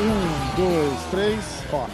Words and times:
Um, 0.00 0.56
dois, 0.56 1.10
três, 1.10 1.44
ó. 1.72 1.86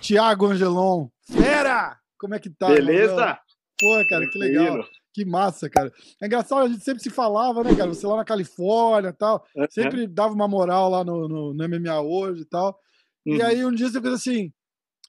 Tiago 0.00 0.46
Angelon, 0.46 1.08
fera! 1.36 1.96
Como 2.18 2.34
é 2.34 2.38
que 2.38 2.50
tá? 2.50 2.68
Beleza? 2.68 3.12
irmão? 3.12 3.36
Pô, 3.78 4.04
cara, 4.08 4.28
que 4.30 4.38
legal. 4.38 4.84
Que 5.12 5.24
massa, 5.24 5.68
cara. 5.68 5.92
É 6.22 6.26
engraçado, 6.26 6.62
a 6.62 6.68
gente 6.68 6.82
sempre 6.84 7.02
se 7.02 7.10
falava, 7.10 7.62
né, 7.62 7.74
cara? 7.74 7.88
Você 7.92 8.06
lá 8.06 8.16
na 8.16 8.24
Califórnia 8.24 9.10
e 9.10 9.12
tal, 9.12 9.44
sempre 9.70 10.06
dava 10.06 10.32
uma 10.34 10.48
moral 10.48 10.88
lá 10.90 11.04
no, 11.04 11.28
no, 11.28 11.54
no 11.54 11.68
MMA 11.68 12.00
hoje 12.00 12.42
e 12.42 12.46
tal. 12.46 12.78
E 13.26 13.34
Uhum. 13.36 13.44
aí 13.44 13.64
um 13.64 13.72
dia 13.72 13.88
você 13.88 14.00
fez 14.00 14.14
assim, 14.14 14.52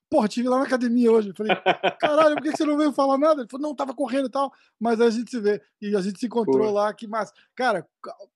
porra, 0.09 0.27
tive 0.27 0.49
lá 0.49 0.57
na 0.57 0.65
academia 0.65 1.11
hoje. 1.11 1.29
Eu 1.29 1.35
falei, 1.35 1.55
caralho, 1.99 2.35
por 2.35 2.43
que 2.43 2.51
você 2.51 2.65
não 2.65 2.77
veio 2.77 2.91
falar 2.91 3.17
nada? 3.17 3.41
Ele 3.41 3.49
falou, 3.49 3.67
não, 3.67 3.75
tava 3.75 3.93
correndo 3.93 4.25
e 4.27 4.31
tal, 4.31 4.51
mas 4.79 4.99
aí 4.99 5.07
a 5.07 5.11
gente 5.11 5.29
se 5.29 5.39
vê. 5.39 5.61
E 5.81 5.95
a 5.95 6.01
gente 6.01 6.19
se 6.19 6.25
encontrou 6.25 6.67
Pô. 6.67 6.71
lá, 6.71 6.93
que 6.93 7.07
massa. 7.07 7.33
Cara, 7.55 7.85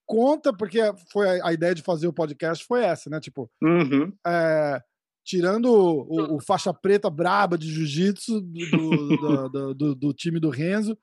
conta, 0.06 0.54
porque 0.54 0.80
foi 1.12 1.42
a, 1.42 1.52
ideia 1.54 1.74
de 1.74 1.82
fazer 1.82 2.08
o 2.08 2.14
podcast 2.14 2.64
foi 2.66 2.84
essa, 2.84 3.10
né? 3.10 3.20
Tipo, 3.20 3.50
Uhum. 3.62 4.14
é, 4.26 4.82
tirando 5.26 5.66
o, 5.72 6.36
o 6.36 6.40
faixa 6.42 6.74
preta 6.74 7.10
braba 7.10 7.58
de 7.58 7.68
jiu-jitsu 7.72 8.42
do- 8.42 9.50
do- 9.50 9.74
do- 9.74 9.96
do 9.96 10.14
time 10.14 10.40
do 10.40 10.50
Renzo, 10.50 10.98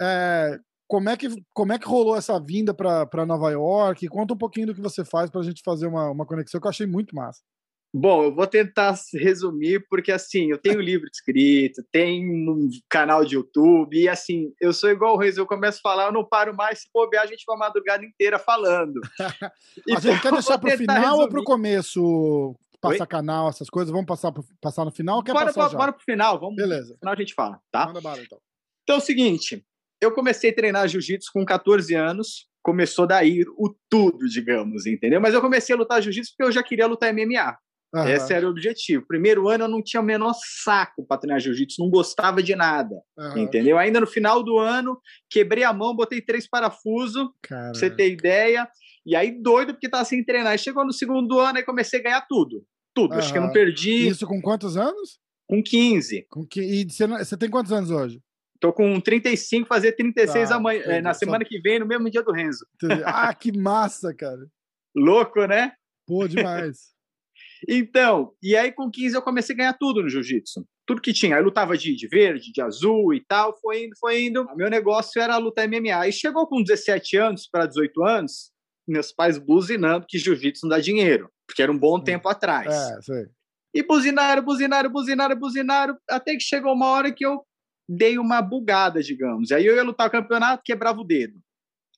é, 0.00 0.58
como, 0.86 1.08
é 1.10 1.16
que, 1.16 1.28
como 1.52 1.72
é 1.72 1.78
que 1.78 1.86
rolou 1.86 2.16
essa 2.16 2.38
vinda 2.40 2.72
para 2.72 3.26
Nova 3.26 3.50
York? 3.50 4.06
Conta 4.08 4.32
um 4.34 4.38
pouquinho 4.38 4.68
do 4.68 4.74
que 4.74 4.80
você 4.80 5.04
faz 5.04 5.28
para 5.28 5.40
a 5.40 5.44
gente 5.44 5.60
fazer 5.64 5.86
uma, 5.86 6.10
uma 6.10 6.24
conexão 6.24 6.60
que 6.60 6.66
eu 6.66 6.70
achei 6.70 6.86
muito 6.86 7.14
massa. 7.14 7.42
Bom, 7.92 8.24
eu 8.24 8.34
vou 8.34 8.46
tentar 8.46 8.94
resumir, 9.14 9.86
porque 9.88 10.12
assim, 10.12 10.50
eu 10.50 10.58
tenho 10.58 10.80
livro 10.80 11.08
escrito, 11.10 11.82
tenho 11.90 12.52
um 12.52 12.68
canal 12.88 13.24
de 13.24 13.34
YouTube, 13.34 13.98
e 13.98 14.08
assim, 14.08 14.52
eu 14.60 14.74
sou 14.74 14.90
igual 14.90 15.14
o 15.14 15.18
Reis, 15.18 15.38
eu 15.38 15.46
começo 15.46 15.78
a 15.78 15.88
falar, 15.88 16.06
eu 16.06 16.12
não 16.12 16.24
paro 16.24 16.54
mais, 16.54 16.80
se 16.80 16.90
bobear, 16.92 17.24
a 17.24 17.26
gente 17.26 17.44
vai 17.46 17.56
a 17.56 17.58
madrugada 17.58 18.04
inteira 18.04 18.38
falando. 18.38 19.00
a 19.96 20.00
gente 20.00 20.20
quer 20.20 20.32
deixar 20.32 20.58
para 20.58 20.74
o 20.74 20.76
final 20.76 20.96
ou 20.96 21.10
resumir. 21.10 21.30
para 21.30 21.40
o 21.40 21.44
começo? 21.44 22.54
Passar 22.80 23.06
canal, 23.06 23.48
essas 23.48 23.70
coisas? 23.70 23.90
Vamos 23.90 24.06
passar, 24.06 24.32
passar 24.60 24.84
no 24.84 24.92
final 24.92 25.16
ou 25.16 25.22
quer 25.22 25.32
Bora, 25.32 25.46
passar 25.46 25.60
bora, 25.60 25.72
já? 25.72 25.78
bora 25.78 25.92
pro 25.92 26.04
final, 26.04 26.38
vamos. 26.38 26.56
Beleza. 26.56 26.92
No 26.92 26.98
final 26.98 27.14
a 27.14 27.16
gente 27.16 27.34
fala, 27.34 27.60
tá? 27.72 27.86
Manda 27.86 28.00
bala, 28.00 28.20
então. 28.22 28.38
Então 28.84 28.96
é 28.96 28.98
o 28.98 29.02
seguinte, 29.02 29.64
eu 30.00 30.12
comecei 30.12 30.50
a 30.50 30.54
treinar 30.54 30.86
jiu-jitsu 30.86 31.30
com 31.32 31.44
14 31.44 31.92
anos, 31.94 32.48
começou 32.62 33.06
daí 33.06 33.42
o 33.56 33.74
tudo, 33.90 34.28
digamos, 34.28 34.86
entendeu? 34.86 35.20
Mas 35.20 35.34
eu 35.34 35.40
comecei 35.40 35.74
a 35.74 35.78
lutar 35.78 36.02
jiu-jitsu 36.02 36.34
porque 36.36 36.48
eu 36.48 36.52
já 36.52 36.62
queria 36.62 36.86
lutar 36.86 37.12
MMA. 37.12 37.56
Aham, 37.94 38.10
Esse 38.10 38.34
era 38.34 38.46
o 38.46 38.50
objetivo. 38.50 39.06
Primeiro 39.06 39.48
ano 39.48 39.64
eu 39.64 39.68
não 39.68 39.82
tinha 39.82 40.00
o 40.00 40.04
menor 40.04 40.34
saco 40.62 41.06
para 41.06 41.18
treinar 41.18 41.40
jiu-jitsu, 41.40 41.80
não 41.82 41.88
gostava 41.90 42.42
de 42.42 42.54
nada, 42.54 42.94
aham. 43.18 43.38
entendeu? 43.40 43.78
Ainda 43.78 43.98
no 44.00 44.06
final 44.06 44.42
do 44.42 44.58
ano, 44.58 45.00
quebrei 45.30 45.64
a 45.64 45.72
mão, 45.72 45.96
botei 45.96 46.20
três 46.20 46.46
parafusos, 46.46 47.28
pra 47.46 47.68
você 47.72 47.88
ter 47.88 48.10
ideia, 48.12 48.68
e 49.06 49.16
aí 49.16 49.40
doido 49.42 49.72
porque 49.72 49.88
tava 49.88 50.04
sem 50.04 50.22
treinar. 50.22 50.54
E 50.54 50.58
chegou 50.58 50.84
no 50.84 50.92
segundo 50.92 51.38
ano 51.40 51.58
e 51.58 51.64
comecei 51.64 52.00
a 52.00 52.02
ganhar 52.02 52.26
tudo. 52.28 52.62
Tudo. 52.94 53.14
Acho 53.14 53.32
que 53.32 53.38
eu 53.38 53.42
não 53.42 53.52
perdi 53.52 54.08
Isso 54.08 54.26
com 54.26 54.40
quantos 54.42 54.76
anos? 54.76 55.18
com 55.48 55.62
15. 55.62 56.26
Com 56.28 56.44
que... 56.46 56.60
E 56.60 56.84
você, 56.84 57.36
tem 57.38 57.48
quantos 57.48 57.72
anos 57.72 57.90
hoje? 57.90 58.20
Tô 58.60 58.70
com 58.72 59.00
35, 59.00 59.66
fazer 59.66 59.92
36 59.92 60.48
Tá, 60.50 60.56
amanhã, 60.56 60.80
entendi. 60.80 60.94
é, 60.96 61.00
na 61.00 61.14
Só- 61.14 61.20
semana 61.20 61.42
que 61.44 61.58
vem, 61.60 61.78
no 61.78 61.86
mesmo 61.86 62.10
dia 62.10 62.22
do 62.22 62.32
Renzo. 62.32 62.66
Entendi. 62.74 63.02
Ah, 63.06 63.32
que 63.32 63.56
massa, 63.56 64.12
cara. 64.12 64.46
Louco, 64.94 65.46
né? 65.46 65.72
Pô, 66.06 66.26
demais. 66.28 66.92
Então, 67.66 68.32
e 68.42 68.56
aí 68.56 68.70
com 68.70 68.90
15 68.90 69.16
eu 69.16 69.22
comecei 69.22 69.54
a 69.54 69.58
ganhar 69.58 69.72
tudo 69.74 70.02
no 70.02 70.08
jiu-jitsu. 70.08 70.64
Tudo 70.86 71.00
que 71.00 71.12
tinha. 71.12 71.36
Aí 71.36 71.42
lutava 71.42 71.76
de, 71.76 71.94
de 71.94 72.06
verde, 72.08 72.52
de 72.52 72.60
azul 72.60 73.12
e 73.14 73.24
tal. 73.24 73.58
Foi 73.60 73.84
indo, 73.84 73.96
foi 73.98 74.26
indo. 74.26 74.46
Meu 74.54 74.70
negócio 74.70 75.20
era 75.20 75.36
lutar 75.36 75.68
MMA. 75.68 76.08
E 76.08 76.12
chegou 76.12 76.46
com 76.46 76.62
17 76.62 77.16
anos 77.16 77.48
para 77.50 77.66
18 77.66 78.04
anos, 78.04 78.50
meus 78.86 79.12
pais 79.12 79.38
buzinando 79.38 80.06
que 80.08 80.18
jiu-jitsu 80.18 80.64
não 80.64 80.70
dá 80.70 80.78
dinheiro. 80.78 81.30
Porque 81.46 81.62
era 81.62 81.72
um 81.72 81.78
bom 81.78 82.00
tempo 82.00 82.28
atrás. 82.28 82.72
É, 82.72 83.02
sei. 83.02 83.26
E 83.74 83.82
buzinaram, 83.82 84.42
buzinaram, 84.42 84.90
buzinaram, 84.90 85.36
buzinaram. 85.36 85.98
Até 86.08 86.34
que 86.34 86.40
chegou 86.40 86.72
uma 86.72 86.86
hora 86.86 87.12
que 87.12 87.24
eu 87.24 87.42
dei 87.88 88.18
uma 88.18 88.42
bugada, 88.42 89.02
digamos. 89.02 89.50
Aí 89.50 89.64
eu 89.64 89.74
ia 89.74 89.82
lutar 89.82 90.08
o 90.08 90.10
campeonato, 90.10 90.62
quebrava 90.64 91.00
o 91.00 91.04
dedo. 91.04 91.38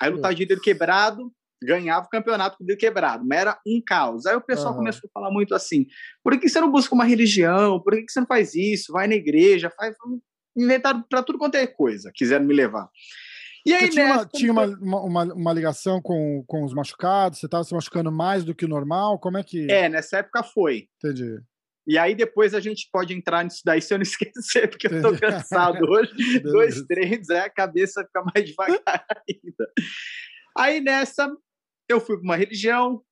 Aí 0.01 0.09
eu 0.09 0.15
lutava 0.15 0.35
de 0.35 0.47
dedo 0.47 0.61
quebrado, 0.61 1.33
ganhava 1.63 2.07
o 2.07 2.09
campeonato 2.11 2.57
com 2.59 2.65
o 2.65 2.67
dedo 2.67 2.79
quebrado. 2.79 3.25
Mas 3.27 3.39
era 3.41 3.59
um 3.67 3.81
caos. 3.85 4.27
Aí 4.27 4.37
o 4.37 4.41
pessoal 4.41 4.69
Aham. 4.71 4.79
começou 4.79 5.09
a 5.09 5.13
falar 5.13 5.31
muito 5.31 5.55
assim: 5.55 5.87
por 6.23 6.39
que 6.39 6.49
você 6.49 6.61
não 6.61 6.71
busca 6.71 6.95
uma 6.95 7.05
religião? 7.05 7.81
Por 7.81 7.95
que 7.95 8.05
você 8.11 8.21
não 8.21 8.27
faz 8.27 8.55
isso? 8.55 8.93
Vai 8.93 9.07
na 9.09 9.15
igreja, 9.15 9.71
faz. 9.77 9.95
Inventaram 10.57 11.03
para 11.09 11.23
tudo 11.23 11.39
quanto 11.39 11.55
é 11.57 11.67
coisa, 11.67 12.11
quiseram 12.15 12.45
me 12.45 12.55
levar. 12.55 12.89
E 13.67 13.75
aí, 13.75 13.81
Você 13.83 13.89
tinha, 13.91 14.07
uma, 14.07 14.15
nessa, 14.17 14.29
tinha 14.29 14.53
uma, 14.53 14.65
uma, 14.67 15.01
uma- 15.03 15.35
uma 15.35 15.53
ligação 15.53 16.01
com, 16.01 16.43
com 16.47 16.65
os 16.65 16.73
machucados? 16.73 17.39
Você 17.39 17.47
estava 17.47 17.63
se 17.63 17.75
machucando 17.75 18.11
mais 18.11 18.43
do 18.43 18.55
que 18.55 18.65
o 18.65 18.69
normal? 18.69 19.19
Como 19.19 19.37
é 19.37 19.45
que. 19.45 19.71
É, 19.71 19.87
nessa 19.89 20.19
época 20.19 20.43
foi. 20.43 20.89
Entendi. 20.97 21.39
E 21.87 21.99
aí 21.99 22.15
depois 22.15 22.55
a 22.55 22.61
gente 22.61 22.89
pode 22.93 23.13
entrar 23.13 23.43
nisso 23.45 23.61
daí 23.65 23.83
se 23.83 23.93
eu 23.93 23.99
não 23.99 24.03
esquecer, 24.05 24.69
porque 24.69 24.87
eu 24.87 25.03
tô 25.03 25.09
Entendi. 25.09 25.21
cansado 25.21 25.79
hoje. 25.89 26.11
Dois 26.43 26.83
treinos, 26.87 27.29
é, 27.31 27.41
a 27.41 27.51
cabeça 27.51 28.03
fica 28.05 28.23
mais 28.35 28.49
devagar 28.49 28.81
ainda. 29.29 29.69
Aí 30.57 30.81
nessa, 30.81 31.31
eu 31.93 32.01
fui 32.01 32.17
para 32.17 32.25
uma 32.25 32.37
religião, 32.37 33.03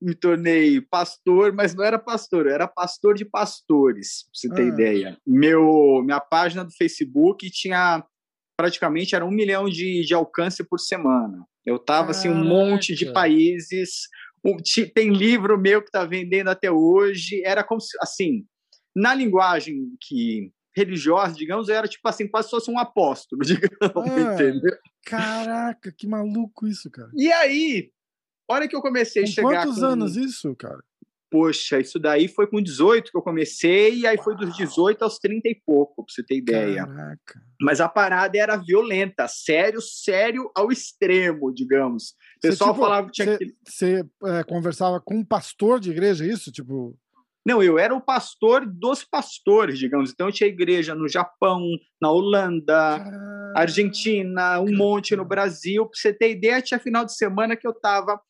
me 0.00 0.14
tornei 0.14 0.80
pastor, 0.80 1.52
mas 1.52 1.74
não 1.74 1.84
era 1.84 1.98
pastor, 1.98 2.46
eu 2.46 2.52
era 2.54 2.68
pastor 2.68 3.14
de 3.14 3.24
pastores, 3.24 4.24
pra 4.24 4.30
você 4.34 4.48
ter 4.54 4.62
Ah. 4.62 4.66
ideia. 4.66 5.18
Meu, 5.26 6.02
minha 6.04 6.20
página 6.20 6.64
do 6.64 6.70
Facebook 6.72 7.50
tinha 7.50 8.04
praticamente 8.58 9.14
era 9.14 9.24
um 9.24 9.30
milhão 9.30 9.68
de, 9.68 10.02
de 10.04 10.14
alcance 10.14 10.64
por 10.64 10.78
semana. 10.80 11.44
Eu 11.64 11.78
tava 11.78 12.10
assim, 12.12 12.28
um 12.28 12.44
monte 12.44 12.94
de 12.94 13.12
países. 13.12 14.08
Um- 14.44 14.56
tem 14.94 15.12
livro 15.12 15.58
meu 15.60 15.82
que 15.82 15.90
tá 15.90 16.04
vendendo 16.04 16.48
até 16.48 16.70
hoje. 16.70 17.42
Era 17.44 17.64
como 17.64 17.80
se, 17.80 17.96
assim, 18.00 18.46
na 18.94 19.14
linguagem 19.14 19.90
que 20.00 20.50
religiosa, 20.76 21.34
digamos, 21.34 21.68
eu 21.68 21.74
era 21.74 21.88
tipo 21.88 22.06
assim, 22.06 22.28
quase 22.28 22.48
se 22.48 22.50
fosse 22.50 22.70
um 22.70 22.78
apóstolo, 22.78 23.40
digamos, 23.44 24.10
Ah. 24.10 24.34
entendeu? 24.34 24.76
Caraca, 25.04 25.90
que 25.96 26.06
maluco 26.06 26.66
isso, 26.66 26.90
cara. 26.90 27.10
E 27.16 27.32
aí, 27.32 27.90
hora 28.48 28.68
que 28.68 28.76
eu 28.76 28.80
comecei 28.82 29.24
a 29.24 29.26
chegar 29.26 29.64
quantos 29.64 29.80
com- 29.80 29.86
anos 29.86 30.16
isso, 30.16 30.54
cara? 30.56 30.82
Poxa, 31.28 31.80
isso 31.80 31.98
daí 31.98 32.28
foi 32.28 32.46
com 32.46 32.62
18 32.62 33.10
que 33.10 33.18
eu 33.18 33.22
comecei, 33.22 33.96
e 33.96 34.06
aí 34.06 34.16
foi 34.16 34.36
dos 34.36 34.56
18 34.56 35.02
aos 35.02 35.18
30 35.18 35.48
e 35.48 35.60
pouco, 35.66 36.04
pra 36.04 36.14
você 36.14 36.22
ter 36.22 36.36
ideia. 36.36 36.86
Caraca. 36.86 37.42
Mas 37.60 37.80
a 37.80 37.88
parada 37.88 38.38
era 38.38 38.56
violenta, 38.56 39.26
sério, 39.26 39.80
sério 39.80 40.50
ao 40.54 40.70
extremo, 40.70 41.52
digamos. 41.52 42.10
O 42.38 42.40
pessoal 42.42 42.72
tipo, 42.72 42.84
falava 42.84 43.06
que 43.08 43.12
tinha 43.12 43.38
que. 43.38 43.54
você, 43.66 44.04
é, 44.24 44.44
conversava 44.44 45.00
com 45.00 45.16
um 45.16 45.24
pastor 45.24 45.80
de 45.80 45.90
igreja, 45.90 46.24
é 46.24 46.28
isso? 46.28 46.52
Tipo. 46.52 46.96
Não, 47.44 47.62
eu 47.62 47.78
era 47.78 47.94
o 47.94 48.00
pastor 48.00 48.64
dos 48.66 49.04
pastores, 49.04 49.78
digamos. 49.78 50.10
Então 50.10 50.28
eu 50.28 50.32
tinha 50.32 50.48
igreja 50.48 50.94
no 50.94 51.08
Japão, 51.08 51.60
na 52.00 52.10
Holanda, 52.10 52.98
caraca. 52.98 53.52
Argentina, 53.56 54.60
um 54.60 54.76
monte 54.76 55.14
no 55.16 55.24
Brasil. 55.24 55.84
Pra 55.86 55.92
você 55.98 56.12
ter 56.12 56.30
ideia, 56.30 56.62
tinha 56.62 56.78
final 56.78 57.04
de 57.04 57.16
semana 57.16 57.56
que 57.56 57.66
eu 57.66 57.72
tava 57.72 58.20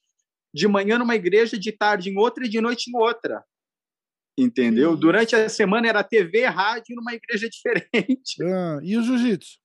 de 0.56 0.67
manhã 0.67 0.99
numa 0.99 1.14
igreja, 1.14 1.58
de 1.58 1.70
tarde 1.70 2.08
em 2.08 2.17
outra 2.17 2.47
e 2.47 2.49
de 2.49 2.62
noite 2.62 2.91
em 2.91 2.97
outra. 2.97 3.44
Entendeu? 4.38 4.94
Que 4.94 5.00
Durante 5.00 5.37
a 5.37 5.49
semana 5.50 5.87
era 5.87 6.03
TV, 6.03 6.47
rádio 6.47 6.97
numa 6.97 7.12
igreja 7.12 7.47
diferente. 7.50 8.43
Ah, 8.43 8.79
e 8.82 8.97
o 8.97 9.03
jiu-jitsu? 9.03 9.58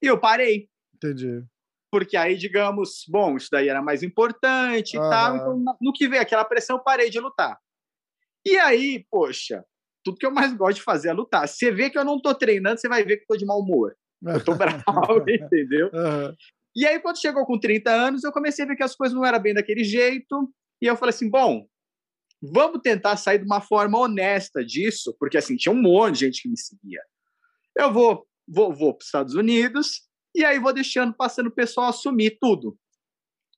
E 0.00 0.06
eu 0.06 0.18
parei. 0.18 0.68
Entendi. 0.94 1.44
porque 1.90 2.16
aí, 2.16 2.36
digamos, 2.36 3.04
bom, 3.08 3.36
isso 3.36 3.48
daí 3.50 3.68
era 3.68 3.82
mais 3.82 4.02
importante 4.02 4.94
e 4.96 4.98
Aham. 4.98 5.10
tal, 5.10 5.36
então 5.36 5.76
no 5.80 5.92
que 5.92 6.08
veio 6.08 6.22
aquela 6.22 6.44
pressão, 6.44 6.76
eu 6.76 6.82
parei 6.82 7.10
de 7.10 7.18
lutar. 7.20 7.58
E 8.46 8.56
aí, 8.58 9.04
poxa, 9.10 9.64
tudo 10.04 10.18
que 10.18 10.26
eu 10.26 10.30
mais 10.30 10.52
gosto 10.54 10.76
de 10.76 10.82
fazer 10.82 11.08
é 11.08 11.12
lutar. 11.12 11.46
Você 11.48 11.72
vê 11.72 11.90
que 11.90 11.98
eu 11.98 12.04
não 12.04 12.20
tô 12.20 12.34
treinando, 12.34 12.80
você 12.80 12.88
vai 12.88 13.04
ver 13.04 13.16
que 13.16 13.22
eu 13.22 13.26
tô 13.28 13.36
de 13.36 13.44
mau 13.44 13.60
humor. 13.60 13.96
Eu 14.22 14.42
tô 14.44 14.54
bravo, 14.58 15.24
entendeu? 15.28 15.90
Aham. 15.92 16.36
E 16.74 16.86
aí, 16.86 16.98
quando 16.98 17.20
chegou 17.20 17.46
com 17.46 17.58
30 17.58 17.90
anos, 17.90 18.24
eu 18.24 18.32
comecei 18.32 18.64
a 18.64 18.68
ver 18.68 18.76
que 18.76 18.82
as 18.82 18.96
coisas 18.96 19.14
não 19.14 19.24
eram 19.24 19.40
bem 19.40 19.54
daquele 19.54 19.84
jeito, 19.84 20.52
e 20.82 20.86
eu 20.86 20.96
falei 20.96 21.14
assim, 21.14 21.30
bom, 21.30 21.66
vamos 22.42 22.80
tentar 22.82 23.16
sair 23.16 23.38
de 23.38 23.44
uma 23.44 23.60
forma 23.60 23.98
honesta 23.98 24.64
disso, 24.64 25.14
porque 25.18 25.38
assim, 25.38 25.56
tinha 25.56 25.72
um 25.72 25.80
monte 25.80 26.14
de 26.14 26.20
gente 26.26 26.42
que 26.42 26.48
me 26.48 26.58
seguia. 26.58 27.00
Eu 27.76 27.92
vou, 27.92 28.26
vou, 28.46 28.72
vou 28.72 28.92
para 28.94 29.02
os 29.02 29.06
Estados 29.06 29.34
Unidos 29.34 30.02
e 30.34 30.44
aí 30.44 30.58
vou 30.58 30.72
deixando, 30.72 31.14
passando 31.14 31.46
o 31.46 31.54
pessoal 31.54 31.88
assumir 31.88 32.38
tudo. 32.40 32.76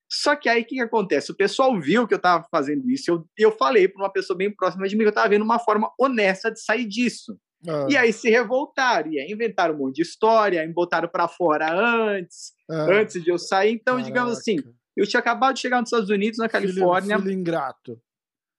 Só 0.08 0.36
que 0.36 0.48
aí 0.48 0.62
o 0.62 0.64
que, 0.64 0.76
que, 0.76 0.80
acontece? 0.80 1.32
O 1.32 1.36
pessoal 1.36 1.78
viu 1.80 2.06
que 2.06 2.14
eu 2.14 2.18
estava 2.18 2.46
fazendo 2.50 2.88
isso. 2.88 3.10
Eu, 3.10 3.28
eu 3.36 3.50
falei 3.50 3.88
para 3.88 4.02
uma 4.02 4.12
pessoa 4.12 4.36
bem 4.36 4.54
próxima 4.54 4.86
de 4.86 4.94
mim 4.94 5.00
que 5.00 5.06
eu 5.06 5.10
estava 5.10 5.28
vendo 5.28 5.42
uma 5.42 5.58
forma 5.58 5.92
honesta 5.98 6.50
de 6.50 6.62
sair 6.62 6.86
disso. 6.86 7.36
Ah. 7.68 7.86
E 7.88 7.96
aí 7.96 8.12
se 8.12 8.30
revoltaram, 8.30 9.12
e 9.12 9.20
aí 9.20 9.30
inventaram 9.30 9.74
um 9.74 9.78
monte 9.78 9.96
de 9.96 10.02
história, 10.02 10.60
aí 10.60 10.68
botaram 10.68 11.08
para 11.08 11.28
fora 11.28 11.72
antes, 11.72 12.52
ah. 12.70 12.86
antes 12.90 13.22
de 13.22 13.30
eu 13.30 13.38
sair. 13.38 13.72
Então, 13.72 13.94
Caraca. 13.94 14.06
digamos 14.06 14.38
assim, 14.38 14.56
eu 14.96 15.06
tinha 15.06 15.20
acabado 15.20 15.54
de 15.54 15.60
chegar 15.60 15.80
nos 15.80 15.88
Estados 15.88 16.10
Unidos, 16.10 16.38
na 16.38 16.48
Califórnia. 16.48 17.16
Filho, 17.16 17.28
filho 17.28 17.40
ingrato. 17.40 18.00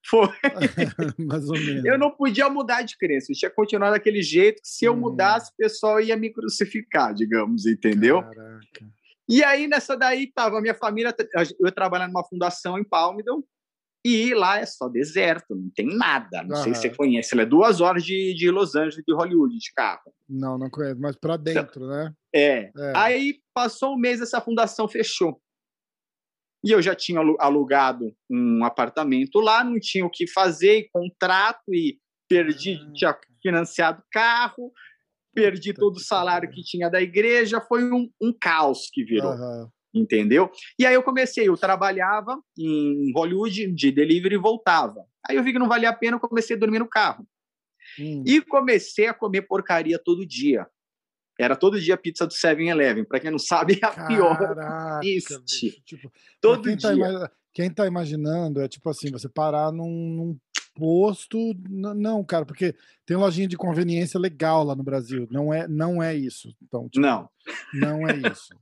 Foi. 0.06 0.28
Mais 1.18 1.48
ou 1.48 1.58
menos. 1.58 1.84
Eu 1.84 1.98
não 1.98 2.10
podia 2.10 2.48
mudar 2.48 2.82
de 2.82 2.96
crença, 2.96 3.32
eu 3.32 3.36
tinha 3.36 3.50
continuado 3.50 3.94
daquele 3.94 4.22
jeito 4.22 4.62
que 4.62 4.68
se 4.68 4.84
eu 4.84 4.92
hum. 4.92 5.00
mudasse, 5.00 5.50
o 5.52 5.56
pessoal 5.56 6.00
ia 6.00 6.16
me 6.16 6.30
crucificar, 6.30 7.12
digamos, 7.14 7.66
entendeu? 7.66 8.22
Caraca. 8.22 8.98
E 9.28 9.44
aí, 9.44 9.66
nessa 9.66 9.94
daí, 9.94 10.32
tava 10.32 10.58
a 10.58 10.60
minha 10.62 10.74
família, 10.74 11.14
eu 11.60 11.70
trabalhando 11.70 12.12
numa 12.12 12.24
fundação 12.24 12.78
em 12.78 12.84
Palmidon, 12.84 13.42
e 14.14 14.34
lá 14.34 14.58
é 14.58 14.66
só 14.66 14.88
deserto, 14.88 15.54
não 15.54 15.70
tem 15.70 15.86
nada. 15.86 16.42
Não 16.42 16.56
sei 16.56 16.74
se 16.74 16.82
você 16.82 16.90
conhece. 16.90 17.34
Ela 17.34 17.42
é 17.42 17.46
duas 17.46 17.80
horas 17.80 18.04
de, 18.04 18.34
de 18.34 18.50
Los 18.50 18.74
Angeles, 18.74 19.04
de 19.06 19.14
Hollywood, 19.14 19.56
de 19.56 19.72
carro. 19.74 20.12
Não, 20.28 20.58
não 20.58 20.70
conheço, 20.70 21.00
mas 21.00 21.16
para 21.16 21.36
dentro, 21.36 21.86
né? 21.86 22.12
É. 22.34 22.70
é. 22.76 22.92
Aí 22.94 23.40
passou 23.54 23.94
um 23.94 23.98
mês, 23.98 24.20
essa 24.20 24.40
fundação 24.40 24.88
fechou. 24.88 25.40
E 26.64 26.70
eu 26.70 26.82
já 26.82 26.94
tinha 26.94 27.20
alugado 27.38 28.12
um 28.30 28.64
apartamento 28.64 29.38
lá, 29.40 29.62
não 29.62 29.78
tinha 29.78 30.04
o 30.04 30.10
que 30.10 30.26
fazer, 30.26 30.88
contrato, 30.92 31.62
e 31.72 31.98
perdi, 32.28 32.74
ah, 32.74 32.92
tinha 32.92 33.18
financiado 33.40 34.02
carro, 34.10 34.72
perdi 35.34 35.72
todo 35.72 35.96
o 35.96 36.00
salário 36.00 36.50
que 36.50 36.62
tinha 36.62 36.88
da 36.88 37.00
igreja, 37.00 37.60
foi 37.60 37.84
um, 37.90 38.10
um 38.20 38.32
caos 38.32 38.88
que 38.92 39.04
virou. 39.04 39.32
Uhum. 39.32 39.68
Entendeu? 39.94 40.50
E 40.78 40.84
aí 40.84 40.94
eu 40.94 41.02
comecei, 41.02 41.48
eu 41.48 41.56
trabalhava 41.56 42.38
em 42.56 43.12
Hollywood 43.14 43.72
de 43.72 43.90
delivery 43.90 44.34
e 44.34 44.38
voltava. 44.38 45.04
Aí 45.28 45.36
eu 45.36 45.42
vi 45.42 45.52
que 45.52 45.58
não 45.58 45.68
valia 45.68 45.88
a 45.88 45.94
pena, 45.94 46.16
eu 46.16 46.20
comecei 46.20 46.56
a 46.56 46.58
dormir 46.58 46.78
no 46.78 46.88
carro. 46.88 47.26
Hum. 47.98 48.22
E 48.26 48.40
comecei 48.40 49.06
a 49.06 49.14
comer 49.14 49.42
porcaria 49.42 49.98
todo 49.98 50.26
dia. 50.26 50.66
Era 51.38 51.54
todo 51.54 51.80
dia 51.80 51.96
pizza 51.96 52.26
do 52.26 52.34
7-Eleven. 52.34 53.04
Para 53.04 53.20
quem 53.20 53.30
não 53.30 53.38
sabe, 53.38 53.78
é 53.80 53.86
a 53.86 53.90
Caraca, 53.90 54.08
pior. 54.08 55.00
Isso. 55.02 55.42
Tipo, 55.84 56.12
todo 56.40 56.64
quem 56.64 56.76
tá 56.76 56.92
dia. 56.92 57.20
Tá, 57.20 57.30
quem 57.52 57.70
tá 57.70 57.86
imaginando 57.86 58.60
é 58.60 58.68
tipo 58.68 58.88
assim, 58.90 59.10
você 59.10 59.28
parar 59.28 59.72
num, 59.72 59.88
num 59.88 60.38
posto. 60.74 61.38
Não, 61.68 62.24
cara, 62.24 62.44
porque 62.44 62.74
tem 63.06 63.16
lojinha 63.16 63.48
de 63.48 63.56
conveniência 63.56 64.18
legal 64.18 64.64
lá 64.64 64.74
no 64.74 64.82
Brasil. 64.82 65.28
Não 65.30 65.54
é, 65.54 65.68
não 65.68 66.02
é 66.02 66.14
isso. 66.14 66.54
Então, 66.62 66.88
tipo, 66.88 67.00
não. 67.00 67.28
Não 67.74 68.08
é 68.08 68.16
isso. 68.16 68.54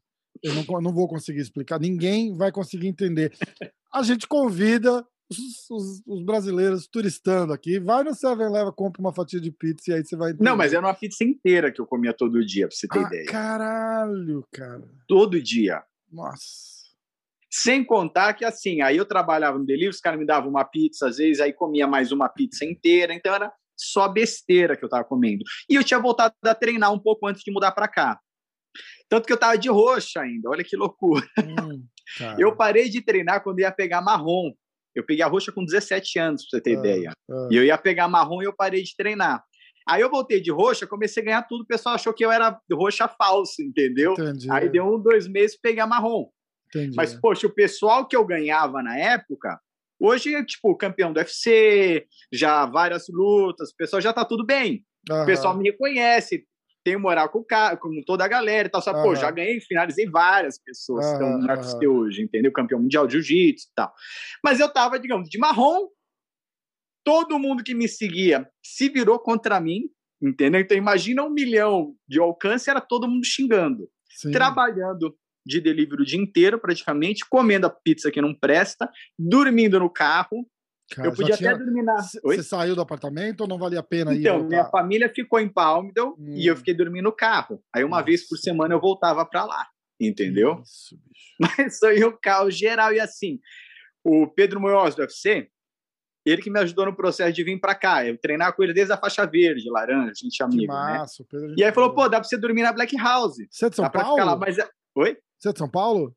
Eu 0.43 0.55
não, 0.55 0.81
não 0.81 0.93
vou 0.93 1.09
conseguir 1.09 1.41
explicar. 1.41 1.79
Ninguém 1.81 2.37
vai 2.37 2.53
conseguir 2.53 2.87
entender. 2.87 3.33
A 3.93 4.03
gente 4.03 4.27
convida 4.27 5.07
os, 5.31 5.71
os, 5.71 6.03
os, 6.07 6.23
brasileiros 6.23 6.87
turistando 6.87 7.53
aqui. 7.53 7.79
Vai 7.79 8.05
no 8.05 8.11
7-Eleven, 8.11 8.73
compra 8.75 9.01
uma 9.01 9.13
fatia 9.13 9.41
de 9.41 9.51
pizza 9.51 9.91
e 9.91 9.95
aí 9.95 10.05
você 10.05 10.17
vai. 10.17 10.31
Entender. 10.31 10.45
Não, 10.45 10.57
mas 10.57 10.73
era 10.73 10.87
uma 10.87 10.95
pizza 10.95 11.25
inteira 11.25 11.73
que 11.73 11.81
eu 11.81 11.87
comia 11.87 12.13
todo 12.13 12.45
dia, 12.45 12.69
pra 12.69 12.77
você 12.77 12.87
ter 12.87 12.99
ah, 12.99 13.03
ideia. 13.03 13.27
Caralho, 13.27 14.47
cara. 14.53 14.83
Todo 15.09 15.41
dia. 15.41 15.83
Nossa. 16.11 16.77
Sem 17.51 17.85
contar 17.85 18.35
que, 18.35 18.45
assim, 18.45 18.83
aí 18.83 18.97
eu 18.97 19.07
trabalhava 19.07 19.59
no 19.59 19.65
delivery, 19.65 19.89
os 19.89 20.01
caras 20.01 20.19
me 20.19 20.27
davam 20.27 20.51
uma 20.51 20.65
pizza, 20.65 21.09
às 21.09 21.17
vezes, 21.17 21.41
aí 21.41 21.53
comia 21.53 21.87
mais 21.87 22.13
uma 22.13 22.29
pizza 22.29 22.65
inteira, 22.65 23.15
então 23.15 23.35
era 23.35 23.53
só 23.77 24.09
besteira 24.09 24.77
que 24.77 24.85
eu 24.85 24.89
tava 24.89 25.05
comendo. 25.05 25.45
E 25.69 25.75
eu 25.75 25.85
tinha 25.85 26.01
voltado 26.01 26.35
a 26.45 26.55
treinar 26.55 26.93
um 26.93 26.99
pouco 26.99 27.27
antes 27.27 27.43
de 27.43 27.53
mudar 27.53 27.73
para 27.73 27.89
cá. 27.89 28.19
Tanto 29.09 29.27
que 29.27 29.33
eu 29.33 29.39
tava 29.39 29.57
de 29.57 29.69
roxa 29.69 30.21
ainda, 30.21 30.51
olha 30.51 30.65
que 30.65 30.77
loucura. 30.77 31.27
Hum, 31.39 31.85
eu 32.39 32.55
parei 32.57 32.89
de 32.89 33.01
treinar 33.01 33.43
quando 33.43 33.61
ia 33.61 33.71
pegar 33.71 34.01
marrom. 34.01 34.53
Eu 34.95 35.05
peguei 35.05 35.23
a 35.23 35.29
roxa 35.29 35.53
com 35.53 35.65
17 35.65 36.19
anos, 36.19 36.43
pra 36.43 36.59
você 36.59 36.63
ter 36.63 36.77
ah, 36.77 36.81
ideia. 36.81 37.13
Ah. 37.31 37.49
E 37.51 37.57
eu 37.57 37.65
ia 37.65 37.77
pegar 37.77 38.09
marrom 38.09 38.43
e 38.43 38.47
eu 38.47 38.55
parei 38.55 38.83
de 38.83 38.97
treinar. 38.97 39.45
Aí 39.89 40.01
eu 40.01 40.11
voltei 40.11 40.41
de 40.41 40.51
roxa, 40.51 40.87
comecei 40.87 41.23
a 41.23 41.27
ganhar 41.27 41.43
tudo, 41.43 41.63
o 41.63 41.67
pessoal 41.67 41.95
achou 41.95 42.13
que 42.13 42.25
eu 42.25 42.33
era 42.33 42.59
roxa 42.73 43.07
falso, 43.07 43.63
entendeu? 43.63 44.15
Entendi. 44.15 44.51
Aí 44.51 44.69
deu 44.69 44.85
um, 44.85 45.01
dois 45.01 45.29
meses 45.29 45.57
pegar 45.57 45.87
marrom. 45.87 46.29
Entendi. 46.69 46.97
Mas, 46.97 47.15
poxa, 47.15 47.47
o 47.47 47.55
pessoal 47.55 48.07
que 48.07 48.17
eu 48.17 48.25
ganhava 48.25 48.83
na 48.83 48.99
época, 48.99 49.61
hoje 50.01 50.35
é 50.35 50.45
tipo 50.45 50.77
campeão 50.77 51.13
do 51.13 51.19
UFC, 51.19 52.05
já 52.33 52.67
várias 52.67 53.07
lutas, 53.09 53.71
o 53.71 53.77
pessoal 53.77 54.03
já 54.03 54.13
tá 54.13 54.25
tudo 54.25 54.45
bem. 54.45 54.85
Uhum. 55.09 55.23
O 55.23 55.27
pessoal 55.27 55.57
me 55.57 55.71
reconhece, 55.71 56.45
tenho 56.87 57.01
moral 57.01 57.29
com, 57.29 57.41
o 57.41 57.45
cara, 57.45 57.77
com 57.77 57.91
toda 58.07 58.25
a 58.25 58.29
galera 58.29 58.69
e 58.69 58.71
tal. 58.71 58.81
Só, 58.81 58.95
uhum. 58.95 59.03
pô, 59.03 59.15
já 59.17 59.29
ganhei, 59.29 59.61
finalizei 59.61 60.09
várias 60.09 60.57
pessoas 60.57 61.05
uhum. 61.05 61.11
que 61.11 61.25
estão 61.25 61.39
no 61.39 61.47
UFC 61.49 61.87
hoje, 61.89 62.23
entendeu? 62.23 62.53
Campeão 62.53 62.81
mundial 62.81 63.09
de 63.09 63.15
jiu-jitsu 63.15 63.67
e 63.67 63.75
tal. 63.75 63.93
Mas 64.45 64.61
eu 64.61 64.73
tava, 64.73 64.97
digamos, 64.97 65.29
de 65.29 65.37
marrom, 65.37 65.89
todo 67.05 67.41
mundo 67.41 67.65
que 67.65 67.75
me 67.75 67.89
seguia 67.89 68.49
se 68.65 68.89
virou 68.89 69.19
contra 69.19 69.59
mim, 69.59 69.91
entendeu? 70.23 70.61
Então 70.61 70.79
imagina 70.79 71.25
um 71.25 71.31
milhão 71.31 71.93
de 72.07 72.21
alcance, 72.21 72.71
era 72.71 72.81
todo 72.81 73.09
mundo 73.09 73.27
xingando. 73.27 73.89
Sim. 74.09 74.31
Trabalhando 74.31 75.13
de 75.45 75.61
delivery 75.61 76.03
o 76.03 76.07
dia 76.07 76.21
inteiro, 76.21 76.57
praticamente, 76.61 77.25
comendo 77.29 77.67
a 77.67 77.71
pizza 77.71 78.13
que 78.13 78.21
não 78.21 78.33
presta, 78.33 78.89
dormindo 79.19 79.81
no 79.81 79.91
carro, 79.91 80.47
Cara, 80.91 81.09
eu 81.09 81.13
podia 81.13 81.37
tinha... 81.37 81.51
até 81.51 81.65
dormir 81.65 81.83
na. 81.83 81.97
Você 81.97 82.43
saiu 82.43 82.75
do 82.75 82.81
apartamento 82.81 83.41
ou 83.41 83.49
não 83.49 83.59
valia 83.59 83.81
a 83.81 83.83
pena 83.83 84.15
então, 84.15 84.37
ir? 84.37 84.39
Então, 84.39 84.49
minha 84.49 84.65
família 84.67 85.09
ficou 85.13 85.41
em 85.41 85.49
Palmdale 85.49 86.11
hum. 86.19 86.35
e 86.37 86.47
eu 86.47 86.55
hum. 86.55 86.57
fiquei 86.57 86.75
dormindo 86.75 87.05
no 87.05 87.13
carro. 87.13 87.63
Aí, 87.75 87.83
uma 87.83 87.97
Nossa. 87.97 88.05
vez 88.05 88.29
por 88.29 88.37
semana, 88.37 88.75
eu 88.75 88.81
voltava 88.81 89.25
para 89.27 89.45
lá. 89.45 89.67
Entendeu? 90.01 90.61
Isso, 90.63 90.97
bicho. 90.97 91.35
Mas 91.59 91.79
foi 91.79 92.05
um 92.05 92.17
caos 92.21 92.57
geral. 92.57 92.93
E 92.93 93.01
assim, 93.01 93.41
o 94.05 94.27
Pedro 94.29 94.61
Munhoz 94.61 94.95
do 94.95 95.01
UFC, 95.01 95.49
ele 96.25 96.43
que 96.43 96.51
me 96.51 96.61
ajudou 96.61 96.87
no 96.87 96.95
processo 96.95 97.33
de 97.33 97.43
vir 97.43 97.59
para 97.59 97.75
cá. 97.75 98.07
Eu 98.07 98.19
treinar 98.19 98.55
com 98.55 98.63
ele 98.63 98.73
desde 98.73 98.93
a 98.93 98.97
faixa 98.97 99.27
verde, 99.27 99.71
laranja, 99.71 100.11
a 100.11 100.15
gente 100.15 100.41
é 100.41 100.45
amigo, 100.45 100.73
né? 100.73 100.79
massa, 100.79 101.23
né? 101.23 101.29
Pedro 101.31 101.55
e 101.57 101.65
aí 101.65 101.73
falou, 101.73 101.95
pô, 101.95 102.09
dá 102.09 102.21
para 102.21 102.29
você 102.29 102.37
dormir 102.37 102.63
na 102.63 102.73
Black 102.73 102.97
House. 102.97 103.37
Você 103.51 103.67
é 103.67 103.71
de 103.71 103.77
São 103.77 103.91
Paulo? 103.91 104.25
Lá, 104.25 104.37
mas... 104.37 104.59
É, 104.59 104.69
oi? 104.97 105.17
Você 105.39 105.49
é 105.49 105.53
de 105.53 105.59
São 105.59 105.69
Paulo? 105.69 106.15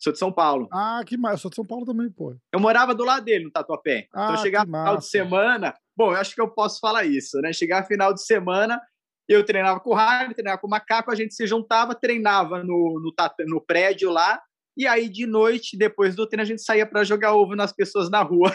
Sou 0.00 0.12
de 0.12 0.18
São 0.18 0.32
Paulo. 0.32 0.68
Ah, 0.72 1.02
que 1.04 1.16
massa. 1.16 1.34
Eu 1.34 1.38
sou 1.38 1.50
de 1.50 1.56
São 1.56 1.64
Paulo 1.64 1.84
também, 1.84 2.10
pô. 2.10 2.34
Eu 2.52 2.58
morava 2.58 2.94
do 2.94 3.04
lado 3.04 3.24
dele, 3.24 3.44
no 3.44 3.50
Tatuapé. 3.50 4.08
Ah, 4.14 4.30
então, 4.30 4.42
chegar 4.42 4.66
no 4.66 4.72
final 4.72 4.96
de 4.96 5.06
semana... 5.06 5.74
Bom, 5.96 6.12
eu 6.12 6.16
acho 6.16 6.34
que 6.34 6.40
eu 6.40 6.48
posso 6.48 6.80
falar 6.80 7.04
isso, 7.04 7.38
né? 7.42 7.52
Chegar 7.52 7.86
final 7.86 8.14
de 8.14 8.24
semana, 8.24 8.80
eu 9.28 9.44
treinava 9.44 9.78
com 9.80 9.90
o 9.90 9.94
Harley, 9.94 10.34
treinava 10.34 10.58
com 10.58 10.66
o 10.66 10.70
Macaco, 10.70 11.10
a 11.10 11.14
gente 11.14 11.34
se 11.34 11.46
juntava, 11.46 11.94
treinava 11.94 12.64
no, 12.64 12.98
no, 12.98 13.12
no 13.46 13.60
prédio 13.60 14.10
lá, 14.10 14.40
e 14.76 14.86
aí, 14.86 15.10
de 15.10 15.26
noite, 15.26 15.76
depois 15.76 16.16
do 16.16 16.26
treino, 16.26 16.42
a 16.42 16.46
gente 16.46 16.62
saía 16.62 16.86
para 16.86 17.04
jogar 17.04 17.34
ovo 17.34 17.54
nas 17.54 17.70
pessoas 17.70 18.08
na 18.08 18.22
rua. 18.22 18.50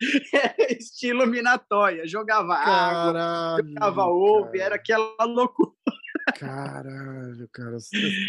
estilo 0.76 1.26
minatóia. 1.26 2.06
Jogava 2.06 2.56
Caralho, 2.56 3.18
água, 3.18 3.62
jogava 3.62 4.04
ovo, 4.06 4.46
cara. 4.46 4.64
era 4.64 4.74
aquela 4.74 5.24
loucura. 5.24 5.70
Caralho, 6.38 7.48
cara, 7.52 7.76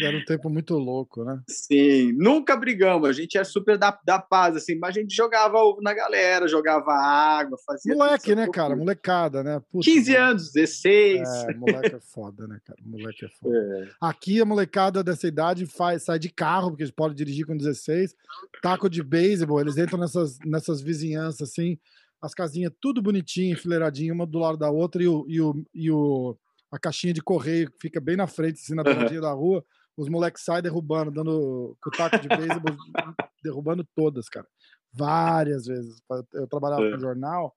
era 0.02 0.16
um 0.16 0.24
tempo 0.24 0.50
muito 0.50 0.74
louco, 0.76 1.24
né? 1.24 1.40
Sim, 1.48 2.12
nunca 2.12 2.56
brigamos, 2.56 3.08
a 3.08 3.12
gente 3.12 3.38
é 3.38 3.44
super 3.44 3.78
da, 3.78 3.98
da 4.04 4.18
paz, 4.18 4.56
assim, 4.56 4.76
mas 4.76 4.96
a 4.96 5.00
gente 5.00 5.14
jogava 5.14 5.58
ovo 5.58 5.80
na 5.80 5.94
galera, 5.94 6.48
jogava 6.48 6.92
água, 6.92 7.56
fazia. 7.64 7.94
Moleque, 7.94 8.34
né, 8.34 8.48
cara? 8.48 8.74
Molecada, 8.74 9.42
né? 9.42 9.60
Puta, 9.70 9.84
15 9.84 10.16
anos, 10.16 10.52
16. 10.52 11.20
É, 11.20 11.54
moleque 11.54 11.94
é 11.94 12.00
foda, 12.00 12.46
né, 12.46 12.58
cara? 12.64 12.78
Moleque 12.84 13.24
é 13.24 13.28
foda. 13.28 13.56
É. 13.56 13.88
Aqui 14.00 14.40
a 14.40 14.44
molecada 14.44 15.02
dessa 15.02 15.26
idade 15.26 15.66
faz, 15.66 16.02
sai 16.04 16.18
de 16.18 16.30
carro, 16.30 16.70
porque 16.70 16.82
eles 16.82 16.94
podem 16.94 17.16
dirigir 17.16 17.46
com 17.46 17.56
16, 17.56 18.14
taco 18.62 18.88
de 18.88 19.02
beisebol, 19.02 19.60
eles 19.60 19.76
entram 19.76 19.98
nessas, 19.98 20.38
nessas 20.44 20.80
vizinhanças, 20.80 21.50
assim, 21.50 21.78
as 22.20 22.34
casinhas 22.34 22.72
tudo 22.80 23.02
bonitinho, 23.02 23.52
enfileiradinho, 23.52 24.14
uma 24.14 24.26
do 24.26 24.38
lado 24.38 24.56
da 24.56 24.70
outra, 24.70 25.02
e 25.02 25.08
o, 25.08 25.26
e 25.28 25.40
o, 25.40 25.66
e 25.74 25.90
o 25.90 26.36
a 26.74 26.78
caixinha 26.78 27.12
de 27.12 27.22
correio 27.22 27.70
que 27.70 27.78
fica 27.78 28.00
bem 28.00 28.16
na 28.16 28.26
frente, 28.26 28.60
assim, 28.60 28.74
na 28.74 28.82
beiradinha 28.82 29.20
da 29.20 29.30
rua, 29.30 29.64
os 29.96 30.08
moleques 30.08 30.42
saem 30.42 30.60
derrubando, 30.60 31.12
dando 31.12 31.76
com 31.80 31.88
o 31.88 31.92
taco 31.92 32.18
de 32.18 32.26
beisebol, 32.26 32.76
derrubando 33.44 33.86
todas, 33.94 34.28
cara. 34.28 34.46
Várias 34.92 35.66
vezes. 35.66 36.02
Eu 36.32 36.48
trabalhava 36.48 36.82
no 36.82 36.98
jornal 36.98 37.54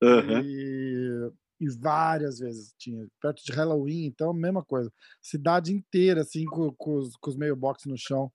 uhum. 0.00 0.40
e, 0.40 1.32
e, 1.60 1.68
várias 1.80 2.38
vezes 2.38 2.72
tinha. 2.78 3.08
Perto 3.20 3.42
de 3.44 3.50
Halloween, 3.50 4.04
então, 4.06 4.32
mesma 4.32 4.64
coisa. 4.64 4.92
Cidade 5.20 5.72
inteira, 5.72 6.20
assim, 6.20 6.44
com, 6.44 6.72
com 6.72 6.94
os, 6.94 7.16
com 7.16 7.30
os 7.30 7.36
box 7.56 7.88
no 7.88 7.98
chão 7.98 8.30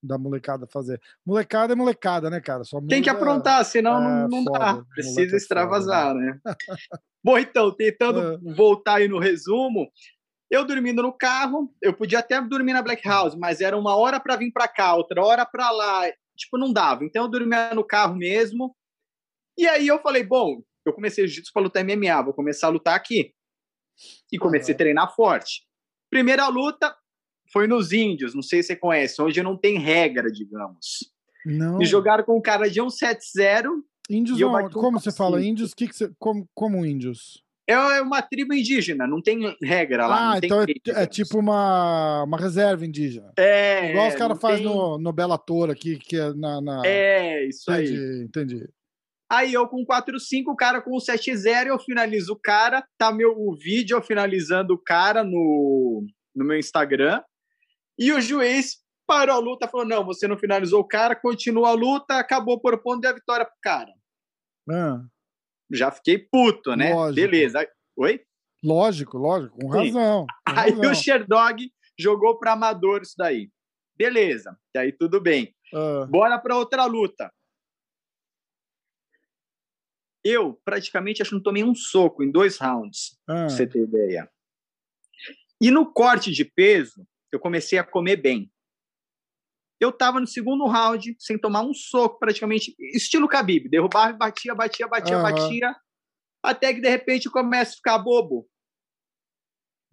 da 0.00 0.16
molecada 0.16 0.68
fazer. 0.68 1.00
Molecada 1.26 1.72
é 1.72 1.76
molecada, 1.76 2.30
né, 2.30 2.40
cara? 2.40 2.62
Só 2.62 2.80
Tem 2.80 3.02
que 3.02 3.10
aprontar, 3.10 3.64
senão 3.64 3.96
é, 3.96 4.04
não, 4.04 4.28
não 4.28 4.44
foda, 4.44 4.58
dá. 4.58 4.84
Precisa 4.94 5.36
extravasar, 5.36 6.12
foda, 6.12 6.20
né? 6.20 6.40
né? 6.44 6.54
Bom, 7.22 7.38
então, 7.38 7.74
tentando 7.74 8.20
é. 8.20 8.54
voltar 8.54 8.96
aí 8.96 9.08
no 9.08 9.18
resumo, 9.18 9.90
eu 10.50 10.64
dormindo 10.64 11.02
no 11.02 11.12
carro, 11.12 11.72
eu 11.80 11.94
podia 11.94 12.18
até 12.18 12.40
dormir 12.40 12.72
na 12.72 12.82
Black 12.82 13.06
House, 13.06 13.34
mas 13.34 13.60
era 13.60 13.76
uma 13.76 13.96
hora 13.96 14.18
para 14.18 14.36
vir 14.36 14.50
para 14.50 14.66
cá, 14.66 14.94
outra 14.94 15.22
hora 15.22 15.46
para 15.46 15.70
lá, 15.70 16.10
tipo, 16.36 16.58
não 16.58 16.72
dava. 16.72 17.04
Então 17.04 17.24
eu 17.24 17.30
dormia 17.30 17.74
no 17.74 17.84
carro 17.84 18.16
mesmo. 18.16 18.74
E 19.56 19.68
aí 19.68 19.86
eu 19.86 20.00
falei, 20.00 20.24
bom, 20.24 20.62
eu 20.84 20.92
comecei 20.92 21.26
jiu-jitsu 21.26 21.52
para 21.52 21.62
lutar 21.62 21.84
MMA, 21.84 22.22
vou 22.22 22.34
começar 22.34 22.66
a 22.66 22.70
lutar 22.70 22.94
aqui. 22.94 23.32
E 24.32 24.38
comecei 24.38 24.72
uhum. 24.72 24.76
a 24.76 24.78
treinar 24.78 25.14
forte. 25.14 25.62
Primeira 26.10 26.48
luta 26.48 26.96
foi 27.52 27.66
nos 27.66 27.92
Índios, 27.92 28.34
não 28.34 28.42
sei 28.42 28.62
se 28.62 28.68
você 28.68 28.76
conhece, 28.76 29.20
onde 29.20 29.42
não 29.42 29.56
tem 29.56 29.78
regra, 29.78 30.30
digamos. 30.32 31.12
Não. 31.44 31.78
Me 31.78 31.84
jogaram 31.84 32.24
com 32.24 32.36
um 32.36 32.42
cara 32.42 32.68
de 32.68 32.80
170. 32.80 33.68
Índios, 34.08 34.40
como 34.72 35.00
você 35.00 35.12
fala? 35.12 35.42
Índios, 35.42 35.74
que 35.74 35.86
que 35.86 35.96
você, 35.96 36.10
como, 36.18 36.48
como 36.54 36.84
índios? 36.84 37.42
É, 37.70 37.74
é 37.74 38.02
uma 38.02 38.20
tribo 38.20 38.52
indígena, 38.52 39.06
não 39.06 39.22
tem 39.22 39.56
regra 39.62 40.08
lá. 40.08 40.32
Ah, 40.32 40.38
então 40.42 40.62
é, 40.62 41.02
é, 41.02 41.06
tipo 41.06 41.38
uma, 41.38 42.24
uma 42.24 42.36
reserva 42.36 42.84
indígena. 42.84 43.32
É. 43.38 43.90
Igual 43.90 44.08
os 44.08 44.14
caras 44.16 44.40
fazem 44.40 44.66
tem... 44.66 44.74
no, 44.74 44.98
no 44.98 45.12
Bellator 45.12 45.70
aqui, 45.70 45.96
que 45.96 46.16
é 46.16 46.32
na. 46.34 46.60
na... 46.60 46.82
É, 46.84 47.46
isso 47.46 47.70
entendi, 47.70 47.92
aí. 47.92 48.22
Entendi. 48.24 48.68
Aí 49.30 49.52
eu 49.54 49.68
com 49.68 49.86
4-5, 49.86 50.48
o 50.48 50.56
cara 50.56 50.82
com 50.82 50.90
7-0, 50.96 51.68
eu 51.68 51.78
finalizo 51.78 52.32
o 52.32 52.40
cara. 52.42 52.84
Tá 52.98 53.12
meu 53.12 53.32
o 53.36 53.54
vídeo 53.54 53.96
eu 53.96 54.02
finalizando 54.02 54.74
o 54.74 54.78
cara 54.78 55.22
no, 55.22 56.04
no 56.34 56.44
meu 56.44 56.58
Instagram. 56.58 57.22
E 57.96 58.12
o 58.12 58.20
juiz 58.20 58.78
parou 59.10 59.34
a 59.34 59.38
luta, 59.40 59.66
falou: 59.66 59.84
não, 59.84 60.04
você 60.04 60.28
não 60.28 60.38
finalizou 60.38 60.78
o 60.80 60.86
cara, 60.86 61.16
continua 61.16 61.70
a 61.70 61.72
luta, 61.72 62.16
acabou 62.16 62.60
por 62.60 62.80
ponto 62.80 63.00
de 63.00 63.08
a 63.08 63.12
vitória 63.12 63.44
pro 63.44 63.54
cara. 63.60 63.92
Ah. 64.70 65.04
Já 65.68 65.90
fiquei 65.90 66.16
puto, 66.16 66.76
né? 66.76 66.94
Lógico. 66.94 67.14
Beleza. 67.16 67.68
Oi? 67.96 68.24
Lógico, 68.62 69.18
lógico, 69.18 69.58
com 69.58 69.68
razão. 69.68 70.26
Com 70.46 70.52
aí 70.60 70.70
razão. 70.70 70.92
o 70.92 70.94
Sherdog 70.94 71.72
jogou 71.98 72.38
para 72.38 72.52
amador 72.52 73.02
isso 73.02 73.14
daí. 73.18 73.50
Beleza, 73.96 74.56
e 74.74 74.78
aí 74.78 74.92
tudo 74.92 75.20
bem. 75.20 75.52
Ah. 75.74 76.06
Bora 76.08 76.38
para 76.38 76.56
outra 76.56 76.84
luta. 76.84 77.32
Eu 80.24 80.54
praticamente 80.64 81.20
acho 81.22 81.30
que 81.30 81.34
não 81.36 81.42
tomei 81.42 81.64
um 81.64 81.74
soco 81.74 82.22
em 82.22 82.30
dois 82.30 82.58
rounds, 82.58 83.18
Ah. 83.28 83.34
pra 83.34 83.48
você 83.48 83.66
ter 83.66 83.82
ideia. 83.82 84.30
E 85.60 85.68
no 85.70 85.92
corte 85.92 86.30
de 86.30 86.44
peso, 86.44 87.04
eu 87.32 87.40
comecei 87.40 87.76
a 87.78 87.84
comer 87.84 88.16
bem. 88.16 88.50
Eu 89.80 89.90
tava 89.90 90.20
no 90.20 90.26
segundo 90.26 90.66
round, 90.66 91.16
sem 91.18 91.38
tomar 91.38 91.62
um 91.62 91.72
soco, 91.72 92.18
praticamente, 92.18 92.74
estilo 92.94 93.26
Khabib. 93.26 93.68
Derrubava, 93.68 94.12
batia, 94.12 94.54
batia, 94.54 94.86
batia, 94.86 95.16
Aham. 95.16 95.22
batia. 95.22 95.76
Até 96.42 96.74
que, 96.74 96.80
de 96.80 96.88
repente, 96.88 97.26
eu 97.26 97.32
começo 97.32 97.72
a 97.72 97.76
ficar 97.76 97.98
bobo. 97.98 98.46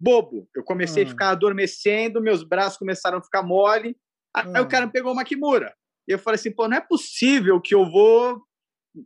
Bobo. 0.00 0.48
Eu 0.54 0.62
comecei 0.62 1.04
Ah. 1.04 1.06
a 1.06 1.08
ficar 1.10 1.30
adormecendo, 1.30 2.20
meus 2.20 2.42
braços 2.42 2.78
começaram 2.78 3.18
a 3.18 3.22
ficar 3.22 3.42
mole. 3.42 3.96
Aí 4.34 4.60
o 4.60 4.68
cara 4.68 4.86
me 4.86 4.92
pegou 4.92 5.12
uma 5.12 5.24
Kimura. 5.24 5.74
E 6.06 6.12
eu 6.12 6.18
falei 6.18 6.36
assim, 6.36 6.52
pô, 6.52 6.68
não 6.68 6.76
é 6.76 6.80
possível 6.80 7.60
que 7.60 7.74
eu 7.74 7.90
vou... 7.90 8.42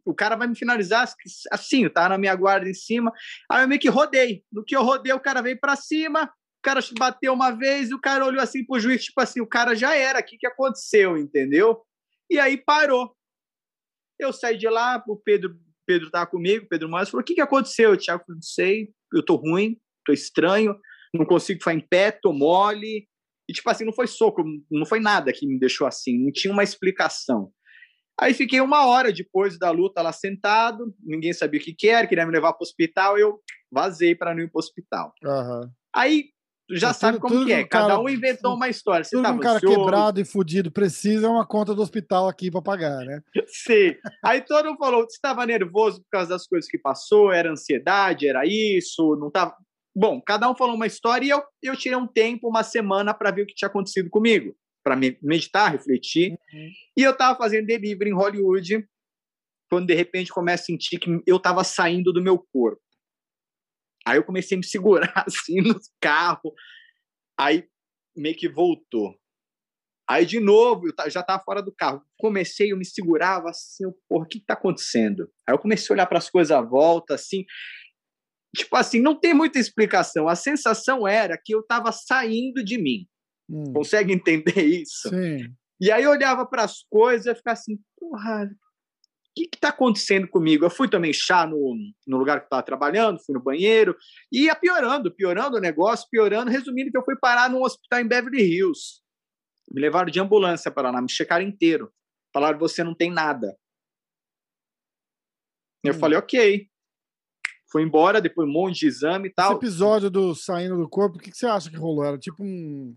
O 0.05 0.15
cara 0.15 0.37
vai 0.37 0.47
me 0.47 0.55
finalizar 0.57 1.07
assim, 1.51 1.89
tá 1.89 2.09
na 2.09 2.17
minha 2.17 2.35
guarda 2.35 2.69
em 2.69 2.75
cima. 2.75 3.13
Aí 3.51 3.63
eu 3.63 3.69
meio 3.69 3.81
que 3.81 3.89
rodei. 3.89 4.45
No 4.51 4.65
que 4.65 4.75
eu 4.77 4.83
rodei, 4.83 5.13
o 5.13 5.21
cara 5.21 5.43
veio 5.43 5.59
pra 5.61 5.77
cima, 5.77 6.33
cara 6.63 6.81
bateu 6.99 7.33
uma 7.33 7.51
vez 7.51 7.91
e 7.91 7.95
o 7.95 8.01
cara 8.01 8.25
olhou 8.25 8.43
assim 8.43 8.65
pro 8.65 8.79
juiz, 8.79 9.05
tipo 9.05 9.21
assim, 9.21 9.41
o 9.41 9.47
cara 9.47 9.75
já 9.75 9.95
era, 9.95 10.21
o 10.21 10.25
que, 10.25 10.39
que 10.39 10.47
aconteceu, 10.47 11.17
entendeu? 11.17 11.83
E 12.31 12.39
aí 12.39 12.57
parou. 12.57 13.15
Eu 14.19 14.33
saí 14.33 14.57
de 14.57 14.69
lá, 14.69 15.03
o 15.07 15.17
Pedro, 15.17 15.59
Pedro 15.87 16.11
tava 16.11 16.27
comigo, 16.27 16.67
Pedro 16.69 16.89
Moraes, 16.89 17.11
falou, 17.11 17.23
o 17.23 17.25
que, 17.25 17.35
que 17.35 17.41
aconteceu? 17.41 17.93
O 17.93 17.97
Thiago 17.97 18.25
falou, 18.25 18.37
não 18.37 18.43
sei, 18.43 18.91
eu 19.13 19.25
tô 19.25 19.37
ruim, 19.37 19.77
tô 20.05 20.13
estranho, 20.13 20.79
não 21.13 21.27
consigo 21.27 21.59
ficar 21.59 21.75
em 21.75 21.81
pé, 21.81 22.11
tô 22.11 22.33
mole. 22.33 23.09
E 23.49 23.53
tipo 23.53 23.69
assim, 23.69 23.85
não 23.85 23.93
foi 23.93 24.07
soco, 24.07 24.45
não 24.71 24.87
foi 24.87 25.01
nada 25.01 25.33
que 25.33 25.47
me 25.47 25.59
deixou 25.59 25.87
assim, 25.87 26.25
não 26.25 26.33
tinha 26.33 26.53
uma 26.53 26.63
explicação. 26.63 27.53
Aí 28.21 28.35
fiquei 28.35 28.61
uma 28.61 28.87
hora 28.87 29.13
depois 29.13 29.59
da 29.59 29.71
luta 29.71 30.01
lá 30.01 30.13
sentado, 30.13 30.95
ninguém 31.03 31.33
sabia 31.33 31.61
o 31.61 31.63
que, 31.63 31.75
que 31.75 31.89
era, 31.89 32.07
queria 32.07 32.25
me 32.25 32.33
levar 32.33 32.53
para 32.53 32.63
o 32.63 32.67
hospital, 32.67 33.19
eu 33.19 33.41
vazei 33.71 34.15
para 34.15 34.35
não 34.35 34.43
ir 34.43 34.51
para 34.51 34.59
o 34.59 34.61
hospital. 34.61 35.13
Aham. 35.25 35.71
Aí 35.95 36.32
tu 36.75 36.79
já 36.79 36.89
Mas 36.89 36.97
sabe 36.97 37.19
tudo- 37.19 37.23
como 37.23 37.35
tudo 37.35 37.47
que 37.47 37.53
é, 37.53 37.61
o 37.63 37.69
cara- 37.69 37.89
cada 37.89 38.01
um 38.01 38.09
inventou 38.09 38.55
uma 38.55 38.69
história. 38.69 39.05
Você 39.05 39.11
Tudo 39.17 39.21
que 39.23 39.27
tava 39.29 39.39
um 39.39 39.41
cara 39.41 39.57
ansioso, 39.57 39.77
quebrado 39.77 40.21
e 40.21 40.25
fudido 40.25 40.71
precisa 40.71 41.27
é 41.27 41.31
uma 41.31 41.47
conta 41.47 41.75
do 41.75 41.83
hospital 41.83 42.29
aqui 42.29 42.51
pra 42.51 42.63
pagar, 42.63 43.05
né? 43.05 43.21
Sim. 43.49 43.95
Aí 44.25 44.41
todo 44.41 44.67
mundo 44.67 44.79
falou: 44.79 45.03
você 45.03 45.15
estava 45.17 45.45
nervoso 45.47 46.01
por 46.03 46.09
causa 46.11 46.31
das 46.31 46.47
coisas 46.47 46.69
que 46.71 46.79
passou, 46.79 47.31
era 47.31 47.51
ansiedade, 47.51 48.27
era 48.27 48.43
isso, 48.47 49.17
não 49.17 49.31
tava. 49.31 49.55
Bom, 49.95 50.21
cada 50.23 50.51
um 50.51 50.55
falou 50.57 50.75
uma 50.75 50.87
história 50.87 51.27
e 51.27 51.29
eu, 51.31 51.43
eu 51.63 51.77
tirei 51.77 51.97
um 51.99 52.07
tempo, 52.07 52.49
uma 52.49 52.63
semana, 52.63 53.13
para 53.13 53.31
ver 53.31 53.43
o 53.43 53.47
que 53.47 53.55
tinha 53.55 53.69
acontecido 53.69 54.09
comigo, 54.09 54.55
para 54.83 54.97
meditar, 54.97 55.71
refletir. 55.71 56.31
Uhum. 56.31 56.71
E 56.97 57.03
eu 57.03 57.11
estava 57.11 57.37
fazendo 57.37 57.67
delivery 57.67 58.11
em 58.11 58.15
Hollywood, 58.15 58.87
quando 59.71 59.87
de 59.87 59.95
repente 59.95 60.33
começo 60.33 60.63
a 60.63 60.67
sentir 60.67 60.99
que 60.99 61.21
eu 61.27 61.37
estava 61.37 61.63
saindo 61.63 62.11
do 62.13 62.23
meu 62.23 62.39
corpo. 62.53 62.81
Aí 64.07 64.19
eu 64.19 64.25
comecei 64.25 64.57
a 64.57 64.59
me 64.59 64.65
segurar 64.65 65.13
assim 65.27 65.61
no 65.61 65.79
carro, 66.01 66.53
aí 67.39 67.69
meio 68.17 68.37
que 68.37 68.49
voltou. 68.49 69.17
Aí, 70.09 70.27
de 70.27 70.41
novo, 70.41 70.89
eu 70.89 71.11
já 71.11 71.21
estava 71.21 71.43
fora 71.43 71.63
do 71.63 71.73
carro. 71.73 72.03
Comecei, 72.19 72.73
eu 72.73 72.77
me 72.77 72.85
segurava 72.85 73.51
assim, 73.51 73.85
eu, 73.85 73.97
porra, 74.09 74.25
o 74.25 74.29
que 74.29 74.39
está 74.39 74.55
acontecendo? 74.55 75.31
Aí 75.49 75.55
eu 75.55 75.59
comecei 75.59 75.87
a 75.89 75.95
olhar 75.95 76.07
para 76.07 76.19
as 76.19 76.29
coisas 76.29 76.51
à 76.51 76.61
volta, 76.61 77.15
assim. 77.15 77.45
Tipo 78.55 78.77
assim, 78.77 79.01
não 79.01 79.19
tem 79.19 79.33
muita 79.33 79.59
explicação. 79.59 80.29
A 80.29 80.35
sensação 80.35 81.07
era 81.07 81.41
que 81.43 81.55
eu 81.55 81.61
estava 81.61 81.91
saindo 81.93 82.63
de 82.63 82.77
mim. 82.77 83.07
Hum, 83.49 83.73
Consegue 83.73 84.13
entender 84.13 84.63
isso? 84.63 85.09
Sim. 85.09 85.55
E 85.81 85.91
aí 85.91 86.03
eu 86.03 86.11
olhava 86.11 86.45
para 86.47 86.65
as 86.65 86.83
coisas 86.91 87.27
e 87.27 87.35
ficava 87.35 87.55
assim, 87.55 87.79
porra, 87.99 88.51
que 89.35 89.49
está 89.55 89.69
acontecendo 89.71 90.29
comigo? 90.29 90.65
Eu 90.65 90.71
fui 90.71 90.89
tomei 90.89 91.13
chá 91.13 91.47
no, 91.47 91.75
no 92.07 92.17
lugar 92.19 92.41
que 92.41 92.47
estava 92.47 92.63
trabalhando, 92.63 93.19
fui 93.25 93.35
no 93.35 93.43
banheiro, 93.43 93.97
e 94.31 94.45
ia 94.45 94.55
piorando, 94.55 95.11
piorando 95.15 95.57
o 95.57 95.61
negócio, 95.61 96.07
piorando. 96.11 96.51
Resumindo, 96.51 96.91
que 96.91 96.99
eu 96.99 97.05
fui 97.05 97.17
parar 97.19 97.49
num 97.51 97.63
hospital 97.63 98.01
em 98.01 98.09
Beverly 98.09 98.43
Hills. 98.43 99.01
Me 99.71 99.81
levaram 99.81 100.11
de 100.11 100.21
ambulância 100.21 100.71
para 100.71 100.91
lá, 100.91 101.01
me 101.01 101.11
checaram 101.11 101.45
inteiro. 101.45 101.91
Falaram, 102.33 102.59
você 102.59 102.83
não 102.85 102.95
tem 102.95 103.11
nada. 103.11 103.57
Eu 105.85 105.95
Hum. 105.95 105.99
falei, 105.99 106.19
ok. 106.19 106.69
Fui 107.71 107.83
embora, 107.83 108.21
depois 108.21 108.47
um 108.47 108.53
monte 108.53 108.81
de 108.81 108.87
exame 108.87 109.25
e 109.25 109.29
Esse 109.29 109.35
tal. 109.35 109.57
episódio 109.57 110.11
do 110.11 110.35
saindo 110.35 110.77
do 110.77 110.89
corpo, 110.89 111.17
o 111.17 111.19
que, 111.21 111.31
que 111.31 111.37
você 111.37 111.47
acha 111.47 111.71
que 111.71 111.77
rolou? 111.77 112.05
Era 112.05 112.19
tipo 112.19 112.43
um. 112.45 112.95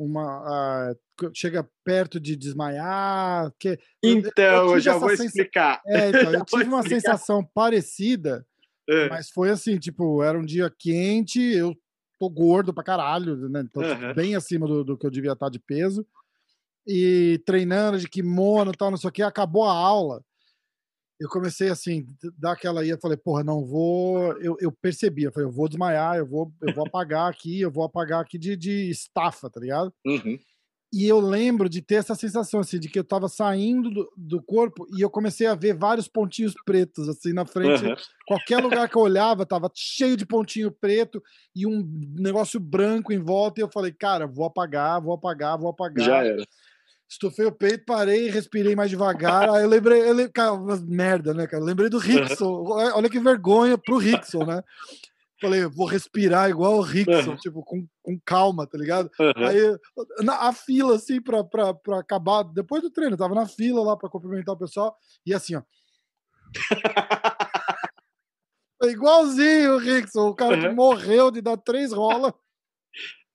Uma. 0.00 0.22
ah, 0.46 0.94
chega 1.34 1.68
perto 1.84 2.20
de 2.20 2.36
desmaiar. 2.36 3.52
Que, 3.58 3.78
Então, 4.02 4.44
eu, 4.44 4.68
tive 4.68 4.80
já 4.80 4.96
vou 4.96 5.10
sensa- 5.10 5.24
explicar. 5.24 5.80
É, 5.86 6.08
então, 6.10 6.32
eu 6.32 6.38
vou 6.38 6.44
tive 6.44 6.64
uma 6.64 6.78
explicar. 6.80 7.00
sensação 7.00 7.44
parecida, 7.44 8.46
É. 8.88 9.08
mas 9.08 9.28
foi 9.30 9.50
assim, 9.50 9.76
tipo, 9.78 10.22
era 10.22 10.38
um 10.38 10.44
dia 10.44 10.70
quente, 10.78 11.40
eu 11.40 11.76
tô 12.18 12.28
gordo 12.30 12.72
pra 12.72 12.84
caralho, 12.84 13.48
né? 13.48 13.64
Tô 13.72 13.80
Aham. 13.82 14.14
bem 14.14 14.34
acima 14.36 14.66
do, 14.66 14.84
do 14.84 14.96
que 14.96 15.04
eu 15.06 15.10
devia 15.10 15.32
estar 15.32 15.48
de 15.48 15.58
peso. 15.58 16.06
E 16.86 17.40
treinando 17.44 17.98
de 17.98 18.08
kimono 18.08 18.72
tal, 18.72 18.90
não 18.90 18.96
sei 18.96 19.08
o 19.10 19.12
que, 19.12 19.22
acabou 19.22 19.64
a 19.64 19.72
aula. 19.72 20.22
Eu 21.20 21.28
comecei 21.28 21.68
assim, 21.68 22.02
d- 22.02 22.30
dar 22.38 22.52
aquela 22.52 22.84
ia, 22.84 22.98
falei, 23.00 23.16
porra, 23.16 23.42
não 23.42 23.64
vou. 23.64 24.32
Eu, 24.40 24.56
eu 24.60 24.70
percebi, 24.70 25.24
eu 25.24 25.32
falei, 25.32 25.48
eu 25.48 25.52
vou 25.52 25.68
desmaiar, 25.68 26.16
eu 26.16 26.26
vou, 26.26 26.52
eu 26.62 26.72
vou 26.72 26.86
apagar 26.86 27.28
aqui, 27.30 27.60
eu 27.60 27.70
vou 27.70 27.84
apagar 27.84 28.20
aqui 28.20 28.38
de, 28.38 28.56
de 28.56 28.88
estafa, 28.90 29.50
tá 29.50 29.60
ligado? 29.60 29.92
Uhum. 30.06 30.38
E 30.90 31.06
eu 31.06 31.20
lembro 31.20 31.68
de 31.68 31.82
ter 31.82 31.96
essa 31.96 32.14
sensação, 32.14 32.60
assim, 32.60 32.78
de 32.80 32.88
que 32.88 32.98
eu 32.98 33.04
tava 33.04 33.28
saindo 33.28 33.90
do, 33.90 34.10
do 34.16 34.42
corpo 34.42 34.86
e 34.96 35.02
eu 35.02 35.10
comecei 35.10 35.46
a 35.46 35.54
ver 35.54 35.74
vários 35.76 36.08
pontinhos 36.08 36.54
pretos, 36.64 37.10
assim, 37.10 37.34
na 37.34 37.44
frente. 37.44 37.84
Aham. 37.84 37.96
Qualquer 38.26 38.58
lugar 38.62 38.88
que 38.88 38.96
eu 38.96 39.02
olhava 39.02 39.44
tava 39.44 39.70
cheio 39.74 40.16
de 40.16 40.24
pontinho 40.24 40.70
preto 40.72 41.22
e 41.54 41.66
um 41.66 41.86
negócio 42.18 42.58
branco 42.58 43.12
em 43.12 43.18
volta. 43.18 43.60
E 43.60 43.62
eu 43.64 43.68
falei, 43.70 43.92
cara, 43.92 44.26
vou 44.26 44.46
apagar, 44.46 44.98
vou 45.02 45.12
apagar, 45.12 45.58
vou 45.58 45.68
apagar. 45.68 46.06
Já 46.06 46.24
era. 46.24 46.42
Estufei 47.08 47.46
o 47.46 47.52
peito, 47.52 47.84
parei, 47.86 48.28
respirei 48.28 48.76
mais 48.76 48.90
devagar. 48.90 49.48
Aí 49.48 49.62
eu 49.62 49.68
lembrei, 49.68 50.02
eu 50.02 50.08
lembrei 50.08 50.28
cara, 50.28 50.52
merda, 50.86 51.32
né, 51.32 51.46
cara? 51.46 51.62
Eu 51.62 51.66
lembrei 51.66 51.88
do 51.88 51.98
Rickson. 51.98 52.64
Olha 52.66 53.08
que 53.08 53.18
vergonha 53.18 53.78
pro 53.78 53.96
Rickson, 53.96 54.44
né? 54.44 54.62
Falei, 55.40 55.64
vou 55.66 55.86
respirar 55.86 56.50
igual 56.50 56.78
o 56.78 56.82
Rickson, 56.82 57.30
Aham. 57.30 57.36
tipo, 57.36 57.64
com, 57.64 57.86
com 58.02 58.20
calma, 58.24 58.66
tá 58.66 58.76
ligado? 58.76 59.10
Aham. 59.18 59.46
Aí, 59.46 59.78
na, 60.20 60.48
a 60.48 60.52
fila, 60.52 60.96
assim, 60.96 61.22
pra, 61.22 61.44
pra, 61.44 61.72
pra 61.72 62.00
acabar, 62.00 62.42
depois 62.42 62.82
do 62.82 62.90
treino, 62.90 63.14
eu 63.14 63.18
tava 63.18 63.34
na 63.34 63.46
fila 63.46 63.82
lá 63.82 63.96
pra 63.96 64.10
cumprimentar 64.10 64.54
o 64.54 64.58
pessoal, 64.58 64.94
e 65.24 65.32
assim, 65.32 65.54
ó. 65.54 65.62
Igualzinho 68.82 69.74
o 69.74 69.78
Rickson, 69.78 70.28
o 70.28 70.34
cara 70.34 70.58
que 70.58 70.66
Aham. 70.66 70.74
morreu 70.74 71.30
de 71.30 71.40
dar 71.40 71.56
três 71.56 71.92
rolas. 71.92 72.32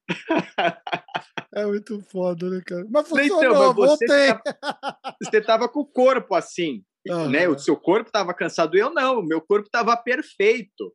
É 1.56 1.66
muito 1.68 2.02
foda, 2.02 2.50
né, 2.50 2.62
cara? 2.66 2.84
Mas 2.90 3.06
Então, 3.12 3.18
funcionou, 3.40 3.74
mas 3.76 4.00
você 4.00 4.06
tá- 4.08 4.42
Você 5.22 5.40
tava 5.42 5.70
com 5.70 5.82
o 5.82 5.86
corpo 5.86 6.34
assim, 6.34 6.84
Aham. 7.08 7.30
né? 7.30 7.48
O 7.48 7.58
seu 7.60 7.78
corpo 7.78 8.12
tava 8.12 8.34
cansado, 8.34 8.76
eu 8.76 8.92
não. 8.92 9.20
O 9.20 9.26
meu 9.26 9.40
corpo 9.40 9.70
tava 9.70 9.96
perfeito. 9.96 10.92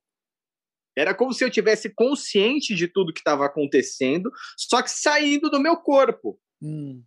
Era 0.97 1.15
como 1.15 1.33
se 1.33 1.45
eu 1.45 1.51
tivesse 1.51 1.95
consciente 1.95 2.75
de 2.75 2.89
tudo 2.89 3.13
que 3.13 3.21
estava 3.21 3.47
acontecendo, 3.47 4.33
só 4.57 4.83
que 4.83 4.91
saindo 4.91 5.49
do 5.49 5.61
meu 5.61 5.77
corpo. 5.77 6.41
Hum, 6.61 7.05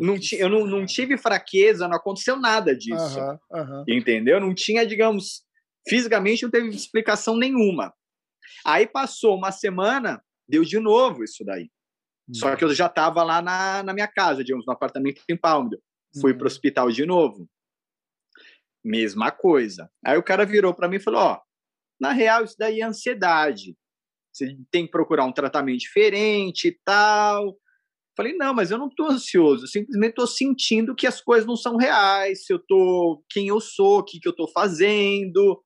não 0.00 0.18
ti, 0.18 0.36
eu 0.36 0.48
não, 0.48 0.66
não, 0.66 0.86
tive 0.86 1.18
fraqueza, 1.18 1.86
não 1.86 1.96
aconteceu 1.96 2.36
nada 2.38 2.74
disso. 2.74 3.20
Uhum, 3.20 3.38
uhum. 3.50 3.84
Entendeu? 3.86 4.40
Não 4.40 4.54
tinha, 4.54 4.86
digamos, 4.86 5.42
fisicamente 5.86 6.44
não 6.44 6.50
teve 6.50 6.68
explicação 6.68 7.36
nenhuma. 7.36 7.92
Aí 8.64 8.86
passou 8.86 9.36
uma 9.36 9.52
semana, 9.52 10.22
deu 10.48 10.64
de 10.64 10.78
novo 10.78 11.24
isso 11.24 11.44
daí. 11.44 11.70
Uhum. 12.28 12.34
Só 12.34 12.56
que 12.56 12.64
eu 12.64 12.74
já 12.74 12.86
estava 12.86 13.22
lá 13.22 13.40
na, 13.40 13.82
na 13.82 13.92
minha 13.92 14.08
casa, 14.08 14.42
digamos, 14.42 14.66
no 14.66 14.72
apartamento 14.72 15.22
em 15.28 15.36
Palmdale. 15.36 15.82
Fui 16.20 16.34
para 16.34 16.44
o 16.44 16.46
hospital 16.46 16.90
de 16.90 17.04
novo. 17.04 17.48
Mesma 18.84 19.30
coisa. 19.30 19.90
Aí 20.04 20.16
o 20.16 20.22
cara 20.22 20.46
virou 20.46 20.74
para 20.74 20.88
mim 20.88 20.96
e 20.96 21.00
falou: 21.00 21.20
Ó, 21.20 21.40
na 22.00 22.12
real, 22.12 22.44
isso 22.44 22.56
daí 22.58 22.80
é 22.80 22.84
ansiedade. 22.84 23.76
Você 24.32 24.56
tem 24.70 24.84
que 24.84 24.90
procurar 24.90 25.24
um 25.24 25.32
tratamento 25.32 25.78
diferente 25.78 26.68
e 26.68 26.80
tal. 26.84 27.56
Falei, 28.16 28.34
não, 28.34 28.54
mas 28.54 28.70
eu 28.70 28.78
não 28.78 28.88
estou 28.88 29.10
ansioso, 29.10 29.64
eu 29.64 29.68
simplesmente 29.68 30.10
estou 30.10 30.26
sentindo 30.26 30.94
que 30.94 31.06
as 31.06 31.20
coisas 31.20 31.46
não 31.46 31.54
são 31.54 31.76
reais, 31.76 32.46
se 32.46 32.52
eu 32.52 32.58
tô 32.58 33.22
quem 33.28 33.48
eu 33.48 33.60
sou, 33.60 33.98
o 33.98 34.04
que, 34.04 34.18
que 34.18 34.26
eu 34.26 34.30
estou 34.30 34.48
fazendo, 34.48 35.62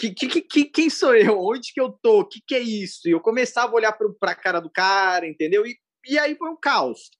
que, 0.00 0.28
que, 0.28 0.40
que, 0.42 0.64
quem 0.64 0.90
sou 0.90 1.14
eu, 1.14 1.38
onde 1.38 1.72
que 1.72 1.80
eu 1.80 1.90
tô, 2.02 2.20
o 2.20 2.24
que, 2.24 2.40
que 2.46 2.54
é 2.54 2.60
isso? 2.60 3.08
E 3.08 3.10
eu 3.10 3.20
começava 3.20 3.72
a 3.72 3.74
olhar 3.74 3.92
para 3.92 4.32
a 4.32 4.34
cara 4.36 4.60
do 4.60 4.70
cara, 4.70 5.26
entendeu? 5.26 5.66
E, 5.66 5.76
e 6.06 6.18
aí 6.18 6.34
foi 6.36 6.50
um 6.50 6.56
caos. 6.56 7.10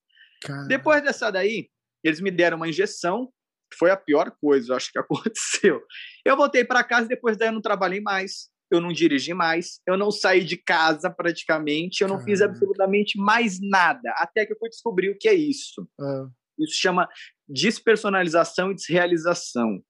Caramba. 0.41 0.67
Depois 0.67 1.03
dessa 1.03 1.29
daí, 1.29 1.69
eles 2.03 2.19
me 2.19 2.31
deram 2.31 2.57
uma 2.57 2.67
injeção, 2.67 3.31
foi 3.77 3.91
a 3.91 3.97
pior 3.97 4.31
coisa, 4.41 4.71
eu 4.71 4.75
acho 4.75 4.91
que 4.91 4.99
aconteceu. 4.99 5.81
Eu 6.25 6.35
voltei 6.35 6.65
para 6.65 6.83
casa, 6.83 7.07
depois 7.07 7.37
daí 7.37 7.49
eu 7.49 7.53
não 7.53 7.61
trabalhei 7.61 8.01
mais 8.01 8.51
eu 8.71 8.79
não 8.79 8.93
dirigi 8.93 9.33
mais, 9.33 9.81
eu 9.85 9.97
não 9.97 10.09
saí 10.09 10.45
de 10.45 10.55
casa 10.55 11.09
praticamente, 11.09 12.01
eu 12.01 12.07
não 12.07 12.23
fiz 12.23 12.41
absolutamente 12.41 13.19
mais 13.19 13.59
nada, 13.61 14.13
até 14.15 14.45
que 14.45 14.53
eu 14.53 14.57
fui 14.57 14.69
descobrir 14.69 15.09
o 15.09 15.17
que 15.19 15.27
é 15.27 15.33
isso. 15.33 15.85
É. 15.99 16.63
Isso 16.63 16.75
chama 16.75 17.09
despersonalização 17.49 18.71
e 18.71 18.75
desrealização. 18.75 19.83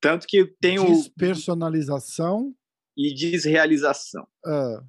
Tanto 0.00 0.26
que 0.26 0.44
tem 0.60 0.78
o. 0.78 0.86
Despersonalização 0.86 2.54
e 2.96 3.14
desrealização. 3.14 4.26
É. 4.46 4.80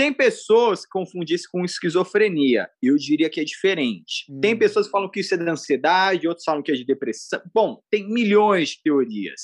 Tem 0.00 0.14
pessoas 0.14 0.84
que 0.84 0.90
confundem 0.90 1.36
isso 1.36 1.46
com 1.52 1.62
esquizofrenia. 1.62 2.66
Eu 2.82 2.96
diria 2.96 3.28
que 3.28 3.38
é 3.38 3.44
diferente. 3.44 4.24
Hum. 4.30 4.40
Tem 4.40 4.58
pessoas 4.58 4.86
que 4.86 4.92
falam 4.92 5.10
que 5.10 5.20
isso 5.20 5.34
é 5.34 5.36
de 5.36 5.46
ansiedade, 5.46 6.26
outros 6.26 6.44
falam 6.44 6.62
que 6.62 6.72
é 6.72 6.74
de 6.74 6.86
depressão. 6.86 7.38
Bom, 7.54 7.82
tem 7.90 8.08
milhões 8.08 8.70
de 8.70 8.82
teorias. 8.82 9.40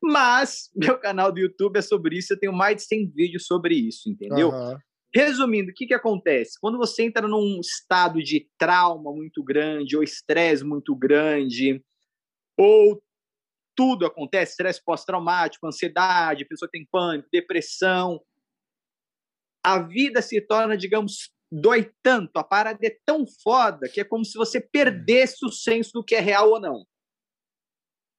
Mas 0.00 0.70
meu 0.76 0.98
canal 0.98 1.32
do 1.32 1.40
YouTube 1.40 1.78
é 1.78 1.82
sobre 1.82 2.16
isso, 2.16 2.32
eu 2.32 2.38
tenho 2.38 2.52
mais 2.52 2.76
de 2.76 2.82
100 2.82 3.10
vídeos 3.10 3.46
sobre 3.46 3.74
isso, 3.74 4.08
entendeu? 4.08 4.50
Uhum. 4.50 4.78
Resumindo, 5.12 5.72
o 5.72 5.74
que, 5.74 5.86
que 5.86 5.94
acontece? 5.94 6.58
Quando 6.60 6.78
você 6.78 7.02
entra 7.02 7.26
num 7.26 7.58
estado 7.60 8.22
de 8.22 8.46
trauma 8.56 9.12
muito 9.12 9.42
grande, 9.42 9.96
ou 9.96 10.02
estresse 10.02 10.62
muito 10.62 10.94
grande, 10.94 11.82
ou 12.56 13.02
tudo 13.78 14.04
acontece, 14.04 14.50
estresse 14.50 14.82
pós-traumático, 14.84 15.64
ansiedade, 15.64 16.42
a 16.42 16.48
pessoa 16.48 16.68
tem 16.68 16.84
pânico, 16.90 17.28
depressão, 17.32 18.20
a 19.64 19.78
vida 19.78 20.20
se 20.20 20.40
torna, 20.40 20.76
digamos, 20.76 21.30
dói 21.50 21.92
tanto, 22.02 22.38
a 22.38 22.42
parada 22.42 22.84
é 22.84 22.98
tão 23.06 23.24
foda 23.40 23.88
que 23.88 24.00
é 24.00 24.04
como 24.04 24.24
se 24.24 24.36
você 24.36 24.60
perdesse 24.60 25.46
o 25.46 25.52
senso 25.52 25.92
do 25.94 26.02
que 26.02 26.16
é 26.16 26.20
real 26.20 26.50
ou 26.50 26.60
não. 26.60 26.84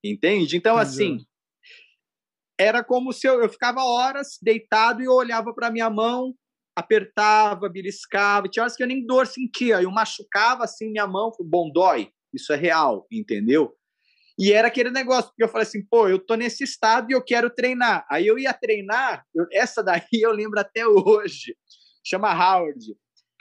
Entende? 0.02 0.56
Então, 0.56 0.78
assim, 0.78 1.18
era 2.58 2.82
como 2.82 3.12
se 3.12 3.28
eu, 3.28 3.42
eu 3.42 3.48
ficava 3.50 3.84
horas 3.84 4.38
deitado 4.40 5.02
e 5.02 5.04
eu 5.04 5.12
olhava 5.12 5.52
para 5.52 5.70
minha 5.70 5.90
mão, 5.90 6.34
apertava, 6.74 7.68
beliscava, 7.68 8.48
tinha 8.48 8.62
horas 8.62 8.76
que 8.76 8.82
eu 8.82 8.86
nem 8.86 9.04
dor 9.04 9.26
sentia, 9.26 9.82
eu 9.82 9.90
machucava 9.90 10.64
assim 10.64 10.90
minha 10.90 11.06
mão, 11.06 11.30
bom, 11.40 11.70
dói, 11.70 12.10
isso 12.32 12.50
é 12.50 12.56
real, 12.56 13.06
entendeu? 13.12 13.76
E 14.40 14.54
era 14.54 14.68
aquele 14.68 14.90
negócio, 14.90 15.30
porque 15.30 15.44
eu 15.44 15.48
falei 15.48 15.66
assim, 15.66 15.84
pô, 15.84 16.08
eu 16.08 16.18
tô 16.18 16.34
nesse 16.34 16.64
estado 16.64 17.10
e 17.10 17.14
eu 17.14 17.22
quero 17.22 17.50
treinar. 17.50 18.06
Aí 18.10 18.26
eu 18.26 18.38
ia 18.38 18.54
treinar, 18.54 19.26
eu, 19.34 19.46
essa 19.52 19.82
daí 19.82 20.00
eu 20.12 20.32
lembro 20.32 20.58
até 20.58 20.86
hoje, 20.86 21.54
chama 22.02 22.32
Howard. 22.32 22.96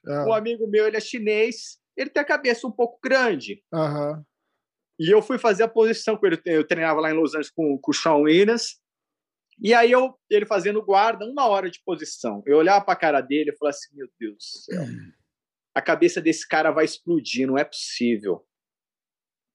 Ah. 0.06 0.26
Um 0.28 0.34
amigo 0.34 0.68
meu, 0.68 0.86
ele 0.86 0.98
é 0.98 1.00
chinês, 1.00 1.80
ele 1.96 2.10
tem 2.10 2.22
a 2.22 2.26
cabeça 2.26 2.68
um 2.68 2.72
pouco 2.72 3.00
grande. 3.02 3.64
Uhum. 3.74 4.24
E 5.00 5.10
eu 5.10 5.22
fui 5.22 5.38
fazer 5.38 5.64
a 5.64 5.70
posição 5.70 6.18
com 6.18 6.28
ele, 6.28 6.42
eu 6.46 6.68
treinava 6.68 7.00
lá 7.00 7.10
em 7.10 7.14
Los 7.14 7.32
Angeles 7.32 7.50
com, 7.50 7.78
com 7.78 7.92
o 7.92 7.94
Sean 7.94 8.16
Williams, 8.16 8.78
e 9.62 9.74
aí 9.74 9.92
eu, 9.92 10.18
ele 10.30 10.46
fazendo 10.46 10.84
guarda, 10.84 11.26
uma 11.26 11.48
hora 11.48 11.70
de 11.70 11.82
posição. 11.86 12.42
Eu 12.46 12.58
olhava 12.58 12.84
para 12.84 12.94
a 12.94 13.00
cara 13.00 13.22
dele 13.22 13.52
e 13.52 13.58
falava 13.58 13.76
assim, 13.76 13.96
meu 13.96 14.08
Deus 14.20 14.36
do 14.36 14.42
céu. 14.42 14.84
A 15.76 15.82
cabeça 15.82 16.20
desse 16.20 16.48
cara 16.48 16.72
vai 16.72 16.84
explodir, 16.84 17.48
não 17.48 17.58
é 17.58 17.64
possível. 17.64 18.44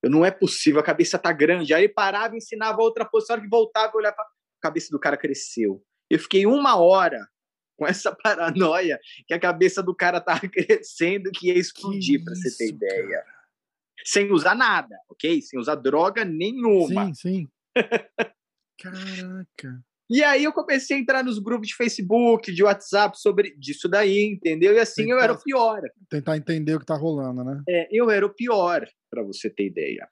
Não 0.09 0.25
é 0.25 0.31
possível, 0.31 0.81
a 0.81 0.85
cabeça 0.85 1.19
tá 1.19 1.33
grande. 1.33 1.73
Aí 1.75 1.85
ele 1.85 1.93
parava, 1.93 2.37
ensinava 2.37 2.83
outra 2.83 3.05
posição, 3.05 3.41
que 3.41 3.49
voltava 3.49 3.93
e 3.95 3.99
olhava, 3.99 4.17
a 4.21 4.27
cabeça 4.63 4.89
do 4.91 4.99
cara 4.99 5.17
cresceu. 5.17 5.83
Eu 6.11 6.19
fiquei 6.19 6.47
uma 6.47 6.77
hora 6.77 7.27
com 7.77 7.87
essa 7.87 8.15
paranoia 8.15 8.99
que 9.27 9.35
a 9.35 9.41
cabeça 9.41 9.83
do 9.83 9.95
cara 9.95 10.21
tava 10.21 10.47
crescendo, 10.49 11.31
que 11.33 11.49
ia 11.49 11.59
explodir, 11.59 12.23
para 12.25 12.35
você 12.35 12.57
ter 12.57 12.69
ideia. 12.69 13.09
Cara. 13.09 13.35
Sem 14.05 14.31
usar 14.33 14.55
nada, 14.55 14.97
ok? 15.09 15.41
Sem 15.41 15.59
usar 15.59 15.77
droga 15.77 16.25
nenhuma. 16.25 17.07
Sim, 17.07 17.15
sim. 17.15 17.49
Caraca. 18.79 19.85
E 20.11 20.23
aí 20.23 20.45
eu 20.45 20.53
comecei 20.53 20.97
a 20.97 21.01
entrar 21.01 21.25
nos 21.25 21.39
grupos 21.39 21.69
de 21.69 21.77
Facebook, 21.77 22.53
de 22.53 22.63
WhatsApp 22.63 23.19
sobre 23.19 23.55
disso 23.57 23.89
daí, 23.89 24.25
entendeu? 24.25 24.75
E 24.75 24.79
assim 24.79 25.05
Tentar, 25.05 25.15
eu 25.15 25.21
era 25.23 25.33
o 25.33 25.43
pior. 25.43 25.81
Tentar 26.11 26.37
entender 26.37 26.75
o 26.75 26.81
que 26.81 26.87
tá 26.87 26.95
rolando, 26.95 27.43
né? 27.43 27.63
É, 27.69 27.89
eu 27.91 28.11
era 28.11 28.25
o 28.25 28.35
pior, 28.35 28.87
para 29.11 29.23
você 29.23 29.49
ter 29.49 29.67
ideia. 29.67 30.07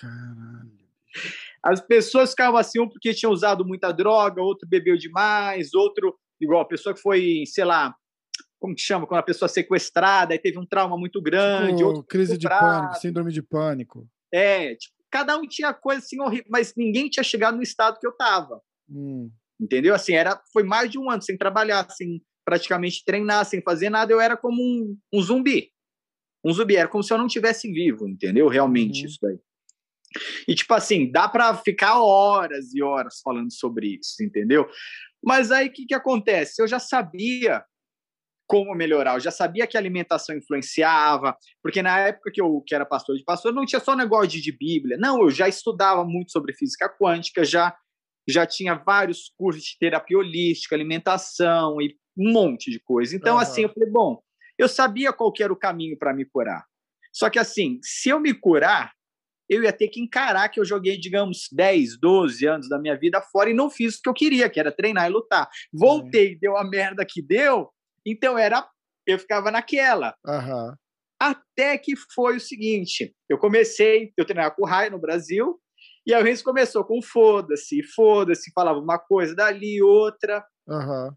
Caralho. 0.00 0.72
As 1.62 1.80
pessoas 1.80 2.30
ficavam 2.30 2.58
assim, 2.58 2.80
um 2.80 2.88
porque 2.88 3.14
tinham 3.14 3.32
usado 3.32 3.64
muita 3.64 3.92
droga, 3.92 4.42
outro 4.42 4.68
bebeu 4.68 4.96
demais, 4.96 5.74
outro, 5.74 6.18
igual 6.40 6.62
a 6.62 6.68
pessoa 6.68 6.94
que 6.94 7.00
foi, 7.00 7.44
sei 7.46 7.64
lá, 7.64 7.94
como 8.58 8.74
que 8.74 8.80
chama? 8.80 9.06
Quando 9.06 9.20
a 9.20 9.24
pessoa 9.24 9.46
é 9.46 9.52
sequestrada 9.52 10.34
e 10.34 10.38
teve 10.38 10.58
um 10.58 10.66
trauma 10.66 10.96
muito 10.96 11.20
grande. 11.20 11.78
Tipo, 11.78 12.02
crise 12.04 12.38
de 12.38 12.48
pânico, 12.48 12.94
síndrome 12.94 13.32
de 13.32 13.42
pânico. 13.42 14.08
É, 14.32 14.74
tipo, 14.76 14.94
cada 15.12 15.36
um 15.36 15.46
tinha 15.46 15.74
coisa 15.74 16.00
assim 16.00 16.18
horrível, 16.20 16.46
mas 16.48 16.72
ninguém 16.74 17.08
tinha 17.08 17.22
chegado 17.22 17.56
no 17.56 17.62
estado 17.62 18.00
que 18.00 18.06
eu 18.06 18.12
estava. 18.12 18.60
Hum. 18.88 19.30
Entendeu? 19.60 19.94
Assim, 19.94 20.14
era, 20.14 20.42
foi 20.52 20.64
mais 20.64 20.90
de 20.90 20.98
um 20.98 21.10
ano 21.10 21.22
sem 21.22 21.36
trabalhar, 21.36 21.88
sem 21.90 22.20
praticamente 22.44 23.04
treinar, 23.04 23.44
sem 23.44 23.62
fazer 23.62 23.90
nada. 23.90 24.12
Eu 24.12 24.20
era 24.20 24.36
como 24.36 24.60
um, 24.60 24.98
um 25.12 25.22
zumbi. 25.22 25.70
Um 26.42 26.52
zumbi, 26.52 26.76
era 26.76 26.88
como 26.88 27.04
se 27.04 27.12
eu 27.12 27.18
não 27.18 27.28
tivesse 27.28 27.70
vivo, 27.70 28.08
entendeu? 28.08 28.48
Realmente, 28.48 29.02
uhum. 29.02 29.06
isso 29.06 29.18
daí. 29.22 29.38
E, 30.48 30.54
tipo 30.54 30.74
assim, 30.74 31.10
dá 31.10 31.28
para 31.28 31.54
ficar 31.58 32.02
horas 32.02 32.74
e 32.74 32.82
horas 32.82 33.20
falando 33.22 33.52
sobre 33.52 33.98
isso, 34.00 34.22
entendeu? 34.22 34.68
Mas 35.22 35.52
aí 35.52 35.68
o 35.68 35.72
que, 35.72 35.86
que 35.86 35.94
acontece? 35.94 36.60
Eu 36.60 36.66
já 36.66 36.78
sabia 36.78 37.64
como 38.52 38.74
melhorar. 38.74 39.14
Eu 39.14 39.20
já 39.20 39.30
sabia 39.30 39.66
que 39.66 39.78
a 39.78 39.80
alimentação 39.80 40.36
influenciava, 40.36 41.34
porque 41.62 41.80
na 41.80 41.98
época 42.00 42.30
que 42.30 42.38
eu 42.38 42.60
que 42.66 42.74
era 42.74 42.84
pastor 42.84 43.16
de 43.16 43.24
pastor, 43.24 43.50
não 43.50 43.64
tinha 43.64 43.80
só 43.80 43.96
negócio 43.96 44.28
de, 44.28 44.42
de 44.42 44.52
Bíblia. 44.52 44.98
Não, 44.98 45.22
eu 45.22 45.30
já 45.30 45.48
estudava 45.48 46.04
muito 46.04 46.30
sobre 46.32 46.52
física 46.52 46.86
quântica, 46.86 47.46
já 47.46 47.74
já 48.28 48.46
tinha 48.46 48.74
vários 48.74 49.32
cursos 49.38 49.64
de 49.64 49.78
terapia 49.78 50.18
holística, 50.18 50.76
alimentação 50.76 51.80
e 51.80 51.96
um 52.16 52.30
monte 52.30 52.70
de 52.70 52.78
coisa. 52.78 53.16
Então, 53.16 53.36
uhum. 53.36 53.40
assim, 53.40 53.62
eu 53.62 53.72
falei, 53.72 53.88
bom, 53.88 54.22
eu 54.58 54.68
sabia 54.68 55.14
qual 55.14 55.32
era 55.40 55.52
o 55.52 55.58
caminho 55.58 55.96
para 55.98 56.12
me 56.12 56.26
curar. 56.26 56.62
Só 57.10 57.30
que, 57.30 57.38
assim, 57.38 57.80
se 57.82 58.10
eu 58.10 58.20
me 58.20 58.34
curar, 58.34 58.92
eu 59.48 59.62
ia 59.64 59.72
ter 59.72 59.88
que 59.88 59.98
encarar 59.98 60.50
que 60.50 60.60
eu 60.60 60.64
joguei, 60.64 60.98
digamos, 60.98 61.48
10, 61.50 61.98
12 61.98 62.46
anos 62.46 62.68
da 62.68 62.78
minha 62.78 62.96
vida 62.96 63.20
fora 63.20 63.50
e 63.50 63.54
não 63.54 63.70
fiz 63.70 63.96
o 63.96 64.02
que 64.02 64.08
eu 64.10 64.14
queria, 64.14 64.48
que 64.50 64.60
era 64.60 64.70
treinar 64.70 65.06
e 65.08 65.12
lutar. 65.12 65.48
Voltei, 65.72 66.34
uhum. 66.34 66.38
deu 66.40 66.56
a 66.56 66.64
merda 66.64 67.04
que 67.04 67.20
deu, 67.20 67.70
então 68.06 68.38
era, 68.38 68.68
eu 69.06 69.18
ficava 69.18 69.50
naquela. 69.50 70.14
Uhum. 70.26 70.74
Até 71.20 71.78
que 71.78 71.94
foi 72.14 72.36
o 72.36 72.40
seguinte: 72.40 73.14
eu 73.28 73.38
comecei, 73.38 74.12
eu 74.16 74.24
treinava 74.24 74.54
com 74.54 74.62
o 74.62 74.66
Rai 74.66 74.90
no 74.90 74.98
Brasil, 74.98 75.60
e 76.06 76.12
a 76.12 76.24
gente 76.24 76.42
começou 76.42 76.84
com 76.84 77.00
foda-se, 77.00 77.82
foda-se, 77.94 78.50
falava 78.52 78.78
uma 78.78 78.98
coisa 78.98 79.34
dali, 79.34 79.80
outra. 79.80 80.44
Uhum. 80.66 81.14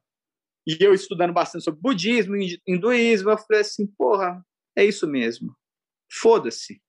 E 0.67 0.77
eu 0.79 0.93
estudando 0.93 1.33
bastante 1.33 1.63
sobre 1.63 1.79
budismo, 1.79 2.35
hinduísmo, 2.67 3.29
eu 3.31 3.37
falei 3.37 3.61
assim, 3.61 3.87
porra, 3.97 4.43
é 4.75 4.83
isso 4.83 5.07
mesmo. 5.07 5.55
Foda-se. 6.11 6.81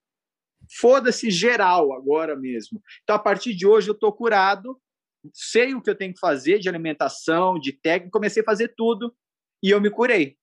Foda-se 0.79 1.31
geral 1.31 1.93
agora 1.93 2.37
mesmo. 2.37 2.83
Então, 3.03 3.17
a 3.17 3.19
partir 3.19 3.55
de 3.55 3.67
hoje, 3.67 3.89
eu 3.89 3.95
tô 3.95 4.13
curado, 4.13 4.81
sei 5.33 5.75
o 5.75 5.83
que 5.83 5.91
eu 5.91 5.97
tenho 5.97 6.13
que 6.13 6.21
fazer 6.21 6.59
de 6.59 6.69
alimentação, 6.69 7.59
de 7.59 7.73
técnica, 7.73 8.11
comecei 8.11 8.43
a 8.43 8.47
fazer 8.47 8.75
tudo 8.77 9.15
e 9.63 9.71
eu 9.71 9.81
me 9.81 9.91
curei. 9.91 10.37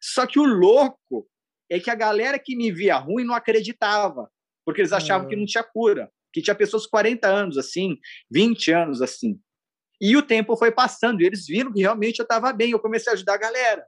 Só 0.00 0.26
que 0.26 0.38
o 0.38 0.44
louco 0.44 1.28
é 1.70 1.78
que 1.78 1.90
a 1.90 1.94
galera 1.94 2.38
que 2.38 2.56
me 2.56 2.72
via 2.72 2.96
ruim 2.96 3.24
não 3.24 3.34
acreditava, 3.34 4.30
porque 4.64 4.80
eles 4.80 4.92
achavam 4.92 5.28
que 5.28 5.34
ah. 5.34 5.38
não 5.38 5.46
tinha 5.46 5.62
cura, 5.62 6.10
que 6.32 6.42
tinha 6.42 6.54
pessoas 6.54 6.86
40 6.86 7.28
anos 7.28 7.58
assim, 7.58 7.98
20 8.30 8.72
anos 8.72 9.02
assim. 9.02 9.40
E 10.00 10.16
o 10.16 10.22
tempo 10.22 10.56
foi 10.56 10.72
passando, 10.72 11.20
e 11.20 11.26
eles 11.26 11.46
viram 11.46 11.72
que 11.72 11.80
realmente 11.80 12.18
eu 12.18 12.24
estava 12.24 12.52
bem, 12.52 12.70
eu 12.70 12.80
comecei 12.80 13.12
a 13.12 13.14
ajudar 13.14 13.34
a 13.34 13.38
galera. 13.38 13.86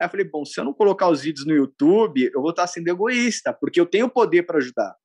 Aí 0.00 0.06
eu 0.06 0.10
falei, 0.10 0.28
bom, 0.28 0.44
se 0.44 0.58
eu 0.58 0.64
não 0.64 0.74
colocar 0.74 1.08
os 1.08 1.22
vídeos 1.22 1.46
no 1.46 1.54
YouTube, 1.54 2.30
eu 2.34 2.42
vou 2.42 2.50
estar 2.50 2.66
sendo 2.66 2.88
egoísta, 2.88 3.54
porque 3.54 3.80
eu 3.80 3.86
tenho 3.86 4.10
poder 4.10 4.42
para 4.42 4.58
ajudar. 4.58 4.96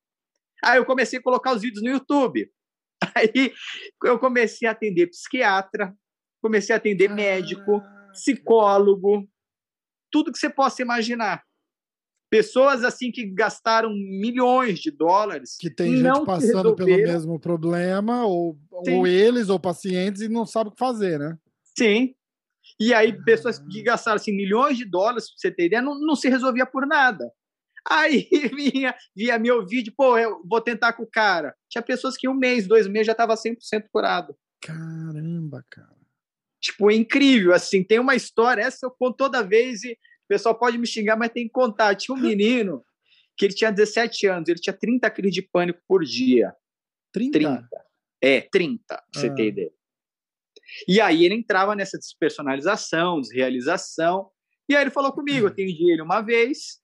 Aí 0.64 0.78
eu 0.78 0.84
comecei 0.84 1.20
a 1.20 1.22
colocar 1.22 1.54
os 1.54 1.62
vídeos 1.62 1.84
no 1.84 1.90
YouTube. 1.90 2.50
Aí 3.14 3.54
eu 4.04 4.18
comecei 4.18 4.66
a 4.66 4.72
atender 4.72 5.06
psiquiatra, 5.06 5.94
comecei 6.42 6.74
a 6.74 6.78
atender 6.78 7.08
médico, 7.08 7.80
psicólogo, 8.18 9.28
tudo 10.10 10.32
que 10.32 10.38
você 10.38 10.50
possa 10.50 10.82
imaginar. 10.82 11.42
Pessoas 12.30 12.84
assim 12.84 13.10
que 13.10 13.24
gastaram 13.24 13.90
milhões 13.90 14.80
de 14.80 14.90
dólares. 14.90 15.56
Que 15.58 15.70
tem 15.70 15.96
gente 15.96 16.24
passando 16.26 16.74
pelo 16.74 16.90
mesmo 16.90 17.40
problema, 17.40 18.26
ou, 18.26 18.58
ou 18.70 19.06
eles, 19.06 19.48
ou 19.48 19.58
pacientes, 19.58 20.20
e 20.20 20.28
não 20.28 20.44
sabe 20.44 20.68
o 20.68 20.72
que 20.72 20.78
fazer, 20.78 21.18
né? 21.18 21.38
Sim. 21.76 22.14
E 22.78 22.92
aí, 22.92 23.12
pessoas 23.24 23.58
que 23.58 23.82
gastaram 23.82 24.16
assim, 24.16 24.32
milhões 24.32 24.76
de 24.76 24.84
dólares, 24.84 25.30
pra 25.30 25.38
você 25.38 25.50
ter 25.50 25.66
ideia, 25.66 25.80
não, 25.80 25.98
não 25.98 26.14
se 26.14 26.28
resolvia 26.28 26.66
por 26.66 26.86
nada. 26.86 27.32
Aí 27.88 28.28
vinha, 28.54 28.94
via 29.16 29.38
meu 29.38 29.66
vídeo, 29.66 29.92
pô, 29.96 30.18
eu 30.18 30.42
vou 30.44 30.60
tentar 30.60 30.92
com 30.92 31.04
o 31.04 31.10
cara. 31.10 31.54
Tinha 31.70 31.80
pessoas 31.80 32.16
que 32.16 32.28
um 32.28 32.34
mês, 32.34 32.66
dois 32.66 32.86
meses 32.86 33.06
já 33.06 33.12
estava 33.12 33.34
100% 33.34 33.56
curado. 33.90 34.36
Caramba, 34.60 35.64
cara. 35.70 35.97
Tipo, 36.60 36.90
é 36.90 36.94
incrível, 36.94 37.52
assim, 37.54 37.84
tem 37.84 37.98
uma 37.98 38.16
história, 38.16 38.62
essa 38.62 38.86
eu 38.86 38.90
conto 38.90 39.16
toda 39.16 39.46
vez 39.46 39.84
e 39.84 39.92
o 39.92 40.28
pessoal 40.28 40.58
pode 40.58 40.76
me 40.76 40.86
xingar, 40.86 41.16
mas 41.16 41.30
tem 41.30 41.44
que 41.44 41.52
contar. 41.52 41.94
Tinha 41.94 42.16
um 42.16 42.20
menino 42.20 42.84
que 43.36 43.44
ele 43.44 43.54
tinha 43.54 43.70
17 43.70 44.26
anos, 44.26 44.48
ele 44.48 44.58
tinha 44.58 44.76
30 44.76 45.08
crises 45.10 45.34
de 45.34 45.42
pânico 45.42 45.80
por 45.86 46.04
dia. 46.04 46.52
30? 47.12 47.38
30. 47.38 47.68
É, 48.20 48.40
30, 48.40 48.84
pra 48.86 49.04
você 49.14 49.32
ter 49.32 49.42
ah. 49.42 49.46
ideia. 49.46 49.72
E 50.86 51.00
aí 51.00 51.24
ele 51.24 51.34
entrava 51.34 51.74
nessa 51.74 51.96
despersonalização, 51.96 53.20
desrealização. 53.20 54.30
E 54.68 54.76
aí 54.76 54.82
ele 54.82 54.90
falou 54.90 55.12
comigo, 55.12 55.46
eu 55.46 55.50
atendi 55.50 55.90
ele 55.90 56.02
uma 56.02 56.20
vez. 56.20 56.80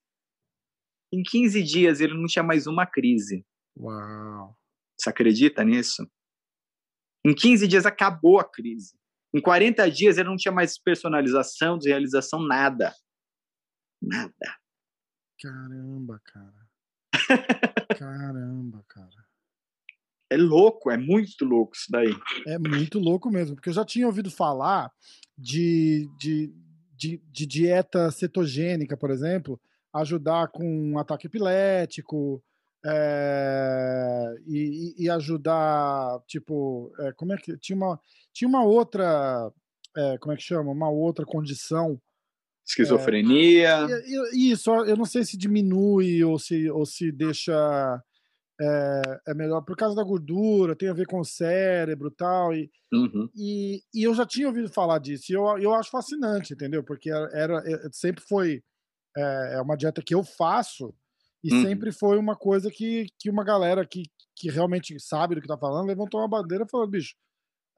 Em 1.13 1.23
15 1.23 1.63
dias 1.63 2.01
ele 2.01 2.15
não 2.15 2.27
tinha 2.27 2.43
mais 2.43 2.67
uma 2.67 2.87
crise. 2.87 3.45
Uau! 3.77 4.57
Você 4.97 5.11
acredita 5.11 5.65
nisso? 5.65 6.09
Em 7.27 7.35
15 7.35 7.67
dias 7.67 7.85
acabou 7.85 8.39
a 8.39 8.45
crise. 8.45 8.95
Em 9.35 9.41
40 9.41 9.91
dias 9.91 10.17
ele 10.17 10.29
não 10.29 10.37
tinha 10.37 10.53
mais 10.53 10.79
personalização, 10.79 11.77
desrealização, 11.77 12.41
nada. 12.41 12.95
Nada. 14.01 14.33
Caramba, 15.41 16.21
cara. 16.25 16.65
Caramba, 17.99 18.85
cara. 18.89 19.25
É 20.31 20.37
louco, 20.37 20.91
é 20.91 20.97
muito 20.97 21.45
louco 21.45 21.77
isso 21.77 21.91
daí. 21.91 22.15
É 22.47 22.59
muito 22.59 22.99
louco 22.99 23.31
mesmo, 23.31 23.57
porque 23.57 23.69
eu 23.69 23.75
já 23.75 23.85
tinha 23.85 24.07
ouvido 24.07 24.31
falar 24.31 24.91
de, 25.37 26.09
de, 26.17 26.55
de, 26.97 27.23
de 27.31 27.47
dieta 27.47 28.11
cetogênica, 28.11 28.97
por 28.97 29.11
exemplo, 29.11 29.61
ajudar 29.93 30.49
com 30.49 30.65
um 30.65 30.99
ataque 30.99 31.27
epilético 31.27 32.43
é, 32.85 34.35
e, 34.47 34.95
e, 34.99 35.11
ajudar, 35.11 36.21
tipo, 36.27 36.93
é, 36.99 37.13
como 37.13 37.33
é 37.33 37.37
que 37.37 37.57
tinha 37.59 37.77
uma 37.77 37.99
tinha 38.35 38.49
uma 38.49 38.65
outra, 38.65 39.51
é, 39.97 40.19
como 40.19 40.33
é 40.33 40.37
que 40.37 40.43
chama, 40.43 40.71
uma 40.71 40.91
outra 40.91 41.25
condição 41.25 41.99
Esquizofrenia. 42.67 43.87
É, 43.91 44.37
isso, 44.37 44.71
eu 44.71 44.97
não 44.97 45.05
sei 45.05 45.23
se 45.23 45.37
diminui 45.37 46.25
ou 46.25 46.39
se, 46.39 46.71
ou 46.71 46.87
se 46.87 47.13
deixa. 47.13 47.53
É, 48.61 49.03
é, 49.27 49.35
melhor 49.35 49.63
por 49.63 49.77
causa 49.77 49.97
da 49.97 50.05
gordura, 50.05 50.77
tem 50.77 50.89
a 50.89 50.95
ver 50.95 51.09
com 51.09 51.19
o 51.19 51.25
cérebro 51.25 52.09
tal, 52.09 52.55
e, 52.55 52.71
uhum. 52.93 53.29
e, 53.35 53.83
e 53.93 54.05
eu 54.05 54.15
já 54.15 54.25
tinha 54.25 54.47
ouvido 54.47 54.73
falar 54.73 55.01
disso, 55.01 55.25
e 55.29 55.35
eu, 55.35 55.43
eu 55.59 55.75
acho 55.75 55.91
fascinante, 55.91 56.55
entendeu? 56.55 56.85
Porque 56.85 57.11
era, 57.11 57.61
é, 57.67 57.89
sempre 57.91 58.23
foi 58.23 58.63
é, 59.17 59.55
é 59.57 59.61
uma 59.61 59.77
dieta 59.77 60.01
que 60.01 60.15
eu 60.15 60.23
faço 60.23 60.95
e 61.43 61.53
uhum. 61.53 61.63
sempre 61.63 61.91
foi 61.91 62.17
uma 62.17 62.37
coisa 62.37 62.71
que, 62.71 63.09
que 63.19 63.29
uma 63.29 63.43
galera 63.43 63.85
que, 63.85 64.05
que 64.37 64.49
realmente 64.49 65.01
sabe 65.01 65.35
do 65.35 65.41
que 65.41 65.49
tá 65.49 65.59
falando 65.59 65.89
levantou 65.89 66.21
uma 66.21 66.29
bandeira 66.29 66.65
falando, 66.65 66.91
bicho, 66.91 67.17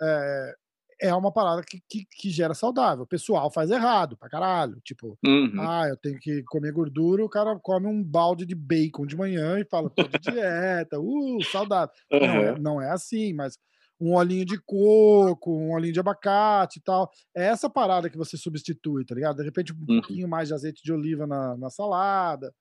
é, 0.01 0.55
é 1.01 1.15
uma 1.15 1.33
parada 1.33 1.63
que, 1.63 1.81
que, 1.89 2.07
que, 2.11 2.31
gera 2.31 2.55
saudável. 2.55 3.05
O 3.05 3.09
pessoal 3.09 3.51
faz 3.51 3.71
errado 3.71 4.17
pra 4.17 4.29
caralho. 4.29 4.81
Tipo, 4.85 5.19
uhum. 5.25 5.61
ah, 5.61 5.89
eu 5.89 5.97
tenho 5.97 6.19
que 6.19 6.43
comer 6.45 6.73
gordura, 6.73 7.25
o 7.25 7.29
cara 7.29 7.59
come 7.63 7.87
um 7.87 8.03
balde 8.03 8.47
de 8.47 8.55
bacon 8.55 9.07
de 9.07 9.17
manhã 9.17 9.59
e 9.59 9.65
fala, 9.65 9.91
tô 9.91 10.03
de 10.05 10.19
dieta, 10.21 10.99
uh, 10.99 11.43
saudável. 11.45 11.95
Uhum. 12.13 12.21
Não, 12.21 12.27
é, 12.27 12.59
não 12.59 12.81
é 12.81 12.91
assim, 12.91 13.33
mas 13.35 13.59
um 14.01 14.15
olhinho 14.15 14.45
de 14.45 14.59
coco, 14.59 15.51
um 15.51 15.73
olhinho 15.73 15.93
de 15.93 16.01
abacate 16.01 16.79
e 16.79 16.83
tal. 16.83 17.11
É 17.35 17.47
essa 17.47 17.69
parada 17.69 18.11
que 18.11 18.17
você 18.17 18.37
substitui, 18.37 19.05
tá 19.05 19.15
ligado? 19.15 19.37
De 19.37 19.43
repente, 19.43 19.73
um 19.73 19.77
uhum. 19.79 20.01
pouquinho 20.01 20.29
mais 20.29 20.49
de 20.49 20.55
azeite 20.55 20.83
de 20.83 20.93
oliva 20.93 21.27
na, 21.27 21.57
na 21.57 21.71
salada 21.71 22.53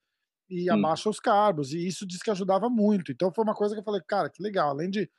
e 0.50 0.70
uhum. 0.70 0.78
abaixa 0.78 1.10
os 1.10 1.20
carbos. 1.20 1.74
E 1.74 1.86
isso 1.86 2.06
diz 2.06 2.22
que 2.22 2.32
ajudava 2.32 2.70
muito. 2.70 3.12
Então 3.12 3.32
foi 3.34 3.44
uma 3.44 3.54
coisa 3.54 3.74
que 3.76 3.80
eu 3.80 3.86
falei, 3.86 4.02
cara, 4.08 4.30
que 4.30 4.42
legal. 4.42 4.70
Além 4.70 4.90
de, 4.90 5.10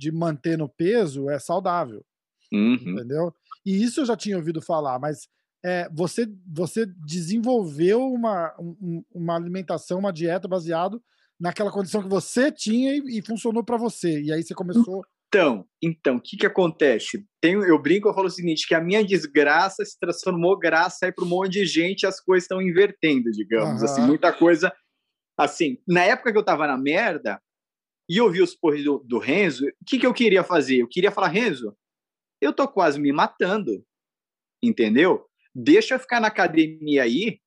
de 0.00 0.10
manter 0.10 0.56
no 0.56 0.66
peso, 0.66 1.28
é 1.28 1.38
saudável. 1.38 2.02
Uhum. 2.50 2.74
Entendeu? 2.74 3.34
E 3.66 3.82
isso 3.82 4.00
eu 4.00 4.06
já 4.06 4.16
tinha 4.16 4.38
ouvido 4.38 4.62
falar, 4.62 4.98
mas 4.98 5.28
é, 5.62 5.86
você, 5.92 6.26
você 6.50 6.86
desenvolveu 7.04 8.00
uma, 8.00 8.54
um, 8.58 9.04
uma 9.14 9.36
alimentação, 9.36 9.98
uma 9.98 10.12
dieta 10.12 10.48
baseado 10.48 11.02
naquela 11.38 11.70
condição 11.70 12.02
que 12.02 12.08
você 12.08 12.50
tinha 12.50 12.96
e, 12.96 13.18
e 13.18 13.22
funcionou 13.22 13.62
para 13.62 13.76
você. 13.76 14.22
E 14.22 14.32
aí 14.32 14.42
você 14.42 14.54
começou. 14.54 15.04
Então, 15.28 15.66
então, 15.82 16.16
o 16.16 16.20
que 16.20 16.38
que 16.38 16.46
acontece? 16.46 17.24
Tem, 17.40 17.52
eu 17.52 17.80
brinco, 17.80 18.08
eu 18.08 18.14
falo 18.14 18.26
o 18.26 18.30
seguinte, 18.30 18.66
que 18.66 18.74
a 18.74 18.80
minha 18.80 19.04
desgraça 19.04 19.84
se 19.84 19.98
transformou 20.00 20.58
graça 20.58 21.06
aí 21.06 21.12
para 21.12 21.24
um 21.24 21.28
monte 21.28 21.52
de 21.52 21.66
gente, 21.66 22.06
as 22.06 22.18
coisas 22.20 22.44
estão 22.44 22.60
invertendo, 22.60 23.30
digamos, 23.30 23.80
uhum. 23.80 23.84
assim, 23.84 24.00
muita 24.00 24.32
coisa. 24.32 24.72
Assim, 25.38 25.78
na 25.86 26.02
época 26.04 26.32
que 26.32 26.38
eu 26.38 26.44
tava 26.44 26.66
na 26.66 26.76
merda 26.76 27.40
e 28.10 28.16
eu 28.16 28.28
vi 28.28 28.42
os 28.42 28.56
porres 28.56 28.82
do, 28.82 28.98
do 29.06 29.18
Renzo, 29.20 29.64
o 29.64 29.84
que 29.86 29.96
que 29.96 30.06
eu 30.06 30.12
queria 30.12 30.42
fazer? 30.42 30.78
Eu 30.78 30.88
queria 30.88 31.12
falar, 31.12 31.28
Renzo, 31.28 31.76
eu 32.40 32.52
tô 32.52 32.66
quase 32.66 32.98
me 32.98 33.12
matando, 33.12 33.86
entendeu? 34.60 35.24
Deixa 35.54 35.94
eu 35.94 35.98
ficar 36.00 36.20
na 36.20 36.26
academia 36.26 37.04
aí, 37.04 37.38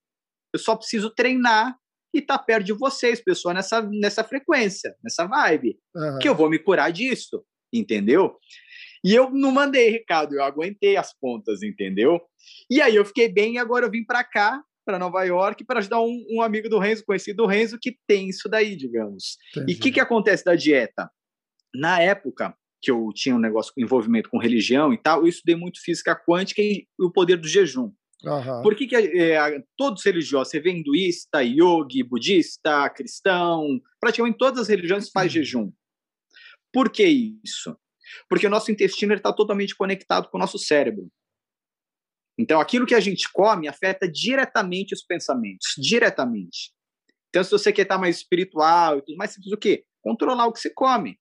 eu 0.54 0.60
só 0.60 0.74
preciso 0.78 1.14
treinar 1.14 1.76
e 2.16 2.20
estar 2.20 2.38
tá 2.38 2.44
perto 2.46 2.66
de 2.66 2.72
vocês, 2.72 3.22
pessoal, 3.22 3.54
nessa, 3.54 3.82
nessa 3.82 4.24
frequência, 4.24 4.96
nessa 5.04 5.26
vibe, 5.26 5.78
uhum. 5.94 6.20
que 6.20 6.30
eu 6.30 6.36
vou 6.36 6.50
me 6.50 6.58
curar 6.58 6.94
disso, 6.94 7.44
entendeu? 7.74 8.38
E 9.04 9.14
eu 9.14 9.32
não 9.32 9.52
mandei 9.52 9.90
recado, 9.90 10.34
eu 10.34 10.44
aguentei 10.44 10.96
as 10.96 11.14
pontas, 11.20 11.62
entendeu? 11.62 12.22
E 12.72 12.82
aí 12.82 12.96
eu 12.96 13.04
fiquei 13.04 13.28
bem 13.28 13.56
e 13.56 13.58
agora 13.58 13.86
eu 13.86 13.92
vim 13.92 14.06
para 14.06 14.24
cá, 14.24 14.64
para 14.86 15.00
Nova 15.00 15.24
York, 15.24 15.64
para 15.64 15.80
ajudar 15.80 16.02
um, 16.02 16.26
um, 16.30 16.42
amigo 16.42 16.70
do 16.70 16.80
Renzo, 16.80 17.06
conhecido 17.06 17.38
do 17.38 17.46
Renzo, 17.46 17.78
que 17.80 17.98
tem 18.08 18.30
isso 18.30 18.50
daí, 18.50 18.76
digamos. 18.76 19.38
Entendi. 19.52 19.74
E 19.74 19.76
o 19.76 19.80
que, 19.80 19.92
que 19.92 20.00
acontece 20.00 20.44
da 20.44 20.56
dieta? 20.56 21.10
Na 21.74 22.00
época, 22.02 22.56
que 22.82 22.92
eu 22.92 23.10
tinha 23.14 23.36
um 23.36 23.40
negócio 23.40 23.74
com 23.74 23.82
envolvimento 23.82 24.30
com 24.30 24.38
religião 24.38 24.94
e 24.94 24.98
tal, 24.98 25.22
eu 25.22 25.28
estudei 25.28 25.56
muito 25.56 25.82
física 25.82 26.16
quântica 26.16 26.62
e 26.62 26.86
o 27.00 27.10
poder 27.10 27.38
do 27.38 27.48
jejum. 27.48 27.92
Uhum. 28.24 28.62
Por 28.62 28.76
que, 28.76 28.88
que 28.88 28.96
é, 28.96 29.64
todos 29.78 30.04
religiosos, 30.06 30.50
você 30.50 30.60
vê 30.60 30.72
hinduísta, 30.72 31.44
yogi, 31.44 32.04
budista, 32.04 32.90
cristão, 32.90 33.82
praticamente 34.00 34.38
todas 34.38 34.62
as 34.62 34.68
religiões 34.68 35.10
faz 35.10 35.28
uhum. 35.28 35.34
jejum. 35.34 35.72
Por 36.72 36.90
que 36.90 37.06
isso? 37.44 37.76
Porque 38.30 38.48
o 38.48 38.50
nosso 38.50 38.72
intestino 38.72 39.14
está 39.14 39.32
totalmente 39.32 39.76
conectado 39.76 40.30
com 40.30 40.38
o 40.38 40.40
nosso 40.40 40.58
cérebro. 40.58 41.10
Então, 42.38 42.60
aquilo 42.60 42.86
que 42.86 42.96
a 42.96 43.00
gente 43.00 43.32
come 43.32 43.68
afeta 43.68 44.10
diretamente 44.10 44.94
os 44.94 45.04
pensamentos, 45.04 45.74
diretamente. 45.78 46.72
Então, 47.30 47.44
se 47.44 47.52
você 47.52 47.72
quer 47.72 47.84
estar 47.84 47.98
mais 47.98 48.18
espiritual 48.18 48.98
e 48.98 49.02
tudo 49.04 49.18
mais, 49.18 49.32
você 49.32 49.36
precisa 49.36 49.56
o 49.56 49.60
quê? 49.60 49.86
Controlar 50.02 50.48
o 50.48 50.54
que 50.54 50.60
você 50.60 50.70
come. 50.70 51.20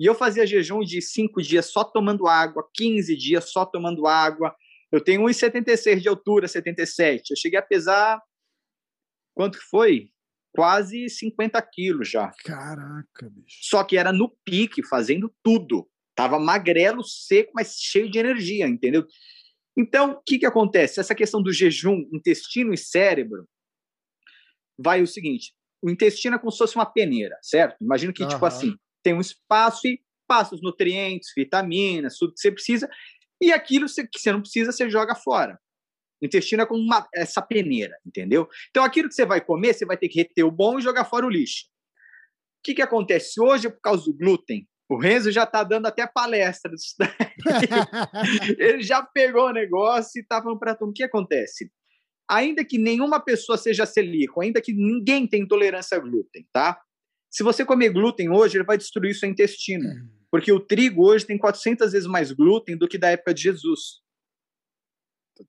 E 0.00 0.06
eu 0.06 0.14
fazia 0.14 0.46
jejum 0.46 0.80
de 0.80 1.02
5 1.02 1.42
dias 1.42 1.66
só 1.66 1.84
tomando 1.84 2.28
água, 2.28 2.68
15 2.74 3.16
dias 3.16 3.50
só 3.50 3.66
tomando 3.66 4.06
água. 4.06 4.54
Eu 4.92 5.02
tenho 5.02 5.22
1,76 5.22 6.00
de 6.00 6.08
altura, 6.08 6.48
77. 6.48 7.30
Eu 7.30 7.36
cheguei 7.36 7.58
a 7.58 7.62
pesar. 7.62 8.22
Quanto 9.34 9.58
que 9.58 9.64
foi? 9.64 10.10
Quase 10.54 11.08
50 11.08 11.60
quilos 11.62 12.08
já. 12.08 12.32
Caraca, 12.44 13.28
bicho. 13.30 13.58
Só 13.62 13.84
que 13.84 13.96
era 13.96 14.12
no 14.12 14.30
pique, 14.44 14.86
fazendo 14.86 15.34
tudo. 15.42 15.88
Tava 16.14 16.38
magrelo, 16.38 17.04
seco, 17.04 17.52
mas 17.54 17.76
cheio 17.78 18.10
de 18.10 18.18
energia, 18.18 18.66
entendeu? 18.66 19.06
Então, 19.78 20.10
o 20.10 20.22
que, 20.26 20.40
que 20.40 20.46
acontece? 20.46 20.98
Essa 20.98 21.14
questão 21.14 21.40
do 21.40 21.52
jejum, 21.52 22.04
intestino 22.12 22.74
e 22.74 22.76
cérebro, 22.76 23.48
vai 24.76 25.00
o 25.00 25.06
seguinte: 25.06 25.54
o 25.80 25.88
intestino 25.88 26.34
é 26.34 26.38
como 26.38 26.50
se 26.50 26.58
fosse 26.58 26.74
uma 26.74 26.84
peneira, 26.84 27.38
certo? 27.40 27.76
Imagina 27.80 28.12
que, 28.12 28.24
uhum. 28.24 28.28
tipo 28.28 28.44
assim, 28.44 28.74
tem 29.04 29.14
um 29.14 29.20
espaço 29.20 29.86
e 29.86 30.02
passa 30.26 30.56
os 30.56 30.60
nutrientes, 30.60 31.32
vitaminas, 31.34 32.16
tudo 32.18 32.34
que 32.34 32.40
você 32.40 32.50
precisa, 32.50 32.90
e 33.40 33.52
aquilo 33.52 33.86
que 33.86 34.18
você 34.18 34.32
não 34.32 34.40
precisa, 34.40 34.72
você 34.72 34.90
joga 34.90 35.14
fora. 35.14 35.58
O 36.20 36.26
intestino 36.26 36.62
é 36.62 36.66
como 36.66 36.82
uma, 36.82 37.08
essa 37.14 37.40
peneira, 37.40 37.96
entendeu? 38.04 38.48
Então, 38.70 38.82
aquilo 38.82 39.08
que 39.08 39.14
você 39.14 39.24
vai 39.24 39.40
comer, 39.40 39.74
você 39.74 39.86
vai 39.86 39.96
ter 39.96 40.08
que 40.08 40.18
reter 40.18 40.44
o 40.44 40.50
bom 40.50 40.78
e 40.78 40.82
jogar 40.82 41.04
fora 41.04 41.24
o 41.24 41.30
lixo. 41.30 41.66
O 42.58 42.62
que, 42.64 42.74
que 42.74 42.82
acontece 42.82 43.40
hoje 43.40 43.70
por 43.70 43.80
causa 43.80 44.04
do 44.04 44.12
glúten? 44.12 44.68
O 44.88 44.96
Renzo 44.96 45.30
já 45.30 45.44
está 45.44 45.62
dando 45.62 45.86
até 45.86 46.06
palestra 46.06 46.72
disso 46.72 46.94
daí. 46.98 47.10
Ele 48.58 48.82
já 48.82 49.02
pegou 49.02 49.48
o 49.48 49.52
negócio 49.52 50.18
e 50.18 50.22
está 50.22 50.42
falando 50.42 50.58
para. 50.58 50.76
O 50.80 50.92
que 50.92 51.02
acontece? 51.02 51.70
ainda 52.28 52.64
que 52.64 52.76
nenhuma 52.76 53.18
pessoa 53.18 53.56
seja 53.56 53.86
celíaco, 53.86 54.40
ainda 54.40 54.60
que 54.60 54.72
ninguém 54.72 55.26
tenha 55.26 55.42
intolerância 55.42 55.96
a 55.96 56.00
glúten, 56.00 56.46
tá? 56.52 56.80
Se 57.30 57.42
você 57.42 57.64
comer 57.64 57.90
glúten 57.90 58.30
hoje, 58.30 58.58
ele 58.58 58.64
vai 58.64 58.76
destruir 58.76 59.14
seu 59.14 59.28
intestino. 59.28 59.88
Hum. 59.88 60.08
Porque 60.30 60.52
o 60.52 60.60
trigo 60.60 61.06
hoje 61.06 61.26
tem 61.26 61.38
400 61.38 61.92
vezes 61.92 62.06
mais 62.06 62.30
glúten 62.32 62.76
do 62.76 62.86
que 62.86 62.98
da 62.98 63.10
época 63.10 63.32
de 63.32 63.42
Jesus. 63.42 64.02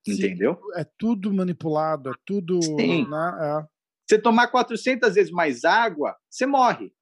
Entendeu? 0.08 0.58
É 0.76 0.86
tudo 0.98 1.34
manipulado, 1.34 2.10
é 2.10 2.14
tudo. 2.26 2.62
Sim. 2.62 3.08
Né? 3.10 3.38
É. 3.42 3.68
Você 4.08 4.20
tomar 4.20 4.48
400 4.48 5.14
vezes 5.14 5.32
mais 5.32 5.66
água, 5.66 6.16
você 6.30 6.46
morre. 6.46 6.94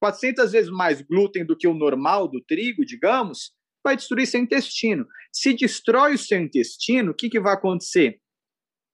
400 0.00 0.52
vezes 0.52 0.70
mais 0.70 1.02
glúten 1.02 1.44
do 1.44 1.56
que 1.56 1.66
o 1.66 1.74
normal 1.74 2.28
do 2.28 2.42
trigo, 2.42 2.84
digamos, 2.84 3.52
vai 3.84 3.96
destruir 3.96 4.26
seu 4.26 4.40
intestino. 4.40 5.06
Se 5.32 5.54
destrói 5.54 6.14
o 6.14 6.18
seu 6.18 6.40
intestino, 6.40 7.12
o 7.12 7.14
que, 7.14 7.28
que 7.28 7.40
vai 7.40 7.54
acontecer? 7.54 8.20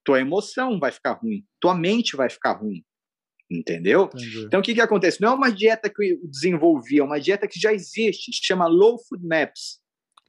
Tua 0.03 0.19
emoção 0.19 0.79
vai 0.79 0.91
ficar 0.91 1.13
ruim, 1.13 1.43
tua 1.59 1.75
mente 1.75 2.15
vai 2.15 2.29
ficar 2.29 2.53
ruim. 2.53 2.83
Entendeu? 3.49 4.05
Entendi. 4.05 4.45
Então, 4.45 4.59
o 4.59 4.63
que, 4.63 4.73
que 4.73 4.81
acontece? 4.81 5.21
Não 5.21 5.29
é 5.29 5.35
uma 5.35 5.51
dieta 5.51 5.89
que 5.89 6.03
eu 6.03 6.27
desenvolvi, 6.27 6.99
é 6.99 7.03
uma 7.03 7.19
dieta 7.19 7.47
que 7.47 7.59
já 7.59 7.71
existe, 7.71 8.31
chama 8.43 8.67
Low 8.67 8.97
Food 9.07 9.25
Maps, 9.25 9.79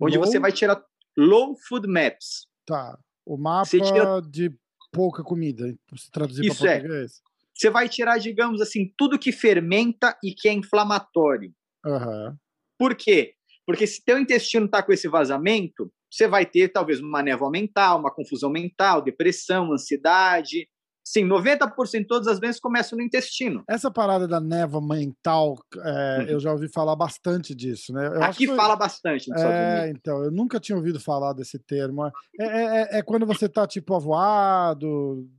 onde 0.00 0.18
low? 0.18 0.26
você 0.26 0.38
vai 0.38 0.52
tirar 0.52 0.82
Low 1.16 1.56
Food 1.66 1.88
Maps. 1.88 2.46
Tá. 2.66 2.98
O 3.24 3.38
mapa 3.38 3.68
tira... 3.68 4.20
de 4.20 4.54
pouca 4.92 5.22
comida, 5.22 5.74
se 5.96 6.10
traduzir 6.10 6.54
para 6.56 6.70
é. 6.70 6.80
português. 6.80 7.22
É. 7.22 7.25
Você 7.56 7.70
vai 7.70 7.88
tirar, 7.88 8.18
digamos 8.18 8.60
assim, 8.60 8.92
tudo 8.98 9.18
que 9.18 9.32
fermenta 9.32 10.16
e 10.22 10.34
que 10.34 10.48
é 10.48 10.52
inflamatório. 10.52 11.52
Uhum. 11.84 12.36
Por 12.78 12.94
quê? 12.94 13.32
Porque 13.64 13.86
se 13.86 14.04
teu 14.04 14.18
intestino 14.18 14.66
está 14.66 14.82
com 14.82 14.92
esse 14.92 15.08
vazamento, 15.08 15.90
você 16.10 16.28
vai 16.28 16.44
ter 16.44 16.68
talvez 16.68 17.00
uma 17.00 17.22
névoa 17.22 17.50
mental, 17.50 17.98
uma 17.98 18.14
confusão 18.14 18.50
mental, 18.50 19.02
depressão, 19.02 19.72
ansiedade, 19.72 20.68
Sim, 21.08 21.24
90% 21.28 22.00
de 22.00 22.04
todas 22.04 22.26
as 22.26 22.40
vezes 22.40 22.60
começam 22.60 22.98
no 22.98 23.04
intestino. 23.04 23.62
Essa 23.68 23.92
parada 23.92 24.26
da 24.26 24.40
névoa 24.40 24.84
mental, 24.84 25.56
é, 25.76 26.18
uhum. 26.18 26.24
eu 26.30 26.40
já 26.40 26.50
ouvi 26.50 26.68
falar 26.68 26.96
bastante 26.96 27.54
disso, 27.54 27.92
né? 27.92 28.08
Eu 28.08 28.24
Aqui 28.24 28.48
fala 28.48 28.74
bastante 28.74 29.32
é, 29.32 29.88
então, 29.88 30.24
eu 30.24 30.32
nunca 30.32 30.58
tinha 30.58 30.74
ouvido 30.74 30.98
falar 30.98 31.32
desse 31.32 31.60
termo. 31.60 32.04
É, 32.06 32.12
é, 32.40 32.64
é, 32.64 32.98
é 32.98 33.02
quando 33.02 33.24
você 33.24 33.48
tá, 33.48 33.68
tipo, 33.68 33.94
avoado... 33.94 35.30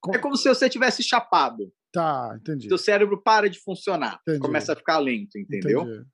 É, 0.00 0.12
com... 0.12 0.14
é 0.14 0.18
como 0.18 0.36
se 0.36 0.48
você 0.48 0.68
tivesse 0.68 1.02
chapado. 1.02 1.72
Tá, 1.92 2.36
entendi. 2.40 2.68
Seu 2.68 2.78
cérebro 2.78 3.20
para 3.20 3.50
de 3.50 3.58
funcionar, 3.58 4.20
entendi. 4.22 4.40
começa 4.40 4.72
a 4.72 4.76
ficar 4.76 4.98
lento, 4.98 5.36
entendeu? 5.36 5.82
Entendi. 5.82 6.06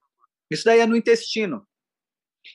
Isso 0.50 0.64
daí 0.64 0.80
é 0.80 0.86
no 0.86 0.96
intestino. 0.96 1.66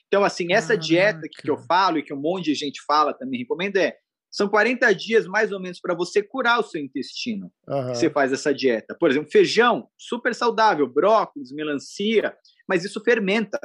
Então, 0.08 0.24
assim, 0.24 0.52
essa 0.52 0.72
ah, 0.72 0.76
dieta 0.76 1.28
que, 1.30 1.42
que 1.42 1.50
eu 1.50 1.58
falo 1.58 1.98
e 1.98 2.02
que 2.02 2.14
um 2.14 2.20
monte 2.20 2.46
de 2.46 2.54
gente 2.54 2.82
fala, 2.86 3.12
também 3.12 3.40
recomendo, 3.40 3.76
é 3.76 3.96
são 4.32 4.48
40 4.48 4.94
dias 4.94 5.26
mais 5.26 5.52
ou 5.52 5.60
menos 5.60 5.78
para 5.78 5.94
você 5.94 6.22
curar 6.22 6.58
o 6.58 6.62
seu 6.62 6.80
intestino. 6.80 7.52
Uhum. 7.68 7.94
Você 7.94 8.08
faz 8.08 8.32
essa 8.32 8.52
dieta. 8.54 8.96
Por 8.98 9.10
exemplo, 9.10 9.30
feijão, 9.30 9.88
super 9.98 10.34
saudável, 10.34 10.88
brócolis, 10.88 11.52
melancia, 11.52 12.34
mas 12.66 12.82
isso 12.82 13.02
fermenta. 13.02 13.58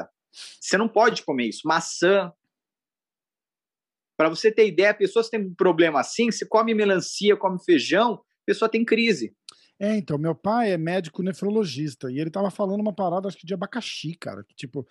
Você 0.59 0.77
não 0.77 0.89
pode 0.89 1.23
comer 1.23 1.45
isso. 1.47 1.61
Maçã. 1.65 2.31
Para 4.17 4.29
você 4.29 4.51
ter 4.51 4.67
ideia, 4.67 4.89
a 4.89 4.95
pessoa 4.95 5.23
tem 5.29 5.39
um 5.39 5.53
problema 5.53 5.99
assim, 5.99 6.31
se 6.31 6.45
come 6.47 6.73
melancia, 6.73 7.37
come 7.37 7.63
feijão, 7.63 8.15
a 8.15 8.45
pessoa 8.45 8.67
tem 8.67 8.83
crise. 8.83 9.33
É, 9.79 9.95
então, 9.95 10.17
meu 10.17 10.33
pai 10.33 10.71
é 10.71 10.77
médico 10.77 11.21
nefrologista 11.21 12.11
e 12.11 12.19
ele 12.19 12.31
tava 12.31 12.49
falando 12.49 12.81
uma 12.81 12.93
parada, 12.93 13.27
acho 13.27 13.37
que 13.37 13.45
de 13.45 13.53
abacaxi, 13.53 14.15
cara. 14.15 14.43
Que, 14.43 14.55
tipo, 14.55 14.87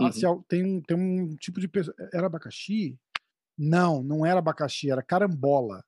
assim, 0.00 0.24
uhum. 0.24 0.42
tem, 0.48 0.80
tem 0.82 0.96
um 0.96 1.34
tipo 1.36 1.58
de 1.58 1.66
pessoa. 1.66 1.94
Era 2.14 2.26
abacaxi? 2.26 2.96
Não, 3.58 4.02
não 4.02 4.24
era 4.24 4.38
abacaxi, 4.38 4.90
era 4.90 5.02
carambola. 5.02 5.84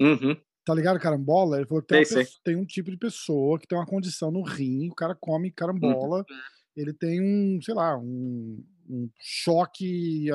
Uhum. 0.00 0.36
Tá 0.64 0.74
ligado 0.74 0.98
carambola? 0.98 1.58
Ele 1.58 1.66
falou 1.66 1.80
que 1.80 1.88
tem, 1.88 2.04
sei, 2.04 2.26
tem, 2.42 2.56
um 2.56 2.66
tipo 2.66 2.90
de 2.90 2.96
pessoa 2.96 3.56
que 3.58 3.68
tem 3.68 3.78
uma 3.78 3.86
condição 3.86 4.32
no 4.32 4.42
rim, 4.42 4.90
o 4.90 4.94
cara 4.94 5.14
come 5.14 5.52
carambola, 5.52 6.18
uhum. 6.28 6.36
ele 6.76 6.92
tem 6.92 7.22
um, 7.22 7.62
sei 7.62 7.72
lá, 7.72 7.96
um, 7.96 8.62
um 8.88 9.08
choque 9.18 10.28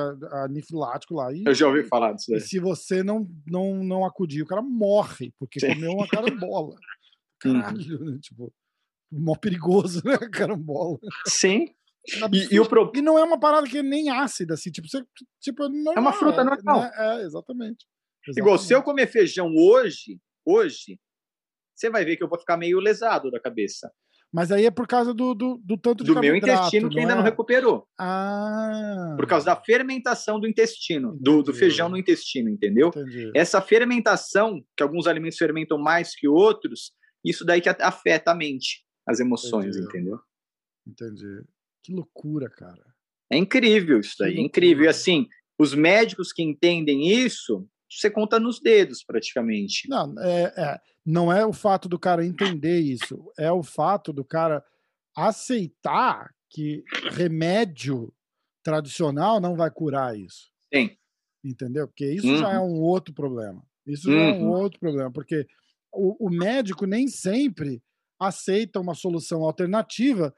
anifilático 0.44 1.14
lá. 1.14 1.32
E, 1.32 1.42
Eu 1.46 1.54
já 1.54 1.66
ouvi 1.66 1.84
falar 1.84 2.12
disso. 2.12 2.34
E 2.34 2.40
se 2.40 2.58
você 2.58 3.02
não, 3.02 3.28
não, 3.46 3.82
não 3.82 4.04
acudir, 4.04 4.42
o 4.42 4.46
cara 4.46 4.62
morre, 4.62 5.32
porque 5.38 5.60
Sim. 5.60 5.74
comeu 5.74 5.92
uma 5.92 6.08
carambola. 6.08 6.76
Uhum. 7.44 7.60
Caralho, 7.60 8.04
né? 8.04 8.18
tipo, 8.22 8.54
mó 9.10 9.34
perigoso, 9.34 10.00
né? 10.04 10.16
Carambola. 10.32 10.96
Sim. 11.26 11.66
E, 12.32 12.54
e, 12.54 12.60
o 12.60 12.68
pro... 12.68 12.92
e 12.94 13.02
não 13.02 13.18
é 13.18 13.24
uma 13.24 13.38
parada 13.38 13.66
que 13.66 13.78
é 13.78 13.82
nem 13.82 14.10
ácida, 14.10 14.54
assim, 14.54 14.70
tipo, 14.70 14.88
você, 14.88 15.04
tipo 15.40 15.68
normal, 15.68 15.94
é 15.96 16.00
uma 16.00 16.12
fruta 16.12 16.40
é, 16.40 16.44
normal. 16.44 16.80
Né? 16.82 16.90
É, 16.94 17.22
exatamente, 17.22 17.86
exatamente. 18.26 18.38
Igual, 18.38 18.58
se 18.58 18.72
eu 18.72 18.82
comer 18.82 19.08
feijão 19.08 19.52
hoje, 19.56 20.20
hoje, 20.44 21.00
você 21.74 21.90
vai 21.90 22.04
ver 22.04 22.16
que 22.16 22.22
eu 22.22 22.28
vou 22.28 22.38
ficar 22.38 22.56
meio 22.56 22.80
lesado 22.80 23.30
da 23.30 23.40
cabeça. 23.40 23.92
Mas 24.32 24.50
aí 24.50 24.64
é 24.64 24.70
por 24.70 24.86
causa 24.86 25.12
do, 25.12 25.34
do, 25.34 25.60
do 25.62 25.76
tanto 25.76 26.02
de 26.02 26.12
Do 26.12 26.18
meu 26.18 26.34
intestino 26.34 26.88
que 26.88 26.98
ainda 26.98 27.12
é? 27.12 27.16
não 27.16 27.22
recuperou. 27.22 27.86
Ah. 28.00 29.14
Por 29.16 29.26
causa 29.26 29.44
da 29.44 29.56
fermentação 29.56 30.40
do 30.40 30.48
intestino, 30.48 31.14
do, 31.20 31.42
do, 31.42 31.52
feijão 31.52 31.90
no 31.90 31.98
intestino, 31.98 32.48
entendeu? 32.48 32.88
Entendi. 32.88 33.30
Essa 33.34 33.60
fermentação, 33.60 34.64
que 34.74 34.82
alguns 34.82 35.06
alimentos 35.06 35.36
fermentam 35.36 35.76
mais 35.76 36.14
que 36.14 36.26
outros, 36.26 36.92
isso 37.22 37.44
daí 37.44 37.60
que 37.60 37.68
afeta 37.68 38.30
a 38.30 38.34
mente, 38.34 38.84
as 39.06 39.20
emoções, 39.20 39.76
Entendi. 39.76 39.86
entendeu? 39.86 40.18
Entendi. 40.86 41.44
Que 41.82 41.92
loucura, 41.92 42.48
cara. 42.48 42.82
É 43.30 43.36
incrível 43.36 44.00
isso 44.00 44.16
daí, 44.18 44.38
é 44.38 44.40
incrível. 44.40 44.84
E 44.84 44.88
assim, 44.88 45.28
os 45.58 45.74
médicos 45.74 46.32
que 46.32 46.42
entendem 46.42 47.06
isso, 47.06 47.68
você 47.90 48.10
conta 48.10 48.40
nos 48.40 48.60
dedos 48.60 49.04
praticamente. 49.04 49.88
Não, 49.88 50.14
é, 50.20 50.52
é, 50.56 50.80
não 51.04 51.32
é 51.32 51.44
o 51.44 51.52
fato 51.52 51.88
do 51.88 51.98
cara 51.98 52.24
entender 52.24 52.80
isso, 52.80 53.32
é 53.38 53.50
o 53.50 53.62
fato 53.62 54.12
do 54.12 54.24
cara 54.24 54.64
aceitar 55.16 56.32
que 56.48 56.84
remédio 57.10 58.12
tradicional 58.62 59.40
não 59.40 59.56
vai 59.56 59.70
curar 59.70 60.16
isso. 60.16 60.50
Sim. 60.72 60.96
Entendeu? 61.44 61.88
Porque 61.88 62.06
isso 62.06 62.28
uhum. 62.28 62.38
já 62.38 62.52
é 62.52 62.58
uhum. 62.58 62.76
um 62.76 62.80
outro 62.80 63.12
problema. 63.12 63.62
Isso 63.86 64.08
uhum. 64.08 64.16
já 64.16 64.22
é 64.22 64.32
um 64.32 64.44
uhum. 64.44 64.50
outro 64.50 64.78
problema, 64.78 65.10
porque 65.10 65.46
o, 65.92 66.26
o 66.26 66.30
médico 66.30 66.86
nem 66.86 67.08
sempre 67.08 67.82
aceita 68.18 68.78
uma 68.78 68.94
solução 68.94 69.42
alternativa 69.42 70.32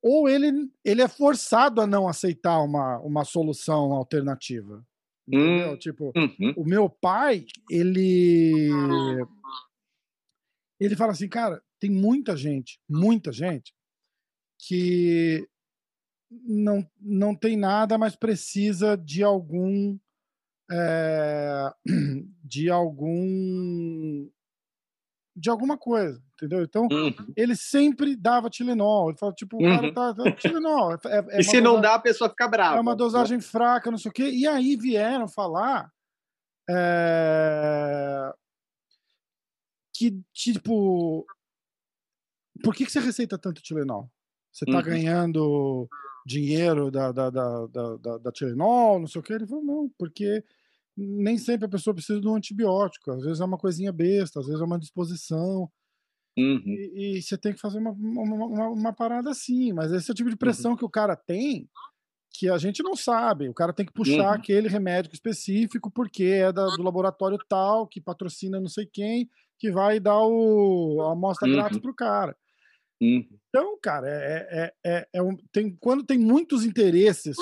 ou 0.00 0.28
ele, 0.28 0.70
ele 0.84 1.02
é 1.02 1.08
forçado 1.08 1.80
a 1.80 1.86
não 1.86 2.06
aceitar 2.06 2.60
uma, 2.60 2.98
uma 2.98 3.24
solução 3.24 3.92
alternativa. 3.92 4.84
Hum, 5.26 5.74
tipo, 5.78 6.12
uhum. 6.14 6.52
o 6.54 6.64
meu 6.64 6.90
pai, 6.90 7.46
ele 7.70 8.68
ele 10.80 10.96
fala 10.96 11.12
assim, 11.12 11.28
cara, 11.28 11.62
tem 11.80 11.90
muita 11.90 12.36
gente, 12.36 12.78
muita 12.88 13.32
gente 13.32 13.74
que 14.58 15.46
não, 16.30 16.86
não 17.00 17.34
tem 17.34 17.56
nada, 17.56 17.96
mas 17.98 18.16
precisa 18.16 18.96
de 18.96 19.22
algum 19.22 19.98
é, 20.70 21.70
de 22.42 22.70
algum 22.70 24.28
de 25.36 25.50
alguma 25.50 25.76
coisa, 25.76 26.22
entendeu? 26.34 26.62
Então, 26.62 26.86
uhum. 26.90 27.12
ele 27.36 27.56
sempre 27.56 28.14
dava 28.14 28.48
Tilenol. 28.48 29.08
Ele 29.08 29.18
falava, 29.18 29.34
tipo, 29.34 29.56
o 29.56 29.60
cara 29.60 29.86
uhum. 29.88 29.92
tá, 29.92 30.14
tá 30.14 30.30
Tilenol. 30.30 30.92
É, 30.92 30.98
é, 31.06 31.26
é 31.30 31.40
e 31.40 31.44
se 31.44 31.60
não 31.60 31.80
dá, 31.80 31.94
a 31.94 31.98
pessoa 31.98 32.30
fica 32.30 32.46
brava. 32.46 32.76
É 32.76 32.80
uma 32.80 32.94
dosagem 32.94 33.40
fraca, 33.40 33.90
não 33.90 33.98
sei 33.98 34.10
o 34.10 34.14
quê. 34.14 34.30
E 34.30 34.46
aí 34.46 34.76
vieram 34.76 35.26
falar 35.26 35.90
é, 36.70 38.32
que, 40.10 40.22
tipo, 40.32 41.26
por 42.62 42.74
que, 42.74 42.84
que 42.84 42.92
você 42.92 43.00
receita 43.00 43.38
tanto 43.38 43.62
Tilenol? 43.62 44.10
Você 44.52 44.64
tá 44.66 44.78
uhum. 44.78 44.82
ganhando 44.82 45.88
dinheiro 46.26 46.90
da, 46.90 47.10
da, 47.12 47.30
da, 47.30 47.66
da, 47.66 48.18
da, 48.18 48.32
Tilenol, 48.32 49.00
não 49.00 49.06
sei 49.06 49.20
o 49.20 49.24
quê? 49.24 49.34
Ele 49.34 49.46
falou, 49.46 49.64
não, 49.64 49.90
porque 49.98 50.44
nem 50.96 51.36
sempre 51.36 51.66
a 51.66 51.68
pessoa 51.68 51.94
precisa 51.94 52.20
de 52.20 52.28
um 52.28 52.36
antibiótico. 52.36 53.10
Às 53.10 53.22
vezes 53.22 53.40
é 53.40 53.44
uma 53.44 53.58
coisinha 53.58 53.92
besta, 53.92 54.40
às 54.40 54.46
vezes 54.46 54.60
é 54.60 54.64
uma 54.64 54.78
disposição. 54.78 55.70
Uhum. 56.36 56.62
E, 56.66 57.18
e, 57.18 57.22
você 57.22 57.36
tem 57.36 57.52
que 57.52 57.60
fazer 57.60 57.78
uma, 57.78 57.90
uma, 57.90 58.22
uma, 58.22 58.68
uma, 58.68 58.92
parada 58.92 59.30
assim. 59.30 59.72
Mas 59.72 59.92
esse 59.92 60.10
é 60.10 60.12
o 60.12 60.14
tipo 60.14 60.30
de 60.30 60.36
pressão 60.36 60.72
uhum. 60.72 60.76
que 60.76 60.84
o 60.84 60.90
cara 60.90 61.16
tem 61.16 61.68
que 62.34 62.50
a 62.50 62.58
gente 62.58 62.82
não 62.82 62.96
sabe. 62.96 63.48
O 63.48 63.54
cara 63.54 63.72
tem 63.72 63.86
que 63.86 63.92
puxar 63.92 64.28
uhum. 64.28 64.34
aquele 64.34 64.68
remédio 64.68 65.12
específico 65.12 65.90
porque 65.90 66.24
é 66.24 66.52
da, 66.52 66.66
do 66.66 66.82
laboratório 66.82 67.38
tal, 67.48 67.86
que 67.86 68.00
patrocina 68.00 68.60
não 68.60 68.68
sei 68.68 68.86
quem, 68.86 69.30
que 69.64 69.70
vai 69.70 69.98
dar 69.98 70.20
o, 70.20 71.00
a 71.00 71.12
amostra 71.12 71.48
grátis 71.48 71.76
uhum. 71.76 71.82
pro 71.82 71.94
cara. 71.94 72.36
Uhum. 73.00 73.26
Então, 73.48 73.78
cara, 73.80 74.06
é, 74.06 74.46
é, 74.50 74.72
é, 74.84 75.08
é 75.14 75.22
um, 75.22 75.34
tem, 75.50 75.74
quando 75.80 76.04
tem 76.04 76.18
muitos 76.18 76.66
interesses, 76.66 77.34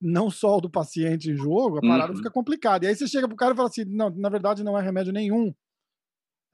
não 0.00 0.28
só 0.28 0.56
o 0.56 0.60
do 0.60 0.68
paciente 0.68 1.30
em 1.30 1.36
jogo, 1.36 1.78
a 1.78 1.80
parada 1.80 2.10
uhum. 2.10 2.16
fica 2.16 2.28
complicada. 2.28 2.84
E 2.84 2.88
aí 2.88 2.96
você 2.96 3.06
chega 3.06 3.28
pro 3.28 3.36
cara 3.36 3.54
e 3.54 3.56
fala 3.56 3.68
assim: 3.68 3.84
não, 3.84 4.10
na 4.10 4.28
verdade 4.28 4.64
não 4.64 4.76
é 4.76 4.82
remédio 4.82 5.12
nenhum. 5.12 5.54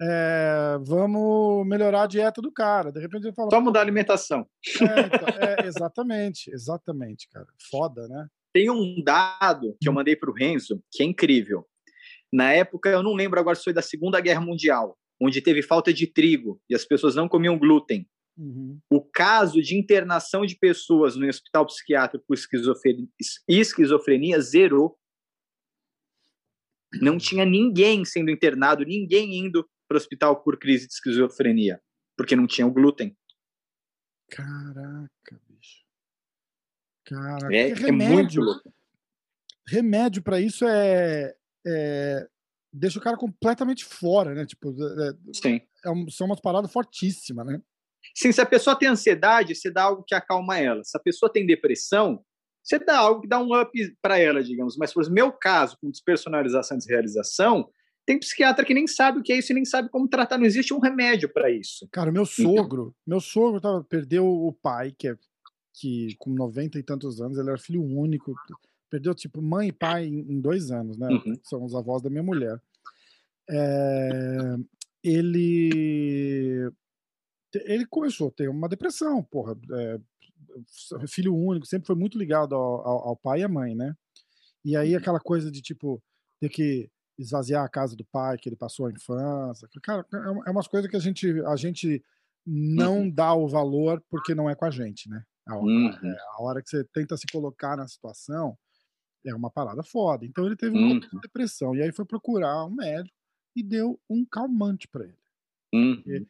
É, 0.03 0.79
vamos 0.83 1.67
melhorar 1.67 2.03
a 2.03 2.07
dieta 2.07 2.43
do 2.43 2.53
cara. 2.53 2.93
De 2.93 3.01
repente 3.01 3.25
ele 3.25 3.35
fala. 3.35 3.49
Só 3.49 3.59
mudar 3.59 3.81
a 3.81 3.83
alimentação. 3.83 4.47
É, 4.83 5.01
então, 5.01 5.29
é, 5.41 5.67
exatamente, 5.67 6.51
exatamente, 6.53 7.27
cara. 7.31 7.47
Foda, 7.71 8.07
né? 8.07 8.27
Tem 8.53 8.69
um 8.69 9.03
dado 9.03 9.75
que 9.81 9.89
eu 9.89 9.95
mandei 9.95 10.15
para 10.15 10.31
o 10.31 10.35
Renzo 10.35 10.83
que 10.93 11.03
é 11.03 11.07
incrível. 11.07 11.67
Na 12.31 12.53
época, 12.53 12.91
eu 12.91 13.03
não 13.03 13.15
lembro 13.15 13.41
agora 13.41 13.57
se 13.57 13.65
foi 13.65 13.73
da 13.73 13.81
Segunda 13.81 14.21
Guerra 14.21 14.41
Mundial, 14.41 14.99
onde 15.21 15.41
teve 15.41 15.63
falta 15.63 15.93
de 15.93 16.07
trigo 16.07 16.61
e 16.69 16.75
as 16.75 16.85
pessoas 16.85 17.15
não 17.15 17.29
comiam 17.29 17.59
glúten. 17.59 18.09
Uhum. 18.37 18.79
O 18.91 19.01
caso 19.01 19.63
de 19.63 19.77
internação 19.77 20.45
de 20.45 20.57
pessoas 20.57 21.17
no 21.17 21.27
hospital 21.27 21.67
psiquiátrico 21.67 22.25
por 22.27 22.35
esquizofrenia, 22.35 23.09
esquizofrenia 23.49 24.41
zerou. 24.41 24.99
Não 27.01 27.19
tinha 27.19 27.45
ninguém 27.45 28.05
sendo 28.05 28.31
internado, 28.31 28.85
ninguém 28.85 29.39
indo 29.39 29.67
para 29.89 29.97
o 29.97 29.99
hospital 29.99 30.43
por 30.43 30.59
crise 30.59 30.87
de 30.87 30.93
esquizofrenia, 30.93 31.81
porque 32.17 32.37
não 32.37 32.47
tinha 32.47 32.67
o 32.67 32.73
glúten. 32.73 33.17
Caraca, 34.31 35.41
bicho. 35.49 35.85
Caraca, 37.05 37.55
é, 37.55 37.71
é 37.71 37.93
muito 37.93 38.41
louco. 38.41 38.73
Remédio 39.69 40.23
para 40.23 40.41
isso 40.41 40.65
é, 40.65 41.35
é, 41.67 42.29
deixa 42.77 42.99
o 42.99 43.03
cara 43.03 43.17
completamente 43.17 43.85
fora, 43.85 44.35
né? 44.35 44.47
Tipo, 44.47 44.71
é, 44.71 45.13
Sim. 45.33 45.61
É 45.85 45.91
um, 45.91 46.09
são 46.09 46.27
umas 46.27 46.41
paradas 46.41 46.73
fortíssimas, 46.73 47.47
né? 47.47 47.61
Sim, 48.15 48.33
se 48.33 48.41
a 48.41 48.47
pessoa 48.47 48.77
tem 48.77 48.89
ansiedade, 48.89 49.55
você 49.55 49.71
dá 49.71 49.85
algo 49.85 50.05
que 50.07 50.15
acalma 50.15 50.59
ela. 50.59 50.83
Se 50.85 50.97
a 50.97 51.01
pessoa 51.01 51.33
tem 51.33 51.47
depressão, 51.47 52.23
você 52.63 52.79
dá 52.79 52.99
algo 52.99 53.21
que 53.23 53.29
dá 53.29 53.39
um 53.39 53.61
up 53.61 53.97
para 54.01 54.19
ela, 54.19 54.43
digamos. 54.43 54.77
Mas, 54.77 54.93
por 54.93 55.03
exemplo, 55.03 55.15
meu 55.15 55.33
caso, 55.33 55.77
com 55.81 55.91
despersonalização 55.91 56.77
e 56.77 56.79
desrealização, 56.79 57.69
tem 58.07 58.19
psiquiatra 58.19 58.65
que 58.65 58.75
nem 58.75 58.87
sabe 58.87 59.19
o 59.19 59.23
que 59.23 59.33
é 59.33 59.39
isso 59.39 59.53
e 59.53 59.55
nem 59.55 59.65
sabe 59.65 59.89
como 59.89 60.09
tratar. 60.09 60.39
Não 60.39 60.47
existe 60.47 60.73
um 60.73 60.79
remédio 60.79 61.29
para 61.33 61.51
isso. 61.51 61.89
Cara, 61.91 62.13
meu 62.13 62.25
sogro, 62.25 62.95
meu 63.07 63.21
sogro 63.21 63.61
tava, 63.61 63.83
perdeu 63.85 64.27
o 64.27 64.53
pai, 64.53 64.93
que 64.97 65.09
é 65.09 65.17
que 65.79 66.15
com 66.19 66.31
90 66.31 66.79
e 66.79 66.83
tantos 66.83 67.21
anos, 67.21 67.37
ele 67.37 67.51
era 67.51 67.59
filho 67.59 67.83
único. 67.83 68.35
Perdeu, 68.89 69.15
tipo, 69.15 69.43
mãe 69.43 69.69
e 69.69 69.73
pai 69.73 70.07
em, 70.07 70.41
dois 70.41 70.71
anos, 70.71 70.97
né? 70.97 71.09
Uhum. 71.09 71.39
São 71.43 71.65
os 71.65 71.75
avós 71.75 72.03
da 72.03 72.11
minha 72.11 72.23
mulher. 72.23 72.61
É, 73.49 74.57
ele 75.03 76.71
ele 77.55 77.87
começou 77.87 78.29
a 78.29 78.33
ter 78.33 78.49
uma 78.49 78.69
depressão, 78.69 79.23
porra. 79.23 79.57
É, 79.73 80.01
filho 81.09 81.35
único, 81.35 81.67
sempre 81.67 81.87
foi 81.87 81.97
muito 81.97 82.19
ligado 82.19 82.55
ao, 82.55 82.87
ao, 82.87 83.09
ao, 83.09 83.17
pai 83.17 83.41
e 83.41 83.45
à 83.45 83.49
mãe, 83.49 83.75
né? 83.75 83.95
E 84.65 84.77
aí 84.77 84.93
uhum. 84.93 84.99
aquela 84.99 85.21
coisa 85.21 85.51
de 85.51 85.61
tipo 85.61 86.03
ter 86.41 86.49
que 86.49 86.91
esvaziar 87.19 87.65
a 87.65 87.69
casa 87.69 87.97
do 87.97 88.05
pai 88.05 88.37
que 88.37 88.49
ele 88.49 88.57
passou 88.57 88.87
a 88.87 88.93
infância, 88.93 89.69
cara, 89.83 90.05
é, 90.13 90.49
é 90.49 90.51
umas 90.51 90.69
coisas 90.69 90.91
que 90.91 90.97
a 90.97 91.01
gente 91.01 91.41
a 91.47 91.57
gente 91.57 92.03
não 92.47 93.01
uhum. 93.01 93.11
dá 93.11 93.35
o 93.35 93.49
valor 93.49 94.03
porque 94.09 94.35
não 94.35 94.49
é 94.49 94.55
com 94.55 94.65
a 94.65 94.71
gente, 94.71 95.09
né? 95.09 95.25
A 95.47 95.57
hora, 95.57 95.67
uhum. 95.67 95.89
é, 95.89 96.17
a 96.37 96.43
hora 96.43 96.63
que 96.63 96.69
você 96.69 96.85
tenta 96.85 97.17
se 97.17 97.27
colocar 97.31 97.77
na 97.77 97.87
situação 97.87 98.57
é 99.31 99.35
uma 99.35 99.51
parada 99.51 99.83
foda. 99.83 100.25
Então 100.25 100.47
ele 100.47 100.57
teve 100.57 100.77
uma 100.77 100.95
uhum. 100.95 101.21
depressão 101.21 101.75
e 101.75 101.83
aí 101.83 101.93
foi 101.93 102.05
procurar 102.05 102.65
um 102.65 102.75
médico 102.75 103.17
e 103.55 103.63
deu 103.63 103.99
um 104.09 104.25
calmante 104.25 104.87
para 104.89 105.05
ele. 105.05 105.19
Uhum. 105.75 106.03
Ele, 106.07 106.27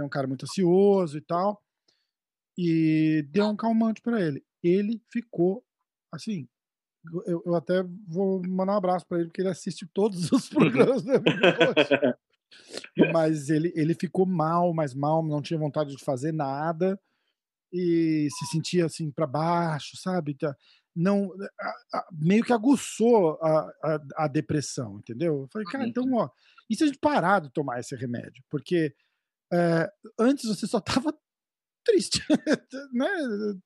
é 0.00 0.02
um 0.02 0.08
cara 0.08 0.26
muito 0.26 0.44
ansioso 0.44 1.16
e 1.16 1.20
tal. 1.20 1.62
E 2.58 3.26
deu 3.30 3.46
um 3.46 3.56
calmante 3.56 4.00
para 4.00 4.20
ele. 4.20 4.44
Ele 4.62 5.00
ficou 5.10 5.64
assim. 6.12 6.48
Eu, 7.24 7.42
eu, 7.46 7.54
até 7.54 7.84
vou 8.08 8.42
mandar 8.48 8.74
um 8.74 8.78
abraço 8.78 9.06
para 9.06 9.18
ele, 9.18 9.28
porque 9.28 9.40
ele 9.40 9.48
assiste 9.48 9.86
todos 9.86 10.32
os 10.32 10.48
programas 10.50 11.04
da 11.04 11.20
minha 11.20 12.18
Mas 13.12 13.48
ele, 13.48 13.72
ele 13.76 13.94
ficou 13.94 14.26
mal, 14.26 14.74
mais 14.74 14.92
mal, 14.92 15.24
não 15.24 15.40
tinha 15.40 15.58
vontade 15.58 15.94
de 15.94 16.04
fazer 16.04 16.32
nada 16.32 16.98
e 17.72 18.28
se 18.30 18.46
sentia 18.46 18.86
assim 18.86 19.10
para 19.10 19.26
baixo, 19.26 19.96
sabe? 19.96 20.36
Não, 20.96 21.30
a, 21.60 21.98
a, 21.98 22.06
meio 22.10 22.42
que 22.42 22.54
aguçou 22.54 23.38
a, 23.42 24.00
a, 24.16 24.28
depressão, 24.28 24.98
entendeu? 24.98 25.42
Eu 25.42 25.48
falei, 25.52 25.66
cara, 25.66 25.86
então, 25.86 26.04
uhum. 26.04 26.16
ó, 26.16 26.30
e 26.70 26.74
se 26.74 26.84
a 26.84 26.86
gente 26.86 26.98
parar 26.98 27.40
de 27.40 27.52
tomar 27.52 27.78
esse 27.80 27.94
remédio? 27.94 28.42
Porque 28.48 28.94
é, 29.52 29.90
antes 30.18 30.46
você 30.46 30.66
só 30.66 30.80
tava 30.80 31.14
triste, 31.84 32.24
né? 32.92 33.08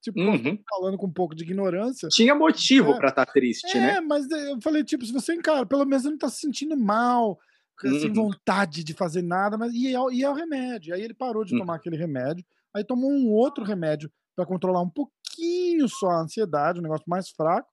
Tipo, 0.02 0.20
uhum. 0.20 0.58
falando 0.68 0.98
com 0.98 1.06
um 1.06 1.12
pouco 1.12 1.34
de 1.34 1.44
ignorância. 1.44 2.08
Tinha 2.08 2.34
motivo 2.34 2.92
é, 2.92 2.96
para 2.96 3.08
estar 3.08 3.26
tá 3.26 3.32
triste, 3.32 3.76
é, 3.76 3.80
né? 3.80 3.94
É, 3.94 4.00
mas 4.00 4.28
eu 4.30 4.60
falei, 4.60 4.84
tipo, 4.84 5.06
se 5.06 5.12
você 5.12 5.34
encara, 5.34 5.64
pelo 5.64 5.86
menos 5.86 6.04
não 6.04 6.18
tá 6.18 6.28
se 6.28 6.40
sentindo 6.40 6.76
mal, 6.76 7.38
uhum. 7.84 8.00
sem 8.00 8.12
vontade 8.12 8.84
de 8.84 8.92
fazer 8.92 9.22
nada, 9.22 9.56
mas 9.56 9.72
e 9.72 9.94
é, 9.94 9.98
e 10.12 10.22
é 10.22 10.28
o 10.28 10.34
remédio. 10.34 10.94
Aí 10.94 11.02
ele 11.02 11.14
parou 11.14 11.44
de 11.44 11.54
uhum. 11.54 11.60
tomar 11.60 11.76
aquele 11.76 11.96
remédio, 11.96 12.44
aí 12.74 12.84
tomou 12.84 13.10
um 13.10 13.30
outro 13.30 13.64
remédio 13.64 14.10
para 14.36 14.46
controlar 14.46 14.80
um 14.80 14.90
pouquinho 15.30 15.88
só 15.88 16.10
a 16.10 16.22
ansiedade, 16.22 16.78
um 16.78 16.82
negócio 16.82 17.04
mais 17.08 17.30
fraco, 17.30 17.68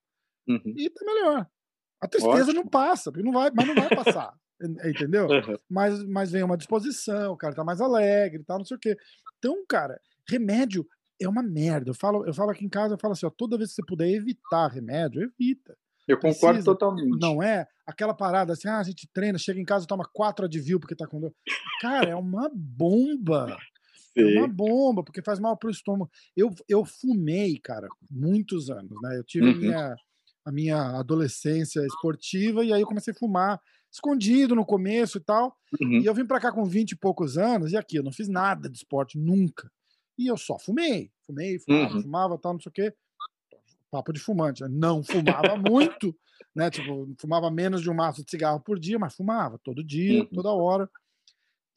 uhum. 0.47 0.73
e 0.75 0.89
tá 0.89 1.05
melhor. 1.05 1.47
A 1.99 2.07
tristeza 2.07 2.51
Ótimo. 2.51 2.61
não 2.61 2.67
passa, 2.67 3.11
porque 3.11 3.25
não 3.25 3.33
vai, 3.33 3.51
mas 3.53 3.67
não 3.67 3.75
vai 3.75 3.89
passar. 3.89 4.33
entendeu? 4.85 5.27
Uhum. 5.27 5.57
Mas, 5.69 6.03
mas 6.03 6.31
vem 6.31 6.43
uma 6.43 6.57
disposição, 6.57 7.33
o 7.33 7.37
cara 7.37 7.55
tá 7.55 7.63
mais 7.63 7.81
alegre 7.81 8.41
e 8.41 8.45
tal, 8.45 8.59
não 8.59 8.65
sei 8.65 8.77
o 8.77 8.79
quê. 8.79 8.95
Então, 9.37 9.63
cara, 9.67 9.99
remédio 10.29 10.85
é 11.19 11.27
uma 11.27 11.43
merda. 11.43 11.91
Eu 11.91 11.95
falo, 11.95 12.25
eu 12.25 12.33
falo 12.33 12.51
aqui 12.51 12.65
em 12.65 12.69
casa, 12.69 12.93
eu 12.93 12.99
falo 12.99 13.13
assim, 13.13 13.25
ó, 13.25 13.29
toda 13.29 13.57
vez 13.57 13.69
que 13.69 13.75
você 13.75 13.85
puder 13.85 14.09
evitar 14.09 14.67
remédio, 14.67 15.21
evita. 15.21 15.75
Eu 16.07 16.15
concordo 16.17 16.59
Precisa, 16.59 16.65
totalmente. 16.65 17.19
Não 17.19 17.43
é 17.43 17.67
aquela 17.85 18.13
parada 18.13 18.53
assim, 18.53 18.67
ah, 18.67 18.79
a 18.79 18.83
gente 18.83 19.09
treina, 19.11 19.37
chega 19.37 19.59
em 19.59 19.65
casa 19.65 19.85
toma 19.85 20.07
quatro 20.13 20.45
Advil 20.45 20.79
porque 20.79 20.95
tá 20.95 21.05
com 21.05 21.19
dor. 21.19 21.33
Cara, 21.81 22.09
é 22.09 22.15
uma 22.15 22.49
bomba. 22.53 23.57
Sim. 24.17 24.36
É 24.36 24.39
uma 24.39 24.47
bomba, 24.47 25.03
porque 25.03 25.21
faz 25.21 25.39
mal 25.39 25.56
pro 25.58 25.69
estômago. 25.69 26.10
Eu, 26.36 26.53
eu 26.67 26.84
fumei, 26.86 27.60
cara, 27.60 27.88
muitos 28.10 28.69
anos, 28.69 28.99
né? 29.01 29.17
Eu 29.17 29.23
tive 29.23 29.45
uhum. 29.45 29.51
a, 29.51 29.56
minha, 29.56 29.95
a 30.45 30.51
minha 30.51 30.82
adolescência 30.99 31.86
esportiva 31.86 32.63
e 32.65 32.73
aí 32.73 32.82
eu 32.82 32.88
comecei 32.88 33.13
a 33.13 33.17
fumar 33.17 33.62
escondido 33.91 34.56
no 34.56 34.65
começo 34.65 35.17
e 35.17 35.21
tal. 35.21 35.56
Uhum. 35.82 35.99
E 35.99 36.06
eu 36.06 36.13
vim 36.13 36.25
para 36.25 36.39
cá 36.39 36.51
com 36.51 36.65
20 36.65 36.91
e 36.91 36.95
poucos 36.95 37.38
anos, 37.38 37.71
e 37.71 37.77
aqui 37.77 37.97
eu 37.97 38.03
não 38.03 38.12
fiz 38.12 38.27
nada 38.27 38.69
de 38.69 38.77
esporte 38.77 39.17
nunca. 39.17 39.71
E 40.17 40.27
eu 40.27 40.38
só 40.38 40.58
fumei. 40.58 41.12
Fumei, 41.25 41.60
fumava, 41.60 41.93
uhum. 41.93 42.01
fumava, 42.01 42.38
tal, 42.38 42.53
não 42.53 42.60
sei 42.60 42.69
o 42.69 42.73
quê. 42.73 42.93
Papo 43.91 44.12
de 44.12 44.19
fumante, 44.19 44.63
né? 44.63 44.69
Não 44.71 45.03
fumava 45.03 45.56
muito, 45.58 46.15
né? 46.56 46.69
Tipo, 46.69 47.13
fumava 47.19 47.51
menos 47.51 47.82
de 47.82 47.89
um 47.89 47.93
maço 47.93 48.23
de 48.23 48.32
cigarro 48.32 48.60
por 48.60 48.80
dia, 48.80 48.97
mas 48.97 49.15
fumava 49.15 49.60
todo 49.63 49.84
dia, 49.84 50.21
uhum. 50.21 50.30
toda 50.34 50.51
hora. 50.51 50.89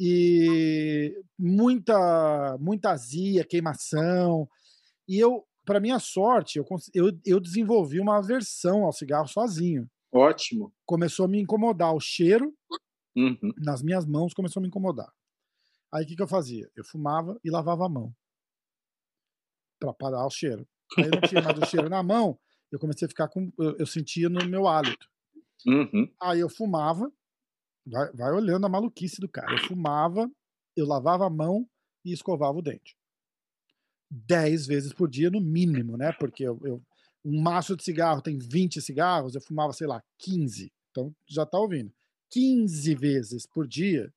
E 0.02 1.14
muita, 1.38 2.56
muita 2.58 2.90
azia, 2.90 3.44
queimação. 3.44 4.48
E 5.06 5.18
eu, 5.18 5.44
para 5.66 5.78
minha 5.78 5.98
sorte, 5.98 6.58
eu, 6.58 6.64
eu, 6.94 7.12
eu 7.26 7.38
desenvolvi 7.38 8.00
uma 8.00 8.16
aversão 8.16 8.86
ao 8.86 8.92
cigarro 8.92 9.28
sozinho. 9.28 9.86
Ótimo. 10.10 10.72
Começou 10.86 11.26
a 11.26 11.28
me 11.28 11.38
incomodar 11.38 11.94
o 11.94 12.00
cheiro 12.00 12.54
uhum. 13.14 13.52
nas 13.58 13.82
minhas 13.82 14.06
mãos, 14.06 14.32
começou 14.32 14.60
a 14.60 14.62
me 14.62 14.68
incomodar. 14.68 15.12
Aí 15.92 16.04
o 16.04 16.06
que, 16.06 16.16
que 16.16 16.22
eu 16.22 16.28
fazia? 16.28 16.70
Eu 16.74 16.84
fumava 16.84 17.38
e 17.44 17.50
lavava 17.50 17.84
a 17.84 17.88
mão 17.88 18.14
para 19.78 19.92
parar 19.92 20.26
o 20.26 20.30
cheiro. 20.30 20.66
Aí 20.96 21.04
eu 21.04 21.10
não 21.10 21.28
tinha 21.28 21.42
mais 21.42 21.58
o 21.58 21.66
cheiro 21.66 21.90
na 21.90 22.02
mão, 22.02 22.38
eu 22.72 22.78
comecei 22.78 23.06
a 23.06 23.08
ficar 23.08 23.28
com. 23.28 23.52
Eu, 23.58 23.76
eu 23.78 23.86
sentia 23.86 24.28
no 24.28 24.46
meu 24.46 24.66
hálito. 24.66 25.06
Uhum. 25.66 26.10
Aí 26.22 26.40
eu 26.40 26.48
fumava, 26.48 27.12
vai, 27.90 28.10
vai 28.12 28.32
olhando 28.32 28.66
a 28.66 28.68
maluquice 28.68 29.20
do 29.20 29.28
cara. 29.28 29.52
Eu 29.52 29.58
fumava, 29.66 30.30
eu 30.76 30.86
lavava 30.86 31.26
a 31.26 31.30
mão 31.30 31.68
e 32.04 32.12
escovava 32.12 32.58
o 32.58 32.62
dente. 32.62 32.96
Dez 34.10 34.66
vezes 34.66 34.92
por 34.92 35.08
dia, 35.08 35.30
no 35.30 35.40
mínimo, 35.40 35.96
né? 35.96 36.12
Porque 36.12 36.44
eu, 36.44 36.58
eu 36.64 36.82
um 37.24 37.40
maço 37.40 37.76
de 37.76 37.84
cigarro 37.84 38.22
tem 38.22 38.38
20 38.38 38.80
cigarros, 38.80 39.34
eu 39.34 39.40
fumava, 39.40 39.72
sei 39.72 39.86
lá, 39.86 40.02
15. 40.18 40.72
Então 40.90 41.14
já 41.26 41.44
tá 41.44 41.58
ouvindo. 41.58 41.92
15 42.30 42.94
vezes 42.94 43.46
por 43.46 43.66
dia. 43.66 44.12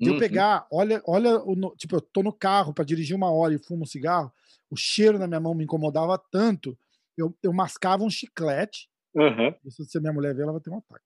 Uhum. 0.00 0.14
eu 0.14 0.18
pegar, 0.18 0.66
olha, 0.70 1.02
olha, 1.06 1.38
o, 1.38 1.76
tipo, 1.76 1.96
eu 1.96 2.00
tô 2.00 2.22
no 2.22 2.32
carro 2.32 2.74
para 2.74 2.84
dirigir 2.84 3.16
uma 3.16 3.30
hora 3.30 3.54
e 3.54 3.58
fumo 3.58 3.84
um 3.84 3.86
cigarro, 3.86 4.32
o 4.70 4.76
cheiro 4.76 5.18
na 5.18 5.26
minha 5.26 5.40
mão 5.40 5.54
me 5.54 5.64
incomodava 5.64 6.18
tanto, 6.30 6.76
eu, 7.16 7.34
eu 7.42 7.52
mascava 7.52 8.02
um 8.02 8.10
chiclete. 8.10 8.88
Uhum. 9.14 9.54
Se 9.70 9.98
a 9.98 10.00
minha 10.00 10.12
mulher 10.12 10.34
ver, 10.34 10.42
ela 10.42 10.52
vai 10.52 10.60
ter 10.60 10.70
um 10.70 10.78
ataque. 10.78 11.04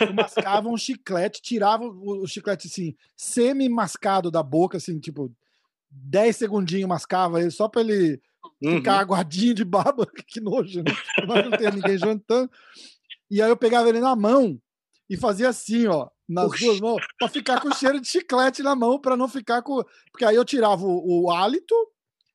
Eu 0.00 0.12
mascava 0.14 0.68
um 0.68 0.76
chiclete, 0.76 1.42
tirava 1.42 1.84
o, 1.84 2.22
o 2.22 2.26
chiclete 2.26 2.68
assim, 2.68 2.94
semi-mascado 3.16 4.30
da 4.30 4.42
boca, 4.42 4.76
assim, 4.76 4.98
tipo, 4.98 5.32
10 5.90 6.36
segundinhos 6.36 6.88
mascava 6.88 7.40
ele 7.40 7.50
só 7.50 7.68
para 7.68 7.80
ele 7.82 8.20
uhum. 8.62 8.76
ficar 8.76 9.00
aguadinho 9.00 9.54
de 9.54 9.64
baba, 9.64 10.06
que 10.26 10.40
nojo, 10.40 10.82
né? 10.82 10.92
Mas 11.26 11.44
não 11.44 11.56
tem 11.56 11.70
ninguém 11.72 11.98
jantando. 11.98 12.50
E 13.30 13.40
aí 13.42 13.48
eu 13.48 13.56
pegava 13.56 13.88
ele 13.88 14.00
na 14.00 14.14
mão 14.14 14.60
e 15.08 15.16
fazia 15.16 15.48
assim, 15.48 15.86
ó, 15.86 16.08
nas 16.28 16.46
Oxi. 16.46 16.64
duas 16.64 16.80
mãos, 16.80 17.04
para 17.18 17.28
ficar 17.28 17.60
com 17.60 17.72
cheiro 17.72 18.00
de 18.00 18.06
chiclete 18.06 18.62
na 18.62 18.76
mão, 18.76 19.00
para 19.00 19.16
não 19.16 19.28
ficar 19.28 19.62
com. 19.62 19.82
Porque 20.12 20.24
aí 20.24 20.36
eu 20.36 20.44
tirava 20.44 20.84
o, 20.84 21.24
o 21.24 21.30
hálito 21.30 21.74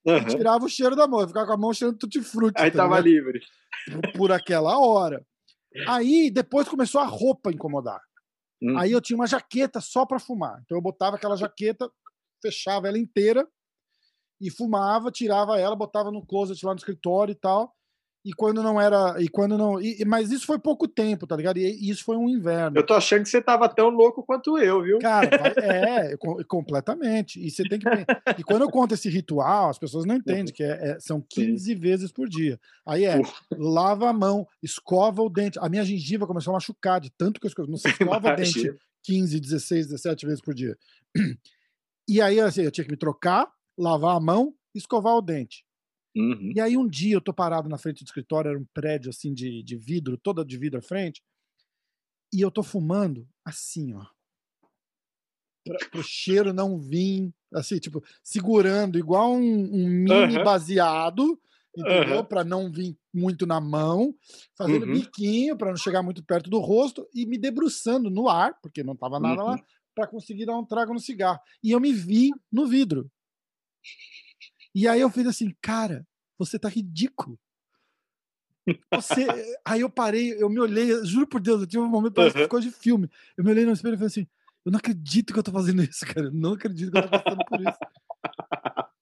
uhum. 0.06 0.18
e 0.18 0.26
tirava 0.26 0.66
o 0.66 0.70
cheiro 0.70 0.96
da 0.96 1.08
mão, 1.08 1.22
eu 1.22 1.28
ficava 1.28 1.48
com 1.48 1.54
a 1.54 1.58
mão 1.58 1.74
cheirando 1.74 1.98
tutti-frutti. 1.98 2.62
Aí 2.62 2.72
tá 2.72 2.80
tava 2.80 3.00
livre. 3.00 3.40
Por, 3.92 4.12
por 4.14 4.32
aquela 4.32 4.78
hora. 4.78 5.26
Aí 5.88 6.32
depois 6.32 6.68
começou 6.68 7.02
a 7.02 7.06
roupa 7.06 7.52
incomodar. 7.52 8.02
Hum. 8.62 8.78
Aí 8.78 8.92
eu 8.92 9.02
tinha 9.02 9.18
uma 9.18 9.28
jaqueta 9.28 9.82
só 9.82 10.06
para 10.06 10.20
fumar. 10.20 10.62
Então 10.64 10.78
eu 10.78 10.82
botava 10.82 11.16
aquela 11.16 11.36
jaqueta, 11.36 11.92
fechava 12.42 12.88
ela 12.88 12.98
inteira 12.98 13.48
e 14.40 14.50
fumava, 14.50 15.12
tirava 15.12 15.60
ela, 15.60 15.76
botava 15.76 16.12
no 16.12 16.26
closet 16.26 16.66
lá 16.66 16.74
no 16.74 16.80
escritório 16.80 17.32
e 17.32 17.36
tal. 17.36 17.76
E 18.26 18.34
quando 18.34 18.64
não 18.64 18.82
era. 18.82 19.22
E 19.22 19.28
quando 19.28 19.56
não. 19.56 19.80
E, 19.80 20.04
mas 20.04 20.32
isso 20.32 20.48
foi 20.48 20.58
pouco 20.58 20.88
tempo, 20.88 21.28
tá 21.28 21.36
ligado? 21.36 21.58
E, 21.58 21.90
isso 21.92 22.04
foi 22.04 22.18
um 22.18 22.28
inverno. 22.28 22.76
Eu 22.76 22.84
tô 22.84 22.96
achando 22.96 23.22
que 23.22 23.30
você 23.30 23.40
tava 23.40 23.70
tão 23.70 23.90
louco 23.90 24.24
quanto 24.24 24.58
eu, 24.58 24.82
viu? 24.82 24.98
Cara, 24.98 25.30
é, 25.58 26.18
completamente. 26.48 27.40
E 27.40 27.52
você 27.52 27.62
tem 27.64 27.78
que. 27.78 27.88
E 28.36 28.44
quando 28.44 28.64
eu 28.64 28.72
conto 28.72 28.96
esse 28.96 29.08
ritual, 29.10 29.70
as 29.70 29.78
pessoas 29.78 30.06
não 30.06 30.16
entendem 30.16 30.52
que 30.52 30.64
é, 30.64 30.94
é, 30.94 31.00
são 31.00 31.22
15 31.22 31.64
Sim. 31.64 31.80
vezes 31.80 32.12
por 32.12 32.28
dia. 32.28 32.60
Aí 32.84 33.06
é, 33.06 33.22
lava 33.56 34.10
a 34.10 34.14
mão, 34.14 34.48
escova 34.62 35.22
o 35.22 35.30
dente. 35.30 35.60
A 35.62 35.70
minha 35.70 35.86
gengiva 35.86 36.26
começou 36.26 36.52
a 36.52 36.56
machucar 36.56 37.00
de 37.00 37.12
tanto 37.12 37.40
que 37.40 37.46
eu 37.46 37.50
escova. 37.50 37.70
Não 37.70 37.78
se 37.78 37.88
escova 37.94 38.34
o 38.34 38.36
dente 38.36 38.74
15, 39.04 39.40
16, 39.40 39.88
17 39.90 40.26
vezes 40.26 40.42
por 40.42 40.56
dia. 40.56 40.76
E 42.08 42.22
aí, 42.22 42.40
assim, 42.40 42.62
eu 42.62 42.70
tinha 42.70 42.86
que 42.86 42.92
me 42.92 42.98
trocar, 42.98 43.52
lavar 43.76 44.16
a 44.16 44.20
mão, 44.20 44.54
escovar 44.76 45.16
o 45.16 45.22
dente. 45.24 45.65
Uhum. 46.16 46.54
E 46.56 46.62
aí 46.62 46.78
um 46.78 46.88
dia 46.88 47.16
eu 47.16 47.22
tô 47.22 47.34
parado 47.34 47.68
na 47.68 47.78
frente 47.78 48.04
do 48.04 48.08
escritório, 48.08 48.50
era 48.50 48.60
um 48.60 48.66
prédio 48.74 49.10
assim 49.10 49.34
de, 49.34 49.62
de 49.62 49.76
vidro, 49.76 50.18
toda 50.18 50.46
de 50.46 50.58
vidro 50.58 50.80
à 50.80 50.82
frente, 50.82 51.22
e 52.34 52.42
eu 52.42 52.50
tô 52.50 52.64
fumando 52.64 53.28
assim, 53.44 53.94
ó. 53.94 54.06
Pra, 55.66 55.78
pro 55.90 56.04
cheiro 56.04 56.54
não 56.54 56.78
vir, 56.78 57.34
assim, 57.54 57.80
tipo, 57.80 58.04
segurando, 58.24 59.00
igual 59.00 59.34
um, 59.34 59.64
um 59.64 59.88
mini 59.88 60.38
uhum. 60.38 60.44
baseado, 60.44 61.40
entendeu? 61.76 62.18
Uhum. 62.18 62.26
Para 62.26 62.44
não 62.44 62.72
vir 62.72 62.98
muito 63.14 63.46
na 63.46 63.60
mão, 63.60 64.16
fazendo 64.56 64.86
uhum. 64.86 64.94
biquinho 64.94 65.58
para 65.58 65.70
não 65.70 65.78
chegar 65.78 66.04
muito 66.04 66.24
perto 66.24 66.50
do 66.50 66.60
rosto 66.60 67.08
e 67.14 67.26
me 67.26 67.38
debruçando 67.38 68.10
no 68.10 68.30
ar, 68.30 68.58
porque 68.62 68.84
não 68.84 68.96
tava 68.96 69.20
nada 69.20 69.44
lá, 69.44 69.52
uhum. 69.54 69.64
para 69.94 70.08
conseguir 70.08 70.46
dar 70.46 70.58
um 70.58 70.66
trago 70.66 70.94
no 70.94 71.00
cigarro. 71.00 71.40
E 71.64 71.72
eu 71.72 71.80
me 71.80 71.92
vi 71.92 72.32
no 72.52 72.68
vidro. 72.68 73.10
E 74.76 74.90
aí 74.90 75.00
eu 75.00 75.10
fiz 75.10 75.26
assim, 75.26 75.56
cara, 75.62 76.06
você 76.38 76.60
tá 76.60 76.68
ridículo. 76.68 77.40
Você... 78.92 79.26
aí 79.64 79.80
eu 79.80 79.90
parei, 79.90 80.34
eu 80.34 80.50
me 80.50 80.60
olhei, 80.60 81.04
juro 81.06 81.26
por 81.26 81.40
Deus, 81.40 81.62
eu 81.62 81.68
tive 81.68 81.82
um 81.82 81.88
momento 81.88 82.14
parece 82.14 82.38
uhum. 82.38 82.60
de 82.60 82.72
filme. 82.72 83.10
Eu 83.38 83.44
me 83.46 83.52
olhei 83.52 83.66
no 83.66 83.72
espelho 83.72 83.94
e 83.94 83.98
falei 83.98 84.08
assim, 84.08 84.28
eu 84.66 84.72
não 84.72 84.78
acredito 84.78 85.32
que 85.32 85.40
eu 85.40 85.44
tô 85.44 85.52
fazendo 85.52 85.82
isso, 85.82 86.06
cara. 86.06 86.28
Eu 86.28 86.34
não 86.34 86.54
acredito 86.54 86.92
que 86.92 86.98
eu 86.98 87.04
tô 87.04 87.10
passando 87.10 87.46
por 87.48 87.62
isso. 87.62 87.80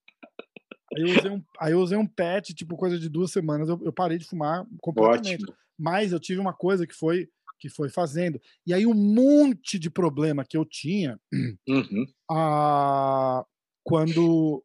Aí 0.95 1.01
eu 1.01 1.17
usei 1.17 1.31
um, 1.31 1.43
aí 1.59 1.71
eu 1.71 1.79
usei 1.79 1.97
um 1.97 2.05
pet, 2.05 2.53
tipo, 2.53 2.77
coisa 2.77 2.99
de 2.99 3.09
duas 3.09 3.31
semanas, 3.31 3.67
eu, 3.67 3.81
eu 3.83 3.91
parei 3.91 4.19
de 4.19 4.25
fumar 4.25 4.63
completamente. 4.79 5.41
Ótimo. 5.41 5.57
Mas 5.75 6.11
eu 6.11 6.19
tive 6.19 6.39
uma 6.39 6.53
coisa 6.53 6.85
que 6.85 6.93
foi 6.93 7.27
que 7.59 7.67
foi 7.67 7.89
fazendo. 7.89 8.39
E 8.67 8.73
aí 8.73 8.85
um 8.85 8.93
monte 8.93 9.79
de 9.79 9.89
problema 9.89 10.45
que 10.45 10.57
eu 10.57 10.65
tinha 10.65 11.19
uhum. 11.67 12.05
a, 12.29 13.43
quando 13.83 14.63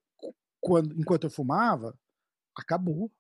quando, 0.69 1.01
enquanto 1.01 1.25
eu 1.25 1.31
fumava, 1.31 1.99
acabou. 2.57 3.11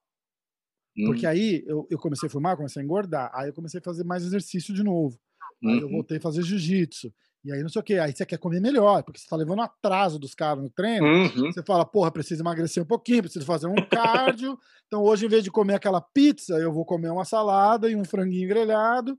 Hum. 0.96 1.06
Porque 1.06 1.26
aí 1.26 1.64
eu, 1.66 1.86
eu 1.90 1.98
comecei 1.98 2.28
a 2.28 2.30
fumar, 2.30 2.56
comecei 2.56 2.82
a 2.82 2.84
engordar. 2.84 3.30
Aí 3.34 3.48
eu 3.48 3.54
comecei 3.54 3.80
a 3.80 3.82
fazer 3.82 4.04
mais 4.04 4.24
exercício 4.24 4.74
de 4.74 4.82
novo. 4.82 5.18
Aí 5.64 5.76
uhum. 5.76 5.80
eu 5.80 5.88
voltei 5.90 6.18
a 6.18 6.20
fazer 6.20 6.42
jiu-jitsu. 6.42 7.12
E 7.44 7.52
aí 7.52 7.62
não 7.62 7.68
sei 7.68 7.80
o 7.80 7.84
que. 7.84 7.98
Aí 7.98 8.12
você 8.12 8.26
quer 8.26 8.38
comer 8.38 8.60
melhor, 8.60 9.02
porque 9.02 9.18
você 9.18 9.26
tá 9.28 9.36
levando 9.36 9.62
atraso 9.62 10.18
dos 10.18 10.34
caras 10.34 10.62
no 10.62 10.70
treino. 10.70 11.06
Uhum. 11.06 11.52
Você 11.52 11.62
fala, 11.62 11.84
porra, 11.84 12.10
preciso 12.10 12.42
emagrecer 12.42 12.82
um 12.82 12.86
pouquinho, 12.86 13.22
preciso 13.22 13.44
fazer 13.44 13.68
um 13.68 13.74
cardio. 13.88 14.58
então 14.86 15.02
hoje, 15.02 15.26
em 15.26 15.28
vez 15.28 15.44
de 15.44 15.50
comer 15.50 15.74
aquela 15.74 16.00
pizza, 16.00 16.54
eu 16.54 16.72
vou 16.72 16.84
comer 16.84 17.10
uma 17.10 17.24
salada 17.24 17.88
e 17.88 17.96
um 17.96 18.04
franguinho 18.04 18.48
grelhado. 18.48 19.18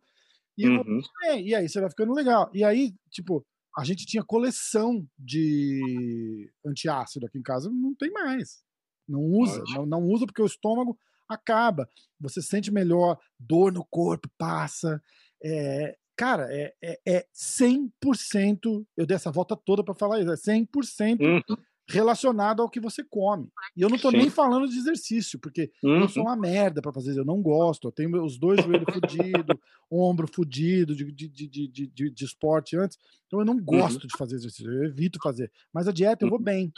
E, 0.57 0.67
uhum. 0.67 1.01
e 1.41 1.55
aí 1.55 1.69
você 1.69 1.79
vai 1.79 1.89
ficando 1.89 2.13
legal. 2.13 2.49
E 2.53 2.63
aí, 2.63 2.93
tipo, 3.09 3.45
a 3.79 3.83
gente 3.83 4.05
tinha 4.05 4.23
coleção 4.23 5.07
de 5.17 6.51
antiácido 6.65 7.25
aqui 7.25 7.37
em 7.37 7.43
casa, 7.43 7.69
não 7.69 7.95
tem 7.95 8.11
mais. 8.11 8.61
Não 9.07 9.21
usa, 9.21 9.63
não, 9.73 9.85
não, 9.85 10.03
usa 10.03 10.25
porque 10.25 10.41
o 10.41 10.45
estômago 10.45 10.99
acaba. 11.27 11.89
Você 12.19 12.41
sente 12.41 12.71
melhor, 12.71 13.17
dor 13.39 13.71
no 13.71 13.85
corpo 13.85 14.29
passa. 14.37 15.01
É, 15.41 15.97
cara, 16.15 16.47
é, 16.53 16.73
é, 16.83 16.99
é 17.07 17.27
100%. 17.33 18.85
Eu 18.97 19.05
dei 19.05 19.15
essa 19.15 19.31
volta 19.31 19.55
toda 19.55 19.83
para 19.83 19.95
falar 19.95 20.19
isso, 20.19 20.31
é 20.31 20.35
100% 20.35 21.21
uhum 21.21 21.57
relacionado 21.89 22.61
ao 22.61 22.69
que 22.69 22.79
você 22.79 23.03
come. 23.03 23.49
E 23.75 23.81
eu 23.81 23.89
não 23.89 23.97
tô 23.97 24.11
Sim. 24.11 24.17
nem 24.17 24.29
falando 24.29 24.69
de 24.69 24.77
exercício, 24.77 25.39
porque 25.39 25.71
uhum. 25.83 26.01
eu 26.01 26.09
sou 26.09 26.23
uhum. 26.23 26.29
uma 26.29 26.35
merda 26.35 26.81
para 26.81 26.93
fazer, 26.93 27.17
eu 27.17 27.25
não 27.25 27.41
gosto. 27.41 27.87
Eu 27.87 27.91
tenho 27.91 28.23
os 28.23 28.37
dois 28.37 28.63
joelhos 28.63 28.85
fudidos, 28.93 29.57
ombro 29.91 30.27
fudido 30.31 30.95
de, 30.95 31.11
de, 31.11 31.27
de, 31.27 31.67
de, 31.67 32.09
de, 32.11 32.25
esporte 32.25 32.77
antes. 32.77 32.97
Então 33.25 33.39
eu 33.39 33.45
não 33.45 33.55
uhum. 33.55 33.63
gosto 33.63 34.03
uhum. 34.03 34.07
de 34.07 34.17
fazer 34.17 34.35
exercício, 34.35 34.71
eu 34.71 34.85
evito 34.85 35.19
fazer. 35.21 35.51
Mas 35.73 35.87
a 35.87 35.91
dieta 35.91 36.25
eu 36.25 36.29
vou 36.29 36.39
bem. 36.39 36.71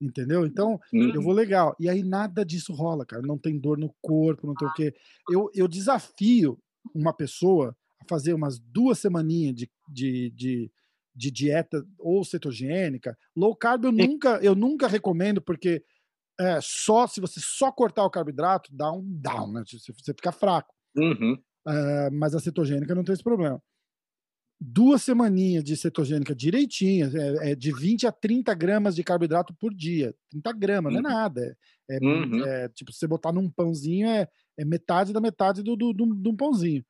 Entendeu? 0.00 0.44
Então, 0.46 0.80
uhum. 0.92 1.14
eu 1.14 1.22
vou 1.22 1.32
legal. 1.32 1.76
E 1.78 1.88
aí 1.88 2.02
nada 2.02 2.44
disso 2.44 2.72
rola, 2.72 3.04
cara. 3.04 3.22
Não 3.22 3.38
tem 3.38 3.58
dor 3.58 3.78
no 3.78 3.94
corpo, 4.00 4.46
não 4.46 4.54
tem 4.54 4.68
o 4.68 4.72
quê. 4.72 4.94
Eu, 5.30 5.50
eu 5.54 5.68
desafio 5.68 6.58
uma 6.94 7.12
pessoa 7.12 7.76
a 8.00 8.04
fazer 8.08 8.34
umas 8.34 8.58
duas 8.58 8.98
semaninhas 8.98 9.54
de, 9.54 9.68
de, 10.30 10.72
de 11.14 11.30
dieta 11.30 11.84
ou 11.98 12.24
cetogênica. 12.24 13.16
Low 13.36 13.54
carb 13.54 13.84
eu 13.84 13.92
nunca, 13.92 14.40
eu 14.42 14.54
nunca 14.54 14.88
recomendo, 14.88 15.40
porque 15.40 15.84
é, 16.40 16.58
só 16.60 17.06
se 17.06 17.20
você 17.20 17.40
só 17.40 17.70
cortar 17.70 18.04
o 18.04 18.10
carboidrato, 18.10 18.74
dá 18.74 18.90
um 18.90 19.02
down, 19.04 19.52
né? 19.52 19.62
Você, 19.66 19.92
você 19.92 20.12
fica 20.14 20.32
fraco. 20.32 20.74
Uhum. 20.96 21.38
É, 21.68 22.10
mas 22.10 22.34
a 22.34 22.40
cetogênica 22.40 22.94
não 22.94 23.04
tem 23.04 23.12
esse 23.12 23.22
problema. 23.22 23.62
Duas 24.60 25.02
semaninhas 25.02 25.64
de 25.64 25.76
cetogênica 25.76 26.34
direitinha, 26.34 27.10
é, 27.12 27.50
é, 27.50 27.54
de 27.54 27.72
20 27.72 28.06
a 28.06 28.12
30 28.12 28.54
gramas 28.54 28.94
de 28.94 29.02
carboidrato 29.02 29.54
por 29.54 29.74
dia. 29.74 30.14
30 30.30 30.52
gramas, 30.52 30.94
uhum. 30.94 31.02
não 31.02 31.10
é 31.10 31.12
uhum. 31.12 31.20
nada. 31.20 31.58
É, 31.90 31.98
uhum. 31.98 32.44
é, 32.44 32.68
tipo, 32.68 32.92
se 32.92 33.00
você 33.00 33.06
botar 33.06 33.32
num 33.32 33.50
pãozinho, 33.50 34.08
é, 34.08 34.28
é 34.58 34.64
metade 34.64 35.12
da 35.12 35.20
metade 35.20 35.62
do, 35.62 35.76
do, 35.76 35.92
do, 35.92 36.14
de 36.14 36.28
um 36.28 36.36
pãozinho. 36.36 36.84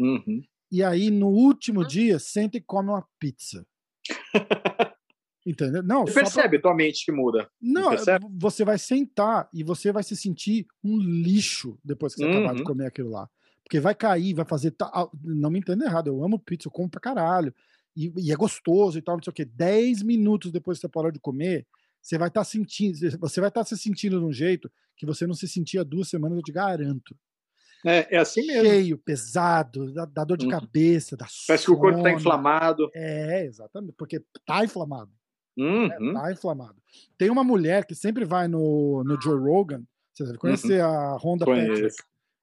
Uhum 0.00 0.42
e 0.70 0.82
aí 0.82 1.10
no 1.10 1.28
último 1.28 1.86
dia 1.86 2.18
senta 2.18 2.56
e 2.56 2.60
come 2.60 2.90
uma 2.90 3.06
pizza. 3.18 3.66
Entendeu? 5.44 5.82
Não, 5.82 6.06
você 6.06 6.14
percebe 6.14 6.58
pra... 6.58 6.70
tua 6.70 6.76
mente 6.76 7.04
que 7.04 7.10
muda. 7.10 7.50
Não, 7.60 7.92
você 8.38 8.64
vai 8.64 8.78
sentar 8.78 9.48
e 9.52 9.64
você 9.64 9.90
vai 9.90 10.02
se 10.02 10.16
sentir 10.16 10.66
um 10.84 10.98
lixo 10.98 11.78
depois 11.82 12.14
que 12.14 12.20
você 12.20 12.26
uhum. 12.26 12.38
acabar 12.38 12.54
de 12.54 12.60
uhum. 12.60 12.66
comer 12.66 12.86
aquilo 12.86 13.10
lá. 13.10 13.28
Porque 13.64 13.80
vai 13.80 13.94
cair, 13.94 14.34
vai 14.34 14.44
fazer. 14.44 14.74
Não 15.24 15.50
me 15.50 15.58
entenda 15.58 15.84
errado, 15.84 16.08
eu 16.08 16.22
amo 16.22 16.38
pizza, 16.38 16.68
eu 16.68 16.72
como 16.72 16.90
pra 16.90 17.00
caralho. 17.00 17.54
E, 17.96 18.12
e 18.16 18.32
é 18.32 18.36
gostoso 18.36 18.98
e 18.98 19.02
tal, 19.02 19.16
não 19.16 19.22
sei 19.22 19.30
o 19.30 19.34
quê. 19.34 19.44
Dez 19.44 20.02
minutos 20.02 20.52
depois 20.52 20.78
que 20.78 20.82
você 20.82 20.88
parou 20.88 21.10
de 21.10 21.18
comer, 21.18 21.66
você 22.02 22.18
vai 22.18 22.28
estar 22.28 22.40
tá 22.40 22.44
sentindo, 22.44 22.96
você 23.18 23.40
vai 23.40 23.48
estar 23.48 23.60
tá 23.60 23.64
se 23.64 23.78
sentindo 23.78 24.18
de 24.18 24.24
um 24.24 24.32
jeito 24.32 24.70
que 24.96 25.06
você 25.06 25.26
não 25.26 25.34
se 25.34 25.48
sentia 25.48 25.84
duas 25.84 26.08
semanas, 26.08 26.36
eu 26.36 26.42
te 26.42 26.52
garanto. 26.52 27.16
É, 27.84 28.16
é 28.16 28.18
assim 28.18 28.46
mesmo. 28.46 28.68
Cheio, 28.68 28.98
pesado, 28.98 29.92
dá, 29.92 30.04
dá 30.04 30.24
dor 30.24 30.36
de 30.36 30.44
uhum. 30.44 30.50
cabeça, 30.50 31.16
dá 31.16 31.26
Parece 31.46 31.64
sono. 31.64 31.76
que 31.76 31.80
o 31.80 31.82
corpo 31.82 31.98
está 31.98 32.12
inflamado. 32.12 32.90
É, 32.94 33.44
exatamente, 33.44 33.94
porque 33.96 34.22
tá 34.46 34.64
inflamado. 34.64 35.10
Né, 35.56 35.64
uhum. 35.64 36.10
É, 36.10 36.12
tá 36.14 36.32
inflamado. 36.32 36.76
Tem 37.18 37.30
uma 37.30 37.44
mulher 37.44 37.86
que 37.86 37.94
sempre 37.94 38.24
vai 38.24 38.48
no, 38.48 39.02
no 39.04 39.20
Joe 39.20 39.38
Rogan, 39.38 39.82
você 40.12 40.24
deve 40.24 40.38
conhecer 40.38 40.82
uhum. 40.82 40.90
a 40.90 41.16
Honda 41.16 41.46
Patrick. 41.46 41.94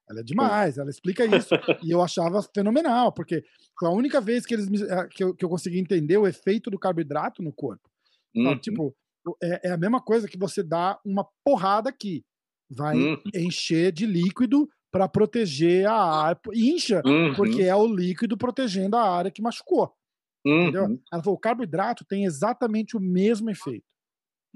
Ela 0.10 0.22
é 0.22 0.24
demais, 0.24 0.78
ela 0.78 0.90
explica 0.90 1.26
isso. 1.26 1.50
e 1.84 1.92
eu 1.92 2.02
achava 2.02 2.42
fenomenal, 2.42 3.12
porque 3.12 3.44
foi 3.78 3.90
a 3.90 3.92
única 3.92 4.22
vez 4.22 4.46
que, 4.46 4.54
eles 4.54 4.70
me, 4.70 4.82
eh, 4.82 5.08
que, 5.12 5.24
eu, 5.24 5.36
que 5.36 5.44
eu 5.44 5.50
consegui 5.50 5.80
entender 5.80 6.18
o 6.18 6.26
efeito 6.26 6.72
do 6.72 6.80
carboidrato 6.80 7.44
no 7.44 7.52
corpo. 7.52 7.90
Então, 8.34 8.54
uhum. 8.54 8.60
tipo, 8.60 8.96
é, 9.44 9.70
é, 9.70 9.72
a 9.72 9.78
mesma 9.78 10.02
coisa 10.02 10.28
que 10.28 10.38
você 10.38 10.64
dá 10.64 10.98
uma 11.06 11.28
porrada 11.44 11.90
aqui. 11.90 12.24
Vai 12.70 12.98
uhum. 12.98 13.22
encher 13.34 13.94
de 13.94 14.06
líquido 14.06 14.68
para 14.92 15.08
proteger 15.08 15.86
a 15.88 15.94
área. 15.94 16.40
Incha, 16.54 17.02
uhum. 17.06 17.34
porque 17.36 17.64
é 17.64 17.76
o 17.76 17.88
líquido 17.88 18.38
protegendo 18.38 18.96
a 18.96 19.10
área 19.10 19.32
que 19.32 19.42
machucou. 19.42 19.94
Uhum. 20.46 20.62
Entendeu? 20.64 21.00
Ela 21.12 21.24
falou: 21.24 21.38
o 21.38 21.40
carboidrato 21.40 22.06
tem 22.06 22.26
exatamente 22.26 22.96
o 22.96 23.00
mesmo 23.00 23.50
efeito. 23.50 23.86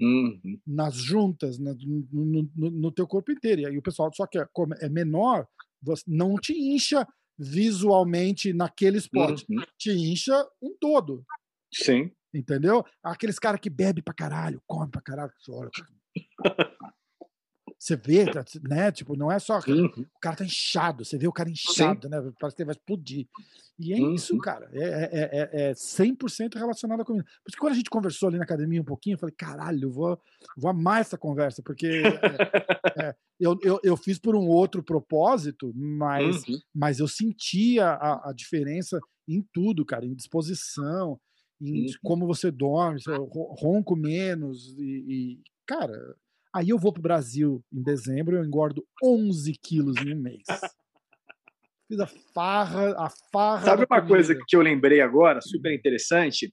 Uhum. 0.00 0.40
Nas 0.66 0.96
juntas, 0.96 1.58
no, 1.58 1.76
no, 2.12 2.50
no, 2.56 2.70
no, 2.70 2.92
teu 2.92 3.06
corpo 3.06 3.30
inteiro. 3.30 3.62
E 3.62 3.66
aí 3.66 3.78
o 3.78 3.82
pessoal, 3.82 4.10
só 4.12 4.26
que 4.26 4.38
é, 4.38 4.46
é 4.80 4.88
menor, 4.88 5.46
você 5.80 6.02
não 6.06 6.36
te 6.36 6.52
incha 6.52 7.06
visualmente 7.38 8.52
naquele 8.52 8.98
esporte. 8.98 9.44
Uhum. 9.48 9.62
Te 9.78 9.92
incha 9.92 10.46
um 10.60 10.74
todo. 10.80 11.24
Sim. 11.72 12.10
Entendeu? 12.34 12.84
Aqueles 13.02 13.38
caras 13.38 13.60
que 13.60 13.68
bebe 13.68 14.02
pra 14.02 14.14
caralho, 14.14 14.62
come 14.66 14.90
pra 14.90 15.02
caralho, 15.02 15.32
olha. 15.50 15.70
Você 17.82 17.96
vê, 17.96 18.26
né? 18.62 18.92
Tipo, 18.92 19.16
não 19.16 19.28
é 19.28 19.40
só. 19.40 19.58
Uhum. 19.66 19.86
O 19.86 20.20
cara 20.20 20.36
tá 20.36 20.44
inchado, 20.44 21.04
você 21.04 21.18
vê 21.18 21.26
o 21.26 21.32
cara 21.32 21.50
inchado, 21.50 22.06
Sim. 22.06 22.10
né? 22.10 22.32
Parece 22.38 22.54
que 22.54 22.62
ele 22.62 22.66
vai 22.68 22.76
explodir. 22.76 23.26
E 23.76 23.92
é 23.92 23.96
uhum. 23.96 24.14
isso, 24.14 24.38
cara. 24.38 24.70
É, 24.72 24.84
é, 24.84 25.30
é, 25.32 25.70
é 25.70 25.72
100% 25.72 26.54
relacionado 26.54 27.00
à 27.00 27.04
comida. 27.04 27.24
Por 27.24 27.48
isso 27.48 27.56
que 27.56 27.60
quando 27.60 27.72
a 27.72 27.76
gente 27.76 27.90
conversou 27.90 28.28
ali 28.28 28.38
na 28.38 28.44
academia 28.44 28.80
um 28.80 28.84
pouquinho, 28.84 29.14
eu 29.14 29.18
falei, 29.18 29.34
caralho, 29.36 29.86
eu 29.86 29.90
vou, 29.90 30.16
vou 30.56 30.70
amar 30.70 31.00
essa 31.00 31.18
conversa, 31.18 31.60
porque 31.60 31.88
é, 31.88 33.02
é, 33.08 33.16
eu, 33.40 33.58
eu, 33.62 33.80
eu, 33.82 33.96
fiz 33.96 34.16
por 34.16 34.36
um 34.36 34.46
outro 34.46 34.80
propósito, 34.80 35.72
mas, 35.74 36.46
uhum. 36.46 36.58
mas 36.72 37.00
eu 37.00 37.08
sentia 37.08 37.88
a, 37.88 38.30
a, 38.30 38.32
diferença 38.32 39.00
em 39.26 39.44
tudo, 39.52 39.84
cara, 39.84 40.06
em 40.06 40.14
disposição, 40.14 41.18
em 41.60 41.86
uhum. 41.86 41.92
como 42.04 42.28
você 42.28 42.48
dorme, 42.48 43.00
ronco 43.58 43.96
menos, 43.96 44.72
e, 44.78 45.04
e 45.08 45.40
cara 45.66 46.14
Aí 46.54 46.68
eu 46.68 46.78
vou 46.78 46.92
pro 46.92 47.02
Brasil 47.02 47.64
em 47.72 47.82
dezembro, 47.82 48.36
eu 48.36 48.44
engordo 48.44 48.84
11 49.02 49.52
quilos 49.62 49.96
em 49.96 50.14
um 50.14 50.20
mês. 50.20 50.42
Fiz 51.88 52.00
a 52.00 52.06
farra, 52.34 52.94
a 52.98 53.10
farra. 53.32 53.64
Sabe 53.64 53.86
uma 53.88 54.06
coisa 54.06 54.34
que 54.34 54.56
eu 54.56 54.60
lembrei 54.60 55.00
agora, 55.00 55.40
super 55.40 55.72
interessante? 55.72 56.52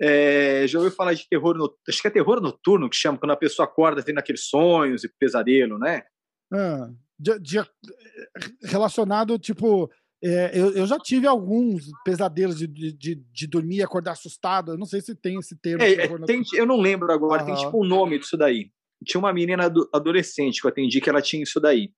É, 0.00 0.66
já 0.66 0.78
ouviu 0.78 0.92
falar 0.92 1.14
de 1.14 1.28
terror 1.28 1.56
noturno? 1.56 1.78
Acho 1.88 2.02
que 2.02 2.08
é 2.08 2.10
terror 2.10 2.40
noturno 2.40 2.90
que 2.90 2.96
chama, 2.96 3.18
quando 3.18 3.30
a 3.30 3.36
pessoa 3.36 3.66
acorda 3.66 4.02
tendo 4.02 4.18
aqueles 4.18 4.44
sonhos 4.44 5.04
e 5.04 5.08
pesadelo, 5.18 5.78
né? 5.78 6.02
Ah, 6.52 6.90
de, 7.18 7.38
de, 7.38 7.58
relacionado, 8.62 9.38
tipo, 9.38 9.90
é, 10.22 10.50
eu, 10.52 10.72
eu, 10.72 10.86
já 10.86 10.98
tive 10.98 11.26
alguns 11.26 11.90
pesadelos 12.04 12.58
de, 12.58 12.66
de, 12.66 13.14
de, 13.14 13.46
dormir 13.46 13.76
e 13.76 13.82
acordar 13.82 14.12
assustado. 14.12 14.72
Eu 14.72 14.78
não 14.78 14.86
sei 14.86 15.00
se 15.00 15.14
tem 15.14 15.38
esse 15.38 15.56
termo. 15.56 15.82
É, 15.82 16.08
tem, 16.26 16.42
eu 16.54 16.66
não 16.66 16.80
lembro 16.80 17.10
agora, 17.12 17.44
tem 17.44 17.54
tipo 17.54 17.82
um 17.82 17.86
nome 17.86 18.18
disso 18.18 18.36
daí. 18.36 18.70
Tinha 19.04 19.18
uma 19.18 19.32
menina 19.32 19.64
adolescente 19.92 20.60
que 20.60 20.66
eu 20.66 20.70
atendi 20.70 21.00
que 21.00 21.08
ela 21.08 21.22
tinha 21.22 21.42
isso 21.42 21.60
daí. 21.60 21.92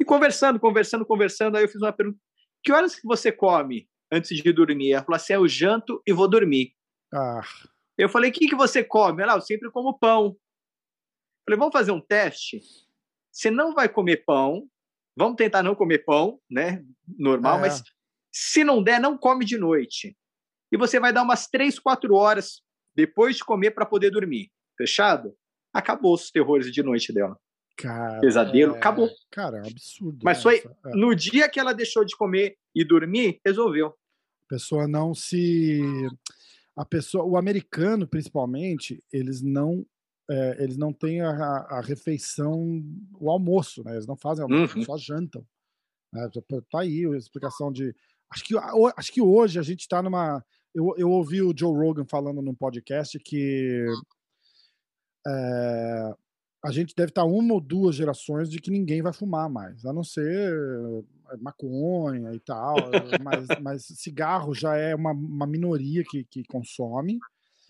E 0.00 0.04
conversando, 0.04 0.60
conversando, 0.60 1.06
conversando, 1.06 1.56
aí 1.56 1.64
eu 1.64 1.68
fiz 1.68 1.80
uma 1.80 1.92
pergunta: 1.92 2.18
que 2.62 2.72
horas 2.72 2.94
que 2.94 3.06
você 3.06 3.32
come 3.32 3.88
antes 4.12 4.36
de 4.36 4.52
dormir? 4.52 4.92
Ela 4.92 5.04
falou 5.04 5.16
assim: 5.16 5.32
eu 5.32 5.48
janto 5.48 6.02
e 6.06 6.12
vou 6.12 6.28
dormir. 6.28 6.74
Ah. 7.12 7.42
Eu 7.96 8.08
falei: 8.08 8.30
o 8.30 8.32
que, 8.32 8.48
que 8.48 8.56
você 8.56 8.84
come? 8.84 9.22
Ela, 9.22 9.34
ah, 9.34 9.36
eu 9.36 9.40
sempre 9.40 9.70
como 9.70 9.98
pão. 9.98 10.26
Eu 10.26 10.36
falei: 11.46 11.58
vamos 11.58 11.72
fazer 11.72 11.92
um 11.92 12.00
teste? 12.00 12.60
Você 13.32 13.50
não 13.50 13.74
vai 13.74 13.88
comer 13.88 14.24
pão, 14.24 14.68
vamos 15.16 15.36
tentar 15.36 15.62
não 15.62 15.74
comer 15.74 16.04
pão, 16.04 16.40
né? 16.50 16.84
Normal, 17.18 17.58
é. 17.58 17.60
mas 17.60 17.82
se 18.32 18.64
não 18.64 18.82
der, 18.82 19.00
não 19.00 19.16
come 19.16 19.44
de 19.44 19.56
noite. 19.56 20.16
E 20.72 20.76
você 20.76 20.98
vai 20.98 21.12
dar 21.12 21.22
umas 21.22 21.46
três, 21.46 21.78
quatro 21.78 22.14
horas 22.14 22.62
depois 22.94 23.36
de 23.36 23.44
comer 23.44 23.70
para 23.70 23.86
poder 23.86 24.10
dormir. 24.10 24.50
Fechado? 24.76 25.34
Acabou 25.76 26.14
os 26.14 26.30
terrores 26.30 26.72
de 26.72 26.82
noite 26.82 27.12
dela. 27.12 27.36
Cara, 27.76 28.20
Pesadelo, 28.20 28.74
é... 28.74 28.78
acabou. 28.78 29.10
Cara, 29.30 29.58
é 29.58 29.62
um 29.62 29.66
absurdo. 29.66 30.18
Mas 30.24 30.42
foi 30.42 30.58
é. 30.58 30.96
no 30.96 31.14
dia 31.14 31.48
que 31.48 31.60
ela 31.60 31.74
deixou 31.74 32.04
de 32.04 32.16
comer 32.16 32.56
e 32.74 32.84
dormir, 32.84 33.38
resolveu. 33.44 33.88
A 33.88 34.48
pessoa 34.48 34.88
não 34.88 35.14
se. 35.14 35.82
A 36.74 36.84
pessoa, 36.84 37.24
o 37.24 37.36
americano, 37.36 38.06
principalmente, 38.06 39.02
eles 39.12 39.42
não 39.42 39.84
é, 40.30 40.62
eles 40.62 40.76
não 40.76 40.92
têm 40.92 41.20
a, 41.20 41.30
a, 41.30 41.80
refeição, 41.80 42.82
o 43.20 43.30
almoço, 43.30 43.84
né? 43.84 43.92
Eles 43.92 44.06
não 44.06 44.16
fazem 44.16 44.42
almoço, 44.42 44.78
uhum. 44.78 44.84
só 44.84 44.96
jantam. 44.96 45.46
Né? 46.12 46.28
Tá 46.70 46.80
aí 46.80 47.04
a 47.06 47.16
explicação 47.16 47.70
de. 47.70 47.94
Acho 48.32 48.44
que, 48.44 48.54
acho 48.96 49.12
que 49.12 49.20
hoje 49.20 49.58
a 49.58 49.62
gente 49.62 49.80
está 49.80 50.02
numa. 50.02 50.44
Eu, 50.74 50.94
eu 50.98 51.10
ouvi 51.10 51.40
o 51.42 51.54
Joe 51.56 51.72
Rogan 51.72 52.04
falando 52.10 52.42
num 52.42 52.54
podcast 52.54 53.18
que 53.20 53.86
é, 55.26 56.14
a 56.64 56.70
gente 56.70 56.94
deve 56.96 57.10
estar 57.10 57.24
uma 57.24 57.54
ou 57.54 57.60
duas 57.60 57.94
gerações 57.94 58.50
de 58.50 58.60
que 58.60 58.70
ninguém 58.70 59.02
vai 59.02 59.12
fumar 59.12 59.48
mais, 59.48 59.84
a 59.84 59.92
não 59.92 60.02
ser 60.02 60.52
eh, 61.30 61.36
maconha 61.40 62.32
e 62.32 62.40
tal, 62.40 62.76
mas, 63.22 63.46
mas 63.62 63.86
cigarro 63.86 64.54
já 64.54 64.76
é 64.76 64.94
uma, 64.94 65.12
uma 65.12 65.46
minoria 65.46 66.02
que, 66.08 66.24
que 66.24 66.42
consome. 66.44 67.18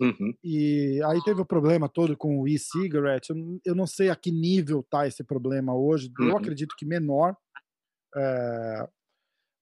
Uhum. 0.00 0.34
E 0.44 1.00
aí 1.04 1.22
teve 1.24 1.40
o 1.40 1.46
problema 1.46 1.88
todo 1.88 2.16
com 2.16 2.40
o 2.40 2.48
e-cigarette. 2.48 3.32
Eu, 3.64 3.74
não 3.74 3.86
sei 3.86 4.10
a 4.10 4.16
que 4.16 4.30
nível 4.30 4.82
tá 4.82 5.06
esse 5.06 5.24
problema 5.24 5.74
hoje. 5.74 6.10
Uhum. 6.18 6.28
Eu 6.28 6.36
acredito 6.36 6.74
que 6.76 6.84
menor. 6.84 7.34
É, 8.14 8.88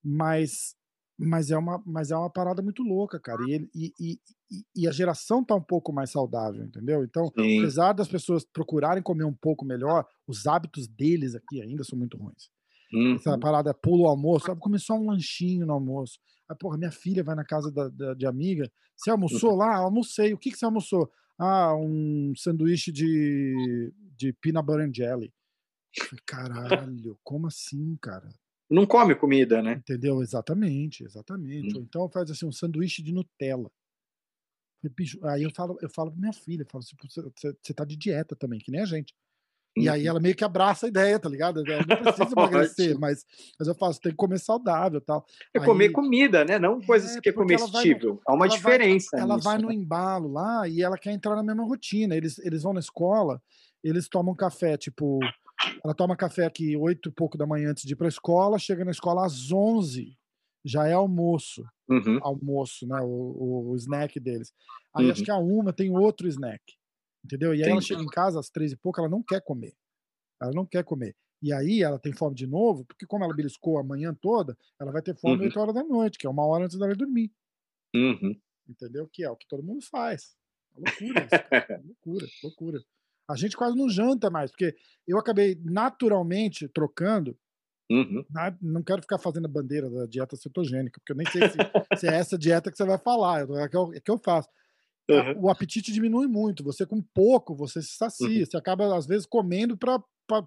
mas, 0.03 0.77
mas, 1.19 1.51
é 1.51 1.57
uma, 1.57 1.83
mas 1.87 2.11
é 2.11 2.17
uma 2.17 2.31
parada 2.31 2.61
muito 2.61 2.83
louca, 2.83 3.21
cara. 3.21 3.43
E, 3.49 3.69
e, 3.75 3.93
e, 4.01 4.19
e 4.75 4.89
a 4.89 4.93
geração 4.93 5.45
tá 5.45 5.55
um 5.55 5.63
pouco 5.63 5.93
mais 5.93 6.11
saudável, 6.11 6.65
entendeu? 6.65 7.05
Então, 7.05 7.27
Sim. 7.27 7.59
apesar 7.59 7.93
das 7.93 8.09
pessoas 8.09 8.45
procurarem 8.45 9.03
comer 9.03 9.25
um 9.25 9.35
pouco 9.35 9.65
melhor, 9.65 10.07
os 10.27 10.47
hábitos 10.47 10.89
deles 10.89 11.35
aqui 11.35 11.63
ainda 11.63 11.85
são 11.85 11.99
muito 11.99 12.17
ruins. 12.17 12.51
Uhum. 12.93 13.15
Essa 13.15 13.39
parada 13.39 13.71
é 13.71 13.75
pulo 13.75 14.05
o 14.05 14.09
almoço, 14.09 14.47
sabe? 14.47 14.61
Comer 14.61 14.79
só 14.79 14.95
um 14.95 15.11
lanchinho 15.11 15.67
no 15.67 15.73
almoço. 15.73 16.19
Aí, 16.49 16.57
porra, 16.57 16.77
minha 16.77 16.93
filha 16.93 17.25
vai 17.25 17.35
na 17.35 17.45
casa 17.45 17.71
da, 17.71 17.89
da 17.89 18.15
de 18.15 18.27
amiga. 18.27 18.71
Você 18.97 19.11
almoçou 19.11 19.53
uhum. 19.53 19.57
lá? 19.57 19.77
Almocei. 19.77 20.33
O 20.35 20.39
que, 20.39 20.51
que 20.51 20.59
você 20.59 20.65
almoçou? 20.65 21.11
Ah, 21.39 21.75
um 21.77 22.33
sanduíche 22.37 22.93
de, 22.93 23.93
de 24.17 24.33
peanut 24.35 24.65
butter 24.65 24.87
and 24.87 24.95
jelly. 24.95 25.33
Caralho, 26.27 27.19
como 27.23 27.47
assim, 27.47 27.97
cara? 28.01 28.29
Não 28.71 28.87
come 28.87 29.15
comida, 29.15 29.63
né? 29.63 29.75
Entendeu? 29.75 30.23
Exatamente, 30.23 31.05
exatamente. 31.05 31.75
Hum. 31.75 31.79
Ou 31.79 31.83
então 31.83 32.09
faz 32.09 32.31
assim 32.31 32.47
um 32.47 32.53
sanduíche 32.53 33.03
de 33.03 33.13
Nutella. 33.13 33.71
Aí 35.23 35.43
eu 35.43 35.51
falo, 35.51 35.79
eu 35.81 35.89
falo 35.89 36.11
pra 36.11 36.21
minha 36.21 36.33
filha, 36.33 36.63
eu 36.63 36.67
falo, 36.67 36.85
assim, 36.85 36.97
você, 37.03 37.55
você 37.63 37.75
tá 37.75 37.85
de 37.85 37.97
dieta 37.97 38.37
também, 38.37 38.59
que 38.59 38.71
nem 38.71 38.83
a 38.83 38.85
gente. 38.85 39.15
E 39.77 39.89
aí 39.89 40.03
uhum. 40.03 40.11
ela 40.11 40.21
meio 40.21 40.37
que 40.37 40.45
abraça 40.45 40.87
a 40.87 40.89
ideia, 40.89 41.19
tá 41.19 41.29
ligado? 41.29 41.61
Eu 41.67 41.79
não 41.79 41.97
precisa 41.97 42.29
emagrecer, 42.39 42.99
mas, 42.99 43.25
mas 43.59 43.67
eu 43.67 43.75
faço, 43.75 44.01
tem 44.01 44.13
que 44.13 44.17
comer 44.17 44.39
saudável 44.39 45.01
tal. 45.01 45.27
É 45.53 45.59
aí, 45.59 45.65
comer 45.65 45.91
comida, 45.91 46.45
né? 46.45 46.61
Não 46.61 46.81
coisas 46.81 47.17
é, 47.17 47.21
que 47.21 47.31
é 47.31 47.33
comestível. 47.33 48.21
Há 48.27 48.35
uma 48.35 48.47
ela 48.47 48.55
diferença. 48.55 49.09
Vai, 49.13 49.21
ela 49.21 49.37
vai 49.37 49.59
no 49.59 49.69
né? 49.69 49.75
embalo 49.75 50.31
lá 50.31 50.69
e 50.69 50.81
ela 50.81 50.97
quer 50.97 51.11
entrar 51.11 51.35
na 51.35 51.43
mesma 51.43 51.65
rotina. 51.65 52.15
Eles, 52.15 52.39
eles 52.39 52.63
vão 52.63 52.73
na 52.73 52.79
escola, 52.79 53.43
eles 53.83 54.09
tomam 54.09 54.35
café, 54.35 54.77
tipo. 54.77 55.19
Ela 55.85 55.95
toma 55.95 56.17
café 56.17 56.45
aqui 56.45 56.77
oito 56.77 57.09
e 57.09 57.13
pouco 57.13 57.39
da 57.39 57.47
manhã 57.47 57.71
antes 57.71 57.85
de 57.85 57.93
ir 57.93 57.97
pra 57.97 58.09
escola, 58.09 58.59
chega 58.59 58.85
na 58.85 58.91
escola 58.91 59.25
às 59.25 59.53
onze 59.53 60.17
já 60.65 60.89
é 60.89 60.93
almoço. 60.93 61.63
Uhum. 61.89 62.19
Almoço, 62.23 62.87
né? 62.87 62.99
O, 63.03 63.71
o, 63.71 63.77
snack 63.77 64.19
deles. 64.19 64.53
Aí 64.95 65.05
uhum. 65.05 65.13
acho 65.13 65.23
que 65.23 65.31
a 65.31 65.37
uma 65.37 65.73
tem 65.73 65.95
outro 65.95 66.27
snack. 66.27 66.63
Entendeu? 67.23 67.51
E 67.51 67.57
aí 67.57 67.61
Entendi. 67.61 67.73
ela 67.73 67.81
chega 67.81 68.03
em 68.03 68.07
casa 68.07 68.41
às 68.41 68.49
três 68.49 68.73
e 68.73 68.77
pouco, 68.77 69.01
ela 69.01 69.09
não 69.09 69.23
quer 69.23 69.43
comer. 69.43 69.75
Ela 70.41 70.53
não 70.53 70.65
quer 70.65 70.83
comer. 70.83 71.15
E 71.43 71.53
aí 71.53 71.83
ela 71.83 71.99
tem 71.99 72.13
fome 72.13 72.35
de 72.35 72.47
novo, 72.47 72.85
porque 72.87 73.07
como 73.07 73.25
ela 73.25 73.35
beliscou 73.35 73.79
a 73.79 73.85
manhã 73.85 74.15
toda, 74.15 74.57
ela 74.81 74.91
vai 74.91 75.03
ter 75.03 75.15
fome 75.15 75.37
uhum. 75.37 75.45
8 75.45 75.61
horas 75.61 75.75
da 75.75 75.85
noite, 75.85 76.19
que 76.19 76.27
é 76.27 76.31
uma 76.31 76.47
hora 76.47 76.65
antes 76.65 76.79
dela 76.79 76.95
dormir. 76.95 77.31
Uhum. 77.95 78.41
Entendeu? 78.67 79.07
Que 79.13 79.25
é 79.25 79.31
o 79.31 79.37
que 79.37 79.47
todo 79.47 79.63
mundo 79.63 79.83
faz. 79.83 80.35
É 80.75 80.81
loucura 80.81 81.21
isso, 81.21 81.51
cara. 81.51 81.83
loucura, 81.85 82.27
loucura. 82.43 82.85
A 83.29 83.37
gente 83.37 83.57
quase 83.57 83.77
não 83.77 83.89
janta 83.89 84.31
mais, 84.31 84.51
porque 84.51 84.75
eu 85.07 85.19
acabei 85.19 85.59
naturalmente 85.65 86.69
trocando. 86.69 87.37
Uhum. 87.91 88.25
Na, 88.31 88.57
não 88.63 88.83
quero 88.83 89.03
ficar 89.03 89.19
fazendo 89.19 89.45
a 89.45 89.51
bandeira 89.51 89.91
da 89.91 90.07
dieta 90.07 90.37
cetogênica, 90.37 90.99
porque 91.01 91.13
eu 91.13 91.17
nem 91.17 91.27
sei 91.27 91.43
se, 91.49 91.57
se 92.01 92.09
é 92.09 92.15
essa 92.15 92.39
dieta 92.39 92.71
que 92.71 92.77
você 92.77 92.85
vai 92.85 92.99
falar, 92.99 93.43
é 93.43 93.69
que 93.69 93.77
eu, 93.77 93.93
é 93.95 94.01
que 94.01 94.11
eu 94.11 94.19
faço. 94.19 94.49
Uhum. 95.11 95.43
O 95.43 95.51
apetite 95.51 95.93
diminui 95.93 96.27
muito. 96.27 96.65
Você 96.65 96.87
com 96.87 97.03
pouco, 97.03 97.55
você 97.55 97.83
se 97.83 97.97
sacia. 97.97 98.41
Uhum. 98.41 98.47
Você 98.47 98.57
acaba, 98.57 98.97
às 98.97 99.07
vezes, 99.07 99.27
comendo 99.27 99.77
para 99.77 100.03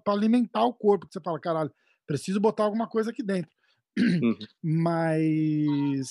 alimentar 0.06 0.64
o 0.64 0.74
corpo. 0.74 1.06
Que 1.06 1.12
você 1.12 1.20
fala, 1.20 1.38
caralho, 1.40 1.72
preciso 2.06 2.40
botar 2.40 2.64
alguma 2.64 2.88
coisa 2.88 3.10
aqui 3.10 3.22
dentro. 3.22 3.50
Uhum. 3.98 4.38
Mas 4.62 6.06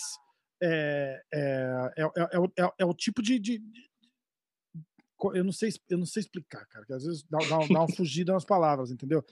é, 0.61 1.21
é, 1.33 1.91
é, 1.97 2.71
é, 2.79 2.85
o 2.85 2.93
tipo 2.93 3.21
de, 3.21 3.39
de, 3.39 3.59
de, 3.59 3.89
eu 5.33 5.43
não 5.43 5.51
sei 5.51 5.69
eu 5.89 5.97
não 5.97 6.05
sei 6.05 6.21
explicar 6.21 6.65
cara 6.67 6.85
que 6.85 6.93
às 6.93 7.03
vezes 7.03 7.23
dá, 7.29 7.39
dá, 7.39 7.57
dá 7.57 7.79
uma 7.81 7.87
fugida 7.95 8.33
nas 8.33 8.45
palavras 8.45 8.91
entendeu 8.91 9.23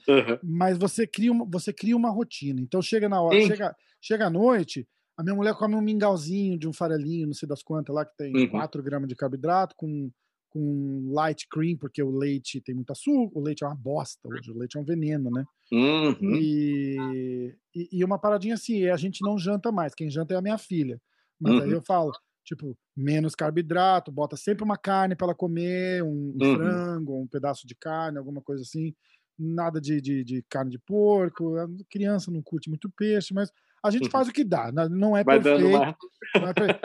mas 0.42 0.78
você 0.78 1.06
cria 1.06 1.32
uma, 1.32 1.44
você 1.44 1.72
cria 1.72 1.96
uma 1.96 2.10
rotina 2.10 2.60
então 2.60 2.82
chega 2.82 3.08
na 3.08 3.20
hora 3.20 3.40
chega 3.42 3.76
chega 4.00 4.26
à 4.26 4.30
noite 4.30 4.86
a 5.16 5.22
minha 5.22 5.34
mulher 5.34 5.54
come 5.54 5.74
um 5.74 5.80
mingauzinho 5.80 6.58
de 6.58 6.68
um 6.68 6.72
farelinho, 6.72 7.26
não 7.26 7.34
sei 7.34 7.48
das 7.48 7.62
quantas 7.62 7.94
lá, 7.94 8.04
que 8.04 8.14
tem 8.16 8.34
uhum. 8.36 8.48
4 8.48 8.82
gramas 8.82 9.08
de 9.08 9.16
carboidrato, 9.16 9.74
com, 9.74 10.10
com 10.50 11.10
light 11.10 11.46
cream, 11.48 11.76
porque 11.78 12.02
o 12.02 12.10
leite 12.10 12.60
tem 12.60 12.74
muito 12.74 12.90
açúcar, 12.90 13.38
o 13.38 13.42
leite 13.42 13.64
é 13.64 13.66
uma 13.66 13.74
bosta 13.74 14.28
hoje, 14.28 14.50
o 14.50 14.58
leite 14.58 14.76
é 14.76 14.80
um 14.80 14.84
veneno, 14.84 15.30
né? 15.30 15.44
Uhum. 15.72 16.36
E, 16.36 17.56
e, 17.74 17.88
e, 17.92 18.04
uma 18.04 18.18
paradinha 18.18 18.54
assim, 18.54 18.86
a 18.88 18.96
gente 18.96 19.22
não 19.22 19.38
janta 19.38 19.72
mais, 19.72 19.94
quem 19.94 20.10
janta 20.10 20.34
é 20.34 20.36
a 20.36 20.42
minha 20.42 20.58
filha. 20.58 21.00
Mas 21.40 21.54
uhum. 21.54 21.60
aí 21.62 21.70
eu 21.70 21.82
falo, 21.82 22.12
tipo, 22.46 22.78
menos 22.96 23.34
carboidrato, 23.34 24.12
bota 24.12 24.36
sempre 24.36 24.62
uma 24.62 24.76
carne 24.76 25.16
para 25.16 25.26
ela 25.26 25.34
comer, 25.34 26.02
um, 26.02 26.08
um 26.08 26.36
uhum. 26.40 26.56
frango, 26.56 27.22
um 27.22 27.26
pedaço 27.26 27.66
de 27.66 27.74
carne, 27.74 28.18
alguma 28.18 28.40
coisa 28.40 28.62
assim. 28.62 28.94
Nada 29.38 29.80
de, 29.80 30.00
de, 30.00 30.24
de 30.24 30.42
carne 30.48 30.70
de 30.70 30.78
porco. 30.78 31.58
A 31.58 31.66
criança 31.90 32.30
não 32.30 32.40
curte 32.40 32.70
muito 32.70 32.90
peixe, 32.96 33.34
mas 33.34 33.52
a 33.84 33.90
gente 33.90 34.08
faz 34.08 34.28
o 34.28 34.32
que 34.32 34.42
dá, 34.42 34.72
né? 34.72 34.88
não 34.88 35.16
é 35.16 35.22
Vai 35.22 35.40
perfeito. 35.40 35.70
Não 35.70 35.84
é. 35.84 35.94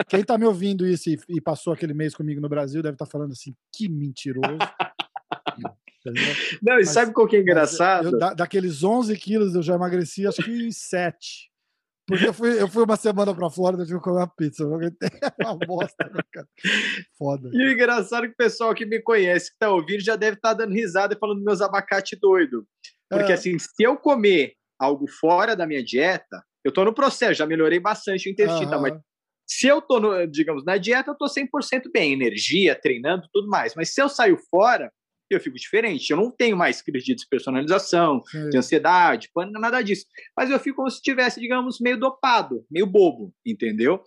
Quem 0.09 0.21
está 0.21 0.37
me 0.37 0.45
ouvindo 0.45 0.85
isso 0.85 1.09
e, 1.09 1.17
e, 1.29 1.39
passou 1.39 1.71
aquele 1.71 1.93
mês 1.93 2.13
comigo 2.13 2.41
no 2.41 2.49
Brasil 2.49 2.81
deve 2.81 2.95
estar 2.95 3.05
tá 3.05 3.11
falando 3.11 3.31
assim, 3.31 3.55
que 3.73 3.87
mentiroso. 3.87 4.57
não, 6.61 6.79
e 6.79 6.85
sabe 6.85 7.13
qual 7.13 7.27
que 7.27 7.37
é 7.37 7.39
engraçado? 7.39 8.09
Eu, 8.09 8.19
da, 8.19 8.33
daqueles 8.33 8.83
11 8.83 9.15
quilos 9.17 9.55
eu 9.55 9.61
já 9.61 9.75
emagreci 9.75 10.27
acho 10.27 10.43
que 10.43 10.73
7. 10.73 11.50
Porque 12.11 12.27
eu 12.27 12.33
fui, 12.33 12.61
eu 12.61 12.67
fui 12.67 12.83
uma 12.83 12.97
semana 12.97 13.33
pra 13.33 13.49
Flórida, 13.49 13.85
tive 13.85 13.99
que 13.99 14.03
comer 14.03 14.17
uma 14.17 14.27
pizza. 14.27 14.63
É 14.63 14.67
uma 15.47 15.55
bosta, 15.55 16.11
né, 16.13 16.21
cara? 16.31 16.47
Foda. 17.17 17.49
E 17.53 17.63
o 17.63 17.71
engraçado 17.71 18.25
é 18.25 18.27
que 18.27 18.33
o 18.33 18.37
pessoal 18.37 18.75
que 18.75 18.85
me 18.85 19.01
conhece, 19.01 19.51
que 19.51 19.57
tá 19.57 19.69
ouvindo, 19.71 20.03
já 20.03 20.17
deve 20.17 20.35
estar 20.35 20.49
tá 20.49 20.65
dando 20.65 20.73
risada 20.73 21.13
e 21.13 21.17
falando 21.17 21.41
meus 21.41 21.61
abacate 21.61 22.17
doido. 22.19 22.67
Porque, 23.09 23.31
é. 23.31 23.35
assim, 23.35 23.57
se 23.57 23.81
eu 23.81 23.95
comer 23.95 24.55
algo 24.77 25.07
fora 25.07 25.55
da 25.55 25.65
minha 25.65 25.83
dieta, 25.83 26.43
eu 26.65 26.71
tô 26.71 26.83
no 26.83 26.93
processo, 26.93 27.35
já 27.35 27.45
melhorei 27.45 27.79
bastante 27.79 28.27
o 28.27 28.31
intestino, 28.31 28.65
uhum. 28.65 28.69
tá, 28.69 28.79
mas 28.79 28.93
se 29.47 29.67
eu 29.67 29.81
tô, 29.81 29.99
no, 29.99 30.27
digamos, 30.27 30.65
na 30.65 30.77
dieta, 30.77 31.11
eu 31.11 31.15
tô 31.15 31.25
100% 31.25 31.91
bem, 31.93 32.13
energia, 32.13 32.75
treinando, 32.75 33.27
tudo 33.31 33.47
mais. 33.47 33.73
Mas 33.73 33.93
se 33.93 34.01
eu 34.01 34.09
saio 34.09 34.37
fora, 34.49 34.91
eu 35.33 35.39
fico 35.39 35.57
diferente. 35.57 36.09
Eu 36.09 36.17
não 36.17 36.31
tenho 36.31 36.57
mais 36.57 36.81
crise 36.81 37.05
de 37.05 37.15
despersonalização, 37.15 38.23
Sim. 38.25 38.49
de 38.49 38.57
ansiedade, 38.57 39.29
pânico, 39.33 39.59
nada 39.59 39.81
disso. 39.81 40.05
Mas 40.35 40.49
eu 40.49 40.59
fico 40.59 40.77
como 40.77 40.89
se 40.89 40.97
estivesse, 40.97 41.39
digamos, 41.39 41.79
meio 41.79 41.97
dopado, 41.97 42.65
meio 42.69 42.85
bobo, 42.85 43.33
entendeu? 43.45 44.01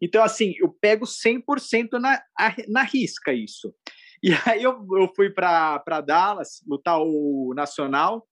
Então, 0.00 0.22
assim, 0.22 0.54
eu 0.58 0.68
pego 0.68 1.06
100% 1.06 1.98
na, 2.00 2.22
na 2.68 2.82
risca 2.82 3.32
isso. 3.32 3.74
E 4.22 4.30
aí 4.46 4.62
eu, 4.62 4.86
eu 4.98 5.12
fui 5.14 5.30
para 5.30 6.00
Dallas, 6.04 6.62
lutar 6.66 6.98
o 7.00 7.52
Nacional 7.54 8.26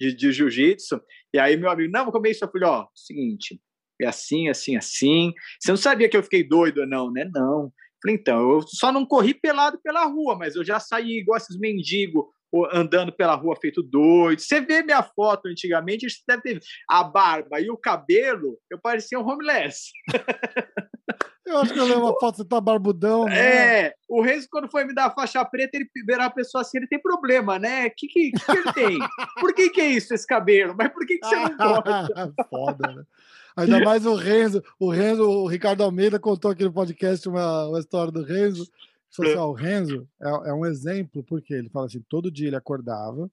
de, 0.00 0.14
de 0.14 0.32
Jiu-Jitsu, 0.32 1.00
e 1.32 1.38
aí 1.38 1.56
meu 1.56 1.70
amigo, 1.70 1.90
não, 1.92 2.04
vou 2.04 2.12
comer 2.12 2.30
isso. 2.30 2.44
Eu 2.44 2.50
falei, 2.50 2.68
ó, 2.68 2.86
seguinte, 2.94 3.60
é 4.00 4.06
assim, 4.06 4.48
assim, 4.48 4.76
assim. 4.76 5.32
Você 5.60 5.70
não 5.70 5.76
sabia 5.76 6.08
que 6.08 6.16
eu 6.16 6.22
fiquei 6.22 6.46
doido 6.46 6.78
ou 6.78 6.86
não, 6.86 7.10
né? 7.10 7.28
Não. 7.32 7.72
Falei, 8.02 8.16
então, 8.16 8.50
eu 8.52 8.62
só 8.62 8.92
não 8.92 9.06
corri 9.06 9.34
pelado 9.34 9.80
pela 9.82 10.04
rua, 10.04 10.36
mas 10.36 10.54
eu 10.54 10.64
já 10.64 10.78
saí 10.78 11.18
igual 11.18 11.36
esses 11.38 11.58
mendigos 11.58 12.24
andando 12.72 13.12
pela 13.12 13.34
rua 13.34 13.56
feito 13.60 13.82
doido. 13.82 14.40
Você 14.40 14.60
vê 14.60 14.82
minha 14.82 15.02
foto 15.02 15.48
antigamente, 15.48 16.08
você 16.08 16.22
deve 16.26 16.42
ter 16.42 16.60
a 16.88 17.02
barba 17.02 17.60
e 17.60 17.70
o 17.70 17.76
cabelo, 17.76 18.58
eu 18.70 18.78
parecia 18.78 19.18
um 19.18 19.28
homeless. 19.28 19.90
Eu 21.46 21.58
acho 21.58 21.72
que 21.72 21.78
eu 21.78 21.84
lembro 21.84 22.06
uma 22.06 22.18
foto, 22.18 22.38
você 22.38 22.44
tá 22.44 22.60
barbudão, 22.60 23.24
né? 23.26 23.84
É, 23.84 23.94
o 24.08 24.20
Renzo, 24.20 24.48
quando 24.50 24.68
foi 24.68 24.84
me 24.84 24.92
dar 24.92 25.06
a 25.06 25.14
faixa 25.14 25.44
preta, 25.44 25.76
ele 25.76 25.88
verá 26.04 26.24
a 26.24 26.30
pessoa 26.30 26.62
assim, 26.62 26.78
ele 26.78 26.88
tem 26.88 27.00
problema, 27.00 27.56
né? 27.56 27.86
O 27.86 27.92
que, 27.96 28.08
que, 28.08 28.32
que, 28.32 28.50
ele 28.50 28.72
tem? 28.72 28.98
Por 29.38 29.54
que, 29.54 29.70
que 29.70 29.80
é 29.80 29.86
isso, 29.86 30.12
esse 30.12 30.26
cabelo? 30.26 30.74
Mas 30.76 30.88
por 30.88 31.06
que, 31.06 31.18
que 31.18 31.24
você 31.24 31.36
não 31.36 31.56
pode? 31.56 32.12
Foda, 32.50 32.92
né? 32.92 33.04
Ainda 33.56 33.80
mais 33.80 34.04
o 34.04 34.14
Renzo, 34.14 34.62
o 34.78 34.90
Renzo, 34.90 35.22
o 35.22 35.46
Ricardo 35.46 35.82
Almeida 35.82 36.20
contou 36.20 36.50
aqui 36.50 36.62
no 36.62 36.72
podcast 36.72 37.26
uma, 37.26 37.68
uma 37.68 37.80
história 37.80 38.12
do 38.12 38.22
Renzo. 38.22 38.70
Assim, 39.18 39.34
o 39.34 39.52
Renzo 39.52 40.06
é, 40.20 40.50
é, 40.50 40.52
um 40.52 40.66
exemplo, 40.66 41.24
porque 41.24 41.54
ele 41.54 41.70
fala 41.70 41.86
assim: 41.86 42.04
todo 42.08 42.30
dia 42.30 42.48
ele 42.48 42.56
acordava 42.56 43.30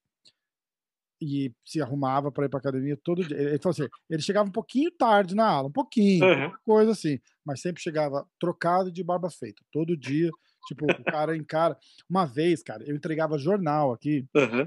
e 1.22 1.54
se 1.66 1.82
arrumava 1.82 2.32
para 2.32 2.46
ir 2.46 2.50
para 2.50 2.60
academia 2.60 2.98
todo 3.04 3.24
dia. 3.24 3.38
Ele 3.38 3.60
falou 3.60 3.74
assim: 3.74 3.88
ele 4.10 4.22
chegava 4.22 4.48
um 4.48 4.52
pouquinho 4.52 4.90
tarde 4.92 5.36
na 5.36 5.46
aula, 5.46 5.68
um 5.68 5.74
pouquinho, 5.74 6.26
uhum. 6.26 6.52
coisa 6.66 6.92
assim, 6.92 7.20
mas 7.46 7.60
sempre 7.60 7.82
chegava 7.82 8.26
trocado 8.40 8.92
de 8.92 9.04
barba 9.04 9.30
feita, 9.30 9.62
todo 9.72 9.98
dia. 9.98 10.30
Tipo, 10.68 10.86
o 10.86 11.04
cara 11.04 11.36
encara. 11.36 11.78
Uma 12.10 12.26
vez, 12.26 12.64
cara, 12.64 12.82
eu 12.86 12.96
entregava 12.96 13.38
jornal 13.38 13.92
aqui 13.92 14.26
uhum. 14.34 14.66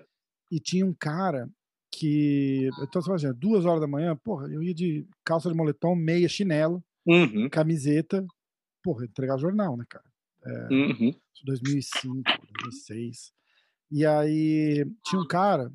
e 0.52 0.60
tinha 0.60 0.84
um 0.84 0.92
cara 0.92 1.48
que. 1.98 2.68
Então, 2.82 3.00
você 3.00 3.08
imagina, 3.08 3.34
duas 3.34 3.64
horas 3.64 3.80
da 3.80 3.86
manhã, 3.86 4.16
porra, 4.16 4.48
eu 4.48 4.62
ia 4.62 4.74
de 4.74 5.06
calça 5.24 5.48
de 5.48 5.56
moletom, 5.56 5.94
meia, 5.94 6.28
chinelo, 6.28 6.84
uhum. 7.06 7.48
camiseta, 7.50 8.24
porra, 8.82 9.04
entregar 9.04 9.38
jornal, 9.38 9.76
né, 9.76 9.84
cara? 9.88 10.04
É, 10.44 10.74
uhum. 10.74 11.12
2005, 11.44 12.22
2006. 12.62 13.32
E 13.90 14.04
aí 14.04 14.84
tinha 15.04 15.20
um 15.20 15.26
cara 15.26 15.72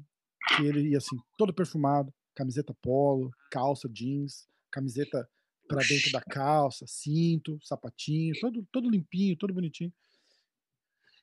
que 0.56 0.64
ele 0.66 0.90
ia 0.90 0.98
assim, 0.98 1.18
todo 1.38 1.54
perfumado, 1.54 2.14
camiseta 2.36 2.74
polo, 2.82 3.32
calça 3.52 3.90
jeans, 3.90 4.48
camiseta 4.72 5.28
para 5.68 5.82
dentro 5.88 6.12
da 6.12 6.22
calça, 6.22 6.86
cinto, 6.88 7.58
sapatinho, 7.64 8.34
todo, 8.40 8.68
todo 8.72 8.90
limpinho, 8.90 9.38
todo 9.38 9.54
bonitinho. 9.54 9.92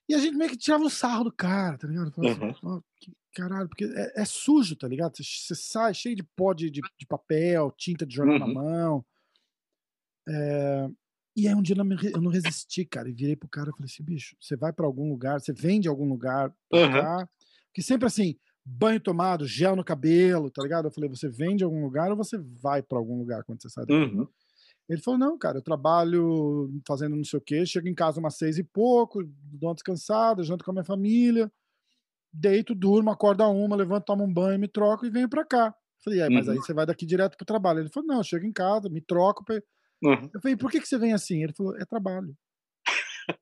E 0.09 0.15
a 0.15 0.19
gente 0.19 0.37
meio 0.37 0.51
que 0.51 0.57
tirava 0.57 0.85
o 0.85 0.91
sarro 0.91 1.25
do 1.25 1.33
cara, 1.33 1.77
tá 1.77 1.87
ligado? 1.87 2.11
Falava 2.13 2.45
uhum. 2.45 2.51
assim, 2.51 2.61
oh, 2.63 2.83
que 2.97 3.13
caralho, 3.35 3.69
porque 3.69 3.85
é, 3.85 4.23
é, 4.23 4.25
sujo, 4.25 4.75
tá 4.75 4.89
ligado? 4.89 5.17
Você, 5.17 5.55
sai 5.55 5.95
cheio 5.95 6.17
de 6.17 6.23
pó 6.23 6.53
de, 6.53 6.71
de, 6.71 6.81
de 6.81 7.07
papel, 7.07 7.73
tinta 7.77 8.05
de 8.07 8.15
jornal 8.15 8.37
uhum. 8.37 8.47
na 8.47 8.55
mão. 8.55 9.05
É, 10.29 10.89
e 11.37 11.47
aí 11.47 11.55
um 11.55 11.63
dia 11.63 11.77
eu 11.77 11.85
não, 11.85 11.97
eu 12.03 12.21
não, 12.21 12.31
resisti, 12.31 12.85
cara, 12.85 13.09
e 13.09 13.13
virei 13.13 13.37
pro 13.37 13.49
cara 13.49 13.71
e 13.71 13.73
falei 13.73 13.87
assim, 13.87 14.03
bicho, 14.03 14.37
você 14.41 14.57
vai 14.57 14.73
para 14.73 14.87
algum 14.87 15.09
lugar, 15.09 15.41
você 15.41 15.53
vende 15.53 15.89
algum 15.89 16.09
lugar 16.09 16.53
pra 16.69 16.81
uhum. 16.81 16.93
cá, 16.93 17.29
que 17.73 17.81
sempre 17.81 18.07
assim, 18.07 18.37
banho 18.65 19.01
tomado, 19.01 19.47
gel 19.47 19.77
no 19.77 19.85
cabelo, 19.85 20.51
tá 20.51 20.63
ligado? 20.63 20.87
Eu 20.87 20.91
falei, 20.91 21.09
você 21.09 21.29
vende 21.29 21.63
algum 21.63 21.83
lugar 21.83 22.11
ou 22.11 22.17
você 22.17 22.37
vai 22.39 22.83
para 22.83 22.99
algum 22.99 23.19
lugar 23.19 23.45
quando 23.45 23.63
você 23.63 23.69
sai 23.69 23.87
daqui? 23.87 24.15
Uhum. 24.15 24.29
Ele 24.89 25.01
falou: 25.03 25.18
não, 25.18 25.36
cara, 25.36 25.59
eu 25.59 25.62
trabalho 25.62 26.70
fazendo 26.86 27.14
não 27.14 27.24
sei 27.24 27.39
o 27.39 27.43
quê, 27.43 27.66
chego 27.66 27.89
em 27.89 27.95
casa 27.95 28.20
umas 28.20 28.36
seis 28.36 28.59
e 28.59 28.64
pouco, 28.64 29.22
dou 29.24 29.68
uma 29.68 29.74
descansada, 29.74 30.43
janto 30.43 30.64
com 30.64 30.70
a 30.70 30.74
minha 30.74 30.84
família, 30.84 31.53
deito, 32.32 32.74
durmo, 32.74 33.11
acordo 33.11 33.43
a 33.43 33.49
uma, 33.49 33.76
levanto, 33.76 34.07
tomo 34.07 34.24
um 34.24 34.32
banho, 34.32 34.59
me 34.59 34.68
troco 34.68 35.05
e 35.05 35.11
venho 35.11 35.28
pra 35.28 35.45
cá. 35.45 35.74
falei, 36.03 36.20
é, 36.20 36.28
mas 36.30 36.47
uhum. 36.47 36.55
aí 36.55 36.59
você 36.59 36.72
vai 36.72 36.86
daqui 36.86 37.05
direto 37.05 37.36
pro 37.36 37.45
trabalho. 37.45 37.80
Ele 37.80 37.91
falou: 37.91 38.07
não, 38.07 38.18
eu 38.18 38.24
chego 38.24 38.47
em 38.47 38.53
casa, 38.53 38.89
me 38.89 39.01
troco. 39.01 39.45
Uhum. 40.03 40.30
Eu 40.32 40.41
falei, 40.41 40.57
por 40.57 40.70
que, 40.70 40.80
que 40.80 40.89
você 40.89 40.99
vem 40.99 41.12
assim? 41.12 41.43
Ele 41.43 41.53
falou: 41.53 41.76
é 41.76 41.84
trabalho. 41.84 42.34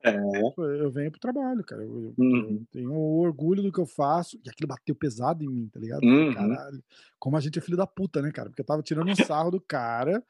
É. 0.03 0.81
Eu 0.81 0.91
venho 0.91 1.11
pro 1.11 1.21
trabalho, 1.21 1.63
cara. 1.65 1.83
Eu, 1.83 2.15
uhum. 2.17 2.59
eu, 2.61 2.67
tenho 2.73 2.93
orgulho 2.93 3.63
do 3.63 3.73
que 3.73 3.81
eu 3.81 3.87
faço. 3.87 4.39
E 4.45 4.51
aquilo 4.51 4.69
bateu 4.69 4.95
pesado 4.95 5.45
em 5.45 5.49
mim, 5.49 5.69
tá 5.69 5.79
ligado? 5.79 6.03
Uhum. 6.03 6.35
Caralho. 6.35 6.83
Como 7.19 7.37
a 7.37 7.41
gente 7.41 7.59
é 7.59 7.63
filho 7.63 7.77
da 7.77 7.87
puta, 7.87 8.21
né, 8.21 8.31
cara? 8.33 8.49
Porque 8.49 8.63
eu 8.63 8.67
tava 8.67 8.83
tirando 8.83 9.11
um 9.11 9.15
sarro 9.15 9.51
do 9.51 9.61
cara. 9.61 10.23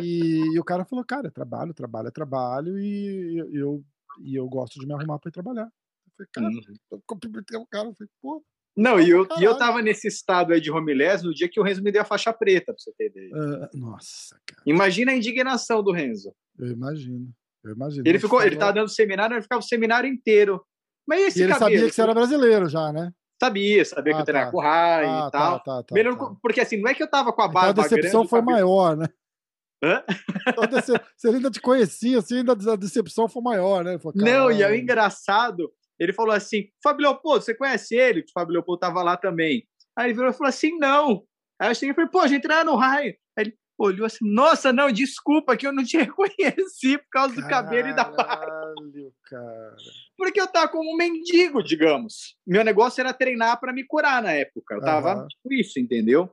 e, 0.00 0.40
e, 0.54 0.58
o 0.58 0.64
cara 0.64 0.84
falou, 0.84 1.04
cara, 1.04 1.28
é 1.28 1.30
trabalho, 1.30 1.74
trabalho 1.74 2.08
é 2.08 2.12
trabalho. 2.12 2.78
E 2.78 3.38
eu, 3.52 3.84
e 4.22 4.34
eu 4.34 4.48
gosto 4.48 4.78
de 4.78 4.86
me 4.86 4.94
arrumar 4.94 5.18
pra 5.18 5.28
ir 5.28 5.32
trabalhar. 5.32 5.66
Eu 5.66 6.12
falei, 6.16 6.28
cara, 6.32 6.46
uhum. 6.46 7.42
eu 7.52 7.60
o 7.60 7.66
cara. 7.66 7.88
Eu 7.88 7.94
falei, 7.94 8.10
pô. 8.22 8.44
Não, 8.76 9.00
e 9.00 9.10
eu, 9.10 9.26
e 9.38 9.44
eu 9.44 9.58
tava 9.58 9.82
nesse 9.82 10.06
estado 10.06 10.52
aí 10.52 10.60
de 10.60 10.70
Romilés 10.70 11.22
no 11.22 11.34
dia 11.34 11.48
que 11.48 11.58
o 11.58 11.62
Renzo 11.62 11.82
me 11.82 11.90
deu 11.90 12.02
a 12.02 12.04
faixa 12.04 12.32
preta, 12.32 12.72
pra 12.72 12.76
você 12.78 12.92
ter 12.92 13.06
ideia. 13.08 13.30
Uh, 13.34 13.76
nossa, 13.76 14.40
cara. 14.46 14.62
Imagina 14.64 15.12
a 15.12 15.16
indignação 15.16 15.82
do 15.82 15.92
Renzo. 15.92 16.32
Eu 16.58 16.68
imagino. 16.68 17.28
Eu 17.64 17.72
imagino. 17.72 18.02
Ele 18.06 18.18
ficou, 18.18 18.42
ele 18.42 18.56
tava 18.56 18.72
dando 18.72 18.88
seminário, 18.88 19.34
ele 19.34 19.42
ficava 19.42 19.60
o 19.60 19.64
seminário 19.64 20.08
inteiro. 20.08 20.64
Mas 21.06 21.22
esse 21.22 21.40
e 21.40 21.42
ele 21.42 21.52
cabelo, 21.52 21.70
sabia 21.70 21.88
que 21.88 21.94
você 21.94 22.02
era 22.02 22.14
brasileiro 22.14 22.68
já, 22.68 22.92
né? 22.92 23.12
Sabia, 23.42 23.84
sabia 23.84 24.12
ah, 24.12 24.16
que 24.16 24.22
eu 24.22 24.26
treinava 24.26 24.46
tá. 24.46 24.52
com 24.52 24.60
raio 24.60 25.08
ah, 25.08 25.12
e 25.12 25.20
tá, 25.22 25.30
tal. 25.30 25.60
Tá, 25.60 25.82
tá, 25.82 25.94
Melhor, 25.94 26.16
tá. 26.16 26.36
Porque 26.42 26.60
assim, 26.60 26.80
não 26.80 26.90
é 26.90 26.94
que 26.94 27.02
eu 27.02 27.10
tava 27.10 27.32
com 27.32 27.42
a 27.42 27.48
barba 27.48 27.70
então 27.70 27.84
a 27.84 27.88
decepção 27.88 28.28
foi 28.28 28.42
maior, 28.42 28.96
né? 28.96 29.06
Hã? 29.82 30.04
Então, 30.46 30.64
ele 31.24 31.36
ainda 31.36 31.50
te 31.50 31.60
conhecia, 31.60 32.18
assim, 32.18 32.38
ainda 32.38 32.52
a 32.52 32.76
decepção 32.76 33.28
foi 33.28 33.42
maior, 33.42 33.82
né? 33.82 33.98
Falou, 33.98 34.12
não, 34.16 34.52
e 34.52 34.62
é 34.62 34.70
o 34.70 34.74
engraçado, 34.74 35.72
ele 35.98 36.12
falou 36.12 36.34
assim, 36.34 36.68
Fábio 36.82 37.02
Leopoldo, 37.02 37.44
você 37.44 37.54
conhece 37.54 37.94
ele? 37.94 38.20
O 38.20 38.32
Fábio 38.32 38.54
Leopoldo 38.54 38.80
tava 38.80 39.02
lá 39.02 39.16
também. 39.16 39.66
Aí 39.96 40.06
ele 40.06 40.14
virou 40.14 40.30
e 40.30 40.34
falou 40.34 40.48
assim, 40.48 40.76
não. 40.78 41.22
Aí 41.60 41.70
eu 41.70 41.74
cheguei 41.74 41.92
e 41.92 41.94
falei, 41.94 42.10
pô, 42.10 42.20
a 42.20 42.26
gente 42.26 42.42
treina 42.42 42.64
no 42.64 42.76
raio. 42.76 43.14
Olhou 43.82 44.04
assim, 44.04 44.30
nossa, 44.30 44.74
não, 44.74 44.92
desculpa 44.92 45.56
que 45.56 45.66
eu 45.66 45.72
não 45.72 45.82
te 45.82 45.96
reconheci 45.96 46.98
por 46.98 47.08
causa 47.10 47.34
do 47.34 47.48
cabelo 47.48 47.88
e 47.88 47.96
da 47.96 48.04
barba. 48.04 48.74
cara. 49.24 49.76
Porque 50.18 50.38
eu 50.38 50.46
tava 50.46 50.68
como 50.68 50.92
um 50.92 50.98
mendigo, 50.98 51.62
digamos. 51.62 52.36
Meu 52.46 52.62
negócio 52.62 53.00
era 53.00 53.14
treinar 53.14 53.58
para 53.58 53.72
me 53.72 53.86
curar 53.86 54.22
na 54.22 54.32
época. 54.32 54.74
Eu 54.74 54.82
tava 54.82 55.22
uhum. 55.22 55.28
tipo 55.28 55.54
isso, 55.54 55.80
entendeu? 55.80 56.30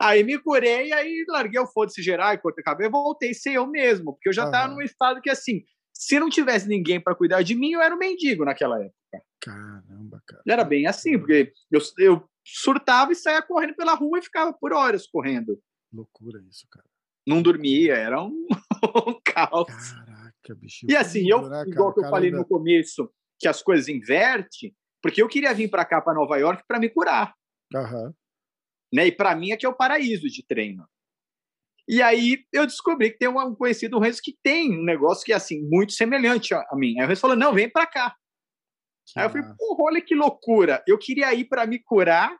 Aí 0.00 0.24
me 0.24 0.36
curei, 0.38 0.92
aí 0.92 1.24
larguei 1.28 1.60
o 1.60 1.68
foda-se 1.68 2.02
geral 2.02 2.34
e 2.34 2.38
cortei 2.38 2.64
cabelo 2.64 2.88
e 2.88 2.90
voltei 2.90 3.32
ser 3.32 3.52
eu 3.52 3.66
mesmo, 3.68 4.14
porque 4.14 4.30
eu 4.30 4.32
já 4.32 4.46
uhum. 4.46 4.50
tava 4.50 4.74
num 4.74 4.82
estado 4.82 5.20
que 5.20 5.30
assim, 5.30 5.62
se 5.94 6.18
não 6.18 6.28
tivesse 6.28 6.66
ninguém 6.66 7.00
para 7.00 7.14
cuidar 7.14 7.42
de 7.42 7.54
mim, 7.54 7.70
eu 7.70 7.80
era 7.80 7.94
um 7.94 7.98
mendigo 7.98 8.44
naquela 8.44 8.80
época. 8.80 9.24
Caramba, 9.40 10.20
cara. 10.26 10.42
Era 10.48 10.64
bem 10.64 10.88
assim, 10.88 11.16
porque 11.16 11.52
eu, 11.70 11.80
eu 11.98 12.28
surtava 12.44 13.12
e 13.12 13.14
saía 13.14 13.40
correndo 13.40 13.76
pela 13.76 13.94
rua 13.94 14.18
e 14.18 14.22
ficava 14.22 14.52
por 14.52 14.72
horas 14.72 15.06
correndo. 15.06 15.60
Loucura 15.92 16.42
isso, 16.48 16.66
cara. 16.70 16.86
Não 17.26 17.42
dormia, 17.42 17.94
era 17.94 18.22
um, 18.22 18.46
um 19.06 19.20
caos. 19.24 19.92
Caraca, 19.92 20.54
bicho. 20.56 20.86
E 20.88 20.96
assim, 20.96 21.28
eu, 21.28 21.48
né, 21.48 21.64
igual 21.66 21.92
que 21.92 22.00
eu 22.00 22.08
falei 22.08 22.30
no 22.30 22.44
começo, 22.44 23.12
que 23.38 23.46
as 23.46 23.62
coisas 23.62 23.88
invertem, 23.88 24.74
porque 25.02 25.22
eu 25.22 25.28
queria 25.28 25.52
vir 25.52 25.68
para 25.68 25.84
cá, 25.84 26.00
para 26.00 26.14
Nova 26.14 26.36
York, 26.36 26.64
para 26.66 26.78
me 26.78 26.88
curar. 26.88 27.34
Uhum. 27.74 28.12
Né? 28.92 29.06
E 29.06 29.12
para 29.12 29.34
mim 29.34 29.52
aqui 29.52 29.66
é 29.66 29.68
o 29.68 29.76
paraíso 29.76 30.28
de 30.28 30.44
treino. 30.44 30.86
E 31.88 32.00
aí 32.00 32.44
eu 32.52 32.66
descobri 32.66 33.10
que 33.10 33.18
tem 33.18 33.28
um 33.28 33.54
conhecido, 33.54 33.96
um 33.96 34.00
Renzo, 34.00 34.20
que 34.22 34.36
tem 34.42 34.78
um 34.78 34.84
negócio 34.84 35.24
que 35.24 35.32
é 35.32 35.36
assim, 35.36 35.60
muito 35.68 35.92
semelhante 35.92 36.54
a, 36.54 36.64
mim. 36.74 36.98
Aí 36.98 37.04
o 37.04 37.08
Renzo 37.08 37.20
falou: 37.20 37.36
não, 37.36 37.52
vem 37.52 37.68
para 37.68 37.86
cá. 37.86 38.14
Que 39.06 39.18
aí 39.18 39.26
eu 39.26 39.30
falei, 39.30 39.46
porra, 39.58 39.82
olha 39.84 40.00
que 40.00 40.14
loucura. 40.14 40.82
Eu 40.86 40.96
queria 40.96 41.34
ir 41.34 41.46
para 41.46 41.66
me 41.66 41.80
curar 41.80 42.36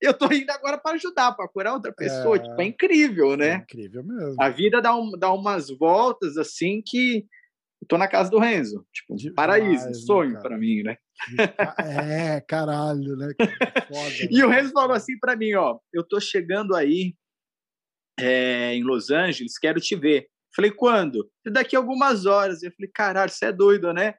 eu 0.00 0.14
tô 0.14 0.26
indo 0.32 0.50
agora 0.50 0.78
para 0.78 0.96
ajudar, 0.96 1.32
para 1.32 1.48
curar 1.48 1.74
outra 1.74 1.92
pessoa. 1.92 2.36
É... 2.36 2.40
Tipo, 2.40 2.60
é 2.60 2.64
incrível, 2.64 3.36
né? 3.36 3.48
É 3.48 3.56
incrível 3.56 4.04
mesmo. 4.04 4.36
A 4.40 4.48
vida 4.48 4.80
dá, 4.80 4.94
um, 4.94 5.10
dá 5.12 5.32
umas 5.32 5.68
voltas 5.70 6.36
assim 6.36 6.82
que 6.84 7.26
tô 7.86 7.96
na 7.96 8.08
casa 8.08 8.30
do 8.30 8.38
Renzo. 8.38 8.86
Tipo, 8.92 9.16
Demais, 9.16 9.34
paraíso, 9.34 9.86
né, 9.86 9.94
sonho 9.94 10.40
para 10.40 10.58
mim, 10.58 10.82
né? 10.82 10.96
É, 11.78 12.40
caralho, 12.40 13.16
né? 13.16 13.32
Foda, 13.38 14.10
e 14.30 14.38
né? 14.38 14.44
o 14.44 14.48
Renzo 14.48 14.72
falou 14.72 14.94
assim 14.94 15.18
para 15.18 15.36
mim, 15.36 15.54
ó, 15.54 15.78
eu 15.92 16.02
tô 16.06 16.20
chegando 16.20 16.74
aí 16.74 17.14
é, 18.18 18.74
em 18.74 18.82
Los 18.82 19.10
Angeles, 19.10 19.58
quero 19.58 19.80
te 19.80 19.94
ver. 19.94 20.26
Falei, 20.54 20.70
quando? 20.70 21.30
Daqui 21.46 21.76
a 21.76 21.78
algumas 21.78 22.24
horas. 22.24 22.62
Eu 22.62 22.72
falei, 22.72 22.90
caralho, 22.92 23.30
você 23.30 23.46
é 23.46 23.52
doido, 23.52 23.92
né? 23.92 24.14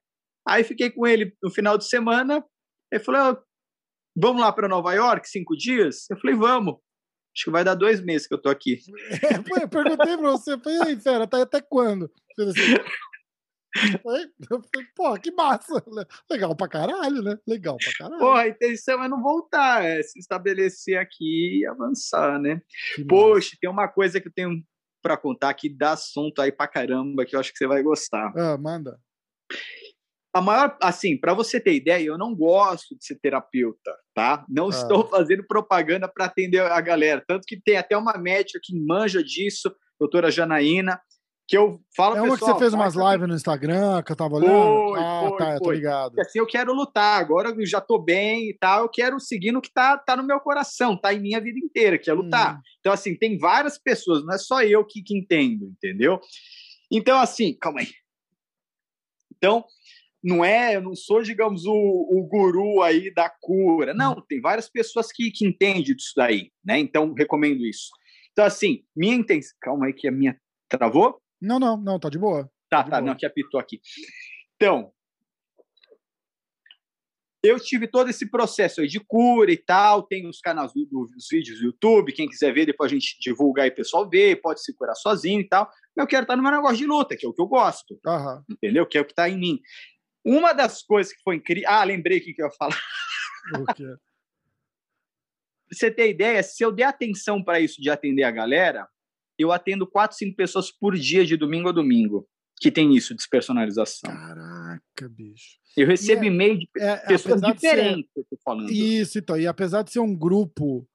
Aí 0.47 0.63
fiquei 0.63 0.91
com 0.91 1.05
ele 1.05 1.35
no 1.41 1.49
final 1.49 1.77
de 1.77 1.87
semana. 1.87 2.45
Ele 2.91 3.03
falou, 3.03 3.41
vamos 4.17 4.41
lá 4.41 4.51
para 4.51 4.67
Nova 4.67 4.93
York, 4.93 5.29
cinco 5.29 5.55
dias? 5.55 6.09
Eu 6.09 6.17
falei, 6.17 6.35
vamos. 6.35 6.75
Acho 7.35 7.45
que 7.45 7.51
vai 7.51 7.63
dar 7.63 7.75
dois 7.75 8.01
meses 8.01 8.27
que 8.27 8.33
eu 8.33 8.41
tô 8.41 8.49
aqui. 8.49 8.79
É, 9.23 9.61
eu 9.63 9.69
perguntei 9.69 10.17
para 10.17 10.31
você, 10.31 10.57
falei, 10.57 10.81
aí, 10.81 10.99
fera, 10.99 11.27
tá 11.27 11.41
até 11.41 11.61
quando? 11.61 12.11
Assim, 12.39 12.75
Pô, 14.95 15.13
que 15.19 15.31
massa! 15.31 15.83
Legal 16.29 16.55
pra 16.55 16.67
caralho, 16.67 17.21
né? 17.21 17.37
Legal 17.47 17.77
pra 17.77 17.93
caralho. 17.97 18.19
Porra, 18.19 18.41
a 18.41 18.47
intenção 18.47 19.03
é 19.03 19.07
não 19.07 19.21
voltar, 19.21 19.85
é 19.85 20.01
se 20.01 20.17
estabelecer 20.19 20.97
aqui 20.97 21.59
e 21.59 21.65
avançar, 21.67 22.39
né? 22.39 22.61
Que 22.95 23.05
Poxa, 23.05 23.49
massa. 23.49 23.57
tem 23.61 23.69
uma 23.69 23.87
coisa 23.87 24.19
que 24.19 24.27
eu 24.27 24.33
tenho 24.33 24.63
para 25.01 25.15
contar 25.15 25.53
que 25.53 25.69
dá 25.69 25.91
assunto 25.91 26.41
aí 26.41 26.51
pra 26.51 26.67
caramba, 26.67 27.25
que 27.25 27.35
eu 27.35 27.39
acho 27.39 27.51
que 27.51 27.57
você 27.57 27.67
vai 27.67 27.83
gostar. 27.83 28.33
Ah, 28.35 28.57
manda. 28.57 28.99
A 30.37 30.41
maior, 30.41 30.77
assim, 30.79 31.17
para 31.17 31.33
você 31.33 31.59
ter 31.59 31.73
ideia, 31.73 32.05
eu 32.05 32.17
não 32.17 32.35
gosto 32.35 32.95
de 32.95 33.03
ser 33.03 33.15
terapeuta, 33.15 33.91
tá? 34.13 34.45
Não 34.47 34.67
ah. 34.67 34.69
estou 34.69 35.07
fazendo 35.09 35.43
propaganda 35.47 36.07
para 36.07 36.25
atender 36.25 36.61
a 36.61 36.79
galera. 36.79 37.23
Tanto 37.27 37.43
que 37.47 37.59
tem 37.59 37.75
até 37.75 37.97
uma 37.97 38.15
médica 38.19 38.59
que 38.61 38.79
manja 38.79 39.23
disso, 39.23 39.75
doutora 39.99 40.29
Janaína, 40.29 41.01
que 41.47 41.57
eu 41.57 41.81
falo 41.95 42.17
É 42.17 42.21
uma 42.21 42.33
pessoal, 42.33 42.51
que 42.51 42.59
você 42.59 42.65
fez 42.65 42.73
umas 42.75 42.93
lives 42.93 43.27
no 43.27 43.33
Instagram, 43.33 44.03
que 44.03 44.11
eu 44.11 44.15
tava 44.15 44.35
olhando? 44.35 44.51
Foi, 44.51 44.99
ah, 44.99 45.25
foi, 45.27 45.37
tá, 45.39 45.45
foi. 45.45 45.55
eu 45.55 45.59
tô 45.61 45.71
ligado. 45.71 46.19
Assim, 46.19 46.37
eu 46.37 46.45
quero 46.45 46.71
lutar, 46.71 47.19
agora 47.19 47.49
eu 47.49 47.65
já 47.65 47.81
tô 47.81 47.97
bem 47.97 48.49
e 48.49 48.53
tal, 48.53 48.83
eu 48.83 48.89
quero 48.89 49.19
seguir 49.19 49.51
no 49.51 49.59
que 49.61 49.73
tá, 49.73 49.97
tá 49.97 50.15
no 50.15 50.23
meu 50.23 50.39
coração, 50.39 50.95
tá 50.95 51.11
em 51.15 51.19
minha 51.19 51.41
vida 51.41 51.57
inteira, 51.57 51.97
que 51.97 52.11
é 52.11 52.13
lutar. 52.13 52.57
Hum. 52.57 52.61
Então, 52.79 52.93
assim, 52.93 53.15
tem 53.15 53.39
várias 53.39 53.79
pessoas, 53.79 54.23
não 54.23 54.35
é 54.35 54.37
só 54.37 54.61
eu 54.61 54.85
que, 54.85 55.01
que 55.01 55.17
entendo, 55.17 55.65
entendeu? 55.65 56.21
Então, 56.91 57.17
assim, 57.17 57.57
calma 57.59 57.79
aí. 57.79 57.87
Então, 59.35 59.65
não 60.23 60.43
é, 60.43 60.75
eu 60.75 60.81
não 60.81 60.95
sou, 60.95 61.21
digamos, 61.21 61.65
o, 61.65 61.73
o 61.73 62.27
guru 62.27 62.81
aí 62.81 63.13
da 63.13 63.29
cura. 63.29 63.93
Não, 63.93 64.21
tem 64.21 64.41
várias 64.41 64.69
pessoas 64.69 65.11
que, 65.11 65.31
que 65.31 65.45
entendem 65.45 65.83
disso 65.83 66.13
daí, 66.15 66.51
né? 66.63 66.79
Então, 66.79 67.13
recomendo 67.13 67.65
isso. 67.65 67.89
Então, 68.31 68.45
assim, 68.45 68.83
minha 68.95 69.15
intenção. 69.15 69.57
Calma 69.61 69.87
aí, 69.87 69.93
que 69.93 70.07
a 70.07 70.11
minha. 70.11 70.39
Travou? 70.69 71.21
Não, 71.41 71.59
não, 71.59 71.77
não, 71.77 71.99
tá 71.99 72.09
de 72.09 72.17
boa. 72.17 72.51
Tá, 72.69 72.83
tá, 72.83 72.89
tá 72.89 73.01
não, 73.01 73.15
que 73.15 73.25
apitou 73.25 73.59
aqui. 73.59 73.79
Então, 74.55 74.91
eu 77.43 77.59
tive 77.59 77.87
todo 77.87 78.09
esse 78.09 78.29
processo 78.29 78.81
aí 78.81 78.87
de 78.87 78.99
cura 78.99 79.51
e 79.51 79.57
tal, 79.57 80.03
tem 80.03 80.27
os 80.27 80.39
canais 80.39 80.71
dos 80.73 81.27
vídeos 81.31 81.59
do 81.59 81.67
YouTube, 81.67 82.11
quem 82.11 82.27
quiser 82.27 82.53
ver, 82.53 82.65
depois 82.65 82.91
a 82.91 82.93
gente 82.93 83.17
divulga 83.21 83.63
aí, 83.63 83.69
o 83.69 83.75
pessoal 83.75 84.09
vê, 84.09 84.35
pode 84.35 84.61
se 84.61 84.75
curar 84.75 84.95
sozinho 84.95 85.39
e 85.39 85.47
tal. 85.47 85.69
Eu 85.95 86.07
quero 86.07 86.23
estar 86.23 86.35
no 86.35 86.43
meu 86.43 86.51
negócio 86.51 86.77
de 86.77 86.85
luta, 86.85 87.15
que 87.15 87.25
é 87.25 87.29
o 87.29 87.33
que 87.33 87.41
eu 87.41 87.47
gosto, 87.47 87.99
uhum. 88.05 88.43
entendeu? 88.49 88.85
Que 88.85 88.97
é 88.97 89.01
o 89.01 89.05
que 89.05 89.13
está 89.13 89.29
em 89.29 89.37
mim. 89.37 89.59
Uma 90.27 90.51
das 90.51 90.83
coisas 90.83 91.13
que 91.13 91.21
foi 91.23 91.37
incrível... 91.37 91.69
Ah, 91.69 91.83
lembrei 91.85 92.17
o 92.17 92.21
que 92.21 92.35
eu 92.37 92.47
ia 92.47 92.51
falar. 92.51 92.77
Pra 93.49 93.97
você 95.71 95.89
ter 95.89 96.09
ideia, 96.09 96.43
se 96.43 96.63
eu 96.63 96.71
der 96.71 96.83
atenção 96.83 97.41
para 97.43 97.59
isso 97.59 97.81
de 97.81 97.89
atender 97.89 98.23
a 98.23 98.31
galera, 98.31 98.87
eu 99.37 99.51
atendo 99.51 99.87
quatro, 99.87 100.17
cinco 100.17 100.35
pessoas 100.35 100.71
por 100.71 100.95
dia, 100.95 101.25
de 101.25 101.37
domingo 101.37 101.69
a 101.69 101.71
domingo, 101.71 102.27
que 102.59 102.71
tem 102.71 102.95
isso, 102.95 103.15
despersonalização. 103.15 104.09
Caraca, 104.09 105.09
bicho. 105.09 105.57
Eu 105.77 105.87
recebo 105.87 106.23
é, 106.23 106.27
e-mail 106.27 106.57
de 106.57 106.69
é, 106.77 106.97
pessoas 107.05 107.39
diferentes, 107.39 108.05
de 108.07 108.13
ser, 108.13 108.19
eu 108.19 108.25
tô 108.29 108.37
falando. 108.43 108.71
Isso, 108.71 109.19
então. 109.19 109.39
E 109.39 109.45
apesar 109.45 109.83
de 109.83 109.91
ser 109.91 109.99
um 109.99 110.15
grupo 110.15 110.87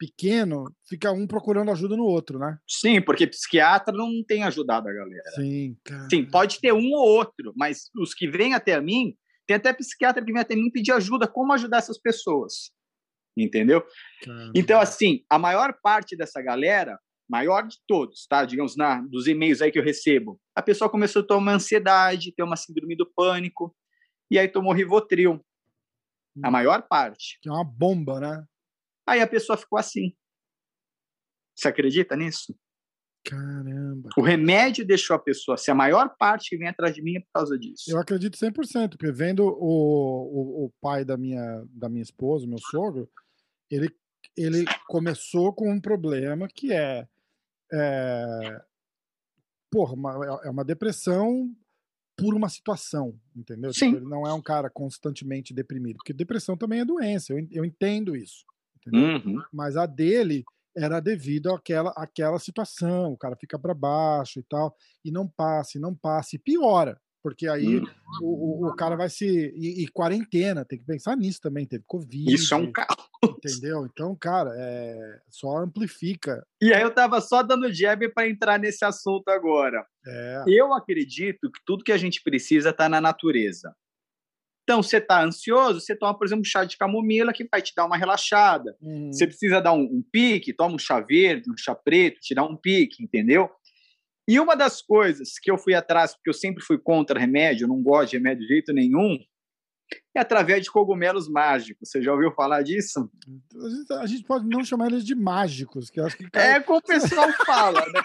pequeno, 0.00 0.64
fica 0.88 1.12
um 1.12 1.26
procurando 1.26 1.70
ajuda 1.70 1.94
no 1.94 2.04
outro, 2.04 2.38
né? 2.38 2.58
Sim, 2.66 3.02
porque 3.02 3.26
psiquiatra 3.26 3.94
não 3.94 4.24
tem 4.26 4.42
ajudado 4.42 4.88
a 4.88 4.92
galera. 4.92 5.30
Sim, 5.34 5.76
cara. 5.84 6.08
Sim, 6.08 6.24
pode 6.24 6.58
ter 6.58 6.72
um 6.72 6.90
ou 6.92 7.06
outro, 7.06 7.52
mas 7.54 7.90
os 7.94 8.14
que 8.14 8.26
vêm 8.26 8.54
até 8.54 8.80
mim, 8.80 9.14
tem 9.46 9.56
até 9.56 9.74
psiquiatra 9.74 10.24
que 10.24 10.32
vem 10.32 10.40
até 10.40 10.56
mim 10.56 10.70
pedir 10.70 10.92
ajuda, 10.92 11.28
como 11.28 11.52
ajudar 11.52 11.78
essas 11.78 12.00
pessoas. 12.00 12.70
Entendeu? 13.36 13.84
Caramba. 14.24 14.52
Então, 14.56 14.80
assim, 14.80 15.22
a 15.28 15.38
maior 15.38 15.74
parte 15.82 16.16
dessa 16.16 16.40
galera 16.40 16.98
maior 17.28 17.68
de 17.68 17.76
todos, 17.86 18.26
tá? 18.26 18.44
Digamos, 18.44 18.76
na, 18.76 19.02
dos 19.02 19.28
e-mails 19.28 19.60
aí 19.60 19.70
que 19.70 19.78
eu 19.78 19.84
recebo. 19.84 20.40
A 20.54 20.62
pessoa 20.62 20.90
começou 20.90 21.22
a 21.22 21.26
ter 21.26 21.34
uma 21.34 21.52
ansiedade, 21.52 22.32
ter 22.34 22.42
uma 22.42 22.56
síndrome 22.56 22.96
do 22.96 23.06
pânico, 23.06 23.76
e 24.30 24.38
aí 24.38 24.48
tomou 24.48 24.72
Rivotril. 24.72 25.40
A 26.42 26.48
hum. 26.48 26.50
maior 26.50 26.82
parte. 26.88 27.38
Que 27.42 27.48
é 27.48 27.52
uma 27.52 27.64
bomba, 27.64 28.18
né? 28.18 28.44
Aí 29.06 29.20
a 29.20 29.26
pessoa 29.26 29.56
ficou 29.56 29.78
assim. 29.78 30.14
Você 31.54 31.68
acredita 31.68 32.16
nisso? 32.16 32.54
Caramba. 33.24 34.08
O 34.16 34.22
remédio 34.22 34.86
deixou 34.86 35.14
a 35.14 35.18
pessoa 35.18 35.56
ser 35.56 35.72
a 35.72 35.74
maior 35.74 36.16
parte 36.16 36.50
que 36.50 36.56
vem 36.56 36.68
atrás 36.68 36.94
de 36.94 37.02
mim 37.02 37.16
é 37.16 37.20
por 37.20 37.32
causa 37.34 37.58
disso. 37.58 37.84
Eu 37.88 37.98
acredito 37.98 38.38
100%, 38.38 38.90
porque 38.90 39.12
vendo 39.12 39.44
o, 39.44 39.52
o, 39.52 40.64
o 40.64 40.72
pai 40.80 41.04
da 41.04 41.16
minha, 41.16 41.64
da 41.68 41.88
minha 41.88 42.02
esposa, 42.02 42.46
meu 42.46 42.58
sogro, 42.58 43.10
ele, 43.70 43.94
ele 44.36 44.64
começou 44.88 45.52
com 45.52 45.70
um 45.70 45.80
problema 45.80 46.48
que 46.48 46.72
é 46.72 47.06
é, 47.72 48.62
porra, 49.70 49.94
uma, 49.94 50.40
é, 50.42 50.48
é 50.48 50.50
uma 50.50 50.64
depressão 50.64 51.54
por 52.16 52.34
uma 52.34 52.48
situação, 52.48 53.18
entendeu? 53.34 53.72
Sim. 53.72 53.92
Tipo, 53.92 53.98
ele 53.98 54.10
não 54.10 54.26
é 54.26 54.34
um 54.34 54.42
cara 54.42 54.68
constantemente 54.68 55.54
deprimido, 55.54 55.96
porque 55.96 56.12
depressão 56.12 56.56
também 56.56 56.80
é 56.80 56.84
doença, 56.84 57.32
eu, 57.32 57.46
eu 57.50 57.64
entendo 57.64 58.16
isso. 58.16 58.44
Uhum. 58.88 59.42
Mas 59.52 59.76
a 59.76 59.86
dele 59.86 60.44
era 60.76 61.00
devido 61.00 61.52
àquela, 61.52 61.90
àquela 61.96 62.38
situação, 62.38 63.12
o 63.12 63.16
cara 63.16 63.36
fica 63.36 63.58
para 63.58 63.74
baixo 63.74 64.38
e 64.38 64.42
tal, 64.42 64.74
e 65.04 65.10
não 65.10 65.26
passa, 65.26 65.78
e 65.78 65.80
não 65.80 65.94
passa, 65.94 66.36
e 66.36 66.38
piora. 66.38 66.98
Porque 67.22 67.46
aí 67.46 67.78
hum. 67.78 67.84
o, 68.22 68.68
o, 68.68 68.74
cara 68.74 68.96
vai 68.96 69.10
se. 69.10 69.26
E, 69.54 69.84
e, 69.84 69.88
quarentena, 69.88 70.64
tem 70.64 70.78
que 70.78 70.86
pensar 70.86 71.16
nisso 71.16 71.40
também. 71.40 71.66
Teve 71.66 71.84
Covid. 71.86 72.32
Isso 72.32 72.54
é 72.54 72.56
um 72.56 72.72
caos. 72.72 72.88
Entendeu? 73.22 73.84
Então, 73.84 74.16
cara, 74.16 74.50
é, 74.56 75.20
só 75.28 75.58
amplifica. 75.58 76.42
E 76.62 76.72
aí 76.72 76.80
eu 76.80 76.90
tava 76.90 77.20
só 77.20 77.42
dando 77.42 77.72
jab 77.72 78.08
para 78.14 78.28
entrar 78.28 78.58
nesse 78.58 78.84
assunto 78.84 79.28
agora. 79.28 79.86
É. 80.06 80.44
Eu 80.46 80.72
acredito 80.72 81.50
que 81.52 81.60
tudo 81.66 81.84
que 81.84 81.92
a 81.92 81.98
gente 81.98 82.22
precisa 82.22 82.72
tá 82.72 82.88
na 82.88 83.00
natureza. 83.00 83.74
Então, 84.70 84.84
você 84.84 85.00
tá 85.00 85.24
ansioso, 85.24 85.80
você 85.80 85.96
toma, 85.96 86.16
por 86.16 86.24
exemplo, 86.24 86.42
um 86.42 86.44
chá 86.44 86.64
de 86.64 86.76
camomila 86.76 87.32
que 87.32 87.44
vai 87.50 87.60
te 87.60 87.74
dar 87.74 87.86
uma 87.86 87.96
relaxada. 87.96 88.76
Hum. 88.80 89.10
Você 89.12 89.26
precisa 89.26 89.60
dar 89.60 89.72
um, 89.72 89.82
um 89.82 90.00
pique, 90.12 90.52
toma 90.52 90.76
um 90.76 90.78
chá 90.78 91.00
verde, 91.00 91.50
um 91.50 91.56
chá 91.56 91.74
preto, 91.74 92.20
te 92.20 92.36
dá 92.36 92.44
um 92.44 92.56
pique, 92.56 93.02
entendeu? 93.02 93.50
E 94.28 94.38
uma 94.38 94.54
das 94.54 94.80
coisas 94.80 95.40
que 95.42 95.50
eu 95.50 95.58
fui 95.58 95.74
atrás, 95.74 96.14
porque 96.14 96.30
eu 96.30 96.34
sempre 96.34 96.62
fui 96.62 96.78
contra 96.78 97.18
remédio, 97.18 97.66
não 97.66 97.82
gosto 97.82 98.10
de 98.10 98.18
remédio 98.18 98.42
de 98.42 98.46
jeito 98.46 98.72
nenhum, 98.72 99.18
é 100.16 100.20
através 100.20 100.62
de 100.62 100.70
cogumelos 100.70 101.28
mágicos. 101.28 101.90
Você 101.90 102.00
já 102.00 102.12
ouviu 102.12 102.30
falar 102.30 102.62
disso? 102.62 103.10
A 104.00 104.06
gente 104.06 104.22
pode 104.22 104.46
não 104.46 104.62
chamar 104.62 104.86
eles 104.86 105.04
de 105.04 105.16
mágicos, 105.16 105.90
que 105.90 106.00
acho 106.00 106.16
que 106.16 106.28
é 106.32 106.60
como 106.60 106.78
o 106.78 106.82
pessoal 106.82 107.28
fala, 107.44 107.80
né? 107.86 108.02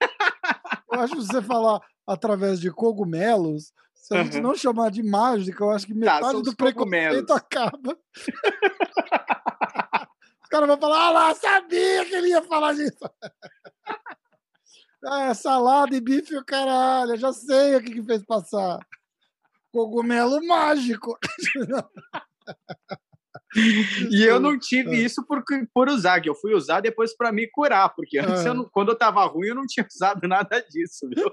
Eu 0.90 1.00
acho 1.00 1.14
que 1.14 1.22
você 1.22 1.40
falar 1.40 1.80
através 2.04 2.58
de 2.58 2.72
cogumelos, 2.72 3.72
se 4.00 4.16
a 4.16 4.24
gente 4.24 4.40
não 4.40 4.54
chamar 4.54 4.90
de 4.90 5.02
mágica, 5.02 5.62
eu 5.62 5.68
acho 5.70 5.86
que 5.86 5.92
tá, 5.92 5.98
metade 5.98 6.22
tá, 6.22 6.32
do 6.40 6.56
preconceito 6.56 7.30
acaba. 7.32 7.98
Os 10.42 10.48
caras 10.48 10.66
vão 10.66 10.78
falar, 10.78 11.08
ah 11.08 11.10
lá, 11.10 11.34
sabia 11.34 12.06
que 12.06 12.14
ele 12.14 12.28
ia 12.28 12.42
falar 12.42 12.72
disso. 12.72 13.04
Ah, 15.04 15.24
é 15.28 15.34
salada 15.34 15.94
e 15.94 16.00
bife 16.00 16.34
o 16.36 16.44
caralho. 16.44 17.12
Eu 17.12 17.18
já 17.18 17.34
sei 17.34 17.76
o 17.76 17.82
que, 17.82 17.92
que 17.92 18.02
fez 18.02 18.24
passar. 18.24 18.78
Cogumelo 19.70 20.42
mágico. 20.46 21.18
e 24.10 24.22
eu 24.22 24.40
não 24.40 24.58
tive 24.58 24.96
é. 24.96 25.00
isso 25.00 25.22
por, 25.26 25.44
por 25.74 25.90
usar, 25.90 26.22
que 26.22 26.30
eu 26.30 26.34
fui 26.34 26.54
usar 26.54 26.80
depois 26.80 27.14
para 27.14 27.30
me 27.30 27.46
curar, 27.46 27.90
porque 27.94 28.18
antes, 28.18 28.46
eu 28.46 28.52
é. 28.52 28.54
não, 28.54 28.64
quando 28.64 28.92
eu 28.92 28.96
tava 28.96 29.22
ruim, 29.26 29.48
eu 29.48 29.54
não 29.54 29.66
tinha 29.66 29.86
usado 29.86 30.26
nada 30.26 30.62
disso, 30.62 31.06
viu? 31.14 31.30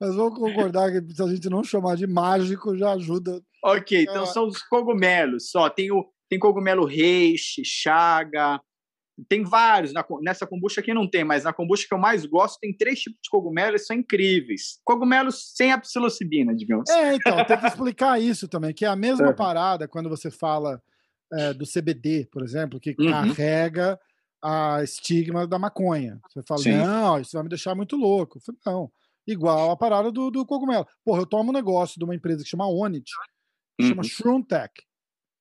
Mas 0.00 0.14
vamos 0.14 0.38
concordar 0.38 0.92
que 0.92 1.14
se 1.14 1.22
a 1.22 1.26
gente 1.26 1.48
não 1.48 1.64
chamar 1.64 1.96
de 1.96 2.06
mágico, 2.06 2.76
já 2.76 2.92
ajuda. 2.92 3.42
Ok, 3.64 4.02
então 4.02 4.24
são 4.26 4.46
os 4.46 4.62
cogumelos 4.62 5.50
só. 5.50 5.68
Tem, 5.68 5.90
o, 5.90 6.08
tem 6.28 6.38
cogumelo 6.38 6.84
reishi, 6.84 7.64
chaga, 7.64 8.60
tem 9.28 9.42
vários, 9.42 9.92
na, 9.92 10.04
nessa 10.20 10.46
kombucha 10.46 10.80
aqui 10.80 10.94
não 10.94 11.08
tem, 11.08 11.24
mas 11.24 11.44
na 11.44 11.52
kombucha 11.52 11.86
que 11.88 11.94
eu 11.94 11.98
mais 11.98 12.24
gosto 12.24 12.60
tem 12.60 12.76
três 12.76 13.00
tipos 13.00 13.18
de 13.22 13.30
cogumelos, 13.30 13.86
são 13.86 13.96
incríveis. 13.96 14.78
Cogumelos 14.84 15.52
sem 15.56 15.72
a 15.72 15.78
psilocibina, 15.78 16.54
digamos. 16.54 16.88
É, 16.90 17.14
então, 17.14 17.44
tem 17.44 17.58
que 17.58 17.66
explicar 17.66 18.20
isso 18.20 18.46
também, 18.46 18.72
que 18.72 18.84
é 18.84 18.88
a 18.88 18.96
mesma 18.96 19.30
é. 19.30 19.32
parada 19.32 19.88
quando 19.88 20.08
você 20.08 20.30
fala 20.30 20.80
é, 21.32 21.52
do 21.52 21.64
CBD, 21.66 22.28
por 22.30 22.42
exemplo, 22.44 22.78
que 22.78 22.94
uhum. 22.98 23.10
carrega 23.10 23.98
a 24.42 24.82
estigma 24.84 25.46
da 25.46 25.58
maconha. 25.58 26.20
Você 26.28 26.42
fala, 26.46 26.62
Sim. 26.62 26.76
não, 26.76 27.18
isso 27.18 27.32
vai 27.32 27.42
me 27.42 27.48
deixar 27.48 27.74
muito 27.74 27.96
louco. 27.96 28.38
Eu 28.46 28.54
não, 28.64 28.92
igual 29.28 29.70
a 29.70 29.76
parada 29.76 30.10
do, 30.10 30.30
do 30.30 30.46
cogumelo. 30.46 30.86
Porra, 31.04 31.20
eu 31.20 31.26
tomo 31.26 31.50
um 31.50 31.54
negócio 31.54 31.98
de 31.98 32.04
uma 32.04 32.14
empresa 32.14 32.42
que 32.42 32.48
chama 32.48 32.66
Onit, 32.66 33.10
que 33.78 33.84
uhum. 33.84 33.90
chama 33.90 34.02
Shroomtech. 34.02 34.72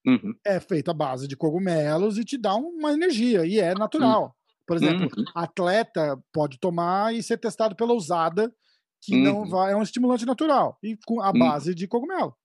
Uhum. 0.05 0.33
É 0.45 0.59
feita 0.59 0.91
à 0.91 0.93
base 0.93 1.27
de 1.27 1.35
cogumelos 1.35 2.17
e 2.17 2.23
te 2.23 2.37
dá 2.37 2.55
uma 2.55 2.91
energia, 2.93 3.45
e 3.45 3.59
é 3.59 3.73
natural. 3.73 4.23
Uhum. 4.23 4.31
Por 4.67 4.77
exemplo, 4.77 5.09
uhum. 5.17 5.23
atleta 5.33 6.21
pode 6.33 6.59
tomar 6.59 7.13
e 7.13 7.23
ser 7.23 7.37
testado 7.37 7.75
pela 7.75 7.93
usada, 7.93 8.53
que 9.01 9.15
não 9.15 9.39
uhum. 9.39 9.49
vai, 9.49 9.71
é 9.71 9.75
um 9.75 9.81
estimulante 9.81 10.25
natural, 10.25 10.77
e 10.83 10.97
com 11.05 11.21
a 11.21 11.31
uhum. 11.31 11.39
base 11.39 11.73
de 11.73 11.87
cogumelo. 11.87 12.35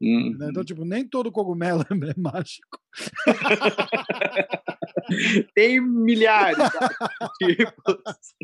Então, 0.00 0.64
tipo, 0.64 0.84
nem 0.84 1.08
todo 1.08 1.30
cogumelo 1.30 1.84
é 1.90 2.20
mágico. 2.20 2.78
Tem 5.54 5.80
milhares 5.80 6.58
de 7.40 7.56
tipos. 7.56 8.34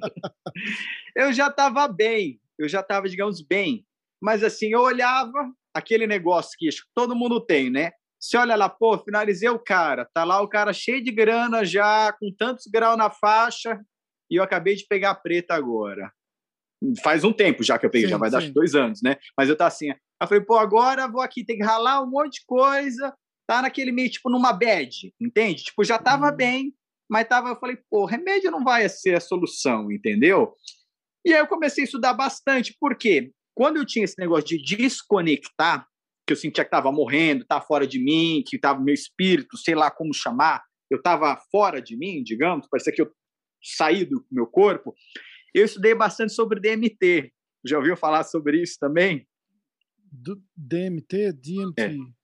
Eu 1.16 1.32
já 1.32 1.48
estava 1.48 1.88
bem, 1.88 2.40
eu 2.58 2.68
já 2.68 2.80
estava, 2.80 3.08
digamos, 3.08 3.40
bem. 3.40 3.84
Mas 4.20 4.42
assim, 4.42 4.72
eu 4.72 4.80
olhava 4.80 5.52
aquele 5.74 6.06
negócio 6.06 6.50
que 6.58 6.68
todo 6.94 7.14
mundo 7.14 7.40
tem, 7.40 7.70
né? 7.70 7.92
Você 8.20 8.36
olha 8.36 8.56
lá, 8.56 8.68
pô, 8.68 8.98
finalizei 8.98 9.48
o 9.48 9.58
cara, 9.58 10.04
tá 10.12 10.24
lá 10.24 10.40
o 10.42 10.48
cara 10.48 10.72
cheio 10.72 11.02
de 11.02 11.12
grana 11.12 11.64
já, 11.64 12.12
com 12.12 12.34
tantos 12.36 12.66
graus 12.66 12.98
na 12.98 13.10
faixa, 13.10 13.80
e 14.28 14.36
eu 14.36 14.42
acabei 14.42 14.74
de 14.74 14.86
pegar 14.86 15.10
a 15.10 15.14
preta 15.14 15.54
agora. 15.54 16.12
Faz 17.02 17.22
um 17.22 17.32
tempo 17.32 17.62
já 17.62 17.78
que 17.78 17.86
eu 17.86 17.90
peguei, 17.90 18.06
sim, 18.06 18.10
já 18.10 18.18
vai 18.18 18.28
sim. 18.30 18.38
dar 18.38 18.52
dois 18.52 18.74
anos, 18.74 19.00
né? 19.02 19.16
Mas 19.36 19.48
eu 19.48 19.56
tá 19.56 19.66
assim, 19.66 19.90
eu 19.90 20.26
falei, 20.26 20.44
pô, 20.44 20.58
agora 20.58 21.06
vou 21.06 21.20
aqui, 21.20 21.44
ter 21.44 21.56
que 21.56 21.62
ralar 21.62 22.02
um 22.02 22.10
monte 22.10 22.40
de 22.40 22.46
coisa, 22.46 23.14
tá 23.48 23.62
naquele 23.62 23.90
meio, 23.90 24.10
tipo, 24.10 24.28
numa 24.28 24.52
bad, 24.52 25.14
entende? 25.18 25.64
Tipo, 25.64 25.82
já 25.82 25.98
tava 25.98 26.30
hum. 26.30 26.36
bem, 26.36 26.74
mas 27.10 27.26
tava, 27.26 27.48
eu 27.48 27.56
falei, 27.56 27.78
pô, 27.90 28.04
remédio 28.04 28.50
não 28.50 28.62
vai 28.62 28.86
ser 28.90 29.16
a 29.16 29.20
solução, 29.20 29.90
entendeu? 29.90 30.52
E 31.24 31.32
aí 31.32 31.40
eu 31.40 31.46
comecei 31.46 31.82
a 31.82 31.86
estudar 31.86 32.12
bastante, 32.12 32.76
porque 32.78 33.32
quando 33.54 33.78
eu 33.78 33.86
tinha 33.86 34.04
esse 34.04 34.18
negócio 34.18 34.46
de 34.46 34.58
desconectar, 34.76 35.86
que 36.26 36.34
eu 36.34 36.36
sentia 36.36 36.62
que 36.62 36.68
estava 36.68 36.92
morrendo, 36.92 37.40
estava 37.40 37.64
fora 37.64 37.86
de 37.86 37.98
mim, 37.98 38.44
que 38.46 38.56
estava 38.56 38.78
meu 38.80 38.92
espírito, 38.92 39.56
sei 39.56 39.74
lá 39.74 39.90
como 39.90 40.12
chamar, 40.12 40.62
eu 40.90 40.98
estava 40.98 41.34
fora 41.50 41.80
de 41.80 41.96
mim, 41.96 42.22
digamos, 42.22 42.68
parecia 42.68 42.92
que 42.92 43.00
eu 43.00 43.10
saí 43.62 44.04
do 44.04 44.22
meu 44.30 44.46
corpo. 44.46 44.94
Eu 45.54 45.64
estudei 45.64 45.94
bastante 45.94 46.34
sobre 46.34 46.60
DMT. 46.60 47.32
Já 47.64 47.78
ouviu 47.78 47.96
falar 47.96 48.24
sobre 48.24 48.62
isso 48.62 48.76
também? 48.78 49.26
Do 50.12 50.38
DMT, 50.54 51.32
DMT. 51.32 51.80
É. 51.80 52.17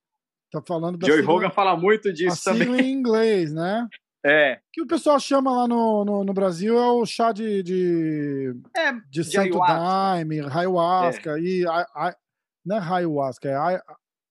Tá 0.54 0.62
falando 0.64 0.96
da 0.96 1.06
Joey 1.06 1.20
sigla, 1.20 1.34
Rogan 1.34 1.50
fala 1.50 1.76
muito 1.76 2.12
disso 2.12 2.48
a 2.48 2.52
também. 2.52 2.80
em 2.80 2.92
inglês, 2.92 3.52
né? 3.52 3.86
É. 4.26 4.58
Que 4.72 4.80
o 4.80 4.86
pessoal 4.86 5.20
chama 5.20 5.52
lá 5.52 5.68
no, 5.68 6.02
no, 6.02 6.24
no 6.24 6.32
Brasil 6.32 6.78
é 6.78 6.90
o 6.92 7.04
chá 7.04 7.30
de 7.30 7.62
de, 7.62 8.54
é, 8.74 8.92
de, 8.92 9.00
de 9.10 9.24
Santo 9.24 9.58
Daime, 9.58 10.40
ayahuasca 10.40 11.36
é. 11.36 11.42
e 11.42 11.66
a, 11.66 11.86
a, 11.94 12.16
não 12.64 12.76
é 12.78 12.80
ayahuasca, 12.80 13.50
é 13.50 13.54
a, 13.54 13.82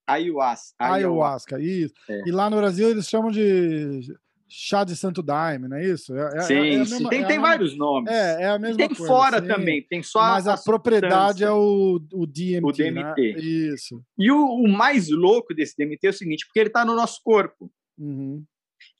ayahuasca. 0.04 0.74
Ayahuasca, 0.80 1.60
isso. 1.60 1.94
É. 2.08 2.22
E 2.26 2.32
lá 2.32 2.50
no 2.50 2.56
Brasil 2.56 2.90
eles 2.90 3.08
chamam 3.08 3.30
de 3.30 4.00
chá 4.48 4.84
de 4.84 4.94
Santo 4.94 5.22
Daime, 5.22 5.68
não 5.68 5.76
é 5.76 5.86
isso? 5.86 6.14
É, 6.14 6.34
é, 6.34 6.36
é 6.36 6.40
sim, 6.42 6.54
é 6.54 6.60
mesma, 6.60 7.10
tem, 7.10 7.26
tem 7.26 7.38
vários 7.38 7.76
nomes. 7.76 8.12
É, 8.12 8.42
é 8.42 8.48
a 8.48 8.58
mesma 8.58 8.76
tem 8.76 8.88
coisa. 8.88 9.02
Tem 9.02 9.06
fora 9.06 9.40
sim. 9.40 9.48
também, 9.48 9.82
tem 9.82 10.02
só 10.02 10.20
Mas 10.20 10.46
a, 10.46 10.54
a 10.54 10.58
propriedade 10.58 11.44
é 11.44 11.50
o, 11.50 12.00
o 12.12 12.26
DMT. 12.26 12.64
O 12.64 12.72
DMT. 12.72 13.32
Né? 13.34 13.40
Isso. 13.40 14.02
E 14.18 14.30
o, 14.30 14.44
o, 14.44 14.68
mais 14.68 15.08
louco 15.08 15.54
desse 15.54 15.74
DMT 15.76 16.06
é 16.06 16.10
o 16.10 16.14
seguinte, 16.14 16.46
porque 16.46 16.60
ele 16.60 16.68
está 16.68 16.84
no 16.84 16.94
nosso 16.94 17.20
corpo. 17.22 17.70
Uhum. 17.98 18.44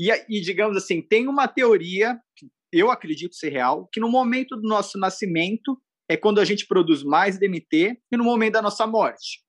E, 0.01 0.11
e, 0.29 0.41
digamos 0.41 0.77
assim, 0.77 1.03
tem 1.03 1.29
uma 1.29 1.47
teoria, 1.47 2.19
que 2.37 2.49
eu 2.73 2.91
acredito 2.91 3.35
ser 3.35 3.51
real, 3.51 3.89
que 3.93 4.01
no 4.01 4.09
momento 4.09 4.57
do 4.57 4.67
nosso 4.67 4.99
nascimento 4.99 5.79
é 6.09 6.17
quando 6.17 6.41
a 6.41 6.45
gente 6.45 6.67
produz 6.67 7.03
mais 7.03 7.39
DMT 7.39 7.99
e 8.13 8.17
no 8.17 8.25
momento 8.25 8.55
da 8.55 8.63
nossa 8.63 8.87
morte. 8.87 9.43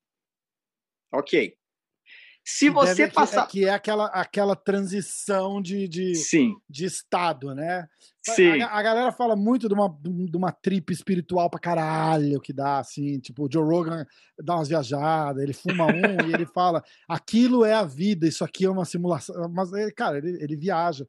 Ok. 1.14 1.56
Se 2.46 2.70
você 2.70 3.08
passar. 3.08 3.48
Que, 3.48 3.62
é, 3.62 3.64
que 3.64 3.70
é 3.70 3.74
aquela, 3.74 4.06
aquela 4.08 4.56
transição 4.56 5.60
de, 5.60 5.88
de, 5.88 6.14
Sim. 6.14 6.54
de 6.70 6.86
estado, 6.86 7.56
né? 7.56 7.88
Sim. 8.24 8.62
A, 8.62 8.68
a, 8.68 8.84
galera 8.84 9.12
fala 9.12 9.36
muito 9.36 9.68
de 9.68 9.74
uma, 9.74 9.90
de 10.04 10.38
uma 10.38 10.52
trip 10.52 10.94
espiritual 10.94 11.50
pra 11.50 11.60
caralho 11.60 12.40
que 12.40 12.54
dá, 12.54 12.78
assim. 12.78 13.20
Tipo, 13.20 13.46
o 13.46 13.52
Joe 13.52 13.64
Rogan 13.64 14.06
dá 14.40 14.56
umas 14.56 14.70
viajadas, 14.70 15.42
ele 15.42 15.54
fuma 15.54 15.88
um 15.88 16.30
e 16.30 16.34
ele 16.34 16.46
fala: 16.54 16.84
aquilo 17.10 17.66
é 17.66 17.74
a 17.74 17.84
vida, 17.84 18.28
isso 18.28 18.44
aqui 18.44 18.66
é 18.66 18.70
uma 18.70 18.86
simulação. 18.86 19.50
Mas, 19.52 19.72
cara, 19.96 20.20
ele, 20.20 20.38
ele 20.40 20.56
viaja. 20.56 21.08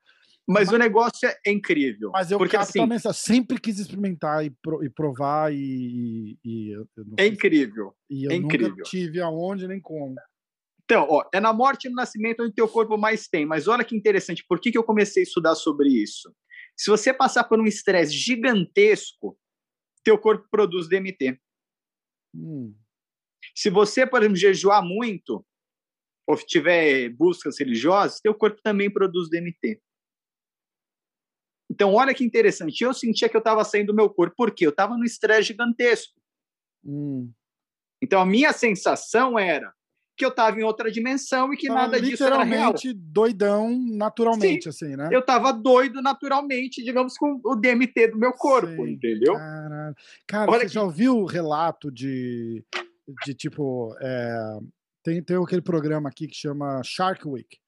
Mas, 0.48 0.68
mas, 0.68 0.74
o 0.74 0.78
negócio 0.78 1.28
é 1.28 1.50
incrível. 1.50 2.12
Mas 2.12 2.30
eu 2.30 2.38
porque, 2.38 2.56
assim, 2.56 2.80
sempre 3.12 3.60
quis 3.60 3.78
experimentar 3.78 4.44
e, 4.44 4.50
pro, 4.50 4.82
e 4.82 4.88
provar 4.88 5.52
e. 5.52 6.38
e, 6.42 6.72
e 6.72 6.76
é 7.18 7.26
incrível. 7.26 7.92
E 8.08 8.24
eu 8.24 8.30
é 8.30 8.38
nunca 8.38 8.56
incrível. 8.56 8.84
tive 8.84 9.20
aonde 9.20 9.66
nem 9.66 9.80
como. 9.80 10.14
Então, 10.86 11.04
ó, 11.10 11.28
é 11.34 11.40
na 11.40 11.52
morte 11.52 11.86
e 11.86 11.90
no 11.90 11.96
nascimento 11.96 12.44
onde 12.44 12.54
teu 12.54 12.68
corpo 12.68 12.96
mais 12.96 13.26
tem. 13.26 13.44
Mas 13.44 13.66
olha 13.66 13.84
que 13.84 13.96
interessante, 13.96 14.44
por 14.48 14.60
que, 14.60 14.70
que 14.70 14.78
eu 14.78 14.84
comecei 14.84 15.22
a 15.22 15.24
estudar 15.24 15.56
sobre 15.56 15.88
isso? 15.88 16.32
Se 16.76 16.88
você 16.88 17.12
passar 17.12 17.44
por 17.44 17.58
um 17.58 17.66
estresse 17.66 18.12
gigantesco, 18.12 19.36
teu 20.04 20.16
corpo 20.16 20.46
produz 20.48 20.88
DMT. 20.88 21.40
Hum. 22.32 22.72
Se 23.52 23.68
você, 23.68 24.06
por 24.06 24.20
exemplo, 24.22 24.36
jejuar 24.36 24.80
muito, 24.80 25.44
ou 26.24 26.36
tiver 26.36 27.08
buscas 27.10 27.58
religiosas, 27.58 28.20
teu 28.20 28.34
corpo 28.34 28.60
também 28.62 28.88
produz 28.88 29.28
DMT. 29.28 29.82
Então, 31.68 31.94
olha 31.94 32.14
que 32.14 32.24
interessante. 32.24 32.82
Eu 32.82 32.94
sentia 32.94 33.28
que 33.28 33.36
eu 33.36 33.40
estava 33.40 33.64
saindo 33.64 33.88
do 33.88 33.94
meu 33.96 34.08
corpo. 34.08 34.36
Por 34.36 34.52
quê? 34.52 34.66
Eu 34.66 34.70
estava 34.70 34.96
no 34.96 35.04
estresse 35.04 35.48
gigantesco. 35.48 36.14
Hum. 36.84 37.32
Então, 38.00 38.20
a 38.20 38.26
minha 38.26 38.52
sensação 38.52 39.36
era 39.36 39.74
que 40.16 40.24
eu 40.24 40.30
estava 40.30 40.58
em 40.58 40.62
outra 40.62 40.90
dimensão 40.90 41.52
e 41.52 41.56
que 41.56 41.68
nada 41.68 42.00
disso 42.00 42.24
era 42.24 42.42
real. 42.42 42.72
Literalmente 42.72 42.92
doidão 42.94 43.78
naturalmente, 43.90 44.62
Sim, 44.64 44.68
assim, 44.68 44.96
né? 44.96 45.10
Eu 45.12 45.20
estava 45.20 45.52
doido 45.52 46.00
naturalmente, 46.00 46.82
digamos, 46.82 47.18
com 47.18 47.38
o 47.44 47.54
DMT 47.54 48.08
do 48.08 48.18
meu 48.18 48.32
corpo, 48.32 48.84
Sim, 48.84 48.92
entendeu? 48.92 49.34
Cara, 50.26 50.50
Olha 50.50 50.60
você 50.60 50.66
que... 50.66 50.72
já 50.72 50.82
ouviu 50.82 51.18
o 51.18 51.26
relato 51.26 51.92
de, 51.92 52.64
de 53.26 53.34
tipo, 53.34 53.94
é, 54.00 54.58
tem, 55.04 55.22
tem 55.22 55.36
aquele 55.36 55.62
programa 55.62 56.08
aqui 56.08 56.26
que 56.26 56.34
chama 56.34 56.80
Shark 56.82 57.28
Week. 57.28 57.58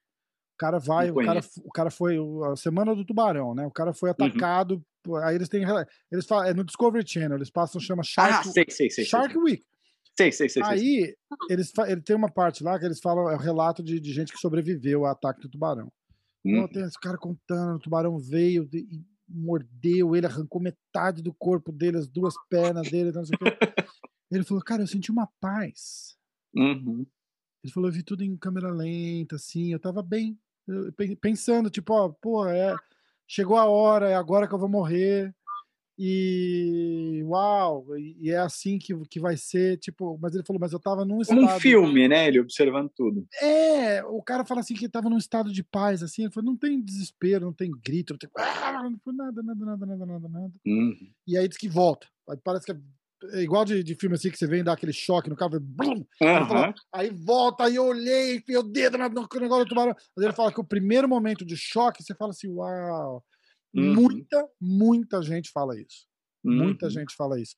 O 0.55 0.59
cara 0.59 0.78
vai, 0.78 1.11
o 1.11 1.14
cara, 1.14 1.40
o 1.64 1.70
cara 1.70 1.90
foi 1.90 2.16
a 2.51 2.57
semana 2.57 2.94
do 2.94 3.05
tubarão, 3.05 3.55
né? 3.55 3.64
O 3.66 3.70
cara 3.70 3.92
foi 3.92 4.09
uhum. 4.09 4.16
atacado, 4.18 4.82
uhum. 5.07 5.16
aí 5.16 5.36
eles 5.36 5.49
têm 5.49 5.64
eles 6.11 6.26
falam, 6.26 6.46
é 6.46 6.55
no 6.55 6.64
Discovery 6.64 7.07
Channel, 7.07 7.36
eles 7.36 7.51
passam 7.51 7.80
chama 7.80 8.03
Shark, 8.03 8.49
ah, 8.49 8.51
sei, 8.51 8.64
sei, 8.68 8.90
sei, 8.90 9.05
Shark 9.05 9.36
Week. 9.38 9.62
Sei, 10.18 10.32
sei, 10.32 10.48
sei. 10.48 10.62
Aí, 10.64 11.14
eles, 11.48 11.72
ele 11.86 12.00
tem 12.00 12.16
uma 12.16 12.28
parte 12.28 12.64
lá 12.64 12.76
que 12.76 12.84
eles 12.84 12.98
falam, 12.98 13.30
é 13.30 13.36
o 13.36 13.38
relato 13.38 13.84
de, 13.84 14.00
de 14.00 14.12
gente 14.12 14.32
que 14.32 14.40
sobreviveu 14.40 15.06
ao 15.06 15.12
ataque 15.12 15.40
do 15.40 15.48
tubarão. 15.48 15.92
Hum. 16.44 16.56
Então, 16.56 16.68
tem 16.68 16.82
esse 16.82 16.98
cara 16.98 17.16
contando, 17.16 17.76
o 17.76 17.78
tubarão 17.78 18.18
veio 18.18 18.68
e 18.72 19.00
mordeu 19.28 20.16
ele, 20.16 20.26
arrancou 20.26 20.60
metade 20.60 21.22
do 21.22 21.32
corpo 21.32 21.70
dele, 21.70 21.98
as 21.98 22.08
duas 22.08 22.34
pernas 22.50 22.90
dele, 22.90 23.12
não 23.12 23.24
sei 23.24 23.36
o 23.36 23.38
quê. 23.38 23.44
Ele 24.30 24.44
falou, 24.44 24.62
cara, 24.62 24.82
eu 24.82 24.86
senti 24.86 25.10
uma 25.10 25.26
paz. 25.40 26.18
Uhum. 26.54 27.06
Ele 27.64 27.72
falou, 27.72 27.88
eu 27.88 27.94
vi 27.94 28.02
tudo 28.02 28.22
em 28.22 28.36
câmera 28.36 28.70
lenta, 28.70 29.36
assim, 29.36 29.72
eu 29.72 29.78
tava 29.78 30.02
bem. 30.02 30.38
Eu, 30.66 30.92
pensando, 31.18 31.70
tipo, 31.70 31.94
ó, 31.94 32.10
pô, 32.10 32.46
é, 32.46 32.76
chegou 33.26 33.56
a 33.56 33.64
hora, 33.64 34.10
é 34.10 34.14
agora 34.14 34.46
que 34.46 34.54
eu 34.54 34.58
vou 34.58 34.68
morrer 34.68 35.34
e 36.01 37.24
uau, 37.24 37.84
e 37.96 38.30
é 38.30 38.38
assim 38.38 38.78
que, 38.78 38.94
que 39.11 39.18
vai 39.18 39.36
ser, 39.36 39.78
tipo, 39.78 40.16
mas 40.22 40.32
ele 40.32 40.44
falou, 40.44 40.61
mas 40.61 40.72
eu 40.72 40.78
tava 40.78 41.05
num 41.05 41.20
estado... 41.20 41.40
Como 41.40 41.51
um 41.53 41.59
filme, 41.61 42.07
né, 42.07 42.28
ele 42.28 42.38
observando 42.38 42.88
tudo. 42.94 43.26
É, 43.42 44.05
o 44.05 44.22
cara 44.22 44.44
fala 44.44 44.61
assim 44.61 44.74
que 44.74 44.88
tava 44.88 45.11
num 45.11 45.18
estado 45.18 45.53
de 45.53 45.64
paz, 45.64 46.01
assim, 46.01 46.22
ele 46.22 46.30
falou, 46.30 46.53
não 46.53 46.57
tem 46.57 46.80
desespero, 46.80 47.46
não 47.46 47.53
tem 47.53 47.72
grito, 47.84 48.12
não 48.12 48.18
tem 48.18 48.30
ah", 48.38 48.84
não 48.84 49.12
nada, 49.12 49.42
nada, 49.42 49.64
nada, 49.64 49.86
nada, 49.86 50.07
nada, 50.07 50.28
nada. 50.28 50.53
Uhum. 50.64 51.11
E 51.26 51.36
aí 51.36 51.49
diz 51.49 51.59
que 51.59 51.68
volta, 51.68 52.07
parece 52.44 52.66
que 52.66 52.72
é 53.32 53.42
igual 53.42 53.64
de, 53.64 53.82
de 53.82 53.96
filme 53.96 54.14
assim, 54.14 54.30
que 54.30 54.38
você 54.38 54.46
vem 54.46 54.62
dar 54.62 54.74
aquele 54.74 54.92
choque 54.92 55.28
no 55.28 55.34
carro, 55.34 55.59
blum, 55.59 56.07
uhum. 56.22 56.46
fala, 56.46 56.74
aí 56.94 57.11
volta, 57.11 57.64
aí 57.64 57.74
eu 57.74 57.86
olhei, 57.86 58.36
enfiei 58.36 58.59
o 58.59 58.62
dedo 58.62 58.96
no 58.99 59.05
negócio 59.05 59.64
do 59.64 59.68
tubarão, 59.68 59.96
mas 60.16 60.24
ele 60.24 60.34
fala 60.34 60.53
que 60.53 60.61
o 60.61 60.64
primeiro 60.64 61.09
momento 61.09 61.44
de 61.44 61.57
choque, 61.57 62.05
você 62.05 62.14
fala 62.14 62.30
assim, 62.30 62.46
uau... 62.49 63.24
Uhum. 63.74 63.94
Muita, 63.94 64.48
muita 64.60 65.22
gente 65.22 65.50
fala 65.50 65.78
isso. 65.78 66.06
Uhum. 66.44 66.56
Muita 66.56 66.88
gente 66.88 67.14
fala 67.14 67.40
isso. 67.40 67.56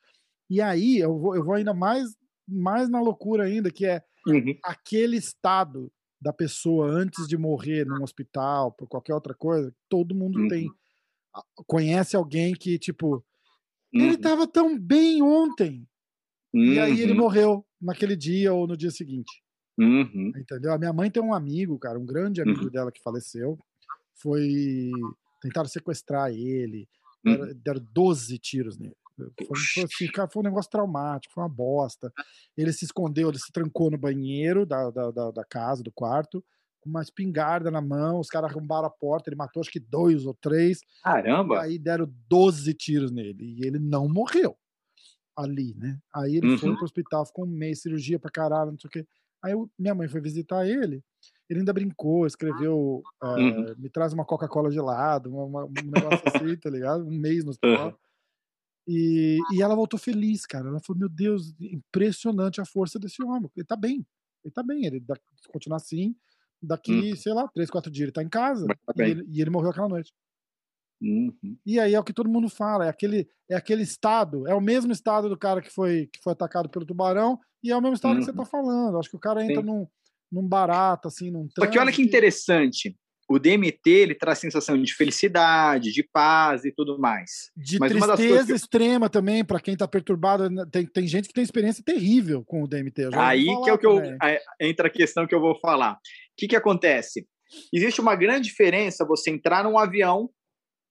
E 0.49 0.61
aí 0.61 0.99
eu 0.99 1.19
vou, 1.19 1.37
eu 1.37 1.45
vou 1.45 1.55
ainda 1.55 1.73
mais, 1.73 2.17
mais 2.49 2.89
na 2.89 3.01
loucura 3.01 3.45
ainda, 3.45 3.71
que 3.71 3.87
é 3.87 4.03
uhum. 4.27 4.59
aquele 4.65 5.17
estado 5.17 5.93
da 6.21 6.33
pessoa 6.33 6.87
antes 6.91 7.27
de 7.27 7.37
morrer 7.37 7.87
num 7.87 8.03
hospital, 8.03 8.73
por 8.73 8.87
qualquer 8.89 9.15
outra 9.15 9.35
coisa, 9.35 9.75
todo 9.89 10.15
mundo 10.15 10.47
tem. 10.49 10.67
Uhum. 10.69 10.75
Conhece 11.67 12.17
alguém 12.17 12.53
que, 12.53 12.79
tipo, 12.79 13.25
ele 13.93 14.15
estava 14.15 14.43
uhum. 14.43 14.47
tão 14.49 14.79
bem 14.79 15.23
ontem. 15.23 15.87
E 16.53 16.79
aí 16.79 17.01
ele 17.01 17.13
Uhum. 17.13 17.19
morreu 17.19 17.67
naquele 17.81 18.17
dia 18.17 18.53
ou 18.53 18.67
no 18.67 18.77
dia 18.77 18.91
seguinte. 18.91 19.43
Entendeu? 20.37 20.73
A 20.73 20.79
minha 20.79 20.93
mãe 20.93 21.11
tem 21.11 21.23
um 21.23 21.33
amigo, 21.33 21.79
cara, 21.79 21.99
um 21.99 22.05
grande 22.05 22.43
amigo 22.43 22.69
dela 22.71 22.93
que 22.93 23.03
faleceu. 23.03 23.59
Foi. 24.21 24.91
Tentaram 25.41 25.69
sequestrar 25.69 26.31
ele. 26.31 26.89
Uhum. 27.25 27.37
Deram, 27.37 27.55
deram 27.55 27.87
12 27.93 28.39
tiros 28.39 28.79
nele. 28.79 28.97
Foi, 29.47 29.67
foi, 29.75 29.85
assim, 29.85 30.09
foi 30.33 30.41
um 30.41 30.45
negócio 30.45 30.71
traumático, 30.71 31.35
foi 31.35 31.43
uma 31.43 31.49
bosta. 31.49 32.13
Ele 32.57 32.73
se 32.73 32.85
escondeu, 32.87 33.29
ele 33.29 33.39
se 33.39 33.53
trancou 33.53 33.91
no 33.91 33.99
banheiro 33.99 34.65
da, 34.65 34.91
da, 34.91 35.11
da, 35.11 35.31
da 35.31 35.45
casa, 35.45 35.83
do 35.83 35.93
quarto, 35.93 36.43
com 36.81 36.89
uma 36.89 37.03
espingarda 37.03 37.71
na 37.71 37.81
mão. 37.83 38.19
Os 38.21 38.29
caras 38.29 38.51
arrombaram 38.51 38.87
a 38.87 38.91
porta, 38.91 39.29
ele 39.29 39.37
matou 39.37 39.61
acho 39.61 39.71
que 39.71 39.81
dois 39.81 40.25
ou 40.25 40.35
três. 40.35 40.81
Caramba! 41.03 41.61
aí 41.63 41.79
deram 41.79 42.11
12 42.29 42.73
tiros 42.75 43.11
nele. 43.11 43.45
E 43.59 43.67
ele 43.67 43.79
não 43.79 44.09
morreu 44.09 44.57
ali, 45.37 45.75
né? 45.77 45.99
Aí 46.15 46.37
ele 46.37 46.49
foi 46.49 46.71
Uhum. 46.71 46.77
pro 46.77 46.85
hospital, 46.85 47.25
ficou 47.27 47.45
um 47.47 47.49
mês, 47.49 47.83
cirurgia 47.83 48.19
pra 48.19 48.31
caralho, 48.31 48.73
não 48.73 48.79
sei 48.79 48.89
o 48.89 48.91
quê. 48.91 49.07
Aí 49.43 49.53
eu- 49.53 49.71
minha 49.79 49.95
mãe 49.95 50.09
foi 50.09 50.21
visitar 50.21 50.67
ele, 50.67 51.03
ele 51.49 51.61
ainda 51.61 51.73
brincou, 51.73 52.27
escreveu, 52.27 53.03
eh, 53.23 53.27
Uhum. 53.27 53.75
me 53.79 53.91
traz 53.91 54.13
uma 54.13 54.25
Coca-Cola 54.25 54.71
gelada, 54.71 55.29
uma- 55.29 55.65
um 55.65 55.91
negócio 55.91 56.23
assim, 56.29 56.57
tá 56.57 56.71
ligado? 56.71 57.07
Um 57.07 57.11
mês 57.11 57.45
no 57.45 57.51
hospital. 57.51 57.89
Uhum. 57.89 57.95
E, 58.89 59.39
e 59.53 59.63
ela 59.63 59.75
voltou 59.77 59.99
feliz, 59.99 60.47
cara. 60.47 60.69
Ela 60.69 60.81
falou: 60.81 60.99
Meu 61.01 61.09
Deus, 61.09 61.55
impressionante 61.61 62.61
a 62.61 62.65
força 62.65 62.99
desse 62.99 63.23
homem. 63.23 63.51
Ele 63.57 63.67
tá 63.67 63.77
bem. 63.77 64.05
Ele 64.45 64.53
tá 64.53 64.63
bem. 64.63 64.85
Ele 64.85 65.05
continuar 65.53 65.77
assim, 65.77 66.15
daqui, 66.63 67.13
hum. 67.13 67.17
sei 67.17 67.33
lá, 67.33 67.47
três, 67.49 67.71
quatro 67.71 67.91
dias 67.91 68.05
ele 68.05 68.13
tá 68.13 68.23
em 68.23 68.29
casa. 68.29 68.67
Tá 68.67 69.07
e, 69.07 69.11
ele, 69.11 69.25
e, 69.29 69.41
ele, 69.41 69.51
morreu 69.51 69.71
aquela 69.71 69.89
noite. 69.89 70.13
Uhum. 71.01 71.57
E 71.65 71.81
aí 71.81 71.95
é 71.95 72.01
o 72.01 72.05
que 72.05 72.13
todo 72.13 72.29
mundo 72.29 72.49
fala, 72.49 72.87
é 72.87 72.89
aquele, 72.89 73.29
é 73.49 73.57
aquele 73.57 73.83
estado, 73.83 74.47
é 74.47 74.55
o 74.55 74.61
mesmo 74.61 74.93
estado 74.93 75.29
do 75.29 75.39
cara 75.39 75.63
que 75.63 75.71
foi, 75.71 76.09
que 76.13 76.21
foi 76.23 76.33
atacado 76.33 76.69
pelo 76.69 76.85
tubarão, 76.85 77.39
e 77.63 77.71
é 77.71 77.77
o 77.77 77.81
mesmo 77.81 77.95
estado 77.95 78.13
uhum. 78.13 78.19
que 78.19 78.25
você 78.27 78.33
tá 78.33 78.43
uhum. 78.43 78.47
falando. 78.47 78.99
Acho 78.99 79.11
que 79.11 79.17
o 79.17 79.21
cara 79.21 79.45
entra 79.45 79.63
num, 79.63 79.87
num 80.31 80.47
barato, 80.47 81.09
assim, 81.09 81.31
num 81.31 81.49
Só 81.59 81.67
que 81.67 81.79
olha 81.79 81.93
que 81.93 82.03
interessante. 82.03 82.97
O 83.29 83.39
DMT 83.39 83.89
ele 83.89 84.15
traz 84.17 84.41
sensação 84.41 84.81
de 84.83 84.93
felicidade, 84.93 85.93
de 85.93 86.03
paz 86.03 86.65
e 86.65 86.73
tudo 86.73 86.99
mais. 86.99 87.53
De 87.57 87.79
Mas 87.79 87.93
tristeza 87.93 88.53
extrema 88.53 89.09
também, 89.09 89.45
para 89.45 89.61
quem 89.61 89.75
está 89.75 89.87
perturbado. 89.87 90.51
Né, 90.51 90.67
tem, 90.69 90.85
tem 90.85 91.07
gente 91.07 91.29
que 91.29 91.35
tem 91.35 91.45
experiência 91.45 91.85
terrível 91.85 92.45
com 92.45 92.65
o 92.65 92.67
DMT. 92.67 93.11
Aí 93.15 93.45
que 93.45 93.71
é 93.71 93.73
o 93.73 93.79
que 93.79 93.87
eu, 93.87 94.03
entra 94.61 94.89
a 94.89 94.91
questão 94.91 95.29
que 95.29 95.35
eu 95.35 95.41
vou 95.41 95.57
falar. 95.61 95.93
O 95.93 95.99
que, 96.37 96.49
que 96.49 96.57
acontece? 96.57 97.25
Existe 97.73 98.01
uma 98.01 98.17
grande 98.17 98.49
diferença 98.49 99.07
você 99.07 99.31
entrar 99.31 99.63
num 99.63 99.79
avião, 99.79 100.29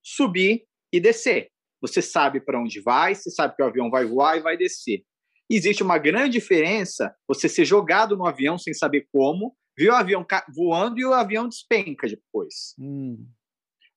subir 0.03 0.63
e 0.91 0.99
descer. 0.99 1.49
Você 1.81 2.01
sabe 2.01 2.41
para 2.41 2.59
onde 2.59 2.81
vai, 2.81 3.15
você 3.15 3.29
sabe 3.29 3.55
que 3.55 3.63
o 3.63 3.65
avião 3.65 3.89
vai 3.89 4.05
voar 4.05 4.37
e 4.37 4.41
vai 4.41 4.57
descer. 4.57 5.03
Existe 5.49 5.81
uma 5.81 5.97
grande 5.97 6.33
diferença 6.33 7.13
você 7.27 7.49
ser 7.49 7.65
jogado 7.65 8.15
no 8.15 8.25
avião 8.25 8.57
sem 8.57 8.73
saber 8.73 9.07
como, 9.11 9.55
viu 9.77 9.91
o 9.91 9.95
avião 9.95 10.25
voando 10.55 10.99
e 10.99 11.05
o 11.05 11.13
avião 11.13 11.47
despenca 11.47 12.07
depois. 12.07 12.75
Hum. 12.77 13.25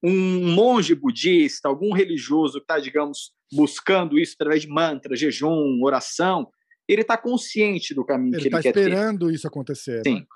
Um 0.02 0.54
monge 0.54 0.94
budista, 0.94 1.68
algum 1.68 1.92
religioso 1.92 2.58
que 2.58 2.64
está, 2.64 2.78
digamos, 2.78 3.32
buscando 3.52 4.18
isso 4.18 4.34
através 4.34 4.62
de 4.62 4.68
mantra, 4.68 5.14
jejum, 5.14 5.80
oração, 5.82 6.48
ele 6.88 7.02
está 7.02 7.16
consciente 7.16 7.94
do 7.94 8.04
caminho 8.04 8.34
ele 8.34 8.42
que 8.42 8.48
ele 8.48 8.56
tá 8.56 8.62
quer 8.62 8.72
ter. 8.72 8.80
Ele 8.80 8.88
está 8.88 9.00
esperando 9.00 9.30
isso 9.30 9.46
acontecer. 9.46 10.02
Sim. 10.04 10.20
Né? 10.20 10.26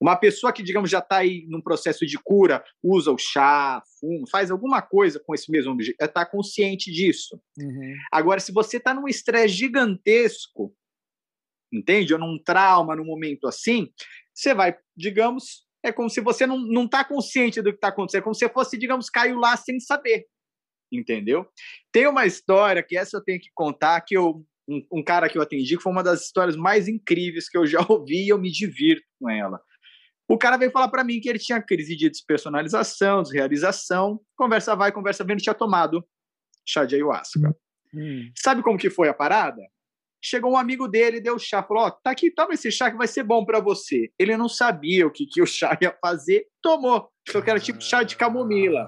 Uma 0.00 0.16
pessoa 0.16 0.52
que, 0.52 0.62
digamos, 0.62 0.90
já 0.90 1.00
está 1.00 1.18
aí 1.18 1.44
num 1.48 1.60
processo 1.60 2.06
de 2.06 2.16
cura, 2.18 2.64
usa 2.82 3.10
o 3.10 3.18
chá, 3.18 3.82
fuma, 3.98 4.24
faz 4.30 4.50
alguma 4.50 4.80
coisa 4.80 5.18
com 5.18 5.34
esse 5.34 5.50
mesmo 5.50 5.72
objetivo, 5.72 5.96
está 6.00 6.24
consciente 6.24 6.92
disso. 6.92 7.40
Uhum. 7.58 7.94
Agora, 8.12 8.38
se 8.38 8.52
você 8.52 8.76
está 8.76 8.94
num 8.94 9.08
estresse 9.08 9.54
gigantesco, 9.54 10.72
entende? 11.72 12.14
Ou 12.14 12.20
num 12.20 12.38
trauma, 12.38 12.94
num 12.94 13.04
momento 13.04 13.48
assim, 13.48 13.88
você 14.32 14.54
vai, 14.54 14.76
digamos, 14.96 15.66
é 15.82 15.92
como 15.92 16.08
se 16.08 16.20
você 16.20 16.46
não 16.46 16.84
está 16.84 17.04
consciente 17.04 17.60
do 17.60 17.70
que 17.70 17.76
está 17.76 17.88
acontecendo, 17.88 18.20
é 18.20 18.24
como 18.24 18.34
se 18.34 18.48
fosse, 18.48 18.78
digamos, 18.78 19.10
caiu 19.10 19.38
lá 19.38 19.56
sem 19.56 19.80
saber, 19.80 20.26
entendeu? 20.92 21.46
Tem 21.92 22.06
uma 22.06 22.24
história 22.24 22.82
que 22.82 22.96
essa 22.96 23.16
eu 23.16 23.24
tenho 23.24 23.40
que 23.40 23.50
contar, 23.54 24.00
que 24.02 24.16
eu, 24.16 24.44
um, 24.68 24.86
um 24.92 25.02
cara 25.02 25.28
que 25.28 25.38
eu 25.38 25.42
atendi, 25.42 25.76
que 25.76 25.82
foi 25.82 25.92
uma 25.92 26.02
das 26.02 26.22
histórias 26.22 26.56
mais 26.56 26.88
incríveis 26.88 27.48
que 27.48 27.58
eu 27.58 27.66
já 27.66 27.80
ouvi 27.88 28.26
e 28.26 28.28
eu 28.28 28.38
me 28.38 28.50
divirto 28.50 29.06
com 29.20 29.28
ela. 29.28 29.60
O 30.28 30.36
cara 30.36 30.58
veio 30.58 30.70
falar 30.70 30.88
para 30.88 31.02
mim 31.02 31.20
que 31.20 31.28
ele 31.28 31.38
tinha 31.38 31.62
crise 31.62 31.96
de 31.96 32.10
despersonalização, 32.10 33.22
desrealização, 33.22 34.20
conversa 34.36 34.76
vai, 34.76 34.92
conversa 34.92 35.24
vem, 35.24 35.34
ele 35.34 35.42
tinha 35.42 35.54
tomado 35.54 36.04
chá 36.66 36.84
de 36.84 36.96
ayahuasca. 36.96 37.56
Hum. 37.94 38.30
Sabe 38.36 38.62
como 38.62 38.78
que 38.78 38.90
foi 38.90 39.08
a 39.08 39.14
parada? 39.14 39.62
Chegou 40.20 40.52
um 40.52 40.56
amigo 40.56 40.86
dele, 40.86 41.20
deu 41.20 41.38
chá, 41.38 41.62
falou: 41.62 41.84
Ó, 41.84 41.86
oh, 41.86 41.90
tá 41.90 42.10
aqui, 42.10 42.30
toma 42.30 42.52
esse 42.52 42.70
chá 42.70 42.90
que 42.90 42.96
vai 42.98 43.06
ser 43.06 43.22
bom 43.22 43.44
para 43.44 43.60
você. 43.60 44.10
Ele 44.18 44.36
não 44.36 44.48
sabia 44.48 45.06
o 45.06 45.10
que, 45.10 45.24
que 45.24 45.40
o 45.40 45.46
chá 45.46 45.78
ia 45.80 45.96
fazer, 46.02 46.44
tomou. 46.60 47.08
Só 47.30 47.40
que 47.40 47.48
era 47.48 47.60
tipo 47.60 47.80
chá 47.80 48.02
de 48.02 48.16
camomila. 48.16 48.86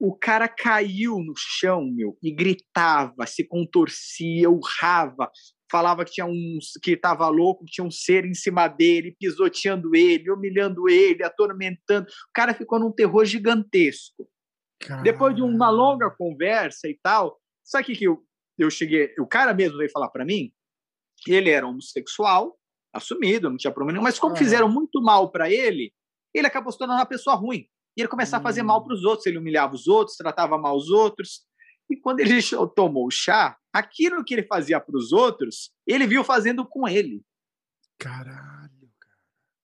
O 0.00 0.16
cara 0.16 0.48
caiu 0.48 1.18
no 1.18 1.34
chão, 1.36 1.84
meu, 1.84 2.16
e 2.22 2.32
gritava, 2.32 3.26
se 3.26 3.46
contorcia, 3.46 4.48
urrava, 4.48 5.30
falava 5.70 6.04
que 6.04 6.12
tinha 6.12 6.26
uns 6.26 6.72
que 6.82 6.92
estava 6.92 7.28
louco, 7.28 7.64
que 7.66 7.72
tinha 7.72 7.86
um 7.86 7.90
ser 7.90 8.24
em 8.24 8.32
cima 8.32 8.66
dele, 8.66 9.14
pisoteando 9.20 9.94
ele, 9.94 10.30
humilhando 10.30 10.88
ele, 10.88 11.22
atormentando. 11.22 12.06
O 12.08 12.32
cara 12.32 12.54
ficou 12.54 12.80
num 12.80 12.90
terror 12.90 13.24
gigantesco. 13.26 14.26
Caramba. 14.80 15.04
Depois 15.04 15.36
de 15.36 15.42
uma 15.42 15.68
longa 15.68 16.10
conversa 16.10 16.88
e 16.88 16.98
tal, 17.02 17.38
sabe 17.62 17.84
o 17.84 17.86
que, 17.86 17.96
que 17.96 18.04
eu, 18.04 18.24
eu 18.58 18.70
cheguei, 18.70 19.14
o 19.18 19.26
cara 19.26 19.52
mesmo 19.52 19.76
veio 19.76 19.90
falar 19.90 20.08
para 20.08 20.24
mim, 20.24 20.50
ele 21.26 21.50
era 21.50 21.66
homossexual, 21.66 22.58
assumido, 22.92 23.50
não 23.50 23.56
tinha 23.56 23.72
problema 23.72 23.92
nenhum, 23.92 24.04
mas 24.04 24.18
como 24.18 24.34
fizeram 24.36 24.68
muito 24.68 25.02
mal 25.02 25.30
para 25.30 25.50
ele, 25.50 25.92
ele 26.34 26.46
acabou 26.46 26.72
se 26.72 26.78
tornando 26.78 27.00
uma 27.00 27.06
pessoa 27.06 27.36
ruim. 27.36 27.68
Ele 28.00 28.08
começava 28.08 28.42
a 28.42 28.48
fazer 28.48 28.62
mal 28.62 28.80
hum. 28.80 28.84
para 28.84 28.94
os 28.94 29.04
outros, 29.04 29.26
ele 29.26 29.38
humilhava 29.38 29.74
os 29.74 29.86
outros, 29.86 30.16
tratava 30.16 30.58
mal 30.58 30.76
os 30.76 30.90
outros. 30.90 31.42
E 31.90 31.96
quando 31.96 32.20
ele 32.20 32.40
tomou 32.74 33.06
o 33.06 33.10
chá, 33.10 33.56
aquilo 33.72 34.24
que 34.24 34.34
ele 34.34 34.44
fazia 34.44 34.80
para 34.80 34.96
os 34.96 35.12
outros, 35.12 35.70
ele 35.86 36.06
viu 36.06 36.22
fazendo 36.24 36.66
com 36.66 36.88
ele. 36.88 37.22
Caralho. 37.98 38.70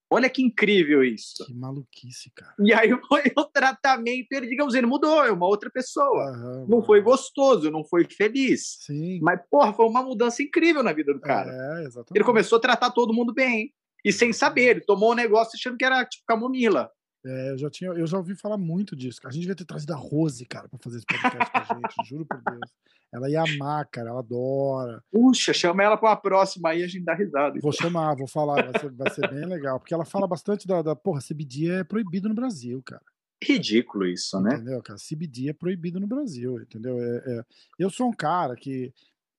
Olha 0.09 0.31
que 0.31 0.41
incrível 0.41 1.03
isso. 1.03 1.45
Que 1.45 1.53
maluquice, 1.53 2.31
cara. 2.35 2.55
E 2.61 2.73
aí 2.73 2.91
foi 3.09 3.23
o 3.37 3.45
tratamento, 3.45 4.29
ele, 4.31 4.47
digamos, 4.47 4.75
ele 4.75 4.87
mudou, 4.87 5.25
é 5.25 5.33
uma 5.33 5.47
outra 5.47 5.69
pessoa. 5.69 6.31
Aham, 6.31 6.67
não 6.69 6.83
foi 6.83 7.01
gostoso, 7.01 7.71
não 7.71 7.85
foi 7.85 8.05
feliz. 8.05 8.79
Sim. 8.83 9.19
Mas, 9.21 9.41
porra, 9.51 9.73
foi 9.73 9.85
uma 9.87 10.03
mudança 10.03 10.43
incrível 10.43 10.83
na 10.83 10.93
vida 10.93 11.13
do 11.13 11.21
cara. 11.21 11.51
É, 11.51 11.87
exatamente. 11.87 12.15
Ele 12.15 12.25
começou 12.25 12.59
a 12.59 12.61
tratar 12.61 12.91
todo 12.93 13.13
mundo 13.13 13.35
bem. 13.35 13.73
E 14.05 14.13
sem 14.13 14.33
saber, 14.33 14.67
ele 14.67 14.81
tomou 14.83 15.11
um 15.11 15.17
negócio 15.17 15.57
achando 15.57 15.77
que 15.77 15.85
era 15.85 16.05
tipo 16.05 16.25
camomila. 16.25 16.89
É, 17.27 17.51
eu 17.51 17.59
já 17.59 17.69
tinha, 17.69 17.91
eu 17.91 18.07
já 18.07 18.17
ouvi 18.17 18.37
falar 18.37 18.57
muito 18.57 18.95
disso. 18.95 19.21
A 19.25 19.31
gente 19.31 19.41
devia 19.41 19.57
ter 19.57 19.65
trazido 19.65 19.93
a 19.93 19.97
Rose, 19.97 20.45
cara, 20.47 20.69
para 20.69 20.79
fazer 20.79 20.99
esse 20.99 21.07
podcast 21.07 21.51
com 21.51 21.59
a 21.59 21.81
gente, 21.81 22.09
juro 22.09 22.25
por 22.25 22.41
Deus. 22.41 22.71
Ela 23.13 23.31
ia 23.31 23.43
amar, 23.43 23.87
cara, 23.91 24.11
ela 24.11 24.21
adora. 24.21 25.03
Puxa, 25.11 25.53
chama 25.53 25.83
ela 25.83 25.97
para 25.97 26.11
uma 26.11 26.17
próxima 26.17 26.71
aí, 26.71 26.83
a 26.83 26.87
gente 26.87 27.05
dá 27.05 27.15
risada. 27.15 27.59
Vou 27.61 27.73
chamar, 27.73 28.15
vou 28.15 28.29
falar, 28.29 28.71
vai 28.71 28.81
ser, 28.81 28.93
vai 28.93 29.11
ser 29.11 29.29
bem 29.29 29.45
legal. 29.45 29.81
Porque 29.81 29.95
ela 29.95 30.05
fala 30.05 30.27
bastante 30.29 30.67
da, 30.67 30.83
da. 30.83 30.95
Porra, 30.95 31.21
CBD 31.21 31.71
é 31.71 31.85
proibido 31.85 32.29
no 32.29 32.35
Brasil, 32.35 32.81
cara. 32.85 33.03
Ridículo 33.43 34.07
isso, 34.07 34.41
né? 34.41 34.55
Entendeu, 34.55 34.83
cara? 34.83 34.99
CBD 34.99 35.51
é 35.51 35.53
proibido 35.53 36.01
no 36.01 36.07
Brasil, 36.07 36.61
entendeu? 36.61 36.99
É, 36.99 37.17
é... 37.27 37.45
Eu 37.79 37.91
sou 37.91 38.09
um 38.09 38.13
cara 38.13 38.55
que 38.55 38.93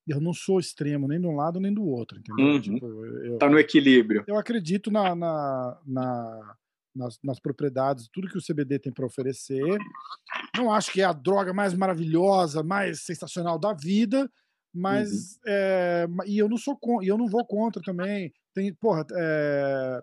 eu 0.08 0.22
não 0.22 0.34
sou 0.34 0.60
extremo 0.60 1.08
nem 1.08 1.20
de 1.20 1.28
um 1.28 1.36
lado 1.36 1.60
nem 1.60 1.74
do 1.74 1.84
outro, 1.84 2.20
entendeu? 2.20 2.46
Uhum. 2.46 2.62
Tipo, 2.62 3.06
eu, 3.06 3.38
tá 3.38 3.50
no 3.50 3.60
equilíbrio. 3.60 4.24
Eu 4.28 4.38
acredito 4.38 4.90
na, 4.92 5.16
na, 5.16 5.82
na 5.86 6.56
nas, 6.98 7.18
nas 7.24 7.40
propriedades, 7.40 8.10
tudo 8.12 8.28
que 8.28 8.38
o 8.38 8.42
CBD 8.42 8.80
tem 8.80 8.92
para 8.92 9.06
oferecer. 9.06 9.78
Não 10.56 10.72
acho 10.72 10.92
que 10.92 11.02
é 11.02 11.06
a 11.06 11.14
droga 11.14 11.54
mais 11.54 11.74
maravilhosa, 11.74 12.64
mais 12.64 13.02
sensacional 13.02 13.60
da 13.60 13.74
vida, 13.74 14.30
mas 14.74 15.10
uhum. 15.12 15.42
é, 15.48 16.08
e 16.26 16.38
eu 16.38 16.50
não 16.50 16.58
sou 16.58 16.78
e 17.02 17.08
eu 17.08 17.18
não 17.18 17.28
vou 17.28 17.46
contra 17.46 17.82
também. 17.82 18.34
Tem, 18.54 18.74
porra, 18.74 19.06
é, 19.16 20.02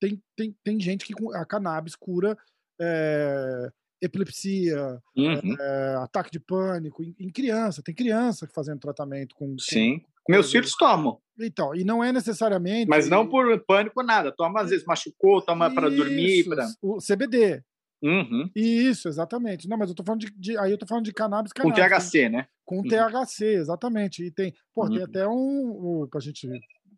tem, 0.00 0.22
tem, 0.36 0.56
tem 0.64 0.80
gente 0.80 1.04
que 1.04 1.14
a 1.34 1.44
cannabis 1.44 1.94
cura 1.96 2.36
é, 2.80 3.70
epilepsia, 4.00 5.00
uhum. 5.16 5.56
é, 5.58 5.94
ataque 6.02 6.30
de 6.30 6.40
pânico 6.40 7.02
em, 7.02 7.14
em, 7.18 7.30
criança. 7.30 7.82
Tem 7.82 7.94
criança 7.94 8.48
fazendo 8.54 8.80
tratamento 8.80 9.34
com. 9.34 9.56
Sim. 9.58 10.00
Com 10.24 10.32
Meus 10.32 10.50
filhos 10.50 10.74
tomam. 10.76 11.18
Então, 11.38 11.74
e 11.74 11.84
não 11.84 12.04
é 12.04 12.12
necessariamente. 12.12 12.88
Mas 12.88 13.08
não 13.08 13.26
por 13.26 13.58
pânico, 13.64 14.02
nada. 14.02 14.30
Toma, 14.30 14.60
às 14.60 14.70
vezes, 14.70 14.84
machucou, 14.84 15.40
toma 15.40 15.72
para 15.72 15.88
dormir. 15.88 16.44
Pra... 16.44 16.68
O 16.82 16.98
CBD. 16.98 17.62
Uhum. 18.02 18.50
Isso, 18.54 19.08
exatamente. 19.08 19.68
Não, 19.68 19.76
mas 19.76 19.90
eu 19.90 19.94
tô 19.94 20.02
falando 20.02 20.20
de, 20.20 20.32
de, 20.36 20.58
Aí 20.58 20.70
eu 20.70 20.78
tô 20.78 20.86
falando 20.86 21.04
de 21.04 21.12
cannabis, 21.12 21.52
cannabis 21.52 21.78
Com 21.78 21.88
THC, 21.88 22.28
né? 22.28 22.46
Com 22.64 22.76
uhum. 22.76 22.82
THC, 22.82 23.44
exatamente. 23.44 24.24
E 24.24 24.30
tem. 24.30 24.54
Pô, 24.74 24.84
uhum. 24.84 24.90
tem 24.90 25.02
até 25.02 25.28
um. 25.28 26.02
um 26.02 26.08
pra 26.10 26.20
gente 26.20 26.48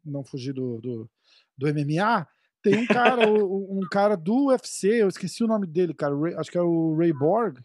não 0.04 0.24
fugir 0.24 0.52
do, 0.52 0.80
do, 0.80 1.10
do 1.56 1.66
MMA, 1.68 2.26
tem 2.62 2.78
um 2.78 2.86
cara, 2.86 3.28
um 3.28 3.80
cara 3.90 4.16
do 4.16 4.46
UFC, 4.46 5.02
eu 5.02 5.08
esqueci 5.08 5.42
o 5.42 5.48
nome 5.48 5.66
dele, 5.66 5.92
cara. 5.92 6.16
Ray, 6.16 6.34
acho 6.34 6.50
que 6.50 6.58
é 6.58 6.62
o 6.62 6.96
Ray 6.96 7.12
Borg. 7.12 7.58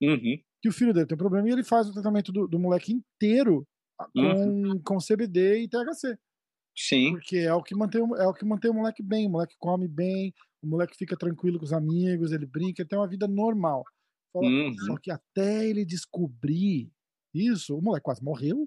Uhum. 0.00 0.38
Que 0.62 0.68
o 0.68 0.72
filho 0.72 0.94
dele 0.94 1.06
tem 1.06 1.14
um 1.14 1.18
problema 1.18 1.48
e 1.48 1.52
ele 1.52 1.64
faz 1.64 1.88
o 1.88 1.92
tratamento 1.92 2.32
do, 2.32 2.46
do 2.46 2.58
moleque 2.58 2.92
inteiro 2.92 3.66
com, 4.12 4.20
uhum. 4.20 4.82
com 4.84 4.98
CBD 4.98 5.62
e 5.62 5.68
THC. 5.68 6.16
Sim. 6.76 7.12
Porque 7.12 7.38
é 7.38 7.52
o 7.52 7.62
que 7.62 7.74
mantém, 7.74 8.02
é 8.18 8.26
o 8.26 8.34
que 8.34 8.44
mantém 8.44 8.70
o 8.70 8.74
moleque 8.74 9.02
bem. 9.02 9.26
O 9.26 9.30
moleque 9.30 9.54
come 9.58 9.88
bem, 9.88 10.32
o 10.62 10.66
moleque 10.68 10.96
fica 10.96 11.16
tranquilo 11.16 11.58
com 11.58 11.64
os 11.64 11.72
amigos, 11.72 12.32
ele 12.32 12.46
brinca, 12.46 12.82
ele 12.82 12.88
tem 12.88 12.98
uma 12.98 13.08
vida 13.08 13.26
normal. 13.26 13.84
Uhum. 14.34 14.74
Só 14.84 14.96
que 14.96 15.10
até 15.10 15.66
ele 15.66 15.84
descobrir 15.84 16.90
isso, 17.34 17.76
o 17.76 17.82
moleque 17.82 18.04
quase 18.04 18.22
morreu. 18.22 18.66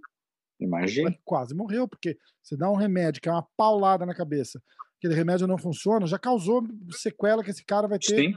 Imagina. 0.60 1.18
Quase 1.24 1.56
morreu, 1.56 1.88
porque 1.88 2.18
você 2.44 2.58
dá 2.58 2.70
um 2.70 2.76
remédio 2.76 3.22
que 3.22 3.30
é 3.30 3.32
uma 3.32 3.48
paulada 3.56 4.06
na 4.06 4.14
cabeça 4.14 4.62
aquele 5.00 5.16
remédio 5.16 5.48
não 5.48 5.58
funciona, 5.58 6.06
já 6.06 6.20
causou 6.20 6.64
sequela 6.92 7.44
que 7.44 7.50
esse 7.50 7.64
cara 7.66 7.88
vai 7.88 7.98
ter 7.98 8.16
Sim. 8.16 8.36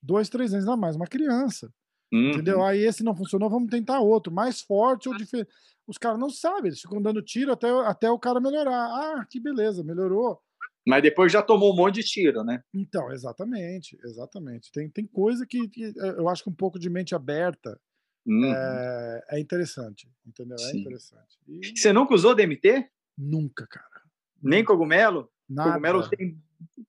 dois, 0.00 0.28
três 0.28 0.54
anos 0.54 0.68
a 0.68 0.76
mais, 0.76 0.94
uma 0.94 1.06
criança. 1.06 1.72
Uhum. 2.12 2.30
Entendeu? 2.30 2.62
Aí 2.62 2.80
esse 2.80 3.02
não 3.02 3.16
funcionou, 3.16 3.50
vamos 3.50 3.70
tentar 3.70 4.00
outro, 4.00 4.32
mais 4.32 4.60
forte 4.60 5.08
ou 5.08 5.16
diferente. 5.16 5.50
Os 5.86 5.98
caras 5.98 6.20
não 6.20 6.30
sabem, 6.30 6.66
eles 6.66 6.80
ficam 6.80 7.02
dando 7.02 7.22
tiro 7.22 7.52
até, 7.52 7.68
até 7.86 8.10
o 8.10 8.18
cara 8.18 8.40
melhorar. 8.40 8.86
Ah, 8.86 9.26
que 9.28 9.40
beleza, 9.40 9.82
melhorou. 9.82 10.38
Mas 10.86 11.02
depois 11.02 11.32
já 11.32 11.42
tomou 11.42 11.72
um 11.72 11.76
monte 11.76 11.96
de 11.96 12.04
tiro, 12.04 12.44
né? 12.44 12.62
Então, 12.74 13.10
exatamente, 13.10 13.98
exatamente. 14.04 14.70
Tem, 14.70 14.88
tem 14.88 15.06
coisa 15.06 15.46
que, 15.46 15.68
que 15.68 15.92
eu 15.96 16.28
acho 16.28 16.44
que 16.44 16.50
um 16.50 16.54
pouco 16.54 16.78
de 16.78 16.90
mente 16.90 17.14
aberta 17.14 17.78
Uhum. 18.26 18.44
É, 18.44 19.24
é, 19.30 19.40
interessante, 19.40 20.08
entendeu? 20.24 20.54
É 20.54 20.58
Sim. 20.58 20.78
É 20.78 20.80
interessante. 20.80 21.38
E... 21.48 21.76
Você 21.76 21.92
nunca 21.92 22.14
usou 22.14 22.34
DMT? 22.34 22.88
Nunca, 23.18 23.66
cara. 23.66 24.02
Nem 24.42 24.64
cogumelo? 24.64 25.30
Nada. 25.52 25.70
Cogumelo 25.72 26.08
tem. 26.08 26.36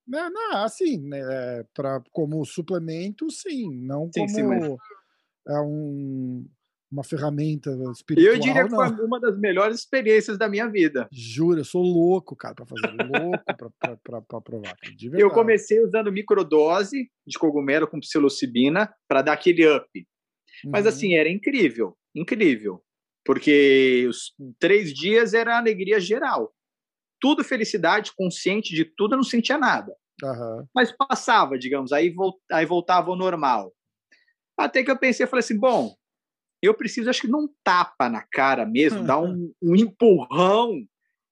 Não, 0.07 0.30
não 0.30 0.57
assim, 0.64 0.97
né, 1.01 1.20
é, 1.20 1.66
pra, 1.74 2.01
como 2.11 2.45
suplemento, 2.45 3.30
sim. 3.30 3.70
Não 3.86 4.09
sim, 4.14 4.22
como 4.22 4.30
sim, 4.30 4.43
mas... 4.43 4.78
é 5.47 5.61
um, 5.61 6.45
uma 6.91 7.03
ferramenta 7.03 7.72
espiritual. 7.91 8.34
Eu 8.34 8.39
diria 8.39 8.64
que 8.64 8.72
não. 8.72 8.78
foi 8.78 9.05
uma 9.05 9.20
das 9.20 9.38
melhores 9.38 9.80
experiências 9.80 10.38
da 10.38 10.47
minha 10.47 10.68
vida. 10.68 11.07
Juro, 11.11 11.59
eu 11.59 11.66
sou 11.66 11.82
louco, 11.82 12.36
cara, 12.36 12.53
para 12.53 12.66
fazer. 12.66 12.95
louco 12.95 13.43
para 14.03 14.41
provar. 14.41 14.76
eu 15.18 15.30
comecei 15.32 15.84
usando 15.84 16.11
microdose 16.11 17.09
de 17.26 17.39
cogumelo 17.39 17.88
com 17.88 17.99
psilocibina 17.99 18.93
para 19.07 19.24
dar 19.24 19.34
aquele 19.34 19.68
up. 19.68 20.07
Mas 20.66 20.86
uhum. 20.86 20.89
assim, 20.89 21.14
era 21.16 21.30
incrível, 21.30 21.97
incrível. 22.16 22.82
Porque 23.26 24.05
os 24.07 24.34
três 24.59 24.93
dias 24.93 25.34
era 25.34 25.57
alegria 25.57 25.99
geral. 25.99 26.53
Tudo 27.24 27.41
felicidade, 27.41 28.11
consciente 28.17 28.76
de 28.76 28.84
tudo, 28.84 29.13
eu 29.13 29.17
não 29.17 29.24
sentia 29.24 29.57
nada. 29.57 29.95
Uhum. 30.21 30.67
Mas 30.76 30.91
passava, 30.91 31.57
digamos, 31.57 31.93
aí, 31.93 32.13
aí 32.51 32.65
voltava 32.65 33.09
ao 33.09 33.15
normal. 33.15 33.74
Até 34.59 34.84
que 34.84 34.91
eu 34.91 34.99
pensei, 34.99 35.26
falei 35.26 35.39
assim, 35.39 35.57
bom, 35.57 35.95
eu 36.61 36.74
preciso, 36.74 37.09
acho 37.09 37.21
que 37.21 37.30
não 37.30 37.47
tapa 37.63 38.09
na 38.09 38.26
cara 38.30 38.65
mesmo, 38.65 38.99
uhum. 38.99 39.05
dar 39.07 39.19
um, 39.19 39.53
um 39.61 39.74
empurrão 39.74 40.86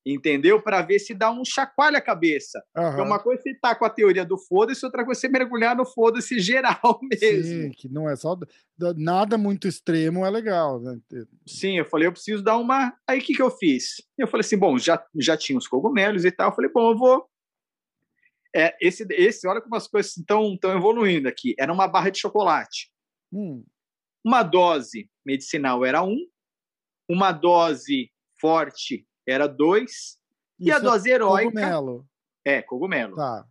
entendeu? 0.06 0.62
Para 0.62 0.82
ver 0.82 1.00
se 1.00 1.14
dá 1.14 1.32
um 1.32 1.46
chacoalha 1.46 2.00
a 2.00 2.02
cabeça. 2.02 2.64
Uhum. 2.76 3.04
uma 3.04 3.20
coisa 3.20 3.42
é 3.42 3.44
você 3.44 3.60
tá 3.60 3.76
com 3.76 3.86
a 3.86 3.90
teoria 3.90 4.26
do 4.26 4.38
foda-se, 4.38 4.86
outra 4.86 5.06
coisa 5.06 5.20
é 5.20 5.22
você 5.22 5.28
mergulhar 5.30 5.76
no 5.76 5.86
foda-se 5.86 6.40
geral 6.42 7.00
mesmo. 7.04 7.44
Sim, 7.44 7.72
que 7.72 7.88
não 7.88 8.10
é 8.10 8.16
só 8.16 8.38
nada 8.98 9.38
muito 9.38 9.68
extremo 9.68 10.26
é 10.26 10.30
legal, 10.30 10.80
né? 10.80 11.00
Sim, 11.46 11.78
eu 11.78 11.86
falei, 11.86 12.08
eu 12.08 12.12
preciso 12.12 12.44
dar 12.44 12.58
uma. 12.58 12.96
Aí 13.08 13.20
o 13.20 13.22
que, 13.22 13.34
que 13.34 13.42
eu 13.42 13.52
fiz? 13.52 14.02
Eu 14.18 14.28
falei 14.28 14.42
assim, 14.42 14.58
bom, 14.58 14.78
já, 14.78 15.04
já 15.20 15.38
tinha 15.38 15.58
os 15.58 15.68
cogumelos 15.68 16.26
e 16.26 16.32
tal. 16.32 16.50
Eu 16.50 16.56
falei, 16.56 16.72
bom, 16.72 16.92
eu 16.92 16.98
vou. 16.98 17.28
É, 18.54 18.76
esse, 18.82 19.06
esse, 19.12 19.48
olha 19.48 19.62
como 19.62 19.76
as 19.76 19.88
coisas 19.88 20.18
estão 20.18 20.58
evoluindo 20.76 21.28
aqui. 21.28 21.56
Era 21.58 21.72
uma 21.72 21.88
barra 21.88 22.10
de 22.10 22.20
chocolate. 22.20 22.92
Hum. 23.32 23.64
Uma 24.26 24.44
dose 24.44 25.10
medicinal 25.26 25.86
era 25.86 26.04
um, 26.04 26.18
uma 27.10 27.32
dose 27.32 28.12
forte 28.40 29.08
era 29.32 29.48
dois. 29.48 30.20
Isso 30.60 30.70
e 30.70 30.72
a 30.72 30.80
dose 30.80 31.10
é 31.10 31.16
heróica. 31.16 31.52
Cogumelo. 31.52 32.06
É, 32.46 32.62
cogumelo. 32.62 33.16
Tá. 33.16 33.46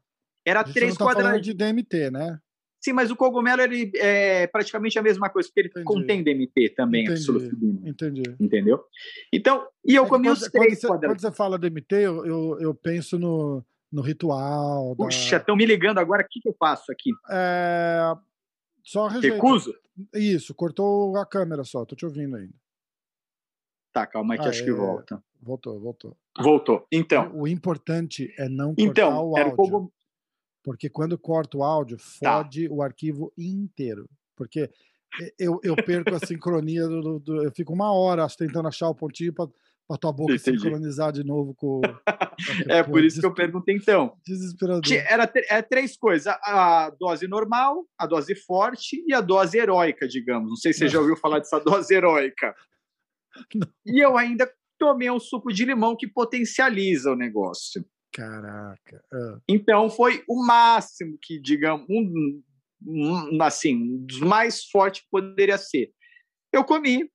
Era 0.44 0.64
três 0.64 0.96
tá 0.96 1.04
quadrados. 1.04 1.42
de 1.42 1.54
DMT, 1.54 2.10
né? 2.10 2.38
Sim, 2.80 2.94
mas 2.94 3.10
o 3.10 3.16
cogumelo 3.16 3.60
ele 3.60 3.92
é 3.96 4.46
praticamente 4.46 4.98
a 4.98 5.02
mesma 5.02 5.28
coisa, 5.28 5.48
porque 5.48 5.60
ele 5.60 5.68
Entendi. 5.68 5.84
contém 5.84 6.24
DMT 6.24 6.70
também, 6.70 7.04
Entendi. 7.04 7.50
Entendi. 7.84 8.22
Entendeu? 8.40 8.82
Então, 9.30 9.66
e 9.84 9.94
eu 9.94 10.04
é 10.04 10.08
comi 10.08 10.30
os 10.30 10.40
três 10.40 10.80
quando 10.80 11.00
você, 11.00 11.06
quando 11.06 11.20
você 11.20 11.30
fala 11.30 11.58
DMT, 11.58 11.94
eu, 11.94 12.24
eu, 12.24 12.58
eu 12.58 12.74
penso 12.74 13.18
no, 13.18 13.62
no 13.92 14.00
ritual. 14.00 14.96
Puxa, 14.96 15.36
estão 15.36 15.56
me 15.56 15.66
ligando 15.66 15.98
agora, 15.98 16.22
o 16.22 16.26
que, 16.26 16.40
que 16.40 16.48
eu 16.48 16.56
faço 16.58 16.90
aqui? 16.90 17.10
É... 17.30 18.14
Só. 18.82 19.08
Recuso? 19.08 19.74
Isso, 20.14 20.54
cortou 20.54 21.16
a 21.18 21.26
câmera 21.26 21.64
só, 21.64 21.84
tô 21.84 21.94
te 21.94 22.06
ouvindo 22.06 22.36
ainda. 22.36 22.54
Tá, 23.92 24.06
calma 24.06 24.34
aí 24.34 24.40
que 24.40 24.46
ah, 24.46 24.50
acho 24.50 24.62
é... 24.62 24.64
que 24.64 24.72
volta. 24.72 25.22
Voltou, 25.42 25.80
voltou. 25.80 26.16
Voltou. 26.38 26.86
Então. 26.92 27.30
O 27.34 27.48
importante 27.48 28.32
é 28.38 28.48
não 28.48 28.74
cortar 28.74 28.90
então, 28.90 29.28
o 29.28 29.36
áudio. 29.36 29.92
Porque 30.62 30.90
quando 30.90 31.18
corta 31.18 31.56
o 31.56 31.64
áudio, 31.64 31.96
tá. 31.96 32.02
fode 32.42 32.68
tá. 32.68 32.74
o 32.74 32.82
arquivo 32.82 33.32
inteiro. 33.36 34.08
Porque 34.36 34.70
eu, 35.38 35.58
eu 35.62 35.74
perco 35.76 36.14
a 36.14 36.18
sincronia 36.26 36.86
do, 36.86 37.18
do, 37.18 37.42
Eu 37.42 37.50
fico 37.52 37.72
uma 37.72 37.92
hora 37.92 38.26
tentando 38.28 38.68
achar 38.68 38.88
o 38.88 38.94
pontinho 38.94 39.32
para 39.32 39.48
a 39.90 39.96
tua 39.96 40.12
boca 40.12 40.34
Entendi. 40.34 40.60
sincronizar 40.60 41.12
de 41.12 41.24
novo 41.24 41.54
com. 41.54 41.80
é 42.68 42.82
por 42.82 43.02
isso 43.02 43.20
que 43.20 43.26
eu 43.26 43.34
perguntei 43.34 43.74
então. 43.74 44.16
Desesperador. 44.24 44.82
Era 45.08 45.30
é, 45.48 45.62
três 45.62 45.96
coisas: 45.96 46.26
a 46.28 46.92
dose 46.98 47.26
normal, 47.26 47.84
a 47.98 48.06
dose 48.06 48.34
forte 48.34 49.02
e 49.06 49.12
a 49.12 49.20
dose 49.20 49.58
heróica, 49.58 50.06
digamos. 50.06 50.48
Não 50.48 50.56
sei 50.56 50.72
se 50.72 50.80
você 50.80 50.88
já 50.88 51.00
ouviu 51.00 51.16
falar 51.16 51.38
dessa 51.38 51.58
dose 51.58 51.92
heróica. 51.92 52.54
E 53.86 54.04
eu 54.04 54.16
ainda 54.16 54.50
tomei 54.78 55.10
um 55.10 55.20
suco 55.20 55.52
de 55.52 55.64
limão 55.64 55.96
que 55.96 56.08
potencializa 56.08 57.12
o 57.12 57.16
negócio. 57.16 57.84
Caraca. 58.12 59.04
Uh. 59.12 59.40
Então 59.48 59.88
foi 59.88 60.24
o 60.28 60.44
máximo 60.44 61.18
que, 61.20 61.40
digamos, 61.40 61.86
um, 61.88 62.42
um, 62.86 63.42
assim, 63.42 63.76
um 63.76 64.04
dos 64.04 64.20
mais 64.20 64.64
fortes 64.64 65.02
que 65.02 65.08
poderia 65.10 65.58
ser. 65.58 65.92
Eu 66.52 66.64
comi, 66.64 67.08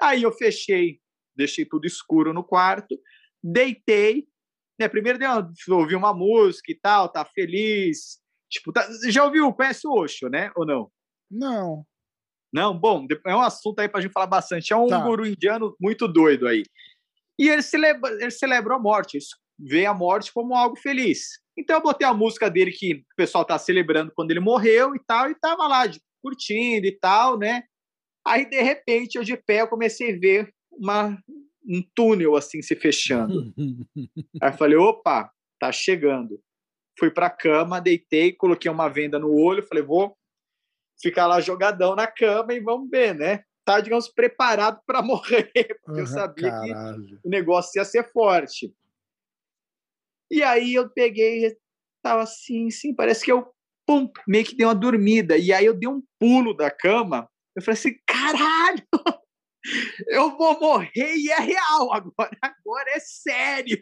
aí 0.00 0.22
eu 0.22 0.32
fechei, 0.32 1.00
deixei 1.34 1.64
tudo 1.64 1.86
escuro 1.86 2.32
no 2.32 2.44
quarto, 2.44 2.98
deitei, 3.42 4.26
né? 4.78 4.88
Primeiro 4.88 5.18
uma, 5.18 5.52
ouvi 5.76 5.94
uma 5.94 6.14
música 6.14 6.70
e 6.70 6.78
tal, 6.78 7.10
tá 7.10 7.24
feliz. 7.24 8.18
Tipo, 8.48 8.72
tá, 8.72 8.86
já 9.08 9.24
ouviu, 9.24 9.52
conhece 9.52 9.86
o 9.86 9.92
Osho, 9.92 10.28
né? 10.28 10.52
Ou 10.54 10.64
não? 10.64 10.90
Não. 11.30 11.84
Não, 12.52 12.76
bom, 12.78 13.06
é 13.26 13.34
um 13.34 13.40
assunto 13.40 13.80
aí 13.80 13.88
pra 13.88 14.00
gente 14.00 14.12
falar 14.12 14.26
bastante. 14.26 14.72
É 14.72 14.76
um 14.76 14.86
tá. 14.86 14.98
guru 14.98 15.26
indiano 15.26 15.74
muito 15.80 16.08
doido 16.08 16.46
aí. 16.46 16.62
E 17.38 17.48
ele 17.48 17.62
celebra, 17.62 18.10
ele 18.12 18.30
celebra 18.30 18.76
a 18.76 18.78
morte, 18.78 19.18
vê 19.58 19.84
a 19.84 19.92
morte 19.92 20.32
como 20.32 20.54
algo 20.54 20.76
feliz. 20.76 21.40
Então 21.58 21.76
eu 21.76 21.82
botei 21.82 22.06
a 22.06 22.14
música 22.14 22.50
dele 22.50 22.70
que 22.70 22.94
o 22.94 23.16
pessoal 23.16 23.44
tá 23.44 23.58
celebrando 23.58 24.12
quando 24.14 24.30
ele 24.30 24.40
morreu 24.40 24.94
e 24.94 25.00
tal, 25.06 25.30
e 25.30 25.34
tava 25.34 25.66
lá 25.66 25.86
de, 25.86 26.00
curtindo 26.22 26.86
e 26.86 26.92
tal, 26.92 27.38
né? 27.38 27.62
Aí, 28.26 28.48
de 28.48 28.60
repente, 28.60 29.16
eu 29.16 29.22
de 29.22 29.36
pé 29.36 29.60
eu 29.60 29.68
comecei 29.68 30.14
a 30.14 30.18
ver 30.18 30.52
uma, 30.72 31.16
um 31.68 31.82
túnel 31.94 32.34
assim 32.34 32.60
se 32.60 32.74
fechando. 32.74 33.54
Aí 34.42 34.50
eu 34.50 34.56
falei, 34.56 34.76
opa, 34.76 35.30
tá 35.60 35.70
chegando. 35.70 36.40
Fui 36.98 37.10
pra 37.10 37.30
cama, 37.30 37.80
deitei, 37.80 38.32
coloquei 38.32 38.70
uma 38.70 38.88
venda 38.88 39.18
no 39.18 39.32
olho, 39.32 39.66
falei, 39.66 39.84
vou 39.84 40.15
ficar 41.00 41.26
lá 41.26 41.40
jogadão 41.40 41.94
na 41.94 42.06
cama 42.06 42.52
e 42.54 42.60
vamos 42.60 42.88
ver, 42.90 43.14
né? 43.14 43.44
tá, 43.66 43.80
digamos, 43.80 44.08
preparado 44.08 44.80
para 44.86 45.02
morrer, 45.02 45.50
porque 45.84 46.00
eu 46.00 46.06
sabia 46.06 46.50
caralho. 46.50 47.04
que 47.04 47.26
o 47.26 47.28
negócio 47.28 47.78
ia 47.78 47.84
ser 47.84 48.10
forte. 48.12 48.72
E 50.30 50.42
aí 50.42 50.74
eu 50.74 50.88
peguei, 50.88 51.56
tava 52.02 52.22
assim, 52.22 52.70
sim, 52.70 52.94
parece 52.94 53.24
que 53.24 53.32
eu, 53.32 53.52
pum, 53.84 54.10
meio 54.26 54.44
que 54.44 54.56
dei 54.56 54.64
uma 54.64 54.74
dormida. 54.74 55.36
E 55.36 55.52
aí 55.52 55.66
eu 55.66 55.74
dei 55.74 55.88
um 55.88 56.02
pulo 56.18 56.54
da 56.54 56.70
cama. 56.70 57.28
Eu 57.54 57.62
falei 57.62 57.78
assim, 57.78 57.94
caralho, 58.06 58.82
eu 60.08 60.36
vou 60.36 60.58
morrer 60.58 61.16
e 61.16 61.30
é 61.30 61.40
real 61.40 61.92
agora, 61.94 62.30
agora 62.40 62.90
é 62.90 63.00
sério. 63.00 63.78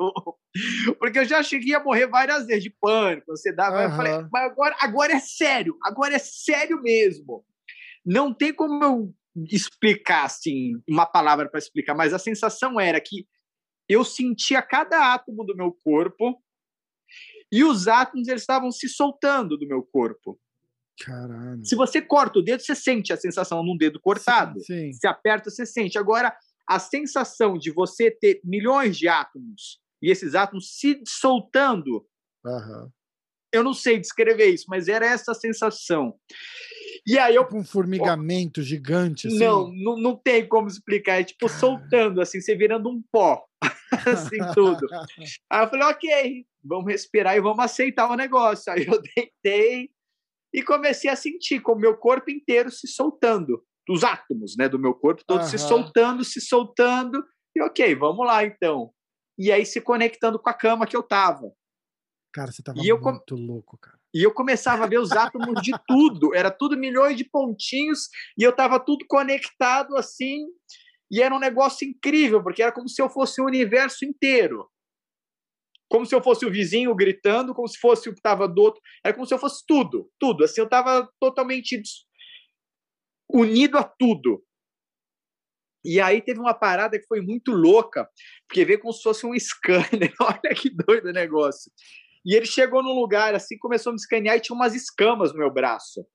Porque 0.98 1.18
eu 1.18 1.24
já 1.24 1.38
achei 1.38 1.58
que 1.58 1.70
ia 1.70 1.82
morrer 1.82 2.06
várias 2.06 2.46
vezes 2.46 2.62
de 2.62 2.70
pânico, 2.70 3.32
ansiedade. 3.32 3.76
Uhum. 3.76 3.82
Eu 3.82 3.90
falei, 3.90 4.28
mas 4.32 4.44
agora, 4.44 4.76
agora 4.80 5.12
é 5.12 5.20
sério, 5.20 5.76
agora 5.82 6.14
é 6.14 6.18
sério 6.18 6.80
mesmo. 6.80 7.44
Não 8.04 8.32
tem 8.32 8.52
como 8.52 8.84
eu 8.84 9.14
explicar 9.50 10.24
assim, 10.24 10.74
uma 10.88 11.06
palavra 11.06 11.48
para 11.48 11.58
explicar, 11.58 11.94
mas 11.94 12.12
a 12.12 12.18
sensação 12.18 12.78
era 12.78 13.00
que 13.00 13.26
eu 13.88 14.04
sentia 14.04 14.62
cada 14.62 15.12
átomo 15.12 15.44
do 15.44 15.56
meu 15.56 15.72
corpo 15.82 16.40
e 17.50 17.64
os 17.64 17.88
átomos 17.88 18.28
eles 18.28 18.42
estavam 18.42 18.70
se 18.70 18.88
soltando 18.88 19.56
do 19.56 19.66
meu 19.66 19.82
corpo. 19.82 20.38
Caralho. 21.00 21.64
Se 21.64 21.74
você 21.74 22.00
corta 22.00 22.38
o 22.38 22.42
dedo, 22.42 22.60
você 22.60 22.74
sente 22.74 23.12
a 23.12 23.16
sensação 23.16 23.62
num 23.62 23.76
dedo 23.76 24.00
cortado. 24.00 24.60
Sim, 24.60 24.92
sim. 24.92 24.92
Se 24.92 25.06
aperta, 25.06 25.50
você 25.50 25.66
sente. 25.66 25.98
Agora, 25.98 26.34
a 26.68 26.78
sensação 26.78 27.58
de 27.58 27.70
você 27.70 28.10
ter 28.10 28.40
milhões 28.44 28.96
de 28.96 29.08
átomos 29.08 29.80
e 30.02 30.10
esses 30.10 30.34
átomos 30.34 30.76
se 30.78 31.00
soltando, 31.06 32.06
uhum. 32.44 32.90
eu 33.52 33.62
não 33.62 33.74
sei 33.74 33.98
descrever 33.98 34.50
isso, 34.50 34.66
mas 34.68 34.88
era 34.88 35.06
essa 35.06 35.32
a 35.32 35.34
sensação. 35.34 36.14
E 37.06 37.18
aí 37.18 37.34
eu. 37.34 37.44
Tipo 37.44 37.58
um 37.58 37.64
formigamento 37.64 38.60
oh, 38.60 38.64
gigante. 38.64 39.26
Assim. 39.26 39.38
Não, 39.38 39.70
não, 39.72 39.96
não 39.96 40.16
tem 40.16 40.46
como 40.48 40.68
explicar. 40.68 41.20
É 41.20 41.24
tipo 41.24 41.48
soltando, 41.48 42.20
assim, 42.20 42.40
você 42.40 42.54
virando 42.54 42.88
um 42.88 43.02
pó. 43.12 43.44
assim, 44.06 44.38
tudo. 44.54 44.86
Aí 45.50 45.64
eu 45.64 45.70
falei, 45.70 45.86
ok, 45.86 46.46
vamos 46.62 46.86
respirar 46.86 47.36
e 47.36 47.40
vamos 47.40 47.64
aceitar 47.64 48.10
o 48.10 48.16
negócio. 48.16 48.72
Aí 48.72 48.86
eu 48.86 49.00
deitei 49.16 49.90
e 50.54 50.62
comecei 50.62 51.10
a 51.10 51.16
sentir 51.16 51.60
com 51.60 51.72
o 51.72 51.78
meu 51.78 51.96
corpo 51.96 52.30
inteiro 52.30 52.70
se 52.70 52.86
soltando. 52.86 53.60
Os 53.90 54.04
átomos, 54.04 54.54
né, 54.56 54.68
do 54.68 54.78
meu 54.78 54.94
corpo, 54.94 55.24
todos 55.26 55.52
uhum. 55.52 55.58
se 55.58 55.58
soltando, 55.58 56.24
se 56.24 56.40
soltando. 56.40 57.22
E 57.56 57.60
ok, 57.60 57.94
vamos 57.96 58.24
lá 58.24 58.44
então. 58.44 58.92
E 59.36 59.50
aí 59.50 59.66
se 59.66 59.80
conectando 59.80 60.38
com 60.38 60.48
a 60.48 60.54
cama 60.54 60.86
que 60.86 60.96
eu 60.96 61.02
tava. 61.02 61.50
Cara, 62.32 62.52
você 62.52 62.62
tava 62.62 62.78
e 62.78 62.92
muito 62.92 63.34
eu, 63.34 63.36
louco, 63.36 63.76
cara. 63.78 63.98
E 64.14 64.22
eu 64.22 64.32
começava 64.32 64.84
a 64.84 64.86
ver 64.86 64.98
os 64.98 65.10
átomos 65.10 65.60
de 65.60 65.72
tudo, 65.88 66.32
era 66.32 66.52
tudo 66.52 66.78
milhões 66.78 67.16
de 67.16 67.24
pontinhos, 67.24 68.08
e 68.38 68.44
eu 68.44 68.50
estava 68.50 68.78
tudo 68.78 69.04
conectado 69.08 69.96
assim, 69.96 70.46
e 71.10 71.20
era 71.20 71.34
um 71.34 71.40
negócio 71.40 71.86
incrível, 71.86 72.40
porque 72.42 72.62
era 72.62 72.70
como 72.70 72.88
se 72.88 73.02
eu 73.02 73.10
fosse 73.10 73.40
o 73.40 73.44
universo 73.44 74.04
inteiro. 74.04 74.68
Como 75.90 76.06
se 76.06 76.14
eu 76.14 76.22
fosse 76.22 76.44
o 76.44 76.50
vizinho 76.50 76.94
gritando, 76.94 77.54
como 77.54 77.68
se 77.68 77.78
fosse 77.78 78.08
o 78.08 78.12
que 78.12 78.18
estava 78.18 78.48
do 78.48 78.60
outro. 78.60 78.80
Era 79.04 79.14
como 79.14 79.26
se 79.26 79.34
eu 79.34 79.38
fosse 79.38 79.62
tudo, 79.66 80.10
tudo. 80.18 80.44
Assim, 80.44 80.60
eu 80.60 80.64
estava 80.64 81.08
totalmente 81.20 81.80
unido 83.30 83.78
a 83.78 83.84
tudo. 83.84 84.42
E 85.84 86.00
aí 86.00 86.22
teve 86.22 86.40
uma 86.40 86.54
parada 86.54 86.98
que 86.98 87.06
foi 87.06 87.20
muito 87.20 87.52
louca, 87.52 88.08
porque 88.48 88.64
veio 88.64 88.80
como 88.80 88.92
se 88.92 89.02
fosse 89.02 89.26
um 89.26 89.38
scanner. 89.38 90.12
Olha 90.20 90.54
que 90.56 90.70
doido 90.70 91.08
o 91.08 91.12
negócio. 91.12 91.70
E 92.24 92.34
ele 92.34 92.46
chegou 92.46 92.82
num 92.82 92.98
lugar 92.98 93.34
assim, 93.34 93.58
começou 93.58 93.90
a 93.90 93.92
me 93.92 94.00
escanear 94.00 94.36
e 94.36 94.40
tinha 94.40 94.56
umas 94.56 94.74
escamas 94.74 95.32
no 95.32 95.38
meu 95.38 95.52
braço. 95.52 96.06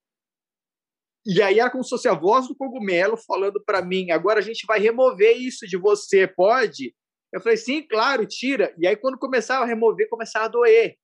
E 1.26 1.42
aí 1.42 1.60
era 1.60 1.70
como 1.70 1.84
se 1.84 1.92
fosse 1.92 2.08
a 2.08 2.14
voz 2.16 2.48
do 2.48 2.56
cogumelo 2.56 3.16
falando 3.16 3.64
para 3.64 3.86
mim: 3.86 4.10
agora 4.10 4.40
a 4.40 4.42
gente 4.42 4.66
vai 4.66 4.80
remover 4.80 5.38
isso 5.38 5.68
de 5.68 5.78
você, 5.78 6.28
pode? 6.28 6.96
Eu 7.32 7.42
falei: 7.42 7.58
sim, 7.58 7.82
claro, 7.82 8.26
tira. 8.26 8.74
E 8.78 8.88
aí 8.88 8.96
quando 8.96 9.18
começava 9.18 9.64
a 9.64 9.68
remover, 9.68 10.10
começava 10.10 10.46
a 10.46 10.50
doer. 10.50 10.98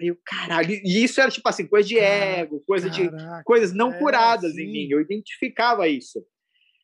Aí 0.00 0.08
eu, 0.08 0.16
caralho, 0.24 0.70
e 0.70 1.02
isso 1.02 1.20
era 1.20 1.30
tipo 1.30 1.48
assim, 1.48 1.66
coisa 1.66 1.88
de 1.88 1.98
ego, 1.98 2.62
coisa 2.66 2.88
Caraca, 2.88 3.38
de 3.38 3.44
coisas 3.44 3.72
não 3.72 3.92
é, 3.92 3.98
curadas 3.98 4.52
sim. 4.52 4.62
em 4.62 4.72
mim. 4.72 4.88
Eu 4.90 5.00
identificava 5.00 5.88
isso. 5.88 6.24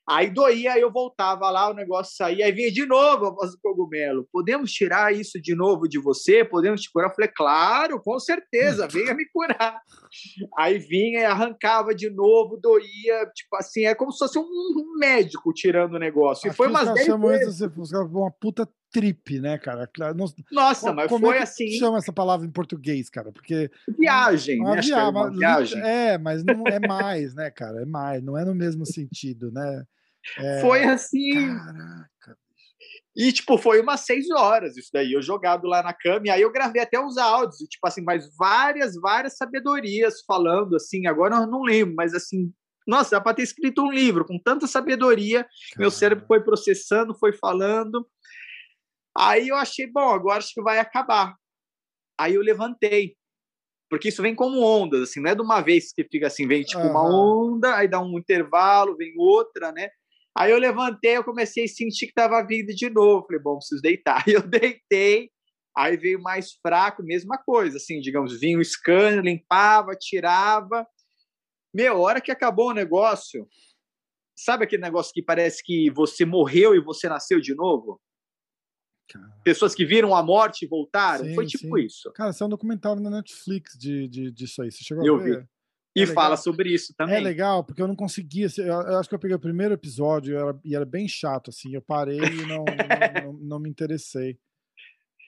Aí 0.09 0.31
doía, 0.31 0.74
aí 0.74 0.82
eu 0.82 0.93
voltava 0.93 1.51
lá, 1.51 1.70
o 1.70 1.74
negócio 1.74 2.14
saía, 2.14 2.44
aí 2.44 2.52
vinha 2.52 2.70
de 2.70 2.85
novo 2.85 3.26
a 3.26 3.31
voz 3.31 3.52
do 3.52 3.59
cogumelo. 3.62 4.28
Podemos 4.31 4.70
tirar 4.70 5.14
isso 5.14 5.40
de 5.40 5.55
novo 5.55 5.89
de 5.89 5.98
você? 5.98 6.44
Podemos 6.44 6.82
te 6.82 6.93
curar? 6.93 7.09
Eu 7.09 7.14
falei, 7.14 7.31
claro, 7.35 8.02
com 8.02 8.18
certeza, 8.18 8.86
venha 8.86 9.14
me 9.14 9.24
curar. 9.32 9.81
Aí 10.59 10.78
vinha 10.78 11.20
e 11.20 11.24
arrancava 11.24 11.94
de 11.94 12.10
novo, 12.10 12.59
doía, 12.60 13.26
tipo 13.35 13.56
assim, 13.56 13.86
é 13.86 13.94
como 13.94 14.12
se 14.12 14.18
fosse 14.18 14.39
um 14.39 14.98
médico 14.98 15.52
tirando 15.55 15.94
o 15.94 15.98
negócio. 15.98 16.47
E 16.47 16.48
Aqui 16.48 16.56
foi 16.56 16.68
umas 16.68 16.93
10 16.93 17.20
vezes. 17.20 17.60
Uma 18.12 18.31
puta 18.31 18.68
trip, 18.94 19.40
né, 19.40 19.58
cara? 19.58 19.90
Nossa, 20.52 20.92
mas 20.92 21.08
como 21.08 21.26
foi 21.26 21.38
é 21.38 21.42
assim. 21.42 21.68
chama 21.72 21.98
essa 21.98 22.12
palavra 22.12 22.46
em 22.46 22.50
português, 22.50 23.10
cara? 23.10 23.32
Porque. 23.32 23.68
Viagem, 23.98 24.60
uma, 24.60 24.76
né? 24.76 24.82
Via... 24.82 25.08
Uma 25.08 25.30
viagem. 25.30 25.82
É, 25.82 26.16
mas 26.16 26.44
não 26.44 26.64
é 26.68 26.78
mais, 26.78 27.34
né, 27.34 27.50
cara? 27.50 27.82
É 27.82 27.84
mais, 27.84 28.22
não 28.22 28.38
é 28.38 28.44
no 28.44 28.54
mesmo 28.54 28.86
sentido, 28.86 29.50
né? 29.50 29.84
É... 30.38 30.60
Foi 30.60 30.84
assim. 30.84 31.32
Caraca. 31.48 32.38
E, 33.16 33.32
tipo, 33.32 33.58
foi 33.58 33.80
umas 33.80 34.00
seis 34.00 34.28
horas 34.30 34.76
isso 34.76 34.90
daí, 34.92 35.12
eu 35.12 35.22
jogado 35.22 35.66
lá 35.66 35.82
na 35.82 35.92
cama, 35.92 36.26
e 36.26 36.30
aí 36.30 36.42
eu 36.42 36.50
gravei 36.50 36.82
até 36.82 36.98
os 36.98 37.16
áudios, 37.16 37.60
e, 37.60 37.68
tipo 37.68 37.86
assim, 37.86 38.02
mas 38.02 38.28
várias, 38.36 38.96
várias 38.96 39.36
sabedorias 39.36 40.22
falando, 40.26 40.74
assim, 40.74 41.06
agora 41.06 41.36
eu 41.36 41.46
não 41.46 41.62
lembro, 41.62 41.94
mas 41.94 42.12
assim, 42.12 42.52
nossa, 42.84 43.12
dá 43.12 43.20
para 43.20 43.34
ter 43.34 43.42
escrito 43.42 43.82
um 43.82 43.92
livro 43.92 44.24
com 44.24 44.36
tanta 44.36 44.66
sabedoria, 44.66 45.46
meu 45.78 45.92
cérebro 45.92 46.26
foi 46.26 46.42
processando, 46.42 47.16
foi 47.16 47.32
falando, 47.32 48.04
Aí 49.16 49.49
eu 49.49 49.57
achei, 49.57 49.86
bom, 49.86 50.11
agora 50.11 50.39
acho 50.39 50.53
que 50.53 50.62
vai 50.62 50.78
acabar. 50.78 51.35
Aí 52.19 52.35
eu 52.35 52.43
levantei. 52.43 53.16
Porque 53.89 54.09
isso 54.09 54.23
vem 54.23 54.35
como 54.35 54.61
ondas, 54.61 55.03
assim, 55.03 55.20
não 55.20 55.31
é 55.31 55.35
de 55.35 55.43
uma 55.43 55.61
vez 55.61 55.93
que 55.93 56.05
fica 56.05 56.27
assim, 56.27 56.49
vem 56.49 56.62
tipo 56.62 56.82
uhum. 56.82 56.91
uma 56.91 57.03
onda, 57.05 57.77
aí 57.77 57.86
dá 57.86 58.01
um 58.01 58.19
intervalo, 58.19 58.97
vem 58.97 59.15
outra, 59.16 59.70
né? 59.70 59.89
Aí 60.36 60.51
eu 60.51 60.59
levantei, 60.59 61.16
eu 61.16 61.23
comecei 61.23 61.65
a 61.65 61.69
sentir 61.69 62.07
que 62.07 62.12
estava 62.12 62.45
vindo 62.45 62.74
de 62.74 62.91
novo. 62.91 63.24
Falei, 63.27 63.41
bom, 63.41 63.59
preciso 63.59 63.81
deitar. 63.81 64.24
Aí 64.27 64.35
eu 64.35 64.43
deitei, 64.43 65.31
aí 65.77 65.97
veio 65.97 66.20
mais 66.20 66.53
fraco, 66.62 67.03
mesma 67.03 67.36
coisa, 67.36 67.77
assim, 67.78 68.01
digamos, 68.01 68.39
vinha 68.39 68.59
o 68.59 68.65
scanner, 68.65 69.23
limpava, 69.23 69.97
tirava. 69.97 70.86
Meia 71.74 71.95
hora 71.95 72.20
que 72.20 72.31
acabou 72.31 72.70
o 72.70 72.74
negócio, 72.74 73.49
sabe 74.36 74.65
aquele 74.65 74.82
negócio 74.82 75.12
que 75.12 75.23
parece 75.23 75.62
que 75.65 75.91
você 75.91 76.24
morreu 76.24 76.74
e 76.74 76.81
você 76.81 77.09
nasceu 77.09 77.41
de 77.41 77.55
novo? 77.55 78.01
Pessoas 79.44 79.74
que 79.74 79.85
viram 79.85 80.14
a 80.14 80.22
morte 80.22 80.64
e 80.64 80.68
voltaram. 80.68 81.24
Sim, 81.24 81.35
Foi 81.35 81.47
tipo 81.47 81.78
sim. 81.78 81.85
isso. 81.85 82.12
Cara, 82.12 82.31
isso 82.31 82.43
é 82.43 82.47
um 82.47 82.51
documentário 82.51 83.02
na 83.02 83.10
Netflix 83.10 83.76
de, 83.78 84.09
de, 84.09 84.31
disso 84.31 84.62
aí. 84.62 84.70
Você 84.70 84.82
chegou 84.82 85.05
eu 85.05 85.16
a 85.16 85.18
ver? 85.18 85.40
Vi. 85.40 85.47
E 85.97 86.02
é 86.02 86.06
fala 86.06 86.36
sobre 86.36 86.70
isso 86.74 86.93
também. 86.97 87.14
É 87.14 87.20
legal, 87.20 87.62
porque 87.62 87.81
eu 87.81 87.86
não 87.86 87.94
conseguia. 87.94 88.48
Eu, 88.59 88.98
acho 88.98 89.09
que 89.09 89.14
eu 89.14 89.18
peguei 89.18 89.36
o 89.36 89.40
primeiro 89.40 89.74
episódio 89.74 90.35
e 90.35 90.36
era, 90.36 90.60
e 90.64 90.74
era 90.74 90.85
bem 90.85 91.06
chato, 91.06 91.51
assim. 91.51 91.72
Eu 91.72 91.82
parei 91.82 92.18
e 92.18 92.47
não, 92.47 92.64
não, 92.64 93.22
não, 93.24 93.32
não, 93.40 93.59
me 93.60 93.70
interessei. 93.70 94.36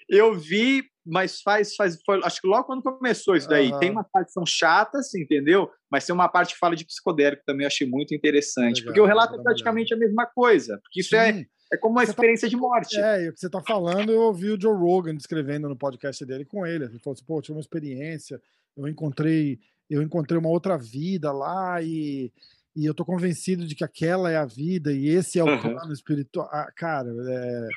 Eu 0.09 0.35
vi, 0.35 0.85
mas 1.05 1.41
faz, 1.41 1.75
faz 1.77 1.99
foi, 2.05 2.21
acho 2.25 2.41
que 2.41 2.49
logo 2.49 2.65
quando 2.65 2.83
começou 2.83 3.37
isso 3.37 3.49
daí. 3.49 3.77
Tem 3.79 3.91
uma 3.91 4.03
parte 4.03 4.29
que 4.29 4.33
são 4.33 4.47
chatas, 4.47 5.15
entendeu? 5.15 5.71
Mas 5.91 6.05
tem 6.05 6.15
uma 6.15 6.29
parte 6.29 6.55
que 6.55 6.59
fala 6.59 6.75
de 6.75 6.85
psicodélico 6.85 7.45
também, 7.47 7.63
eu 7.65 7.69
achei 7.69 7.89
muito 7.89 8.13
interessante. 8.13 8.81
Legal, 8.81 8.87
porque 8.87 9.01
o 9.01 9.07
relato 9.07 9.39
é 9.39 9.43
praticamente 9.43 9.95
a 9.95 9.97
mesma 9.97 10.27
coisa. 10.27 10.81
Porque 10.83 11.01
isso 11.01 11.15
é 11.15 11.33
Sim. 11.33 11.41
é 11.41 11.47
é 11.73 11.77
como 11.77 11.95
uma 11.95 12.03
você 12.03 12.07
tá 12.07 12.13
experiência 12.13 12.49
tá, 12.49 12.51
de 12.51 12.57
morte. 12.57 13.01
É, 13.01 13.25
e 13.25 13.29
o 13.29 13.33
que 13.33 13.41
você 13.41 13.47
está 13.47 13.61
falando, 13.61 14.13
eu 14.13 14.23
ouvi 14.23 14.51
o 14.51 14.61
Joe 14.61 14.77
Rogan 14.77 15.17
descrevendo 15.17 15.69
no 15.69 15.77
podcast 15.77 16.25
dele 16.25 16.45
com 16.45 16.67
ele. 16.67 16.85
Ele 16.85 16.99
falou 16.99 17.15
assim: 17.15 17.25
pô, 17.25 17.39
eu 17.39 17.43
tive 17.43 17.57
uma 17.57 17.61
experiência, 17.61 18.41
eu 18.77 18.87
encontrei, 18.87 19.59
eu 19.91 20.03
encontrei 20.03 20.39
uma 20.39 20.49
outra 20.49 20.79
vida 20.79 21.33
lá 21.33 21.83
e, 21.83 22.33
e 22.75 22.87
eu 22.87 22.95
tô 22.95 23.05
convencido 23.05 23.67
de 23.67 23.75
que 23.75 23.85
aquela 23.85 24.31
é 24.31 24.37
a 24.37 24.45
vida 24.45 24.93
e 24.93 25.09
esse 25.09 25.39
é 25.39 25.45
o 25.45 25.49
uhum. 25.49 25.61
plano 25.61 25.93
espiritual. 25.93 26.49
Ah, 26.53 26.71
cara, 26.75 27.09
é, 27.29 27.69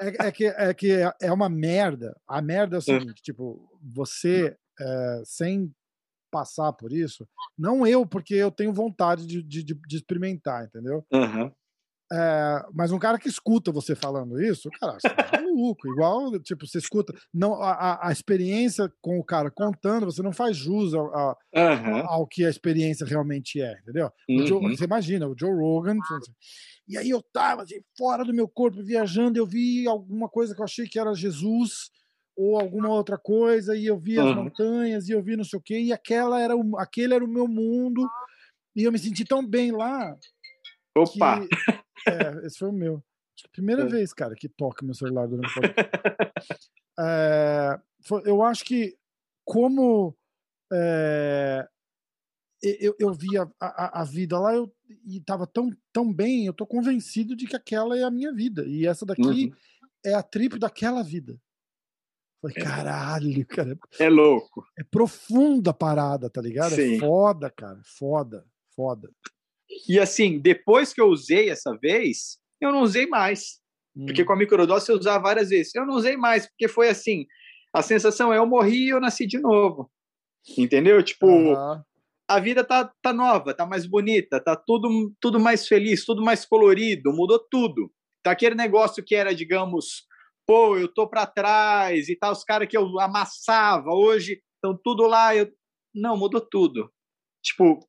é, 0.00 0.26
é, 0.26 0.32
que, 0.32 0.46
é 0.46 0.74
que 0.74 0.92
é 1.20 1.32
uma 1.32 1.48
merda. 1.48 2.14
A 2.28 2.42
merda 2.42 2.76
é 2.76 2.78
o 2.78 2.82
seguinte: 2.82 3.08
uhum. 3.08 3.14
tipo, 3.22 3.78
você, 3.82 4.56
é, 4.78 5.22
sem 5.24 5.72
passar 6.30 6.72
por 6.72 6.92
isso, 6.92 7.26
não 7.58 7.84
eu, 7.86 8.06
porque 8.06 8.34
eu 8.34 8.50
tenho 8.50 8.72
vontade 8.72 9.26
de, 9.26 9.42
de, 9.42 9.64
de 9.64 9.96
experimentar, 9.96 10.64
entendeu? 10.64 11.04
Uhum. 11.12 11.50
É, 12.12 12.64
mas 12.74 12.90
um 12.90 12.98
cara 12.98 13.18
que 13.18 13.28
escuta 13.28 13.70
você 13.70 13.94
falando 13.94 14.40
isso, 14.42 14.68
cara, 14.80 14.98
você 14.98 15.08
tá 15.08 15.30
maluco. 15.50 15.88
Igual, 15.88 16.40
tipo, 16.40 16.66
você 16.66 16.78
escuta. 16.78 17.14
Não, 17.32 17.54
a, 17.54 18.08
a 18.08 18.12
experiência 18.12 18.92
com 19.00 19.18
o 19.18 19.24
cara 19.24 19.50
contando, 19.50 20.06
você 20.06 20.22
não 20.22 20.32
faz 20.32 20.56
jus 20.56 20.94
ao, 20.94 21.14
ao, 21.14 21.38
uhum. 21.54 22.06
ao 22.06 22.26
que 22.26 22.44
a 22.44 22.50
experiência 22.50 23.06
realmente 23.06 23.60
é, 23.60 23.78
entendeu? 23.80 24.10
Uhum. 24.28 24.46
Joe, 24.46 24.76
você 24.76 24.84
imagina, 24.84 25.28
o 25.28 25.34
Joe 25.38 25.52
Rogan. 25.52 25.96
E 26.88 26.98
aí 26.98 27.10
eu 27.10 27.22
tava 27.32 27.62
assim, 27.62 27.80
fora 27.96 28.24
do 28.24 28.34
meu 28.34 28.48
corpo, 28.48 28.82
viajando, 28.82 29.38
eu 29.38 29.46
vi 29.46 29.86
alguma 29.86 30.28
coisa 30.28 30.54
que 30.54 30.60
eu 30.60 30.64
achei 30.64 30.86
que 30.86 30.98
era 30.98 31.14
Jesus 31.14 31.90
ou 32.36 32.58
alguma 32.58 32.88
outra 32.88 33.18
coisa, 33.18 33.76
e 33.76 33.84
eu 33.84 33.98
vi 33.98 34.18
as 34.18 34.24
uhum. 34.24 34.44
montanhas, 34.44 35.08
e 35.08 35.12
eu 35.12 35.22
vi 35.22 35.36
não 35.36 35.44
sei 35.44 35.58
o 35.58 35.62
quê, 35.62 35.78
e 35.78 35.92
aquela 35.92 36.40
era 36.40 36.56
o, 36.56 36.78
aquele 36.78 37.12
era 37.12 37.22
o 37.22 37.28
meu 37.28 37.46
mundo, 37.46 38.08
e 38.74 38.84
eu 38.84 38.90
me 38.90 38.98
senti 38.98 39.26
tão 39.26 39.46
bem 39.46 39.72
lá. 39.72 40.16
Opa! 40.96 41.40
Que, 41.40 42.10
é, 42.10 42.46
esse 42.46 42.58
foi 42.58 42.68
o 42.68 42.72
meu. 42.72 43.02
Primeira 43.52 43.82
é. 43.82 43.86
vez, 43.86 44.12
cara, 44.12 44.34
que 44.34 44.48
toca 44.48 44.84
meu 44.84 44.94
celular 44.94 45.26
durante 45.26 45.50
o 45.50 45.54
podcast. 45.54 46.70
é, 47.00 47.80
eu 48.26 48.42
acho 48.42 48.64
que 48.64 48.96
como 49.44 50.14
é, 50.72 51.66
eu, 52.62 52.94
eu 52.98 53.12
vi 53.12 53.38
a, 53.38 53.48
a, 53.58 54.02
a, 54.02 54.04
vida 54.04 54.38
lá 54.38 54.54
eu, 54.54 54.70
e 55.06 55.20
tava 55.20 55.46
tão, 55.46 55.70
tão 55.92 56.12
bem, 56.12 56.46
eu 56.46 56.52
tô 56.52 56.66
convencido 56.66 57.34
de 57.34 57.46
que 57.46 57.56
aquela 57.56 57.98
é 57.98 58.02
a 58.02 58.10
minha 58.10 58.32
vida. 58.32 58.64
E 58.66 58.86
essa 58.86 59.06
daqui 59.06 59.22
uhum. 59.22 59.52
é 60.04 60.14
a 60.14 60.22
trip 60.22 60.58
daquela 60.58 61.02
vida. 61.02 61.40
Foi 62.40 62.52
é. 62.54 62.62
caralho, 62.62 63.46
cara. 63.46 63.78
É 63.98 64.08
louco. 64.08 64.64
É 64.78 64.84
profunda 64.84 65.70
a 65.70 65.74
parada, 65.74 66.28
tá 66.28 66.40
ligado? 66.40 66.72
É 66.72 66.76
Sim. 66.76 66.96
É 66.96 66.98
foda, 66.98 67.50
cara. 67.50 67.80
Foda, 67.84 68.46
foda. 68.74 69.10
E 69.88 69.98
assim, 69.98 70.38
depois 70.38 70.92
que 70.92 71.00
eu 71.00 71.06
usei 71.06 71.50
essa 71.50 71.76
vez, 71.80 72.38
eu 72.60 72.72
não 72.72 72.82
usei 72.82 73.06
mais. 73.06 73.60
Hum. 73.96 74.06
Porque 74.06 74.24
com 74.24 74.32
a 74.32 74.36
microdose 74.36 74.90
eu 74.90 74.98
usava 74.98 75.22
várias 75.22 75.50
vezes. 75.50 75.74
Eu 75.74 75.86
não 75.86 75.94
usei 75.94 76.16
mais, 76.16 76.46
porque 76.46 76.68
foi 76.68 76.88
assim: 76.88 77.26
a 77.72 77.82
sensação 77.82 78.32
é 78.32 78.38
eu 78.38 78.46
morri 78.46 78.86
e 78.86 78.88
eu 78.90 79.00
nasci 79.00 79.26
de 79.26 79.38
novo. 79.38 79.90
Entendeu? 80.56 81.02
Tipo, 81.02 81.26
uhum. 81.26 81.82
a 82.28 82.40
vida 82.40 82.64
tá, 82.64 82.90
tá 83.02 83.12
nova, 83.12 83.54
tá 83.54 83.66
mais 83.66 83.86
bonita, 83.86 84.42
tá 84.42 84.56
tudo, 84.56 85.12
tudo 85.20 85.38
mais 85.38 85.68
feliz, 85.68 86.04
tudo 86.04 86.22
mais 86.22 86.44
colorido, 86.44 87.12
mudou 87.12 87.38
tudo. 87.38 87.92
Tá 88.22 88.32
aquele 88.32 88.54
negócio 88.54 89.04
que 89.04 89.14
era, 89.14 89.34
digamos, 89.34 90.06
pô, 90.46 90.76
eu 90.76 90.88
tô 90.88 91.08
para 91.08 91.26
trás 91.26 92.08
e 92.08 92.16
tal, 92.16 92.32
os 92.32 92.44
caras 92.44 92.68
que 92.68 92.76
eu 92.76 92.98
amassava, 92.98 93.90
hoje 93.90 94.42
estão 94.56 94.78
tudo 94.82 95.06
lá. 95.06 95.34
Eu... 95.36 95.50
Não, 95.94 96.16
mudou 96.16 96.40
tudo. 96.40 96.90
Tipo, 97.42 97.80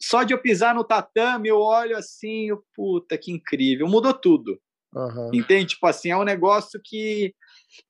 só 0.00 0.22
de 0.22 0.32
eu 0.32 0.40
pisar 0.40 0.74
no 0.74 0.84
tatame, 0.84 1.48
eu 1.48 1.58
olho 1.58 1.96
assim, 1.96 2.48
eu, 2.48 2.62
puta, 2.74 3.18
que 3.18 3.32
incrível, 3.32 3.88
mudou 3.88 4.14
tudo. 4.14 4.60
Uhum. 4.94 5.30
Entende? 5.34 5.74
Tipo 5.74 5.86
assim, 5.86 6.10
é 6.10 6.16
um 6.16 6.24
negócio 6.24 6.80
que, 6.82 7.34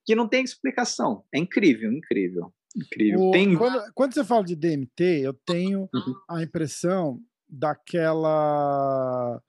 que 0.05 0.15
não 0.15 0.29
tem 0.29 0.43
explicação. 0.43 1.25
É 1.33 1.39
incrível, 1.39 1.93
incrível. 1.93 2.53
Incrível. 2.77 3.21
O, 3.21 3.31
tem... 3.31 3.57
quando, 3.57 3.93
quando, 3.95 4.15
você 4.15 4.25
fala 4.25 4.45
de 4.45 4.57
DMT, 4.57 5.21
eu 5.23 5.33
tenho 5.33 5.89
uhum. 5.95 6.15
a 6.29 6.43
impressão 6.43 7.21
daquela 7.49 9.41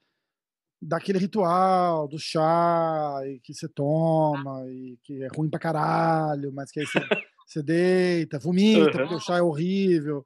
daquele 0.81 1.19
ritual 1.19 2.07
do 2.07 2.17
chá 2.17 3.19
e 3.25 3.39
que 3.41 3.53
você 3.53 3.67
toma 3.67 4.63
e 4.69 4.97
que 5.03 5.21
é 5.23 5.27
ruim 5.35 5.49
pra 5.49 5.59
caralho, 5.59 6.53
mas 6.53 6.71
que 6.71 6.79
aí 6.79 6.85
você, 6.85 6.99
você 7.45 7.61
deita, 7.61 8.39
vomita, 8.39 8.85
uhum. 8.85 8.91
porque 8.91 9.15
o 9.15 9.19
chá 9.19 9.37
é 9.37 9.41
horrível. 9.41 10.23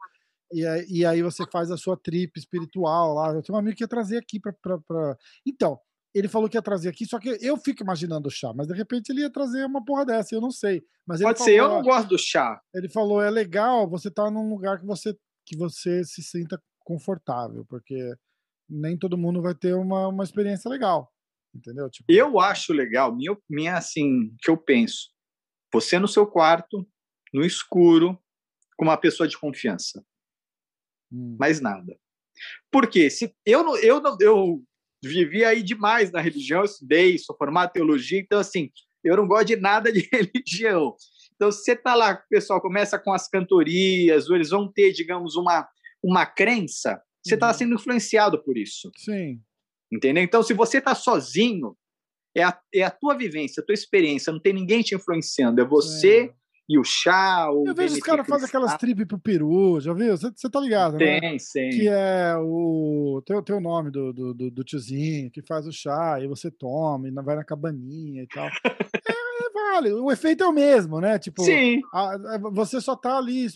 E 0.54 0.66
aí, 0.66 0.86
e 0.90 1.06
aí 1.06 1.22
você 1.22 1.46
faz 1.52 1.72
a 1.72 1.78
sua 1.78 1.98
trip 1.98 2.38
espiritual 2.38 3.14
lá. 3.14 3.34
Eu 3.34 3.42
tenho 3.42 3.56
um 3.56 3.60
amigo 3.60 3.76
que 3.76 3.84
ia 3.84 3.88
trazer 3.88 4.18
aqui 4.18 4.40
para. 4.40 4.54
Pra... 4.54 5.18
Então, 5.46 5.80
ele 6.14 6.28
falou 6.28 6.48
que 6.48 6.56
ia 6.56 6.62
trazer 6.62 6.90
aqui, 6.90 7.06
só 7.06 7.18
que 7.20 7.38
eu 7.42 7.58
fico 7.58 7.82
imaginando 7.82 8.28
o 8.28 8.32
chá, 8.32 8.54
mas 8.56 8.68
de 8.68 8.74
repente 8.74 9.10
ele 9.10 9.22
ia 9.22 9.32
trazer 9.32 9.66
uma 9.66 9.84
porra 9.84 10.06
dessa, 10.06 10.36
eu 10.36 10.42
não 10.42 10.52
sei. 10.52 10.84
Mas 11.08 11.22
Pode 11.22 11.42
ser, 11.42 11.56
eu 11.56 11.68
não 11.68 11.82
gosto 11.82 12.10
do 12.10 12.20
chá. 12.20 12.62
Ele 12.74 12.88
falou, 12.88 13.22
é 13.22 13.32
legal 13.32 13.90
você 13.90 14.10
estar 14.10 14.26
tá 14.26 14.32
num 14.32 14.48
lugar 14.48 14.80
que 14.80 14.86
você, 14.86 15.18
que 15.46 15.58
você 15.58 16.04
se 16.04 16.22
sinta 16.22 16.62
confortável, 16.82 17.66
porque 17.68 18.14
nem 18.70 18.98
todo 18.98 19.18
mundo 19.18 19.42
vai 19.42 19.56
ter 19.56 19.74
uma, 19.74 20.08
uma 20.08 20.24
experiência 20.24 20.70
legal. 20.70 21.12
Entendeu? 21.54 21.90
Tipo... 21.90 22.12
Eu 22.12 22.40
acho 22.40 22.74
legal, 22.74 23.16
minha, 23.16 23.36
minha 23.50 23.76
assim, 23.76 24.36
que 24.40 24.52
eu 24.52 24.58
penso. 24.58 25.10
Você 25.72 25.98
no 25.98 26.08
seu 26.08 26.28
quarto, 26.28 26.88
no 27.34 27.44
escuro, 27.44 28.20
com 28.78 28.86
uma 28.86 28.98
pessoa 28.98 29.28
de 29.28 29.38
confiança. 29.38 30.04
Hum. 31.14 31.38
Mais 31.40 31.62
nada. 31.62 31.96
Porque 32.72 33.10
se 33.10 33.34
eu 33.46 33.78
eu 33.78 34.02
eu 34.20 34.64
vivi 35.04 35.44
aí 35.46 35.62
demais 35.62 36.12
na 36.12 36.22
religião, 36.22 36.64
estudei, 36.64 37.18
sou 37.18 37.36
formado 37.38 37.70
em 37.70 37.74
teologia, 37.74 38.20
então 38.20 38.40
assim, 38.40 38.72
eu 39.04 39.18
não 39.18 39.28
gosto 39.28 39.48
de 39.48 39.56
nada 39.58 39.92
de 39.92 40.08
religião. 40.12 40.96
Então, 41.36 41.52
se 41.52 41.64
você 41.64 41.74
está 41.74 41.94
lá, 41.94 42.14
o 42.14 42.30
pessoal 42.30 42.62
começa 42.62 42.98
com 42.98 43.12
as 43.12 43.28
cantorias, 43.28 44.30
ou 44.30 44.36
eles 44.36 44.50
vão 44.50 44.72
ter, 44.72 44.94
digamos, 44.94 45.36
uma, 45.36 45.68
uma 46.02 46.26
crença, 46.26 47.02
você 47.22 47.34
está 47.36 47.48
uhum. 47.48 47.54
sendo 47.54 47.76
influenciado 47.76 48.42
por 48.44 48.58
isso. 48.58 48.90
Sim. 48.98 49.42
Entendeu? 49.92 50.24
Então, 50.24 50.42
se 50.42 50.54
você 50.54 50.78
está 50.78 50.96
sozinho, 50.96 51.76
é 52.36 52.44
a, 52.44 52.60
é 52.74 52.84
a 52.84 52.92
tua 52.92 53.16
vivência, 53.16 53.62
a 53.62 53.66
tua 53.66 53.74
experiência, 53.74 54.32
não 54.32 54.40
tem 54.40 54.54
ninguém 54.54 54.82
te 54.82 54.96
influenciando, 54.96 55.62
é 55.62 55.66
você 55.66 56.34
e 56.68 56.80
o 56.80 56.84
chá. 56.84 57.50
O 57.52 57.68
eu 57.68 57.76
vejo 57.76 57.96
os 57.96 58.00
caras 58.00 58.26
fazem 58.26 58.48
aquelas 58.48 58.78
trip 58.78 59.06
pro 59.06 59.20
peru, 59.20 59.80
já 59.82 59.94
viu? 59.94 60.16
Você 60.16 60.50
tá 60.50 60.60
ligado, 60.60 60.98
tem, 60.98 61.14
né? 61.14 61.20
Tem, 61.20 61.40
sim. 61.40 61.70
Que 61.70 61.88
é 61.90 62.36
o. 62.38 63.22
Tem, 63.26 63.42
tem 63.44 63.56
o 63.56 63.62
nome 63.62 63.92
do, 63.92 64.14
do, 64.14 64.34
do, 64.34 64.52
do 64.52 64.64
tiozinho 64.64 65.30
que 65.30 65.42
faz 65.42 65.68
o 65.68 65.72
chá 65.72 66.20
e 66.22 66.28
você 66.28 66.50
toma 66.50 67.08
e 67.08 67.12
vai 67.12 67.36
na 67.36 67.44
cabaninha 67.44 68.24
e 68.24 68.28
tal. 68.28 68.48
é, 69.08 69.12
é, 69.12 69.50
vale. 69.54 69.92
O 69.92 70.12
efeito 70.12 70.44
é 70.44 70.48
o 70.48 70.54
mesmo, 70.54 71.02
né? 71.02 71.20
Tipo, 71.20 71.44
sim. 71.44 71.82
A, 71.94 72.14
a, 72.14 72.38
você 72.38 72.80
só 72.80 72.96
tá 72.96 73.18
ali 73.18 73.48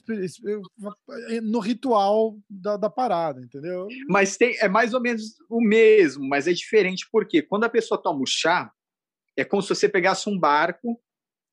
no 1.44 1.60
ritual 1.60 2.38
da, 2.50 2.76
da 2.76 2.90
parada, 2.90 3.40
entendeu? 3.42 3.88
Mas 4.10 4.36
tem, 4.36 4.58
é 4.60 4.68
mais 4.68 4.94
ou 4.94 5.02
menos 5.02 5.24
o 5.50 5.62
mesmo, 5.62 6.28
mas 6.28 6.48
é 6.48 6.52
diferente 6.52 7.08
porque 7.10 7.42
quando 7.42 7.64
a 7.64 7.70
pessoa 7.70 8.02
toma 8.02 8.22
o 8.22 8.28
chá, 8.28 8.70
é 9.38 9.46
como 9.46 9.62
se 9.62 9.70
você 9.70 9.88
pegasse 9.88 10.30
um 10.30 10.38
barco 10.38 11.00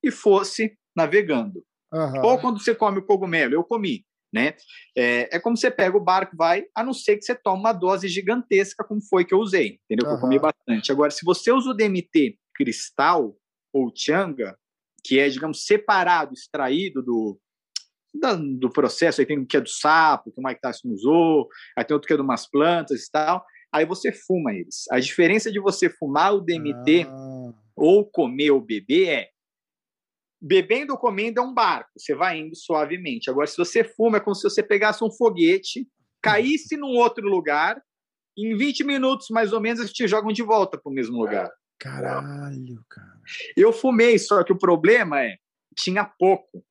e 0.03 0.11
fosse 0.11 0.77
navegando. 0.97 1.65
Uhum. 1.93 2.23
Ou 2.25 2.39
quando 2.39 2.61
você 2.61 2.75
come 2.75 2.99
o 2.99 3.07
cogumelo, 3.07 3.55
eu 3.55 3.65
comi. 3.65 4.05
Né? 4.33 4.55
É, 4.99 5.37
é, 5.37 5.39
como 5.39 5.57
você 5.57 5.71
pega 5.71 5.97
o 5.97 6.03
barco, 6.03 6.37
vai, 6.37 6.65
a 6.75 6.83
não 6.83 6.93
ser 6.93 7.17
que 7.17 7.25
você 7.25 7.37
tome 7.37 7.61
uma 7.61 7.73
dose 7.73 8.09
gigantesca, 8.09 8.83
como 8.83 9.01
foi 9.01 9.25
que 9.25 9.33
eu 9.33 9.39
usei, 9.39 9.79
entendeu? 9.85 10.09
Uhum. 10.09 10.17
Eu 10.17 10.21
comi 10.21 10.39
bastante. 10.41 10.91
Agora, 10.91 11.13
se 11.13 11.25
você 11.25 11.53
usa 11.53 11.71
o 11.71 11.75
DMT 11.75 12.37
cristal 12.53 13.37
ou 13.73 13.93
changa, 13.95 14.59
que 15.05 15.21
é, 15.21 15.29
digamos, 15.29 15.65
separado, 15.65 16.33
extraído 16.33 17.01
do, 17.01 17.39
do 18.59 18.71
processo, 18.71 19.21
aí 19.21 19.27
tem 19.27 19.39
um 19.39 19.47
que 19.47 19.57
é 19.57 19.61
do 19.61 19.69
sapo, 19.69 20.33
que 20.33 20.41
o 20.41 20.43
Mike 20.43 20.61
Tyson 20.61 20.89
usou, 20.89 21.49
aí 21.77 21.85
tem 21.85 21.95
outro 21.95 22.09
que 22.09 22.15
é 22.15 22.17
de 22.17 22.23
umas 22.23 22.51
plantas 22.51 23.05
e 23.05 23.11
tal, 23.13 23.45
aí 23.73 23.85
você 23.85 24.11
fuma 24.11 24.53
eles. 24.53 24.85
A 24.91 24.99
diferença 24.99 25.51
de 25.53 25.61
você 25.61 25.89
fumar 25.91 26.35
o 26.35 26.41
DMT 26.41 27.07
ah. 27.09 27.53
ou 27.77 28.05
comer 28.05 28.51
ou 28.51 28.61
beber 28.61 29.09
é 29.09 29.29
bebendo 30.47 30.93
ou 30.93 30.99
comendo 30.99 31.41
é 31.41 31.43
um 31.43 31.55
barco, 31.55 31.91
você 31.97 32.15
vai 32.15 32.39
indo 32.39 32.55
suavemente. 32.55 33.31
Agora, 33.31 33.47
se 33.47 33.57
você 33.57 33.83
fuma, 33.83 34.19
é 34.19 34.21
como 34.21 34.35
se 34.35 34.43
você 34.43 34.63
pegasse 34.63 35.03
um 35.03 35.11
foguete, 35.11 35.89
caísse 36.21 36.77
num 36.77 36.97
outro 36.99 37.27
lugar, 37.27 37.83
em 38.37 38.55
20 38.55 38.85
minutos, 38.85 39.29
mais 39.31 39.55
ou 39.55 39.61
menos, 39.61 39.81
eles 39.81 39.93
te 39.93 40.07
jogam 40.07 40.33
de 40.33 40.43
volta 40.43 40.77
para 40.77 40.91
o 40.91 40.95
mesmo 40.95 41.17
lugar. 41.17 41.51
Caralho, 41.79 42.85
cara. 42.91 43.21
Eu 43.57 43.73
fumei, 43.73 44.19
só 44.19 44.45
que 44.45 44.53
o 44.53 44.59
problema 44.59 45.23
é, 45.23 45.39
tinha 45.75 46.05
pouco. 46.05 46.63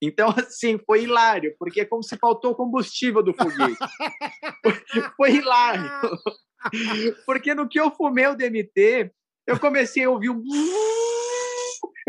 Então, 0.00 0.30
assim, 0.38 0.78
foi 0.86 1.02
hilário, 1.02 1.54
porque 1.58 1.82
é 1.82 1.84
como 1.84 2.02
se 2.02 2.16
faltou 2.16 2.54
combustível 2.54 3.22
do 3.22 3.34
foguete. 3.34 3.76
foi 5.18 5.34
hilário. 5.34 5.90
Porque 7.26 7.54
no 7.54 7.68
que 7.68 7.78
eu 7.78 7.90
fumei 7.90 8.26
o 8.26 8.34
DMT, 8.34 9.12
eu 9.46 9.60
comecei 9.60 10.04
a 10.04 10.10
ouvir 10.10 10.30
um 10.30 10.42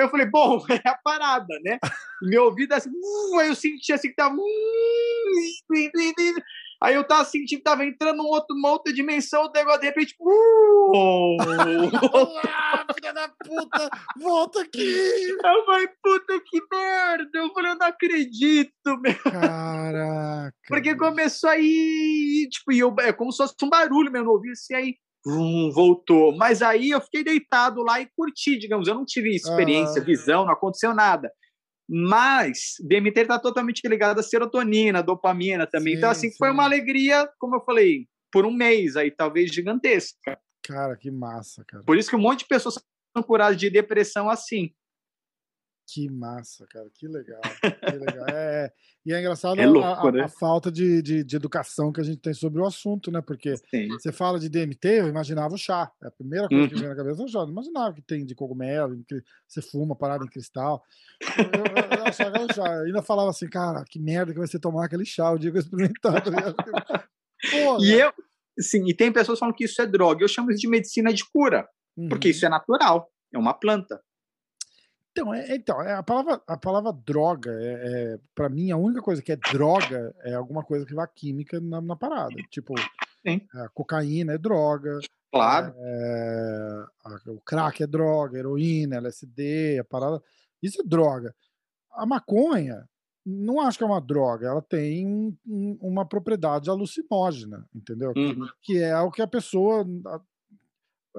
eu 0.01 0.09
falei, 0.09 0.25
bom, 0.25 0.63
é 0.69 0.89
a 0.89 0.97
parada, 0.97 1.59
né? 1.63 1.77
Meu 2.21 2.45
ouvido 2.45 2.73
assim, 2.73 2.89
uh, 2.89 3.39
aí 3.39 3.47
eu 3.47 3.55
senti 3.55 3.91
assim 3.93 4.09
que 4.09 4.15
tava. 4.15 4.35
Uh, 4.35 4.41
aí 6.81 6.95
eu 6.95 7.03
tava 7.03 7.25
sentindo 7.25 7.59
que 7.59 7.63
tava 7.63 7.85
entrando 7.85 8.17
num 8.17 8.25
outro, 8.25 8.55
uma 8.55 8.71
outra 8.71 8.93
dimensão, 8.93 9.45
o 9.45 9.51
negócio 9.51 9.81
de 9.81 9.87
repente. 9.87 10.15
Uh, 10.19 11.37
ah, 12.47 12.85
filha 12.93 13.13
da 13.13 13.29
puta, 13.29 13.89
volta 14.19 14.61
aqui! 14.61 15.37
Eu 15.43 15.65
falei, 15.65 15.87
puta 16.03 16.41
que 16.45 16.59
merda! 16.71 17.29
Eu 17.33 17.53
falei, 17.53 17.71
eu 17.71 17.75
não 17.75 17.87
acredito, 17.87 18.97
meu. 18.99 19.15
Caraca. 19.23 20.55
Porque 20.67 20.95
começou 20.95 21.49
aí, 21.49 22.47
tipo, 22.51 22.71
eu, 22.71 22.95
é 22.99 23.13
como 23.13 23.31
se 23.31 23.37
fosse 23.37 23.55
um 23.63 23.69
barulho 23.69 24.11
mesmo 24.11 24.27
no 24.27 24.33
ouvido, 24.33 24.53
assim, 24.53 24.73
aí 24.73 24.95
Hum, 25.29 25.71
voltou. 25.73 26.35
Mas 26.35 26.61
aí 26.61 26.89
eu 26.89 27.01
fiquei 27.01 27.23
deitado 27.23 27.81
lá 27.83 28.01
e 28.01 28.09
curti, 28.15 28.57
digamos. 28.57 28.87
Eu 28.87 28.95
não 28.95 29.05
tive 29.05 29.35
experiência, 29.35 30.01
visão, 30.01 30.45
não 30.45 30.53
aconteceu 30.53 30.93
nada. 30.93 31.31
Mas 31.87 32.75
DMT 32.79 33.21
está 33.21 33.39
totalmente 33.39 33.81
ligado 33.87 34.19
à 34.19 34.23
serotonina, 34.23 35.01
dopamina 35.01 35.65
também. 35.65 35.93
Sim, 35.93 35.97
então, 35.97 36.09
assim, 36.09 36.29
sim. 36.29 36.37
foi 36.37 36.51
uma 36.51 36.63
alegria, 36.63 37.27
como 37.39 37.55
eu 37.55 37.61
falei, 37.61 38.07
por 38.31 38.45
um 38.45 38.51
mês 38.51 38.95
aí, 38.95 39.09
talvez 39.09 39.51
gigantesca. 39.51 40.39
Cara, 40.63 40.95
que 40.95 41.09
massa, 41.09 41.63
cara. 41.65 41.83
Por 41.83 41.97
isso 41.97 42.09
que 42.09 42.15
um 42.15 42.21
monte 42.21 42.39
de 42.39 42.47
pessoas 42.47 42.75
são 42.75 43.23
curadas 43.23 43.57
de 43.57 43.69
depressão 43.71 44.29
assim. 44.29 44.71
Que 45.91 46.07
massa, 46.07 46.67
cara, 46.67 46.87
que 46.93 47.07
legal. 47.07 47.41
Que 47.41 47.95
legal. 47.97 48.27
É, 48.29 48.65
é, 48.65 48.73
e 49.03 49.11
é 49.11 49.19
engraçado 49.19 49.59
é 49.59 49.65
louco, 49.65 50.07
a, 50.07 50.11
né? 50.11 50.21
a, 50.21 50.27
falta 50.27 50.71
de, 50.71 51.01
de, 51.01 51.23
de, 51.23 51.35
educação 51.35 51.91
que 51.91 51.99
a 51.99 52.03
gente 52.03 52.21
tem 52.21 52.31
sobre 52.31 52.61
o 52.61 52.65
assunto, 52.65 53.11
né? 53.11 53.21
Porque 53.21 53.57
Sim. 53.57 53.87
você 53.87 54.11
fala 54.11 54.39
de 54.39 54.49
DMT, 54.49 54.87
eu 54.87 55.07
imaginava 55.07 55.55
o 55.55 55.57
chá. 55.57 55.91
É 56.03 56.07
a 56.07 56.11
primeira 56.11 56.47
coisa 56.47 56.63
uhum. 56.63 56.69
que 56.69 56.75
vem 56.75 56.89
na 56.89 56.95
cabeça 56.95 57.23
é 57.23 57.25
o 57.25 57.27
chá. 57.27 57.39
Não 57.39 57.49
imaginava 57.49 57.95
que 57.95 58.03
tem 58.03 58.23
de 58.23 58.35
cogumelo, 58.35 59.03
que 59.07 59.23
você 59.47 59.63
fuma 59.63 59.95
parada 59.95 60.23
em 60.23 60.27
cristal. 60.27 60.83
Eu, 61.21 61.45
eu, 61.45 61.97
eu 61.97 62.03
achava 62.05 62.39
o 62.39 62.53
chá. 62.53 62.67
Eu 62.75 62.85
ainda 62.85 63.01
falava 63.01 63.31
assim, 63.31 63.49
cara, 63.49 63.83
que 63.83 63.97
merda 63.97 64.31
que 64.31 64.37
vai 64.37 64.47
ser 64.47 64.59
tomar 64.59 64.85
aquele 64.85 65.05
chá 65.05 65.31
o 65.31 65.39
dia 65.39 65.49
que 65.49 65.57
eu 65.57 65.61
experimentar. 65.61 66.21
Tá 66.21 67.07
e 67.79 67.93
eu, 67.93 68.13
sim, 68.59 68.87
e 68.87 68.93
tem 68.93 69.11
pessoas 69.11 69.39
falam 69.39 69.55
que 69.55 69.63
isso 69.63 69.81
é 69.81 69.87
droga. 69.87 70.23
Eu 70.23 70.27
chamo 70.27 70.51
isso 70.51 70.61
de 70.61 70.67
medicina 70.67 71.11
de 71.11 71.27
cura, 71.27 71.67
uhum. 71.97 72.09
porque 72.09 72.29
isso 72.29 72.45
é 72.45 72.49
natural, 72.49 73.09
é 73.33 73.39
uma 73.39 73.55
planta. 73.55 73.99
Então, 75.11 75.33
é, 75.33 75.55
então 75.55 75.81
é, 75.81 75.93
a, 75.93 76.03
palavra, 76.03 76.41
a 76.47 76.57
palavra 76.57 76.93
droga, 76.93 77.51
é, 77.51 78.13
é 78.13 78.19
para 78.35 78.49
mim, 78.49 78.71
a 78.71 78.77
única 78.77 79.01
coisa 79.01 79.21
que 79.21 79.31
é 79.31 79.35
droga 79.35 80.15
é 80.23 80.33
alguma 80.33 80.63
coisa 80.63 80.85
que 80.85 80.93
vá 80.93 81.07
química 81.07 81.59
na, 81.59 81.81
na 81.81 81.95
parada. 81.95 82.35
Tipo, 82.49 82.73
a 83.53 83.69
cocaína 83.69 84.33
é 84.33 84.37
droga. 84.37 84.99
Claro. 85.31 85.73
É, 85.77 86.85
a, 87.05 87.31
o 87.31 87.41
crack 87.41 87.83
é 87.83 87.87
droga, 87.87 88.37
heroína, 88.37 88.97
LSD, 88.97 89.79
a 89.79 89.83
parada. 89.83 90.21
Isso 90.61 90.81
é 90.81 90.83
droga. 90.85 91.35
A 91.91 92.05
maconha, 92.05 92.87
não 93.25 93.59
acho 93.61 93.77
que 93.77 93.83
é 93.83 93.87
uma 93.87 94.01
droga, 94.01 94.47
ela 94.47 94.61
tem 94.61 95.05
um, 95.05 95.35
um, 95.45 95.77
uma 95.81 96.05
propriedade 96.05 96.69
alucinógena, 96.69 97.67
entendeu? 97.75 98.13
Uhum. 98.15 98.47
Que, 98.61 98.73
que, 98.73 98.77
é 98.83 98.97
o 98.99 99.11
que 99.11 99.21
a 99.21 99.27
pessoa. 99.27 99.85
A, 100.07 100.21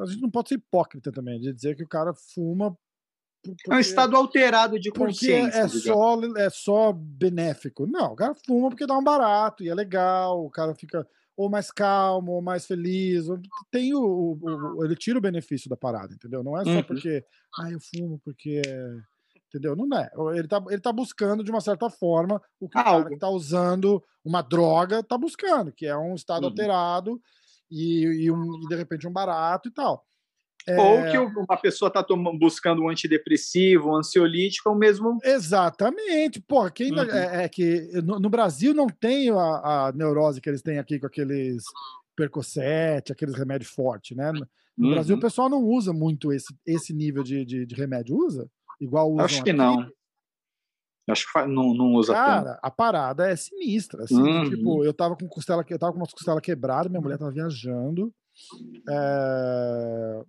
a 0.03 0.07
gente 0.07 0.23
não 0.23 0.31
pode 0.31 0.49
ser 0.49 0.55
hipócrita 0.55 1.13
também, 1.13 1.41
de 1.41 1.53
dizer 1.53 1.77
que 1.77 1.83
o 1.83 1.89
cara 1.89 2.15
fuma 2.15 2.77
porque, 3.43 3.73
é 3.73 3.75
um 3.75 3.79
estado 3.79 4.17
alterado 4.17 4.79
de 4.79 4.91
consciência. 4.91 5.61
É 5.61 5.69
só, 5.69 6.21
é 6.37 6.51
só 6.51 6.93
benéfico. 6.93 7.87
Não, 7.87 8.13
o 8.13 8.17
cara 8.17 8.35
fuma 8.47 8.69
porque 8.69 8.87
dá 8.87 8.97
um 8.97 9.05
barato 9.05 9.63
e 9.63 9.69
é 9.69 9.75
legal, 9.75 10.45
o 10.45 10.51
cara 10.51 10.75
fica 10.75 11.07
ou 11.37 11.49
mais 11.49 11.71
calmo, 11.71 12.33
ou 12.33 12.43
mais 12.43 12.67
feliz. 12.67 13.29
Ou 13.29 13.41
tem 13.71 13.95
o, 13.95 14.01
o, 14.01 14.39
o, 14.79 14.85
ele 14.85 14.95
tira 14.95 15.19
o 15.19 15.23
benefício 15.23 15.71
da 15.71 15.77
parada, 15.77 16.15
entendeu? 16.15 16.43
Não 16.45 16.59
é 16.59 16.65
só 16.65 16.71
uhum. 16.71 16.83
porque, 16.83 17.25
ah, 17.59 17.71
eu 17.71 17.81
fumo 17.81 18.21
porque 18.25 18.61
é. 18.67 18.97
Entendeu? 19.49 19.75
Não 19.75 19.99
é. 19.99 20.09
Ele 20.39 20.47
tá, 20.47 20.63
ele 20.69 20.81
tá 20.81 20.93
buscando, 20.93 21.43
de 21.43 21.51
uma 21.51 21.61
certa 21.61 21.91
forma, 21.91 22.41
o 22.61 22.69
que 22.69 22.79
Algo. 22.79 22.91
o 22.91 23.03
cara 23.03 23.09
que 23.09 23.19
tá 23.19 23.29
usando 23.29 24.01
uma 24.25 24.43
droga 24.43 25.03
tá 25.03 25.19
buscando, 25.19 25.73
que 25.73 25.87
é 25.87 25.97
um 25.97 26.15
estado 26.15 26.45
uhum. 26.45 26.51
alterado 26.51 27.21
e, 27.69 28.05
e, 28.05 28.31
um, 28.31 28.61
e, 28.63 28.69
de 28.69 28.77
repente, 28.77 29.09
um 29.09 29.13
barato 29.13 29.69
e 29.69 29.73
tal. 29.73 30.07
É... 30.67 30.79
Ou 30.79 31.11
que 31.11 31.19
uma 31.19 31.57
pessoa 31.57 31.89
está 31.89 32.05
buscando 32.39 32.83
um 32.83 32.89
antidepressivo, 32.89 33.91
um 33.91 33.97
ansiolítico, 33.97 34.69
é 34.69 34.73
o 34.73 34.75
mesmo. 34.75 35.19
Exatamente. 35.23 36.41
Pô, 36.41 36.71
quem 36.71 36.93
uhum. 36.93 37.01
é, 37.01 37.45
é, 37.45 37.49
que 37.49 37.89
no, 38.05 38.21
no, 38.21 38.29
Brasil 38.29 38.75
não 38.75 38.87
tem 38.87 39.31
a, 39.31 39.35
a, 39.35 39.93
neurose 39.95 40.41
que 40.41 40.49
eles 40.49 40.63
têm 40.63 40.79
aqui 40.79 40.99
com 40.99 41.07
aqueles 41.07 41.63
percocete, 42.15 43.13
aqueles 43.13 43.35
remédios 43.35 43.71
fortes, 43.71 44.17
né? 44.17 44.33
No 44.77 44.89
uhum. 44.89 44.95
Brasil 44.95 45.17
o 45.17 45.21
pessoal 45.21 45.49
não 45.49 45.63
usa 45.63 45.93
muito 45.93 46.33
esse, 46.33 46.55
esse 46.67 46.93
nível 46.93 47.23
de, 47.23 47.45
de, 47.45 47.67
de 47.67 47.75
remédio. 47.75 48.17
Usa? 48.17 48.49
Igual 48.81 49.13
usam 49.13 49.25
Acho 49.25 49.43
que 49.43 49.51
aqui. 49.51 49.59
não. 49.59 49.91
Acho 51.09 51.27
que 51.33 51.47
não, 51.47 51.75
não 51.75 51.95
usa 51.95 52.13
Cara, 52.13 52.55
tanto. 52.55 52.61
a 52.63 52.71
parada 52.71 53.31
é 53.31 53.37
sinistra. 53.37 54.05
Assim, 54.05 54.21
uhum. 54.21 54.49
Tipo, 54.49 54.85
eu 54.85 54.95
tava 54.95 55.17
com 55.17 55.29
costela, 55.29 55.65
eu 55.69 55.79
tava 55.79 55.93
com 55.93 55.99
uma 55.99 56.07
costela 56.07 56.41
quebrada, 56.41 56.89
minha 56.89 57.01
mulher 57.01 57.19
tava 57.19 57.33
viajando. 57.33 58.13
É... 58.89 60.25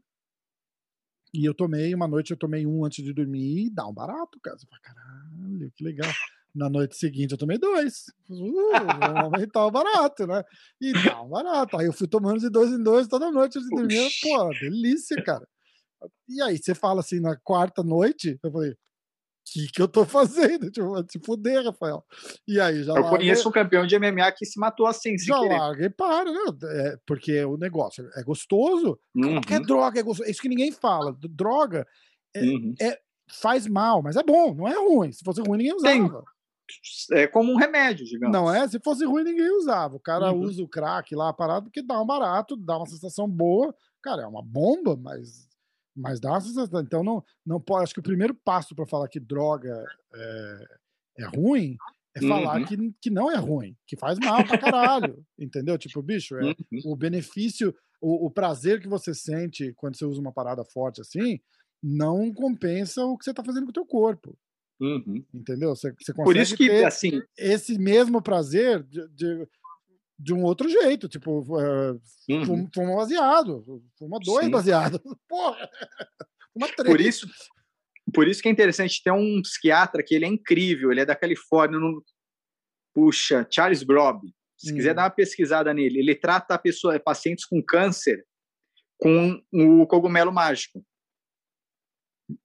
E 1.34 1.45
eu 1.45 1.53
tomei, 1.53 1.94
uma 1.95 2.08
noite 2.08 2.32
eu 2.32 2.38
tomei 2.38 2.66
um 2.66 2.84
antes 2.84 3.03
de 3.03 3.14
dormir 3.14 3.66
e 3.66 3.70
dá 3.70 3.88
um 3.88 3.94
barato, 3.94 4.40
cara. 4.41 4.58
Você 4.58 4.68
fala, 4.68 4.82
caralho, 4.82 5.72
que 5.76 5.84
legal. 5.84 6.12
Na 6.53 6.70
noite 6.70 6.98
seguinte 6.98 7.32
eu 7.32 7.38
tomei 7.38 7.58
dois. 7.58 8.06
Uh, 8.30 8.76
aumentar 9.24 9.66
o 9.66 9.72
barato, 9.72 10.28
né? 10.28 10.44
E 10.82 10.91
tá 10.91 11.22
um 11.22 11.30
barato. 11.30 11.78
Aí 11.78 11.86
eu 11.86 11.94
fui 11.94 12.08
tomando 12.08 12.40
de 12.40 12.49
dois 12.49 12.72
em 12.72 12.84
dois 12.84 13.08
toda 13.08 13.32
noite 13.32 13.58
antes 13.58 13.70
de 13.70 13.76
dormir. 13.76 14.10
Pô, 14.22 14.49
delícia, 14.60 15.24
cara. 15.24 15.48
E 16.28 16.41
aí 16.41 16.58
você 16.58 16.76
fala 16.76 16.99
assim, 16.99 17.22
na 17.22 17.38
quarta 17.38 17.82
noite, 17.84 18.38
eu 18.44 18.52
falei, 18.52 18.76
que, 19.45 19.68
que 19.68 19.81
eu 19.81 19.88
tô 19.88 20.05
fazendo? 20.05 20.72
Tipo, 20.72 21.03
te 21.03 21.19
fuder, 21.19 21.65
Rafael. 21.65 22.03
E 22.47 22.59
aí 22.59 22.84
já. 22.84 22.93
Eu 22.93 23.01
larguei, 23.01 23.19
conheço 23.19 23.49
um 23.49 23.51
campeão 23.51 23.85
de 23.85 23.97
MMA 23.97 24.31
que 24.31 24.45
se 24.45 24.59
matou 24.59 24.88
assim, 24.88 25.18
Já 25.18 25.39
querer. 25.39 25.57
larguei, 25.57 25.89
para, 25.89 26.31
né? 26.31 26.39
É, 26.63 26.97
porque 27.05 27.43
o 27.43 27.57
negócio 27.57 28.07
é 28.15 28.23
gostoso. 28.23 28.99
Uhum. 29.15 29.34
Qualquer 29.34 29.61
droga 29.61 29.99
é 29.99 30.03
gostoso. 30.03 30.27
É 30.27 30.31
isso 30.31 30.41
que 30.41 30.49
ninguém 30.49 30.72
fala. 30.72 31.15
Droga 31.30 31.85
é, 32.34 32.41
uhum. 32.41 32.73
é, 32.80 32.99
faz 33.30 33.68
mal, 33.68 34.01
mas 34.01 34.15
é 34.15 34.23
bom, 34.23 34.53
não 34.53 34.68
é 34.68 34.76
ruim. 34.76 35.11
Se 35.11 35.23
fosse 35.23 35.41
ruim, 35.41 35.57
ninguém 35.57 35.76
usava. 35.76 36.23
Tem. 37.09 37.19
É 37.19 37.27
como 37.27 37.51
um 37.51 37.57
remédio, 37.57 38.05
digamos. 38.05 38.34
Não 38.34 38.53
é? 38.53 38.65
Se 38.68 38.80
fosse 38.80 39.05
ruim, 39.05 39.23
ninguém 39.23 39.49
usava. 39.57 39.95
O 39.95 39.99
cara 39.99 40.31
uhum. 40.31 40.41
usa 40.41 40.63
o 40.63 40.68
crack 40.68 41.13
lá 41.13 41.34
parado 41.34 41.65
porque 41.65 41.81
dá 41.81 42.01
um 42.01 42.05
barato, 42.05 42.55
dá 42.55 42.77
uma 42.77 42.85
sensação 42.85 43.27
boa. 43.27 43.76
Cara, 44.01 44.23
é 44.23 44.27
uma 44.27 44.41
bomba, 44.41 44.95
mas 44.95 45.47
mas 45.95 46.19
dá 46.19 46.31
uma 46.31 46.41
sensação. 46.41 46.81
Então, 46.81 47.03
não, 47.03 47.23
não 47.45 47.59
pode. 47.59 47.84
Acho 47.84 47.93
que 47.93 47.99
o 47.99 48.03
primeiro 48.03 48.34
passo 48.34 48.76
para 48.76 48.88
falar 48.88 49.07
que 49.07 49.19
droga 49.19 49.85
é, 50.13 50.65
é 51.19 51.26
ruim 51.26 51.77
é 52.15 52.27
falar 52.27 52.59
uhum. 52.59 52.65
que, 52.65 52.93
que 53.01 53.09
não 53.09 53.31
é 53.31 53.38
ruim, 53.38 53.76
que 53.88 53.95
faz 53.95 54.19
mal 54.19 54.45
pra 54.45 54.57
caralho. 54.57 55.26
entendeu? 55.39 55.77
Tipo, 55.77 56.01
bicho, 56.01 56.35
é, 56.35 56.43
uhum. 56.43 56.53
o 56.85 56.95
benefício, 56.95 57.73
o, 58.01 58.26
o, 58.26 58.31
prazer 58.31 58.81
que 58.81 58.88
você 58.88 59.13
sente 59.13 59.73
quando 59.76 59.97
você 59.97 60.05
usa 60.05 60.19
uma 60.19 60.34
parada 60.34 60.63
forte 60.65 60.99
assim, 60.99 61.39
não 61.81 62.34
compensa 62.34 63.05
o 63.05 63.18
que 63.18 63.23
você 63.23 63.34
tá 63.34 63.43
fazendo 63.43 63.63
com 63.63 63.69
o 63.69 63.73
teu 63.73 63.85
corpo. 63.85 64.38
Uhum. 64.80 65.23
Entendeu? 65.34 65.76
Você, 65.76 65.93
você 65.93 66.11
consegue 66.11 66.23
Por 66.23 66.38
isso 66.38 66.57
que, 66.57 66.69
assim, 66.84 67.22
esse 67.38 67.77
mesmo 67.77 68.22
prazer 68.22 68.84
de, 68.84 69.07
de 69.09 69.47
de 70.22 70.34
um 70.34 70.43
outro 70.43 70.69
jeito, 70.69 71.10
tipo, 71.10 71.39
uh, 71.39 71.99
uhum. 72.30 72.69
fuma 72.73 72.95
baseado, 72.95 73.84
fuma 73.98 74.19
dois 74.23 74.45
Sim. 74.45 74.52
baseados. 74.52 74.99
Porra! 75.27 75.69
Uma 76.53 76.68
três. 76.68 76.88
Por 76.88 77.02
isso, 77.02 77.27
por 78.14 78.27
isso 78.27 78.41
que 78.41 78.48
é 78.48 78.52
interessante 78.52 79.02
ter 79.03 79.11
um 79.11 79.41
psiquiatra 79.41 80.03
que 80.06 80.14
ele 80.14 80.26
é 80.26 80.27
incrível, 80.27 80.91
ele 80.91 81.02
é 81.02 81.06
da 81.06 81.15
Califórnia, 81.15 81.80
no... 81.80 82.03
puxa, 82.93 83.48
Charles 83.49 83.84
Grob. 83.84 84.22
Se 84.57 84.72
quiser 84.76 84.93
dar 84.93 85.03
uma 85.06 85.10
pesquisada 85.10 85.73
nele, 85.73 85.98
ele 85.99 86.14
trata 86.14 86.57
pessoa, 86.60 86.99
pacientes 86.99 87.45
com 87.45 87.64
câncer 87.64 88.23
com 88.99 89.41
o 89.52 89.88
cogumelo 89.88 90.31
mágico. 90.31 90.85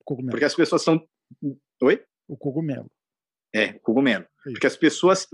Cogumelo. 0.03 0.31
Porque 0.31 0.45
as 0.45 0.55
pessoas 0.55 0.81
são. 0.81 1.07
Oi? 1.83 2.03
O 2.27 2.35
cogumelo. 2.35 2.89
É, 3.53 3.73
cogumelo. 3.73 4.25
Porque 4.43 4.65
as 4.65 4.75
pessoas 4.75 5.27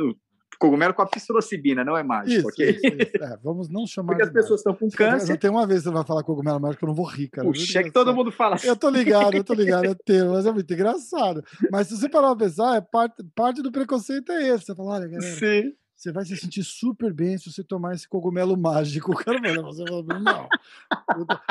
cogumelo 0.58 0.94
com 0.94 1.02
a 1.02 1.06
psilocibina, 1.06 1.84
não 1.84 1.98
é 1.98 2.04
mágico, 2.04 2.40
isso, 2.40 2.48
ok? 2.48 2.70
Isso, 2.70 2.86
isso. 2.86 3.24
É, 3.24 3.38
vamos 3.44 3.70
não 3.70 3.86
chamar 3.86 4.14
Porque 4.14 4.24
as 4.24 4.32
pessoas 4.32 4.60
estão 4.60 4.74
com 4.74 4.90
câncer. 4.90 5.38
Tem 5.38 5.50
uma 5.50 5.66
vez 5.68 5.82
que 5.82 5.90
você 5.90 5.94
vai 5.94 6.06
falar 6.06 6.24
cogumelo 6.24 6.60
mágico, 6.60 6.86
eu 6.86 6.88
não 6.88 6.96
vou 6.96 7.06
rir, 7.06 7.28
cara. 7.28 7.48
Puxa, 7.48 7.80
é 7.80 7.84
que 7.84 7.92
todo 7.92 8.14
mundo 8.14 8.32
fala 8.32 8.56
assim. 8.56 8.68
Eu 8.68 8.76
tô 8.76 8.90
ligado, 8.90 9.36
eu 9.36 9.44
tô 9.44 9.54
ligado, 9.54 9.86
é 9.86 9.96
teu, 10.06 10.32
mas 10.32 10.46
é 10.46 10.52
muito 10.52 10.74
engraçado. 10.74 11.44
Mas 11.72 11.88
se 11.88 11.98
você 11.98 12.10
parar 12.10 12.36
pra 12.36 12.46
pensar, 12.46 12.78
é 12.78 12.82
parte, 12.82 13.24
parte 13.36 13.62
do 13.62 13.72
preconceito 13.72 14.32
é 14.32 14.50
esse. 14.50 14.66
Você 14.66 14.76
fala, 14.76 14.92
olha, 14.92 15.08
galera, 15.08 15.36
Sim. 15.36 15.74
Você 16.04 16.12
vai 16.12 16.26
se 16.26 16.36
sentir 16.36 16.66
super 16.66 17.14
bem 17.14 17.38
se 17.38 17.50
você 17.50 17.64
tomar 17.64 17.96
esse 17.96 18.06
cogumelo 18.08 18.58
mágico. 18.58 19.16
Cara, 19.24 19.40
mano, 19.40 19.64
você 19.64 19.86
fala, 19.88 20.20
não. 20.20 20.48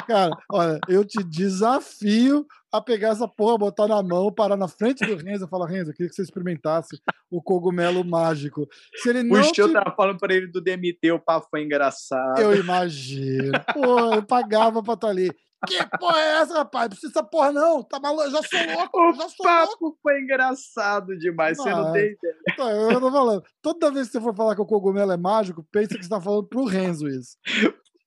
Cara, 0.07 0.37
olha, 0.51 0.79
eu 0.89 1.03
te 1.07 1.25
desafio 1.25 2.47
a 2.71 2.79
pegar 2.79 3.09
essa 3.09 3.27
porra, 3.27 3.57
botar 3.57 3.89
na 3.89 4.03
mão, 4.03 4.31
parar 4.31 4.59
na 4.59 4.69
frente 4.69 5.07
do 5.07 5.17
Renzo 5.17 5.47
e 5.47 5.49
falar: 5.49 5.69
Renzo, 5.69 5.91
eu 5.91 5.95
queria 5.95 6.11
que 6.11 6.15
você 6.15 6.23
experimentasse 6.23 7.01
o 7.31 7.41
cogumelo 7.41 8.05
mágico. 8.05 8.69
Se 8.97 9.09
ele 9.09 9.23
não. 9.23 9.41
O 9.41 9.53
te... 9.53 9.63
eu 9.63 9.73
tava 9.73 9.95
falando 9.97 10.19
pra 10.19 10.35
ele 10.35 10.49
do 10.49 10.61
DMT, 10.61 11.13
o 11.13 11.19
papo 11.19 11.49
foi 11.51 11.63
engraçado. 11.63 12.39
Eu 12.39 12.55
imagino. 12.55 13.53
Pô, 13.73 14.15
eu 14.15 14.23
pagava 14.23 14.83
pra 14.83 14.95
estar 14.95 15.09
ali. 15.09 15.31
Que 15.67 15.99
porra 15.99 16.19
é 16.19 16.41
essa, 16.41 16.55
rapaz? 16.55 16.89
Precisa 16.89 17.23
porra, 17.23 17.53
não. 17.53 17.83
Tá 17.83 18.01
maluco? 18.01 18.31
Já 18.31 18.43
sou 18.43 18.75
louco. 18.75 19.01
O 19.01 19.13
já 19.15 19.29
sou 19.29 19.47
papo 19.47 19.77
louco. 19.81 19.99
foi 20.03 20.21
engraçado 20.21 21.17
demais. 21.19 21.57
Você 21.57 21.71
não 21.71 21.93
tem 21.93 22.13
ideia. 22.13 22.37
Tá, 22.57 22.71
eu 22.71 23.01
tô 23.01 23.11
falando. 23.11 23.45
Toda 23.61 23.91
vez 23.91 24.07
que 24.07 24.13
você 24.13 24.21
for 24.21 24.35
falar 24.35 24.55
que 24.55 24.61
o 24.61 24.67
cogumelo 24.67 25.13
é 25.13 25.17
mágico, 25.17 25.67
pensa 25.71 25.97
que 25.97 26.03
você 26.03 26.09
tá 26.09 26.21
falando 26.21 26.47
pro 26.49 26.65
Renzo 26.65 27.09
isso. 27.09 27.37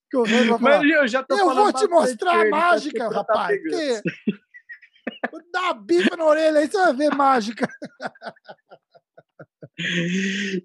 Que 0.09 0.17
o 0.17 0.23
Renzo 0.23 0.49
vai 0.49 0.59
falar. 0.59 0.77
Mas 0.79 0.91
eu 0.91 1.07
já 1.07 1.23
tô 1.23 1.37
Eu 1.37 1.53
vou 1.53 1.71
te 1.71 1.87
mostrar 1.87 2.45
a 2.45 2.49
mágica, 2.49 3.09
rapaz. 3.09 3.57
Que... 3.61 4.01
Dá 5.51 5.73
bica 5.73 6.17
na 6.17 6.25
orelha 6.25 6.59
aí, 6.59 6.67
você 6.67 6.77
vai 6.77 6.93
ver 6.93 7.15
mágica. 7.15 7.67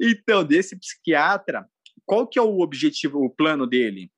Então, 0.01 0.45
desse 0.45 0.79
psiquiatra, 0.79 1.67
qual 2.07 2.27
que 2.27 2.39
é 2.39 2.43
o 2.43 2.61
objetivo, 2.61 3.25
o 3.25 3.31
plano 3.31 3.67
dele? 3.67 4.11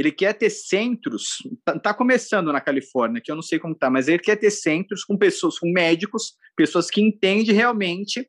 Ele 0.00 0.12
quer 0.12 0.32
ter 0.34 0.50
centros, 0.50 1.36
tá, 1.64 1.78
tá, 1.78 1.94
começando 1.94 2.52
na 2.52 2.60
Califórnia, 2.60 3.20
que 3.22 3.30
eu 3.30 3.36
não 3.36 3.42
sei 3.42 3.58
como 3.58 3.74
tá, 3.74 3.90
mas 3.90 4.08
ele 4.08 4.18
quer 4.18 4.36
ter 4.36 4.50
centros 4.50 5.04
com 5.04 5.16
pessoas, 5.16 5.58
com 5.58 5.70
médicos, 5.70 6.34
pessoas 6.56 6.90
que 6.90 7.00
entendem 7.00 7.54
realmente 7.54 8.28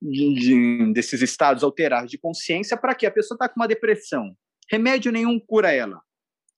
de, 0.00 0.34
de, 0.34 0.92
desses 0.92 1.22
estados 1.22 1.62
alterados 1.62 2.10
de 2.10 2.18
consciência, 2.18 2.76
para 2.76 2.94
que 2.94 3.06
a 3.06 3.10
pessoa 3.10 3.36
está 3.36 3.48
com 3.48 3.60
uma 3.60 3.68
depressão. 3.68 4.34
Remédio 4.70 5.12
nenhum 5.12 5.38
cura 5.38 5.72
ela. 5.72 6.00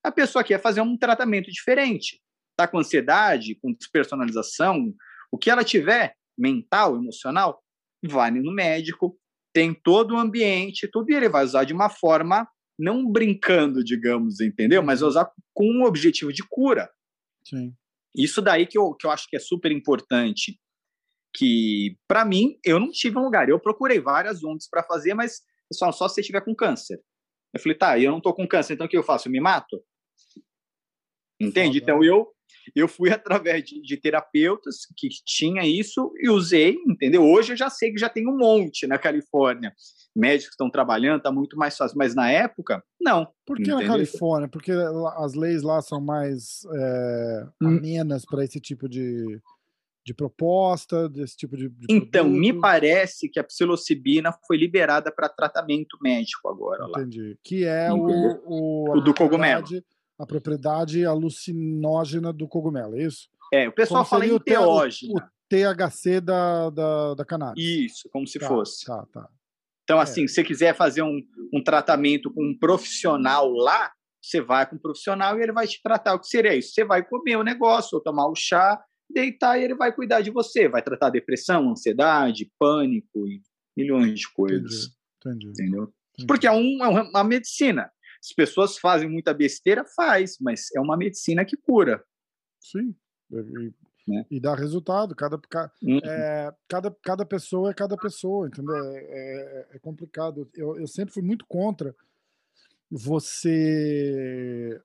A 0.03 0.11
pessoa 0.11 0.43
quer 0.43 0.61
fazer 0.61 0.81
um 0.81 0.97
tratamento 0.97 1.51
diferente 1.51 2.21
está 2.57 2.67
com 2.67 2.79
ansiedade, 2.79 3.55
com 3.61 3.71
despersonalização, 3.71 4.91
o 5.31 5.37
que 5.37 5.49
ela 5.49 5.63
tiver, 5.63 6.15
mental, 6.35 6.95
emocional, 6.95 7.63
vai 8.03 8.31
no 8.31 8.51
médico, 8.51 9.17
tem 9.53 9.73
todo 9.73 10.15
o 10.15 10.17
ambiente, 10.17 10.89
tudo, 10.91 11.11
e 11.11 11.15
ele 11.15 11.29
vai 11.29 11.45
usar 11.45 11.63
de 11.63 11.73
uma 11.73 11.89
forma, 11.89 12.47
não 12.77 13.09
brincando, 13.09 13.83
digamos, 13.83 14.39
entendeu? 14.39 14.83
Mas 14.83 14.99
vai 14.99 15.09
usar 15.09 15.31
com 15.53 15.65
um 15.65 15.83
objetivo 15.83 16.31
de 16.31 16.43
cura. 16.47 16.89
Sim. 17.43 17.73
Isso 18.15 18.41
daí 18.41 18.65
que 18.65 18.77
eu, 18.77 18.93
que 18.93 19.05
eu 19.05 19.11
acho 19.11 19.27
que 19.29 19.35
é 19.35 19.39
super 19.39 19.71
importante. 19.71 20.59
Que, 21.35 21.97
para 22.07 22.25
mim, 22.25 22.57
eu 22.63 22.79
não 22.79 22.91
tive 22.91 23.17
um 23.17 23.23
lugar. 23.23 23.49
Eu 23.49 23.59
procurei 23.59 23.99
várias 23.99 24.43
ONGs 24.43 24.69
para 24.69 24.83
fazer, 24.83 25.13
mas 25.13 25.41
pessoal, 25.69 25.91
só 25.91 26.07
se 26.07 26.15
você 26.15 26.23
tiver 26.23 26.41
com 26.41 26.55
câncer. 26.55 27.01
Eu 27.53 27.59
falei, 27.59 27.77
tá, 27.77 27.99
eu 27.99 28.11
não 28.11 28.21
tô 28.21 28.33
com 28.33 28.47
câncer, 28.47 28.73
então 28.73 28.85
o 28.85 28.89
que 28.89 28.97
eu 28.97 29.03
faço? 29.03 29.27
Eu 29.27 29.31
me 29.31 29.39
mato? 29.39 29.83
Entende? 31.39 31.79
Então 31.79 32.03
eu 32.03 32.33
eu 32.75 32.87
fui 32.87 33.09
através 33.11 33.63
de, 33.63 33.81
de, 33.81 33.97
terapeutas 33.97 34.85
que 34.95 35.09
tinha 35.25 35.65
isso 35.65 36.11
e 36.19 36.29
usei, 36.29 36.77
entendeu? 36.87 37.23
Hoje 37.23 37.53
eu 37.53 37.57
já 37.57 37.69
sei 37.69 37.91
que 37.91 37.99
já 37.99 38.09
tem 38.09 38.27
um 38.27 38.37
monte 38.37 38.87
na 38.87 38.97
Califórnia. 38.97 39.73
Médicos 40.15 40.53
estão 40.53 40.69
trabalhando, 40.69 41.17
está 41.17 41.31
muito 41.31 41.55
mais 41.57 41.77
fácil. 41.77 41.97
Mas 41.97 42.15
na 42.15 42.31
época, 42.31 42.83
não. 42.99 43.27
Por 43.45 43.57
que 43.57 43.63
entendeu? 43.63 43.81
na 43.81 43.87
Califórnia? 43.87 44.47
Porque 44.47 44.71
as 45.17 45.33
leis 45.35 45.61
lá 45.61 45.81
são 45.81 46.01
mais 46.01 46.61
é, 46.73 47.47
amenas 47.61 48.25
para 48.25 48.43
esse 48.43 48.59
tipo 48.59 48.89
de, 48.89 49.39
de 50.03 50.13
proposta, 50.15 51.07
desse 51.07 51.37
tipo 51.37 51.55
de. 51.55 51.69
de 51.69 51.85
então, 51.89 52.23
produto. 52.23 52.39
me 52.39 52.53
parece 52.53 53.29
que 53.29 53.39
a 53.39 53.43
psilocibina 53.43 54.31
foi 54.47 54.57
liberada 54.57 55.11
para 55.11 55.29
tratamento 55.29 55.99
médico 56.01 56.49
agora. 56.49 56.85
Entendi. 56.89 57.29
Lá. 57.29 57.35
Que 57.43 57.65
é 57.65 57.93
o, 57.93 58.41
o, 58.45 58.97
o 58.97 59.01
do 59.01 59.13
cogumelo 59.13 59.67
a 60.17 60.25
propriedade 60.25 61.05
alucinógena 61.05 62.33
do 62.33 62.47
cogumelo, 62.47 62.95
é 62.95 63.03
isso? 63.03 63.29
É, 63.53 63.67
o 63.67 63.71
pessoal 63.71 64.03
como 64.03 64.21
fala 64.21 64.25
em 64.25 64.39
teógena. 64.39 65.13
O, 65.13 65.37
THC 65.49 66.19
da, 66.19 66.69
da, 66.69 67.13
da 67.13 67.25
cannabis. 67.25 67.63
Isso, 67.63 68.09
como 68.11 68.27
se 68.27 68.37
tá, 68.37 68.47
fosse. 68.47 68.85
Tá, 68.85 69.05
tá. 69.13 69.29
Então, 69.83 69.99
assim, 69.99 70.25
é. 70.25 70.27
se 70.27 70.35
você 70.35 70.43
quiser 70.43 70.75
fazer 70.75 71.01
um, 71.01 71.21
um 71.53 71.63
tratamento 71.63 72.29
com 72.33 72.43
um 72.43 72.57
profissional 72.57 73.49
lá, 73.49 73.91
você 74.21 74.41
vai 74.41 74.69
com 74.69 74.75
um 74.75 74.79
profissional 74.79 75.39
e 75.39 75.43
ele 75.43 75.53
vai 75.53 75.65
te 75.65 75.81
tratar. 75.81 76.15
O 76.15 76.19
que 76.19 76.27
seria 76.27 76.53
isso? 76.53 76.73
Você 76.73 76.83
vai 76.83 77.07
comer 77.07 77.37
o 77.37 77.43
negócio, 77.43 77.95
ou 77.95 78.03
tomar 78.03 78.27
o 78.27 78.35
chá, 78.35 78.83
deitar 79.09 79.57
e 79.57 79.63
ele 79.63 79.75
vai 79.75 79.93
cuidar 79.93 80.21
de 80.21 80.31
você. 80.31 80.67
Vai 80.67 80.81
tratar 80.81 81.09
depressão, 81.09 81.69
ansiedade, 81.69 82.51
pânico 82.59 83.25
e 83.27 83.41
milhões 83.77 84.19
de 84.19 84.31
coisas. 84.33 84.87
Entendi. 85.21 85.47
entendi. 85.47 85.47
Entendeu? 85.47 85.83
Entendi. 85.83 86.27
Porque 86.27 86.47
é, 86.47 86.51
um, 86.51 86.83
é 86.83 86.87
uma 86.87 87.23
medicina. 87.23 87.89
As 88.19 88.33
pessoas 88.33 88.77
fazem 88.77 89.09
muita 89.09 89.33
besteira, 89.33 89.85
faz, 89.85 90.37
mas 90.39 90.67
é 90.75 90.79
uma 90.79 90.97
medicina 90.97 91.45
que 91.45 91.57
cura. 91.57 92.03
Sim. 92.59 92.95
E, 93.31 93.73
né? 94.07 94.25
e 94.29 94.39
dá 94.39 94.55
resultado. 94.55 95.15
Cada, 95.15 95.37
ca, 95.37 95.71
uhum. 95.81 95.99
é, 96.03 96.53
cada, 96.67 96.95
cada 97.03 97.25
pessoa 97.25 97.71
é 97.71 97.73
cada 97.73 97.97
pessoa, 97.97 98.47
entendeu? 98.47 98.75
É, 98.75 98.97
é, 98.97 99.67
é 99.75 99.79
complicado. 99.79 100.49
Eu, 100.53 100.77
eu 100.77 100.87
sempre 100.87 101.13
fui 101.13 101.23
muito 101.23 101.45
contra 101.45 101.95
você 102.89 104.81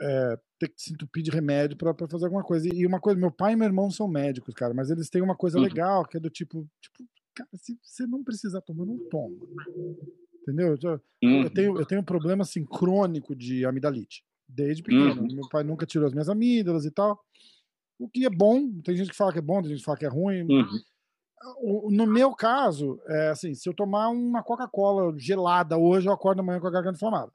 é, 0.00 0.38
ter 0.58 0.68
que 0.68 0.80
se 0.80 0.92
entupir 0.92 1.22
de 1.22 1.30
remédio 1.30 1.76
para 1.76 1.94
fazer 2.08 2.26
alguma 2.26 2.42
coisa. 2.42 2.68
E 2.72 2.86
uma 2.86 3.00
coisa, 3.00 3.18
meu 3.18 3.30
pai 3.30 3.52
e 3.52 3.56
meu 3.56 3.66
irmão 3.66 3.90
são 3.90 4.06
médicos, 4.08 4.54
cara, 4.54 4.74
mas 4.74 4.90
eles 4.90 5.08
têm 5.08 5.22
uma 5.22 5.36
coisa 5.36 5.58
uhum. 5.58 5.64
legal 5.64 6.04
que 6.04 6.16
é 6.16 6.20
do 6.20 6.30
tipo, 6.30 6.68
tipo, 6.80 7.04
cara, 7.34 7.48
se 7.54 7.78
você 7.82 8.06
não 8.06 8.22
precisar 8.22 8.60
tomar, 8.60 8.84
não 8.84 8.98
toma. 9.08 9.36
Entendeu? 10.48 10.78
Eu, 10.82 11.00
uhum. 11.22 11.42
eu, 11.42 11.50
tenho, 11.50 11.78
eu 11.78 11.86
tenho 11.86 12.00
um 12.00 12.04
problema 12.04 12.42
assim, 12.42 12.64
crônico 12.64 13.36
de 13.36 13.66
amidalite. 13.66 14.24
Desde 14.48 14.82
pequeno. 14.82 15.20
Uhum. 15.20 15.34
Meu 15.34 15.48
pai 15.50 15.62
nunca 15.62 15.84
tirou 15.84 16.06
as 16.06 16.12
minhas 16.12 16.28
amígdalas 16.28 16.86
e 16.86 16.90
tal. 16.90 17.20
O 17.98 18.08
que 18.08 18.24
é 18.24 18.30
bom. 18.30 18.80
Tem 18.80 18.96
gente 18.96 19.10
que 19.10 19.16
fala 19.16 19.32
que 19.32 19.38
é 19.38 19.42
bom, 19.42 19.60
tem 19.60 19.70
gente 19.70 19.80
que 19.80 19.84
fala 19.84 19.98
que 19.98 20.06
é 20.06 20.08
ruim. 20.08 20.46
Uhum. 20.48 21.90
No 21.90 22.06
meu 22.06 22.34
caso, 22.34 22.98
é 23.06 23.28
assim, 23.28 23.54
se 23.54 23.68
eu 23.68 23.74
tomar 23.74 24.08
uma 24.08 24.42
Coca-Cola 24.42 25.14
gelada 25.18 25.76
hoje, 25.76 26.08
eu 26.08 26.12
acordo 26.12 26.40
amanhã 26.40 26.60
com 26.60 26.66
a 26.66 26.70
garganta 26.70 26.96
inflamada. 26.96 27.30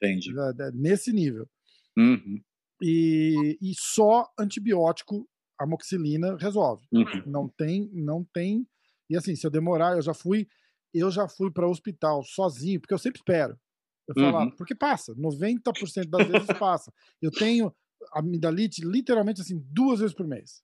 Entendi. 0.00 0.30
É, 0.38 0.68
é, 0.68 0.70
nesse 0.72 1.12
nível. 1.12 1.48
Uhum. 1.96 2.40
E, 2.80 3.58
e 3.60 3.72
só 3.76 4.28
antibiótico, 4.38 5.28
amoxicilina, 5.58 6.36
resolve. 6.36 6.86
Uhum. 6.92 7.22
Não 7.26 7.48
tem, 7.48 7.90
não 7.92 8.24
tem. 8.32 8.66
E 9.10 9.16
assim, 9.16 9.34
se 9.34 9.46
eu 9.46 9.50
demorar, 9.50 9.96
eu 9.96 10.02
já 10.02 10.14
fui, 10.14 10.46
eu 10.94 11.10
já 11.10 11.28
fui 11.28 11.50
para 11.50 11.66
o 11.66 11.70
hospital 11.70 12.22
sozinho, 12.22 12.80
porque 12.80 12.94
eu 12.94 12.98
sempre 12.98 13.18
espero. 13.20 13.58
Eu 14.06 14.14
falo, 14.14 14.36
ah, 14.38 14.44
Uhum. 14.44 14.50
porque 14.56 14.74
passa, 14.74 15.14
90% 15.14 16.08
das 16.10 16.26
vezes 16.28 16.48
passa. 16.58 16.92
Eu 17.22 17.30
tenho 17.30 17.74
amidalite 18.12 18.82
literalmente 18.84 19.40
assim 19.40 19.58
duas 19.70 20.00
vezes 20.00 20.14
por 20.14 20.26
mês. 20.26 20.62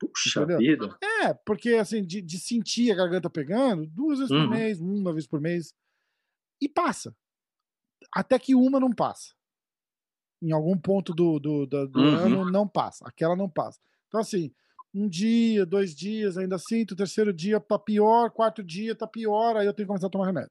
Puxa 0.00 0.40
Entendeu? 0.40 0.58
vida. 0.58 0.98
É, 1.22 1.34
porque 1.34 1.74
assim, 1.74 2.04
de, 2.04 2.22
de 2.22 2.38
sentir 2.38 2.90
a 2.92 2.94
garganta 2.94 3.28
pegando, 3.28 3.86
duas 3.86 4.18
vezes 4.18 4.32
por 4.32 4.40
Uhum. 4.42 4.50
mês, 4.50 4.80
uma 4.80 5.12
vez 5.12 5.26
por 5.26 5.40
mês, 5.40 5.74
e 6.60 6.68
passa. 6.68 7.14
Até 8.14 8.38
que 8.38 8.54
uma 8.54 8.78
não 8.80 8.92
passa. 8.92 9.34
Em 10.40 10.52
algum 10.52 10.78
ponto 10.78 11.12
do, 11.12 11.38
do, 11.40 11.66
do, 11.66 11.88
do 11.88 11.98
Uhum. 12.00 12.16
ano 12.16 12.44
não 12.50 12.66
passa. 12.66 13.04
Aquela 13.06 13.34
não 13.34 13.50
passa. 13.50 13.80
Então, 14.06 14.20
assim, 14.20 14.52
um 14.98 15.08
dia, 15.08 15.64
dois 15.64 15.94
dias, 15.94 16.36
ainda 16.36 16.58
sinto, 16.58 16.92
o 16.92 16.96
terceiro 16.96 17.32
dia 17.32 17.60
tá 17.60 17.78
pior, 17.78 18.30
quarto 18.30 18.62
dia 18.62 18.94
tá 18.94 19.06
pior, 19.06 19.56
aí 19.56 19.66
eu 19.66 19.72
tenho 19.72 19.86
que 19.86 19.88
começar 19.88 20.06
a 20.06 20.10
tomar 20.10 20.26
remédio. 20.26 20.50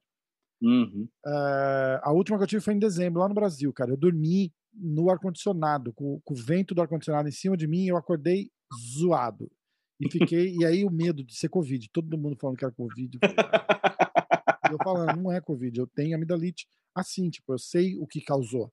Uhum. 0.61 1.07
É, 1.25 1.99
a 2.03 2.11
última 2.11 2.37
que 2.37 2.43
eu 2.43 2.47
tive 2.47 2.61
foi 2.63 2.73
em 2.73 2.79
dezembro, 2.79 3.19
lá 3.21 3.27
no 3.27 3.35
Brasil, 3.35 3.71
cara. 3.73 3.91
Eu 3.91 3.97
dormi 3.97 4.51
no 4.73 5.09
ar-condicionado, 5.09 5.91
com, 5.93 6.19
com 6.23 6.33
o 6.33 6.37
vento 6.37 6.73
do 6.73 6.81
ar-condicionado 6.81 7.27
em 7.27 7.31
cima 7.31 7.55
de 7.57 7.67
mim, 7.67 7.85
eu 7.85 7.97
acordei 7.97 8.49
zoado. 8.97 9.51
E 9.99 10.09
fiquei, 10.11 10.55
e 10.55 10.63
aí 10.65 10.85
o 10.85 10.91
medo 10.91 11.23
de 11.23 11.35
ser 11.35 11.49
Covid, 11.49 11.89
todo 11.91 12.17
mundo 12.17 12.37
falando 12.39 12.57
que 12.57 12.63
era 12.65 12.73
Covid. 12.73 13.17
Eu, 13.23 14.77
"Ah." 14.79 14.83
falando, 14.83 15.21
não 15.21 15.31
é 15.31 15.41
Covid, 15.41 15.79
eu 15.79 15.87
tenho 15.87 16.15
amidalite 16.15 16.67
assim, 16.95 17.29
tipo, 17.29 17.53
eu 17.53 17.57
sei 17.59 17.95
o 17.97 18.05
que 18.07 18.21
causou, 18.21 18.71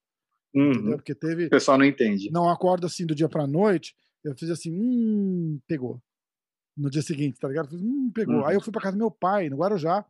entendeu? 0.54 0.90
Uhum. 0.90 0.96
Porque 0.96 1.14
teve, 1.14 1.46
O 1.46 1.50
pessoal 1.50 1.78
não 1.78 1.84
entende. 1.84 2.30
não 2.30 2.48
acordo 2.48 2.86
assim 2.86 3.06
do 3.06 3.14
dia 3.14 3.28
pra 3.28 3.46
noite, 3.46 3.94
eu 4.24 4.34
fiz 4.36 4.50
assim, 4.50 4.72
hum, 4.72 5.60
pegou. 5.66 6.00
No 6.76 6.90
dia 6.90 7.02
seguinte, 7.02 7.38
tá 7.38 7.46
ligado? 7.48 7.66
Eu 7.66 7.70
fiz, 7.70 7.80
hum, 7.82 8.10
pegou. 8.12 8.36
Uhum. 8.36 8.46
Aí 8.46 8.54
eu 8.56 8.60
fui 8.60 8.72
pra 8.72 8.80
casa 8.82 8.96
do 8.96 8.98
meu 8.98 9.10
pai, 9.10 9.48
no 9.48 9.56
Guarujá, 9.58 10.04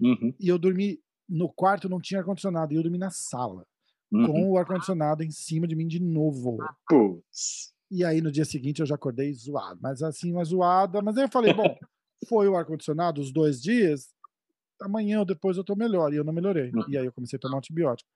Uhum. 0.00 0.34
e 0.38 0.48
eu 0.48 0.58
dormi 0.58 1.00
no 1.28 1.48
quarto, 1.52 1.88
não 1.88 2.00
tinha 2.00 2.20
ar-condicionado, 2.20 2.72
e 2.72 2.76
eu 2.76 2.82
dormi 2.82 2.98
na 2.98 3.10
sala, 3.10 3.66
Uhum. 4.12 4.26
com 4.26 4.50
o 4.52 4.58
ar-condicionado 4.58 5.22
em 5.22 5.30
cima 5.30 5.66
de 5.66 5.74
mim 5.74 5.86
de 5.88 5.98
novo. 6.00 6.58
Putz. 6.88 7.72
E 7.90 8.04
aí 8.04 8.20
no 8.20 8.30
dia 8.32 8.44
seguinte 8.44 8.80
eu 8.80 8.86
já 8.86 8.94
acordei 8.96 9.32
zoado, 9.32 9.78
mas 9.82 10.02
assim, 10.02 10.32
uma 10.32 10.44
zoada. 10.44 11.00
Mas 11.02 11.16
aí 11.16 11.24
eu 11.24 11.28
falei, 11.30 11.52
bom, 11.54 11.62
foi 12.28 12.48
o 12.48 12.56
ar-condicionado 12.56 13.20
os 13.20 13.32
dois 13.32 13.60
dias, 13.62 14.12
amanhã 14.80 15.20
ou 15.20 15.24
depois 15.24 15.56
eu 15.56 15.64
tô 15.64 15.74
melhor, 15.76 16.12
e 16.12 16.16
eu 16.16 16.24
não 16.24 16.32
melhorei. 16.32 16.70
Uhum. 16.74 16.84
E 16.88 16.98
aí 16.98 17.06
eu 17.06 17.12
comecei 17.12 17.36
a 17.36 17.40
tomar 17.40 17.58
antibiótico. 17.58 18.08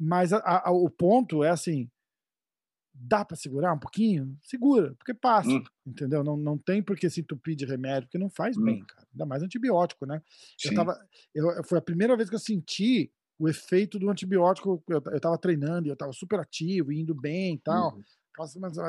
Mas 0.00 0.32
a- 0.32 0.62
a- 0.66 0.70
o 0.72 0.90
ponto 0.90 1.42
é 1.44 1.50
assim, 1.50 1.88
dá 2.94 3.24
pra 3.24 3.36
segurar 3.36 3.72
um 3.74 3.78
pouquinho? 3.78 4.38
Segura, 4.42 4.94
porque 4.94 5.12
passa, 5.12 5.50
Uhum. 5.50 5.64
entendeu? 5.84 6.22
Não, 6.22 6.36
não 6.36 6.56
tem 6.56 6.82
por 6.82 6.96
que 6.96 7.10
se 7.10 7.20
entupir 7.20 7.56
de 7.56 7.64
remédio, 7.64 8.02
porque 8.08 8.18
não 8.18 8.30
faz 8.30 8.56
bem, 8.56 8.84
cara. 8.84 9.06
Ainda 9.12 9.26
mais 9.26 9.42
antibiótico, 9.42 10.06
né? 10.06 10.22
Eu 10.64 10.70
Sim. 10.70 10.74
tava, 10.76 11.08
eu, 11.34 11.64
foi 11.64 11.78
a 11.78 11.82
primeira 11.82 12.16
vez 12.16 12.28
que 12.30 12.36
eu 12.36 12.40
senti 12.40 13.10
o 13.38 13.48
efeito 13.48 13.98
do 13.98 14.08
antibiótico. 14.08 14.82
Eu, 14.88 15.02
eu 15.12 15.20
tava 15.20 15.36
treinando 15.36 15.88
e 15.88 15.90
eu 15.90 15.96
tava 15.96 16.12
super 16.12 16.38
ativo, 16.38 16.92
indo 16.92 17.14
bem 17.14 17.56
e 17.56 17.58
tal. 17.58 17.96
Uhum. 17.96 18.02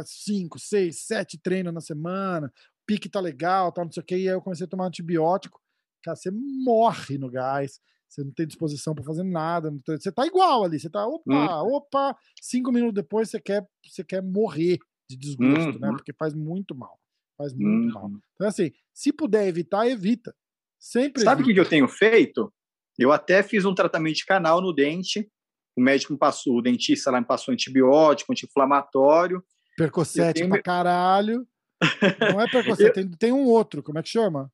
Cinco, 0.06 0.60
seis, 0.60 1.02
sete 1.02 1.38
treinos 1.38 1.74
na 1.74 1.82
semana, 1.82 2.52
pique 2.86 3.10
tá 3.10 3.20
legal, 3.20 3.72
tal, 3.72 3.86
não 3.86 3.92
sei 3.92 4.02
o 4.02 4.06
que. 4.06 4.16
E 4.16 4.30
aí 4.30 4.36
eu 4.36 4.42
comecei 4.42 4.66
a 4.66 4.70
tomar 4.70 4.86
antibiótico. 4.88 5.60
Cara, 6.04 6.16
você 6.16 6.30
morre 6.32 7.18
no 7.18 7.30
gás. 7.30 7.80
Você 8.16 8.24
não 8.24 8.32
tem 8.32 8.48
disposição 8.48 8.96
para 8.96 9.04
fazer 9.04 9.24
nada. 9.24 9.70
tem- 9.86 9.98
Você 10.00 10.10
tá 10.10 10.26
igual 10.26 10.64
ali. 10.64 10.80
Você 10.80 10.90
tá, 10.90 11.06
opa, 11.06 11.62
opa. 11.64 12.18
Cinco 12.42 12.72
minutos 12.72 12.96
depois 12.96 13.30
você 13.30 13.42
quer, 13.42 13.68
você 13.86 14.06
quer 14.06 14.24
morrer 14.24 14.78
de 15.10 15.18
desgosto, 15.18 15.78
né? 15.80 15.90
Uhum. 15.90 15.96
Porque 15.98 16.14
faz 16.14 16.34
muito 16.34 16.74
mal. 16.74 16.98
Faz 17.38 17.54
muito 17.54 17.94
mal. 17.94 18.06
Uhum. 18.06 18.20
Então, 18.36 18.48
assim, 18.48 18.72
se 18.94 19.12
puder 19.12 19.46
evitar, 19.48 19.86
evita. 19.86 20.34
Sempre 20.80 21.24
Sabe 21.24 21.42
o 21.42 21.46
que, 21.46 21.60
eu 21.60 21.68
tenho 21.68 21.88
feito? 21.90 22.54
Eu 22.98 23.12
até 23.12 23.44
fiz 23.44 23.66
um 23.66 23.76
tratamento 23.76 24.16
de 24.16 24.26
canal 24.26 24.62
no 24.62 24.72
dente. 24.72 25.30
O 25.78 25.82
médico 25.82 26.14
me 26.14 26.20
passou, 26.20 26.58
o 26.58 26.62
dentista 26.62 27.12
lá 27.12 27.20
me 27.20 27.28
passou 27.28 27.54
antibiótico, 27.54 28.32
anti-inflamatório. 28.32 29.44
Percocete 29.76 30.40
tenho 30.40 30.50
pra 30.50 30.62
caralho. 30.64 31.46
Não 32.38 32.40
é 32.40 32.50
percocete, 32.50 32.94
tem, 32.94 33.12
tem 33.12 33.32
um 33.34 33.44
outro. 33.44 33.84
Como 33.84 34.00
é 34.00 34.04
que 34.04 34.08
chama? 34.08 34.50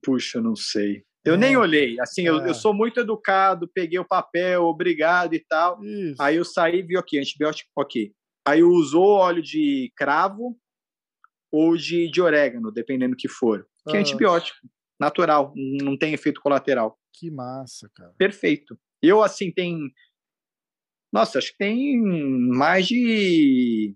Puxa, 0.00 0.38
eu 0.38 0.42
não 0.42 0.54
sei. 0.54 1.04
Eu 1.24 1.34
É. 1.34 1.36
nem 1.36 1.56
olhei. 1.56 1.98
Assim, 2.00 2.22
eu, 2.26 2.40
É. 2.44 2.48
eu 2.50 2.54
sou 2.54 2.74
muito 2.74 3.00
educado, 3.00 3.68
peguei 3.72 3.98
o 3.98 4.04
papel, 4.04 4.62
obrigado 4.64 5.34
e 5.34 5.40
tal. 5.40 5.82
Isso. 5.84 6.20
Aí 6.20 6.36
eu 6.36 6.44
saí 6.44 6.78
e 6.80 6.82
vi, 6.82 6.96
ok, 6.96 7.18
antibiótico, 7.18 7.70
ok. 7.76 8.12
Aí 8.46 8.62
usou 8.62 9.04
óleo 9.18 9.40
de 9.42 9.92
cravo 9.96 10.58
ou 11.52 11.76
de, 11.76 12.10
de 12.10 12.20
orégano, 12.20 12.72
dependendo 12.72 13.14
do 13.14 13.16
que 13.18 13.28
for. 13.28 13.66
Que 13.88 13.96
é 13.96 14.00
antibiótico, 14.00 14.58
natural, 14.98 15.52
não 15.56 15.96
tem 15.96 16.12
efeito 16.14 16.40
colateral. 16.40 16.98
Que 17.14 17.30
massa, 17.30 17.88
cara. 17.94 18.12
Perfeito. 18.18 18.76
Eu, 19.02 19.22
assim, 19.22 19.50
tem. 19.52 19.92
Nossa, 21.12 21.38
acho 21.38 21.52
que 21.52 21.58
tem 21.58 22.00
mais 22.00 22.86
de. 22.86 23.94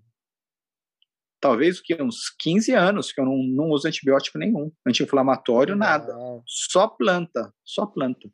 Talvez 1.40 1.78
o 1.78 1.82
que, 1.82 2.02
uns 2.02 2.30
15 2.38 2.72
anos 2.72 3.12
que 3.12 3.20
eu 3.20 3.24
não, 3.24 3.36
não 3.36 3.70
uso 3.70 3.86
antibiótico 3.86 4.38
nenhum. 4.38 4.72
Anti-inflamatório, 4.86 5.76
nada. 5.76 6.14
Legal, 6.14 6.42
Só 6.46 6.88
planta. 6.88 7.52
Só 7.64 7.86
planta. 7.86 8.28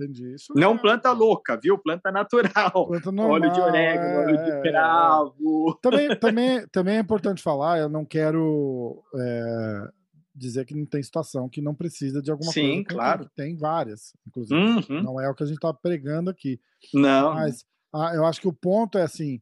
Entendi 0.00 0.32
isso. 0.32 0.52
Não 0.54 0.70
mesmo, 0.70 0.82
planta 0.82 1.10
louca, 1.10 1.58
viu? 1.60 1.76
Planta 1.76 2.12
natural. 2.12 2.86
Planta 2.86 3.10
normal. 3.10 3.32
óleo 3.32 3.52
de 3.52 3.60
orégano, 3.60 4.06
é, 4.06 4.18
óleo 4.18 4.36
é, 4.36 4.44
de 4.44 4.50
é. 4.50 4.62
cravo. 4.62 5.78
Também, 5.82 6.16
também, 6.16 6.66
também 6.68 6.96
é 6.96 7.00
importante 7.00 7.42
falar, 7.42 7.80
eu 7.80 7.88
não 7.88 8.04
quero 8.04 9.02
é, 9.16 9.88
dizer 10.34 10.64
que 10.64 10.74
não 10.74 10.86
tem 10.86 11.02
situação 11.02 11.48
que 11.48 11.60
não 11.60 11.74
precisa 11.74 12.22
de 12.22 12.30
alguma 12.30 12.52
Sim, 12.52 12.60
coisa. 12.60 12.76
Tem- 12.76 12.84
claro. 12.84 13.30
Tem 13.34 13.56
várias, 13.56 14.12
inclusive. 14.26 14.54
Uhum. 14.58 15.02
Não 15.02 15.20
é 15.20 15.28
o 15.28 15.34
que 15.34 15.42
a 15.42 15.46
gente 15.46 15.56
está 15.56 15.74
pregando 15.74 16.30
aqui. 16.30 16.60
Não. 16.94 17.34
Mas 17.34 17.64
ah, 17.92 18.12
eu 18.14 18.24
acho 18.24 18.40
que 18.40 18.48
o 18.48 18.52
ponto 18.52 18.98
é 18.98 19.02
assim: 19.02 19.40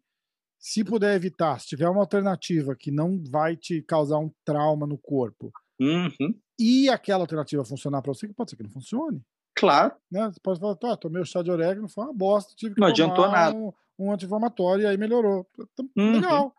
se 0.68 0.82
puder 0.82 1.14
evitar, 1.14 1.60
se 1.60 1.66
tiver 1.68 1.88
uma 1.88 2.00
alternativa 2.00 2.74
que 2.74 2.90
não 2.90 3.22
vai 3.30 3.56
te 3.56 3.80
causar 3.82 4.18
um 4.18 4.30
trauma 4.44 4.84
no 4.86 4.98
corpo, 4.98 5.52
Uhum. 5.80 6.34
e 6.58 6.88
aquela 6.88 7.22
alternativa 7.22 7.64
funcionar 7.64 8.02
para 8.02 8.12
você, 8.12 8.26
que 8.26 8.34
pode 8.34 8.50
ser 8.50 8.56
que 8.56 8.64
não 8.64 8.70
funcione. 8.70 9.22
Claro. 9.54 9.94
Né? 10.10 10.26
Você 10.26 10.40
pode 10.42 10.58
falar, 10.58 10.74
tá, 10.74 10.96
tomei 10.96 11.22
o 11.22 11.24
chá 11.24 11.40
de 11.42 11.50
orégano, 11.52 11.88
foi 11.88 12.02
uma 12.04 12.12
bosta, 12.12 12.52
tive 12.56 12.74
que 12.74 12.80
Não 12.80 12.88
tomar 12.88 12.92
adiantou 12.92 13.28
nada. 13.30 13.56
Um, 13.56 13.72
um 13.98 14.12
anti-inflamatório 14.12 14.82
e 14.82 14.86
aí 14.86 14.96
melhorou. 14.96 15.46
Então, 15.58 15.88
Uhum. 15.96 16.12
Legal, 16.12 16.52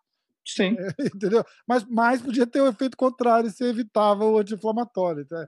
Sim. 0.46 0.78
entendeu? 1.14 1.44
Mas, 1.68 1.84
mas 1.90 2.22
podia 2.22 2.48
ter 2.48 2.62
o 2.62 2.68
efeito 2.68 2.96
contrário, 2.96 3.50
você 3.50 3.66
evitava 3.66 4.24
o 4.24 4.38
anti-inflamatório. 4.38 5.24
Então, 5.24 5.42
é 5.42 5.48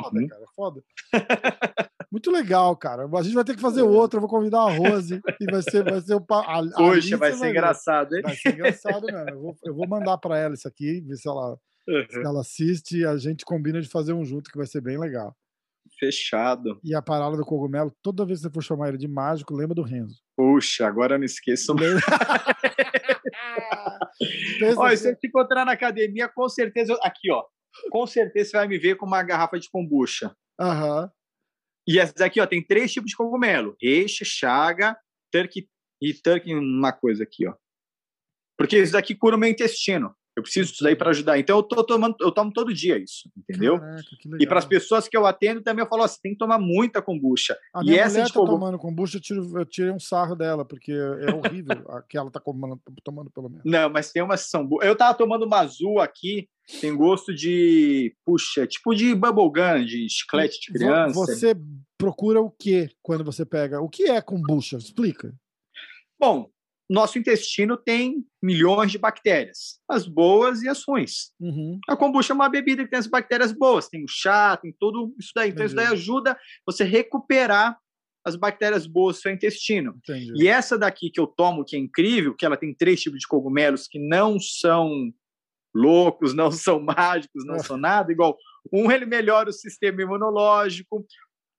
foda, 0.00 0.18
Uhum. 0.18 0.26
cara, 0.28 0.42
é 0.42 0.46
foda. 0.56 0.82
Muito 2.10 2.30
legal, 2.30 2.74
cara. 2.76 3.04
A 3.06 3.22
gente 3.22 3.34
vai 3.34 3.44
ter 3.44 3.54
que 3.54 3.60
fazer 3.60 3.82
outro, 3.82 4.16
eu 4.16 4.20
vou 4.22 4.30
convidar 4.30 4.60
a 4.62 4.70
Rose 4.70 5.20
e 5.40 5.44
vai 5.50 5.62
ser, 5.62 5.84
vai 5.84 6.00
ser 6.00 6.14
o 6.14 6.24
a- 6.32 6.62
Poxa, 6.76 7.16
vai 7.18 7.32
ser 7.32 7.40
ver. 7.40 7.50
engraçado, 7.50 8.16
hein? 8.16 8.22
Vai 8.22 8.34
ser 8.34 8.54
engraçado 8.54 9.06
mesmo. 9.06 9.28
Eu 9.30 9.40
vou, 9.40 9.56
eu 9.66 9.74
vou 9.74 9.86
mandar 9.88 10.16
para 10.18 10.38
ela 10.38 10.54
isso 10.54 10.66
aqui, 10.66 11.00
ver 11.02 11.16
se 11.16 11.28
ela, 11.28 11.56
se 12.10 12.18
Uhum. 12.18 12.24
ela 12.26 12.40
assiste 12.40 12.98
e 12.98 13.04
a 13.06 13.16
gente 13.18 13.44
combina 13.44 13.80
de 13.80 13.88
fazer 13.88 14.12
um 14.14 14.24
junto, 14.24 14.50
que 14.50 14.56
vai 14.56 14.66
ser 14.66 14.80
bem 14.80 14.98
legal. 14.98 15.36
Fechado. 15.98 16.78
E 16.84 16.94
a 16.94 17.02
parada 17.02 17.36
do 17.36 17.44
cogumelo, 17.44 17.92
toda 18.02 18.24
vez 18.24 18.38
que 18.40 18.46
você 18.48 18.52
for 18.52 18.62
chamar 18.62 18.88
ele 18.90 18.98
de 18.98 19.08
mágico, 19.08 19.54
lembra 19.54 19.74
do 19.74 19.82
Renzo. 19.82 20.16
Puxa, 20.36 20.86
agora 20.86 21.18
não 21.18 21.24
esqueço. 21.24 21.74
Lembra- 21.74 22.00
Pensa 24.58 24.80
Olha, 24.80 24.94
assim, 24.94 25.02
se 25.04 25.10
eu 25.10 25.16
te 25.16 25.26
encontrar 25.28 25.64
na 25.64 25.72
academia, 25.72 26.28
com 26.28 26.48
certeza. 26.48 26.98
Aqui, 27.02 27.30
ó. 27.30 27.44
Com 27.90 28.06
certeza 28.06 28.50
você 28.50 28.56
vai 28.56 28.68
me 28.68 28.78
ver 28.78 28.96
com 28.96 29.06
uma 29.06 29.22
garrafa 29.22 29.58
de 29.58 29.70
kombucha. 29.70 30.34
Aham. 30.60 31.10
E 31.88 31.98
essa 31.98 32.12
daqui, 32.14 32.40
ó, 32.40 32.46
tem 32.46 32.62
três 32.62 32.92
tipos 32.92 33.10
de 33.10 33.16
cogumelo: 33.16 33.74
reishi, 33.80 34.24
chaga, 34.24 34.96
turkey 35.32 35.66
e 36.02 36.12
turkey, 36.14 36.54
uma 36.54 36.92
coisa 36.92 37.22
aqui, 37.24 37.46
ó. 37.48 37.54
Porque 38.56 38.78
isso 38.78 38.92
daqui 38.92 39.14
cura 39.14 39.36
o 39.36 39.38
meu 39.38 39.48
intestino. 39.48 40.14
Eu 40.36 40.42
preciso 40.42 40.70
disso 40.70 40.84
daí 40.84 40.94
para 40.94 41.10
ajudar. 41.10 41.36
Então 41.36 41.56
eu 41.56 41.62
tô 41.64 41.82
tomando, 41.82 42.14
eu 42.20 42.30
tomo 42.30 42.52
todo 42.52 42.72
dia 42.72 42.96
isso, 42.96 43.28
entendeu? 43.36 43.76
Caraca, 43.80 44.02
E 44.38 44.46
para 44.46 44.58
as 44.60 44.64
pessoas 44.64 45.08
que 45.08 45.16
eu 45.16 45.26
atendo 45.26 45.60
também 45.62 45.82
eu 45.84 45.88
falo, 45.88 46.02
você 46.06 46.16
tem 46.22 46.30
que 46.32 46.38
tomar 46.38 46.60
muita 46.60 47.02
kombucha. 47.02 47.58
A 47.74 47.80
E 47.82 47.86
minha 47.86 48.02
essa 48.02 48.10
mulher 48.18 48.28
tá 48.28 48.34
cogumelo. 48.34 48.58
tomando 48.60 48.78
kombucha, 48.78 49.16
eu, 49.16 49.20
tiro, 49.20 49.58
eu 49.58 49.66
tirei 49.66 49.90
um 49.90 49.98
sarro 49.98 50.36
dela, 50.36 50.64
porque 50.64 50.92
é 50.92 51.34
horrível 51.34 51.84
a 51.90 52.02
que 52.02 52.16
ela 52.16 52.30
tá 52.30 52.38
comando- 52.38 52.80
tomando, 53.02 53.30
pelo 53.32 53.48
menos. 53.48 53.64
Não, 53.64 53.90
mas 53.90 54.12
tem 54.12 54.22
umas 54.22 54.44
que 54.44 54.50
são 54.50 54.64
boas. 54.64 54.86
Eu 54.86 54.94
tava 54.96 55.18
tomando 55.18 55.44
uma 55.44 55.58
azul 55.58 55.98
aqui, 55.98 56.48
tem 56.80 56.94
gosto 56.94 57.34
de. 57.34 58.14
Puxa, 58.24 58.66
tipo 58.66 58.94
de 58.94 59.14
bubblegum, 59.14 59.84
de 59.84 60.06
chiclete 60.08 60.60
de 60.60 60.72
criança. 60.72 61.14
Você 61.14 61.54
procura 61.96 62.40
o 62.40 62.50
que 62.50 62.90
quando 63.02 63.24
você 63.24 63.44
pega? 63.44 63.80
O 63.80 63.88
que 63.88 64.04
é 64.04 64.20
kombucha? 64.20 64.76
Explica. 64.76 65.34
Bom, 66.20 66.50
nosso 66.88 67.18
intestino 67.18 67.76
tem 67.76 68.24
milhões 68.42 68.90
de 68.90 68.98
bactérias, 68.98 69.78
as 69.88 70.06
boas 70.06 70.62
e 70.62 70.68
as 70.68 70.82
ruins. 70.86 71.32
Uhum. 71.40 71.78
A 71.88 71.96
kombucha 71.96 72.32
é 72.32 72.34
uma 72.34 72.48
bebida 72.48 72.84
que 72.84 72.90
tem 72.90 72.98
as 72.98 73.06
bactérias 73.06 73.52
boas, 73.52 73.88
tem 73.88 74.02
o 74.04 74.08
chá, 74.08 74.56
tem 74.56 74.74
tudo 74.78 75.14
isso 75.18 75.32
daí. 75.34 75.50
Então, 75.50 75.64
Entendi. 75.64 75.80
isso 75.80 75.88
daí 75.88 75.94
ajuda 75.94 76.38
você 76.66 76.84
recuperar 76.84 77.78
as 78.24 78.36
bactérias 78.36 78.86
boas 78.86 79.16
do 79.16 79.22
seu 79.22 79.32
intestino. 79.32 79.98
Entendi. 79.98 80.32
E 80.36 80.48
essa 80.48 80.78
daqui 80.78 81.10
que 81.10 81.20
eu 81.20 81.26
tomo, 81.26 81.64
que 81.64 81.76
é 81.76 81.78
incrível, 81.78 82.34
que 82.34 82.44
ela 82.44 82.56
tem 82.56 82.74
três 82.74 83.00
tipos 83.00 83.20
de 83.20 83.26
cogumelos 83.26 83.86
que 83.86 83.98
não 83.98 84.38
são 84.38 85.12
loucos, 85.74 86.34
não 86.34 86.50
são 86.50 86.80
mágicos, 86.84 87.44
não 87.46 87.56
Ah. 87.56 87.58
são 87.60 87.76
nada, 87.76 88.10
igual 88.12 88.36
um 88.72 88.90
ele 88.90 89.06
melhora 89.06 89.48
o 89.50 89.52
sistema 89.52 90.02
imunológico, 90.02 91.04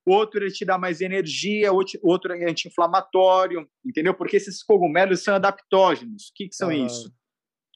outro 0.06 0.44
ele 0.44 0.52
te 0.52 0.66
dá 0.66 0.78
mais 0.78 1.02
energia, 1.02 1.72
outro 2.02 2.34
é 2.34 2.50
anti-inflamatório, 2.50 3.68
entendeu? 3.86 4.14
Porque 4.14 4.38
esses 4.38 4.64
cogumelos 4.64 5.24
são 5.24 5.36
adaptógenos. 5.36 6.30
O 6.30 6.32
que, 6.36 6.48
que 6.50 6.56
são 6.56 6.70
Ah. 6.70 6.76
isso? 6.76 7.12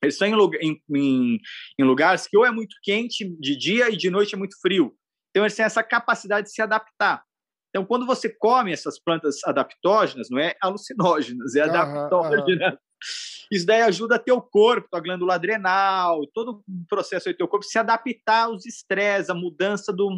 Eles 0.01 0.15
estão 0.15 0.27
em, 0.27 0.81
em- 0.93 1.39
em- 1.80 1.84
lugares 1.84 2.27
que 2.27 2.35
ou 2.38 2.45
é 2.45 2.51
muito 2.51 2.76
quente 2.84 3.30
de 3.39 3.55
dia 3.55 3.89
e 3.89 3.95
de 3.95 4.10
noite 4.10 4.35
é 4.35 4.38
muito 4.38 4.60
frio. 4.60 4.93
Então, 5.30 5.43
eles 5.43 5.55
têm 5.55 5.65
essa 5.65 5.81
capacidade 5.81 6.47
de 6.47 6.53
se 6.53 6.61
adaptar. 6.61 7.23
Então, 7.69 7.85
quando 7.85 8.05
você 8.05 8.30
come 8.30 8.72
essas 8.73 8.99
plantas 8.99 9.38
adaptógenas, 9.45 10.27
não 10.30 10.38
é 10.39 10.55
alucinógenas, 10.61 11.55
é 11.55 11.61
Aham, 11.61 11.72
adaptógenas. 12.05 12.77
Isso 13.51 13.65
daí 13.65 13.81
ajuda 13.81 14.17
teu 14.19 14.41
corpo, 14.41 14.88
tua 14.89 14.99
glândula 14.99 15.35
adrenal, 15.35 16.25
todo 16.34 16.61
o 16.67 16.85
processo 16.89 17.27
aí 17.30 17.34
do 17.34 17.38
teu 17.38 17.47
corpo 17.47 17.65
se 17.65 17.77
adaptar 17.77 18.45
aos 18.45 18.65
estresses, 18.65 19.30
a 19.30 19.34
mudança 19.35 19.91
do 19.93 20.09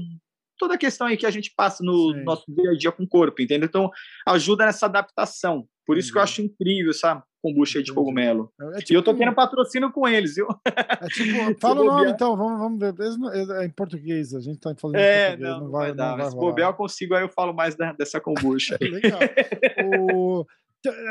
toda 0.58 0.76
a 0.76 0.78
questão 0.78 1.06
aí 1.08 1.18
que 1.18 1.26
a 1.26 1.32
gente 1.32 1.52
passa 1.54 1.84
no 1.84 2.14
Sim. 2.14 2.24
nosso 2.24 2.46
dia 2.48 2.72
a 2.72 2.78
dia 2.78 2.92
com 2.92 3.04
o 3.04 3.08
corpo, 3.08 3.42
entendeu? 3.42 3.68
Então, 3.68 3.92
ajuda 4.26 4.66
nessa 4.66 4.86
adaptação. 4.86 5.68
Por 5.86 5.98
isso 5.98 6.12
que 6.14 6.18
eu 6.18 6.22
Entendi. 6.24 6.32
acho 6.32 6.42
incrível 6.44 6.92
essa 6.92 7.22
kombucha 7.44 7.78
aí 7.78 7.84
de 7.84 7.94
cogumelo. 7.94 8.50
É 8.60 8.64
E 8.90 8.94
eu 8.94 9.04
tô 9.04 9.12
tipo- 9.12 9.18
querendo 9.20 9.36
patrocínio 9.36 9.92
com 9.92 10.08
eles, 10.08 10.36
viu? 10.36 10.48
É 10.66 11.08
tipo, 11.10 11.60
fala 11.60 11.82
o 11.82 11.84
nome 11.84 12.10
então, 12.10 12.38
vamos, 12.38 12.58
vamos 12.58 12.80
ver. 12.80 12.94
Não- 13.18 13.32
É 13.62 13.66
em 13.66 13.70
português, 13.70 14.34
a 14.34 14.40
gente 14.40 14.58
tá 14.62 14.74
falando 14.80 14.96
em 14.96 15.00
É, 15.02 15.28
português, 15.32 15.50
não, 15.52 15.60
não 15.66 15.72
vai, 15.72 15.94
dar. 15.94 16.04
não 16.12 16.16
vai 16.16 16.24
Mas 16.26 16.34
se 16.34 16.40
bobear, 16.40 16.70
eu 16.70 16.74
consigo, 16.74 17.14
aí 17.16 17.24
eu 17.24 17.30
falo 17.30 17.54
mais 17.54 17.76
da- 17.76 17.92
dessa 17.92 18.22
kombucha. 18.22 18.78
Legal. 18.82 19.20
O, 20.16 20.46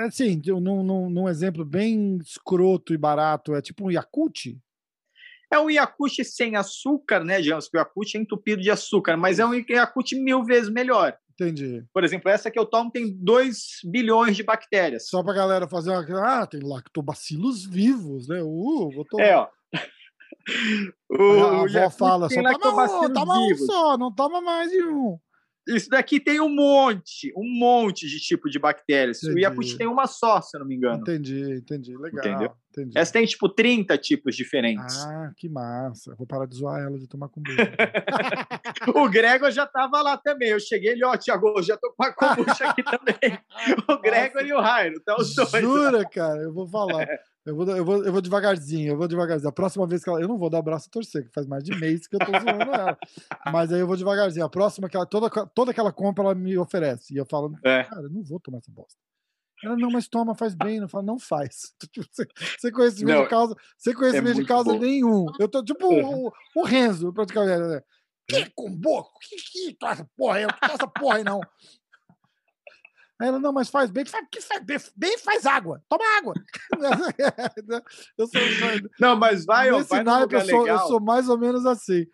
assim, 0.07 0.41
num, 0.47 0.83
num, 0.83 1.11
num 1.11 1.29
exemplo 1.29 1.65
bem 1.65 2.19
escroto 2.19 2.93
e 2.95 2.99
barato, 2.99 3.55
é 3.55 3.63
tipo 3.63 3.87
um 3.87 3.91
Yakult? 3.91 4.57
É 5.53 5.59
um 5.59 5.71
Yakult 5.71 6.25
sem 6.25 6.57
açúcar, 6.57 7.25
né, 7.25 7.41
digamos 7.41 7.69
que 7.69 7.77
o 7.77 7.79
Yakult 7.79 8.15
é 8.15 8.19
entupido 8.19 8.63
de 8.63 8.71
açúcar, 8.71 9.17
mas 9.17 9.39
é 9.39 9.47
um 9.47 9.55
Yakult 9.55 10.13
mil 10.15 10.45
vezes 10.45 10.71
melhor. 10.71 11.17
Entendi. 11.35 11.85
Por 11.93 12.05
exemplo, 12.05 12.31
essa 12.31 12.51
que 12.51 12.59
eu 12.59 12.65
tomo 12.65 12.91
tem 12.91 13.13
2 13.13 13.81
bilhões 13.85 14.37
de 14.37 14.45
bactérias. 14.45 15.09
Só 15.09 15.23
pra 15.23 15.35
galera 15.35 15.67
fazer 15.67 15.91
uma. 15.91 16.05
Ah, 16.25 16.47
tem 16.47 16.61
lactobacilos 16.63 17.67
vivos, 17.67 18.29
né? 18.29 18.41
Uh, 18.41 18.91
vou 18.95 19.05
tomar. 19.05 19.25
É, 19.25 19.37
ó. 19.37 19.49
O, 21.11 21.43
a 21.43 21.63
avó 21.63 21.91
fala, 21.91 22.29
só 22.29 22.43
toma 22.59 22.85
um, 22.85 23.13
toma 23.13 23.39
um 23.39 23.57
só, 23.57 23.97
não 23.97 24.13
toma 24.13 24.41
mais 24.41 24.71
de 24.71 24.85
um. 24.85 25.19
Isso 25.67 25.89
daqui 25.89 26.21
tem 26.21 26.41
um 26.41 26.49
monte, 26.49 27.33
um 27.37 27.59
monte 27.59 28.07
de 28.07 28.19
tipo 28.21 28.51
de 28.51 28.59
bactérias. 28.59 29.23
Entendi. 29.23 29.39
O 29.39 29.43
Yakult 29.43 29.77
tem 29.77 29.87
uma 29.87 30.07
só, 30.07 30.41
se 30.41 30.57
eu 30.57 30.61
não 30.61 30.67
me 30.67 30.75
engano. 30.77 31.01
Entendi, 31.01 31.55
entendi. 31.57 31.97
Legal. 31.97 32.25
Entendeu? 32.25 32.53
Entendi. 32.71 32.99
Essa 32.99 33.13
tem, 33.13 33.25
tipo, 33.25 33.49
30 33.49 33.97
tipos 33.97 34.37
diferentes. 34.37 34.97
Ah, 35.05 35.33
que 35.37 35.49
massa. 35.49 36.15
Vou 36.17 36.27
parar 36.27 36.47
de 36.47 36.57
zoar 36.57 36.83
ela 36.83 36.99
de 36.99 37.09
tomar 37.09 37.29
kombucha. 37.31 37.73
O 38.95 39.09
Gregor 39.09 39.51
já 39.53 39.67
tava 39.67 40.03
lá 40.03 40.17
também. 40.19 40.51
Eu 40.51 40.61
cheguei 40.61 40.91
ele, 40.93 41.05
ó, 41.05 41.17
Tiago, 41.17 41.55
eu 41.57 41.63
já 41.63 41.77
tô 41.77 41.93
com 41.93 42.05
a 42.05 42.13
kombucha 42.13 42.67
aqui 42.69 42.83
também. 42.83 43.39
O 43.89 43.99
Gregor 43.99 44.43
e 44.45 44.53
o 44.53 44.61
Rairo, 44.61 45.01
tá 45.01 45.17
os 45.17 45.35
dois. 45.35 45.51
Jura, 45.51 46.05
cara? 46.09 46.43
Eu 46.43 46.53
vou 46.53 46.67
falar. 46.67 47.07
Eu 47.47 47.55
vou, 47.55 47.69
eu, 47.77 47.85
vou, 47.85 48.05
eu 48.05 48.11
vou 48.13 48.23
devagarzinho, 48.23 48.93
eu 48.93 48.97
vou 48.97 49.07
devagarzinho. 49.07 49.51
A 49.51 49.53
próxima 49.53 49.87
vez 49.87 50.03
que 50.03 50.09
ela. 50.09 50.21
Eu 50.21 50.29
não 50.29 50.39
vou 50.39 50.49
dar 50.49 50.59
abraço 50.59 50.89
e 50.89 50.91
torcer, 50.91 51.25
que 51.27 51.33
faz 51.35 51.47
mais 51.47 51.63
de 51.63 51.79
mês 51.79 52.07
que 52.07 52.17
eu 52.17 52.21
tô 52.21 52.33
zoando 52.33 52.73
ela. 52.73 52.99
Mas 53.53 53.71
aí 53.73 53.81
eu 53.81 53.87
vou 53.87 53.97
devagarzinho. 53.97 54.47
A 54.47 54.49
próxima 54.49 54.89
que 54.89 54.97
ela. 54.97 55.05
Toda, 55.05 55.29
toda 55.49 55.71
aquela 55.71 55.93
compra 55.93 56.25
ela 56.25 56.35
me 56.35 56.57
oferece. 56.57 57.13
E 57.13 57.19
eu 57.19 57.27
falo, 57.27 57.55
É. 57.63 57.85
cara, 57.85 58.03
eu 58.03 58.11
não 58.11 58.23
vou 58.23 58.41
tomar 58.41 58.59
essa 58.59 58.73
bosta. 58.73 58.99
Ela, 59.63 59.77
não, 59.77 59.91
mas 59.91 60.09
toma, 60.09 60.35
faz 60.35 60.55
bem. 60.55 60.79
Eu 60.79 60.89
falo, 60.89 61.05
não 61.07 61.19
faz. 61.19 61.75
Tipo, 61.93 62.07
Sem, 62.13 62.27
sem 62.59 62.73
conhecimento 62.73 63.15
Não, 63.17 63.23
de 63.25 63.31
causa, 63.31 63.55
sem 63.79 63.95
conhecimento 63.95 64.29
de 64.29 64.35
muito 64.41 64.49
causa 64.49 64.73
bom. 64.73 64.79
nenhum. 64.79 65.27
Eu 65.39 65.49
tô 65.49 65.63
tipo 65.63 65.87
o, 65.87 66.33
o 66.57 66.65
Renzo, 66.65 67.13
praticamente. 67.13 67.61
Né? 67.61 67.83
Que 68.27 68.51
combo? 68.55 69.05
Que, 69.21 69.37
que 69.37 69.75
que 69.75 69.87
essa 69.87 70.09
porra 70.17 70.37
aí? 70.39 70.43
Eu 70.45 70.49
não 70.49 70.75
essa 70.75 70.87
porra 70.87 71.17
aí, 71.19 71.25
não. 71.25 71.41
Aí 73.21 73.29
ela, 73.29 73.39
não, 73.39 73.53
mas 73.53 73.69
faz 73.69 73.91
bem. 73.91 74.05
Faz, 74.05 74.27
que 74.31 74.41
faz 74.41 74.65
bem, 74.65 74.77
bem 74.97 75.19
faz 75.19 75.47
água. 75.47 75.81
Toma 75.89 76.05
água. 76.19 76.35
eu 78.19 78.27
sou, 78.27 78.41
Não, 78.99 79.17
mas 79.17 79.45
vai, 79.45 79.71
nesse 79.71 79.89
vai 79.89 80.03
naipe, 80.03 80.23
lugar 80.23 80.41
eu 80.41 80.49
sou, 80.49 80.59
eu 80.59 80.63
legal. 80.65 80.89
sou 80.89 81.01
mais 81.01 81.29
ou 81.29 81.39
menos 81.39 81.65
assim. 81.65 82.07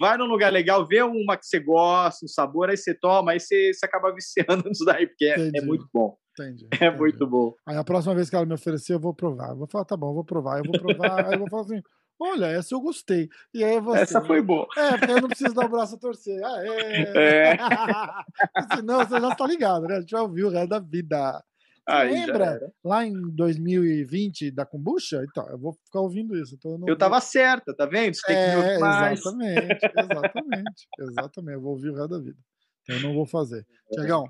Vai 0.00 0.16
num 0.16 0.24
lugar 0.24 0.50
legal, 0.50 0.86
vê 0.86 1.02
uma 1.02 1.36
que 1.36 1.44
você 1.44 1.60
gosta, 1.60 2.24
um 2.24 2.28
sabor, 2.28 2.70
aí 2.70 2.76
você 2.76 2.94
toma, 2.94 3.32
aí 3.32 3.40
você, 3.40 3.72
você 3.74 3.84
acaba 3.84 4.12
viciando 4.14 4.64
nisso 4.68 4.84
daí, 4.84 5.06
porque 5.06 5.26
é, 5.26 5.50
é 5.58 5.60
muito 5.60 5.86
bom. 5.92 6.16
Entendi. 6.32 6.68
É 6.72 6.86
entendi. 6.86 6.98
muito 6.98 7.26
bom. 7.26 7.54
Aí 7.66 7.76
a 7.76 7.84
próxima 7.84 8.14
vez 8.14 8.30
que 8.30 8.36
ela 8.36 8.46
me 8.46 8.54
oferecer, 8.54 8.94
eu 8.94 9.00
vou 9.00 9.12
provar. 9.12 9.50
Eu 9.50 9.56
vou 9.56 9.66
falar, 9.66 9.84
tá 9.84 9.96
bom, 9.96 10.10
eu 10.10 10.14
vou 10.14 10.24
provar, 10.24 10.58
eu 10.58 10.64
vou 10.64 10.80
provar. 10.80 11.26
aí 11.26 11.34
eu 11.34 11.40
vou 11.40 11.50
falar 11.50 11.62
assim: 11.62 11.82
olha, 12.20 12.46
essa 12.46 12.74
eu 12.74 12.80
gostei. 12.80 13.28
E 13.54 13.62
aí 13.64 13.80
você. 13.80 14.00
Essa 14.02 14.20
foi 14.22 14.40
boa. 14.42 14.66
É, 14.76 14.96
porque 14.98 15.12
eu 15.12 15.20
não 15.20 15.28
preciso 15.28 15.54
dar 15.54 15.66
o 15.66 15.68
braço 15.68 15.94
a 15.94 15.98
torcer. 15.98 16.40
Ah, 16.44 16.62
é. 16.64 17.12
É. 17.16 17.56
Senão 18.76 18.98
você 19.04 19.20
já 19.20 19.28
está 19.30 19.46
ligado, 19.46 19.86
né? 19.86 19.96
A 19.96 20.00
gente 20.00 20.10
vai 20.10 20.22
ouvir 20.22 20.44
o 20.44 20.50
resto 20.50 20.68
da 20.68 20.78
vida. 20.78 21.42
Aí 21.90 22.14
já 22.14 22.26
lembra 22.26 22.72
lá 22.84 23.06
em 23.06 23.14
2020 23.34 24.50
da 24.50 24.66
kombucha? 24.66 25.24
Então, 25.24 25.48
eu 25.48 25.58
vou 25.58 25.72
ficar 25.86 26.00
ouvindo 26.00 26.36
isso. 26.36 26.54
Então 26.54 26.72
eu, 26.72 26.78
não 26.78 26.86
Eu 26.88 26.98
tava 26.98 27.18
certa, 27.20 27.74
tá 27.74 27.86
vendo? 27.86 28.14
Você 28.14 28.26
tem 28.26 28.36
que 28.36 28.56
me 28.56 28.62
É, 28.74 28.78
mais. 28.78 29.20
exatamente, 29.20 29.86
exatamente, 29.96 30.86
exatamente. 31.00 31.54
Eu 31.54 31.60
vou 31.62 31.72
ouvir 31.72 31.88
o 31.88 31.94
resto 31.94 32.08
da 32.10 32.18
vida. 32.18 32.36
Então 32.82 32.96
eu 32.96 33.02
não 33.02 33.14
vou 33.14 33.24
fazer. 33.26 33.64
É. 33.90 33.94
Tiagão, 33.94 34.28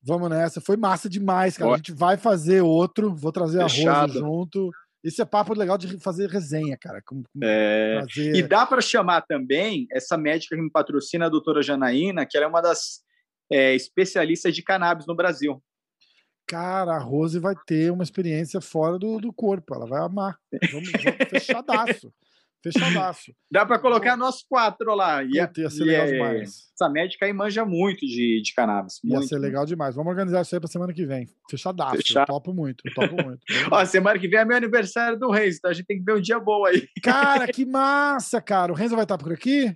vamos 0.00 0.30
nessa. 0.30 0.60
Foi 0.60 0.76
massa 0.76 1.08
demais, 1.08 1.56
cara. 1.56 1.66
A 1.66 1.70
Bora. 1.70 1.78
gente 1.78 1.92
vai 1.92 2.16
fazer 2.16 2.60
outro. 2.62 3.12
Vou 3.14 3.32
trazer 3.32 3.58
a 3.58 3.62
Rose 3.64 3.74
Fechado. 3.76 4.12
junto. 4.12 4.70
Isso 5.08 5.22
é 5.22 5.24
papo 5.24 5.54
legal 5.54 5.76
de 5.78 5.98
fazer 5.98 6.28
resenha, 6.28 6.76
cara. 6.80 7.00
Com, 7.04 7.22
com 7.22 7.40
É. 7.42 8.04
E 8.16 8.42
dá 8.42 8.66
para 8.66 8.80
chamar 8.80 9.22
também 9.22 9.86
essa 9.90 10.16
médica 10.16 10.54
que 10.54 10.62
me 10.62 10.70
patrocina, 10.70 11.26
a 11.26 11.30
doutora 11.30 11.62
Janaína, 11.62 12.26
que 12.26 12.36
ela 12.36 12.46
é 12.46 12.48
uma 12.48 12.60
das 12.60 13.00
é, 13.50 13.74
especialistas 13.74 14.54
de 14.54 14.62
cannabis 14.62 15.06
no 15.06 15.16
Brasil. 15.16 15.62
Cara, 16.46 16.92
a 16.96 16.98
Rose 16.98 17.38
vai 17.38 17.54
ter 17.66 17.92
uma 17.92 18.02
experiência 18.02 18.60
fora 18.60 18.98
do, 18.98 19.20
do 19.20 19.32
corpo. 19.32 19.74
Ela 19.74 19.86
vai 19.86 20.00
amar. 20.00 20.38
Vamos, 20.72 20.90
vamos 20.92 21.18
fechadaço. 21.28 22.12
Fechadaço. 22.62 23.32
Dá 23.50 23.64
para 23.64 23.78
colocar 23.78 24.16
nós 24.16 24.42
quatro 24.48 24.94
lá. 24.94 25.22
E, 25.22 25.28
Puta, 25.46 25.60
ia 25.60 25.70
ser 25.70 25.84
legal 25.84 26.06
é- 26.06 26.12
demais. 26.12 26.68
Essa 26.74 26.88
médica 26.88 27.26
aí 27.26 27.32
manja 27.32 27.64
muito 27.64 28.06
de, 28.06 28.40
de 28.42 28.54
cannabis. 28.54 29.00
Ia 29.04 29.16
muito. 29.16 29.28
ser 29.28 29.38
legal 29.38 29.64
demais. 29.66 29.94
Vamos 29.96 30.10
organizar 30.10 30.42
isso 30.42 30.54
aí 30.54 30.60
pra 30.60 30.68
semana 30.68 30.92
que 30.92 31.04
vem. 31.04 31.26
Fechadaço. 31.50 31.96
Eu 31.96 32.02
Fechado. 32.02 32.26
topo 32.26 32.52
muito. 32.54 32.82
Eu 32.86 32.94
topo 32.94 33.22
muito. 33.24 33.40
Ó, 33.72 33.84
semana 33.84 34.18
que 34.18 34.28
vem 34.28 34.38
é 34.40 34.44
meu 34.44 34.56
aniversário 34.56 35.18
do 35.18 35.30
Reis, 35.30 35.56
então 35.56 35.70
a 35.70 35.74
gente 35.74 35.86
tem 35.86 35.98
que 35.98 36.04
ver 36.04 36.14
um 36.18 36.20
dia 36.20 36.38
bom 36.38 36.64
aí. 36.64 36.86
Cara, 37.02 37.46
que 37.48 37.64
massa, 37.66 38.40
cara. 38.40 38.72
O 38.72 38.76
Renzo 38.76 38.94
vai 38.94 39.04
estar 39.04 39.18
por 39.18 39.32
aqui? 39.32 39.74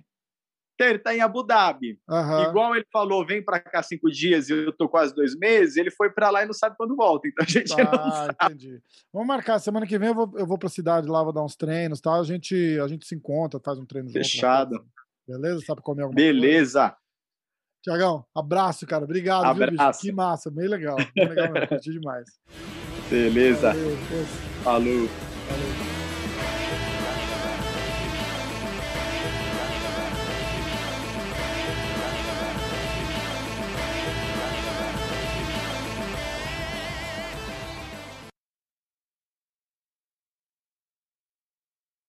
Ele 0.79 0.99
tá 0.99 1.15
em 1.15 1.21
Abu 1.21 1.43
Dhabi. 1.43 1.99
Aham. 2.09 2.49
Igual 2.49 2.75
ele 2.75 2.85
falou, 2.91 3.25
vem 3.25 3.43
para 3.43 3.59
cá 3.59 3.81
cinco 3.83 4.09
dias 4.09 4.49
e 4.49 4.53
eu 4.53 4.73
tô 4.75 4.89
quase 4.89 5.13
dois 5.15 5.35
meses, 5.37 5.77
ele 5.77 5.91
foi 5.91 6.09
para 6.09 6.29
lá 6.29 6.43
e 6.43 6.45
não 6.45 6.53
sabe 6.53 6.75
quando 6.75 6.95
volta. 6.95 7.27
Então 7.27 7.45
a 7.45 7.49
gente 7.49 7.69
não 7.77 7.85
Ah, 7.93 8.33
sabe. 8.39 8.55
entendi. 8.55 8.81
Vamos 9.13 9.27
marcar. 9.27 9.59
Semana 9.59 9.85
que 9.87 9.97
vem 9.97 10.09
eu 10.09 10.15
vou, 10.15 10.31
eu 10.35 10.45
vou 10.47 10.57
pra 10.57 10.67
cidade 10.69 11.07
lá, 11.07 11.23
vou 11.23 11.31
dar 11.31 11.43
uns 11.43 11.55
treinos 11.55 11.99
e 11.99 12.01
tal. 12.01 12.19
A 12.19 12.23
gente, 12.23 12.79
a 12.83 12.87
gente 12.87 13.05
se 13.07 13.15
encontra, 13.15 13.59
faz 13.63 13.77
um 13.79 13.85
treino 13.85 14.09
junto. 14.09 14.17
Fechado. 14.17 14.83
Beleza? 15.27 15.61
Sabe 15.65 15.81
comer 15.81 16.01
alguma 16.03 16.19
coisa? 16.19 16.33
Beleza. 16.33 16.95
Tiagão, 17.83 18.25
abraço, 18.35 18.85
cara. 18.87 19.03
Obrigado, 19.03 19.43
viu, 19.55 19.67
bicho? 19.67 19.81
Abraço. 19.81 20.01
Que 20.01 20.11
massa. 20.11 20.49
Bem 20.49 20.67
legal. 20.67 20.97
Bem 21.15 21.27
legal 21.29 21.51
mesmo. 21.51 21.67
Curti 21.67 21.91
demais. 21.91 22.29
Beleza. 23.09 23.73
Valeu. 23.73 23.97
Falou. 24.63 25.09
Valeu. 25.49 26.02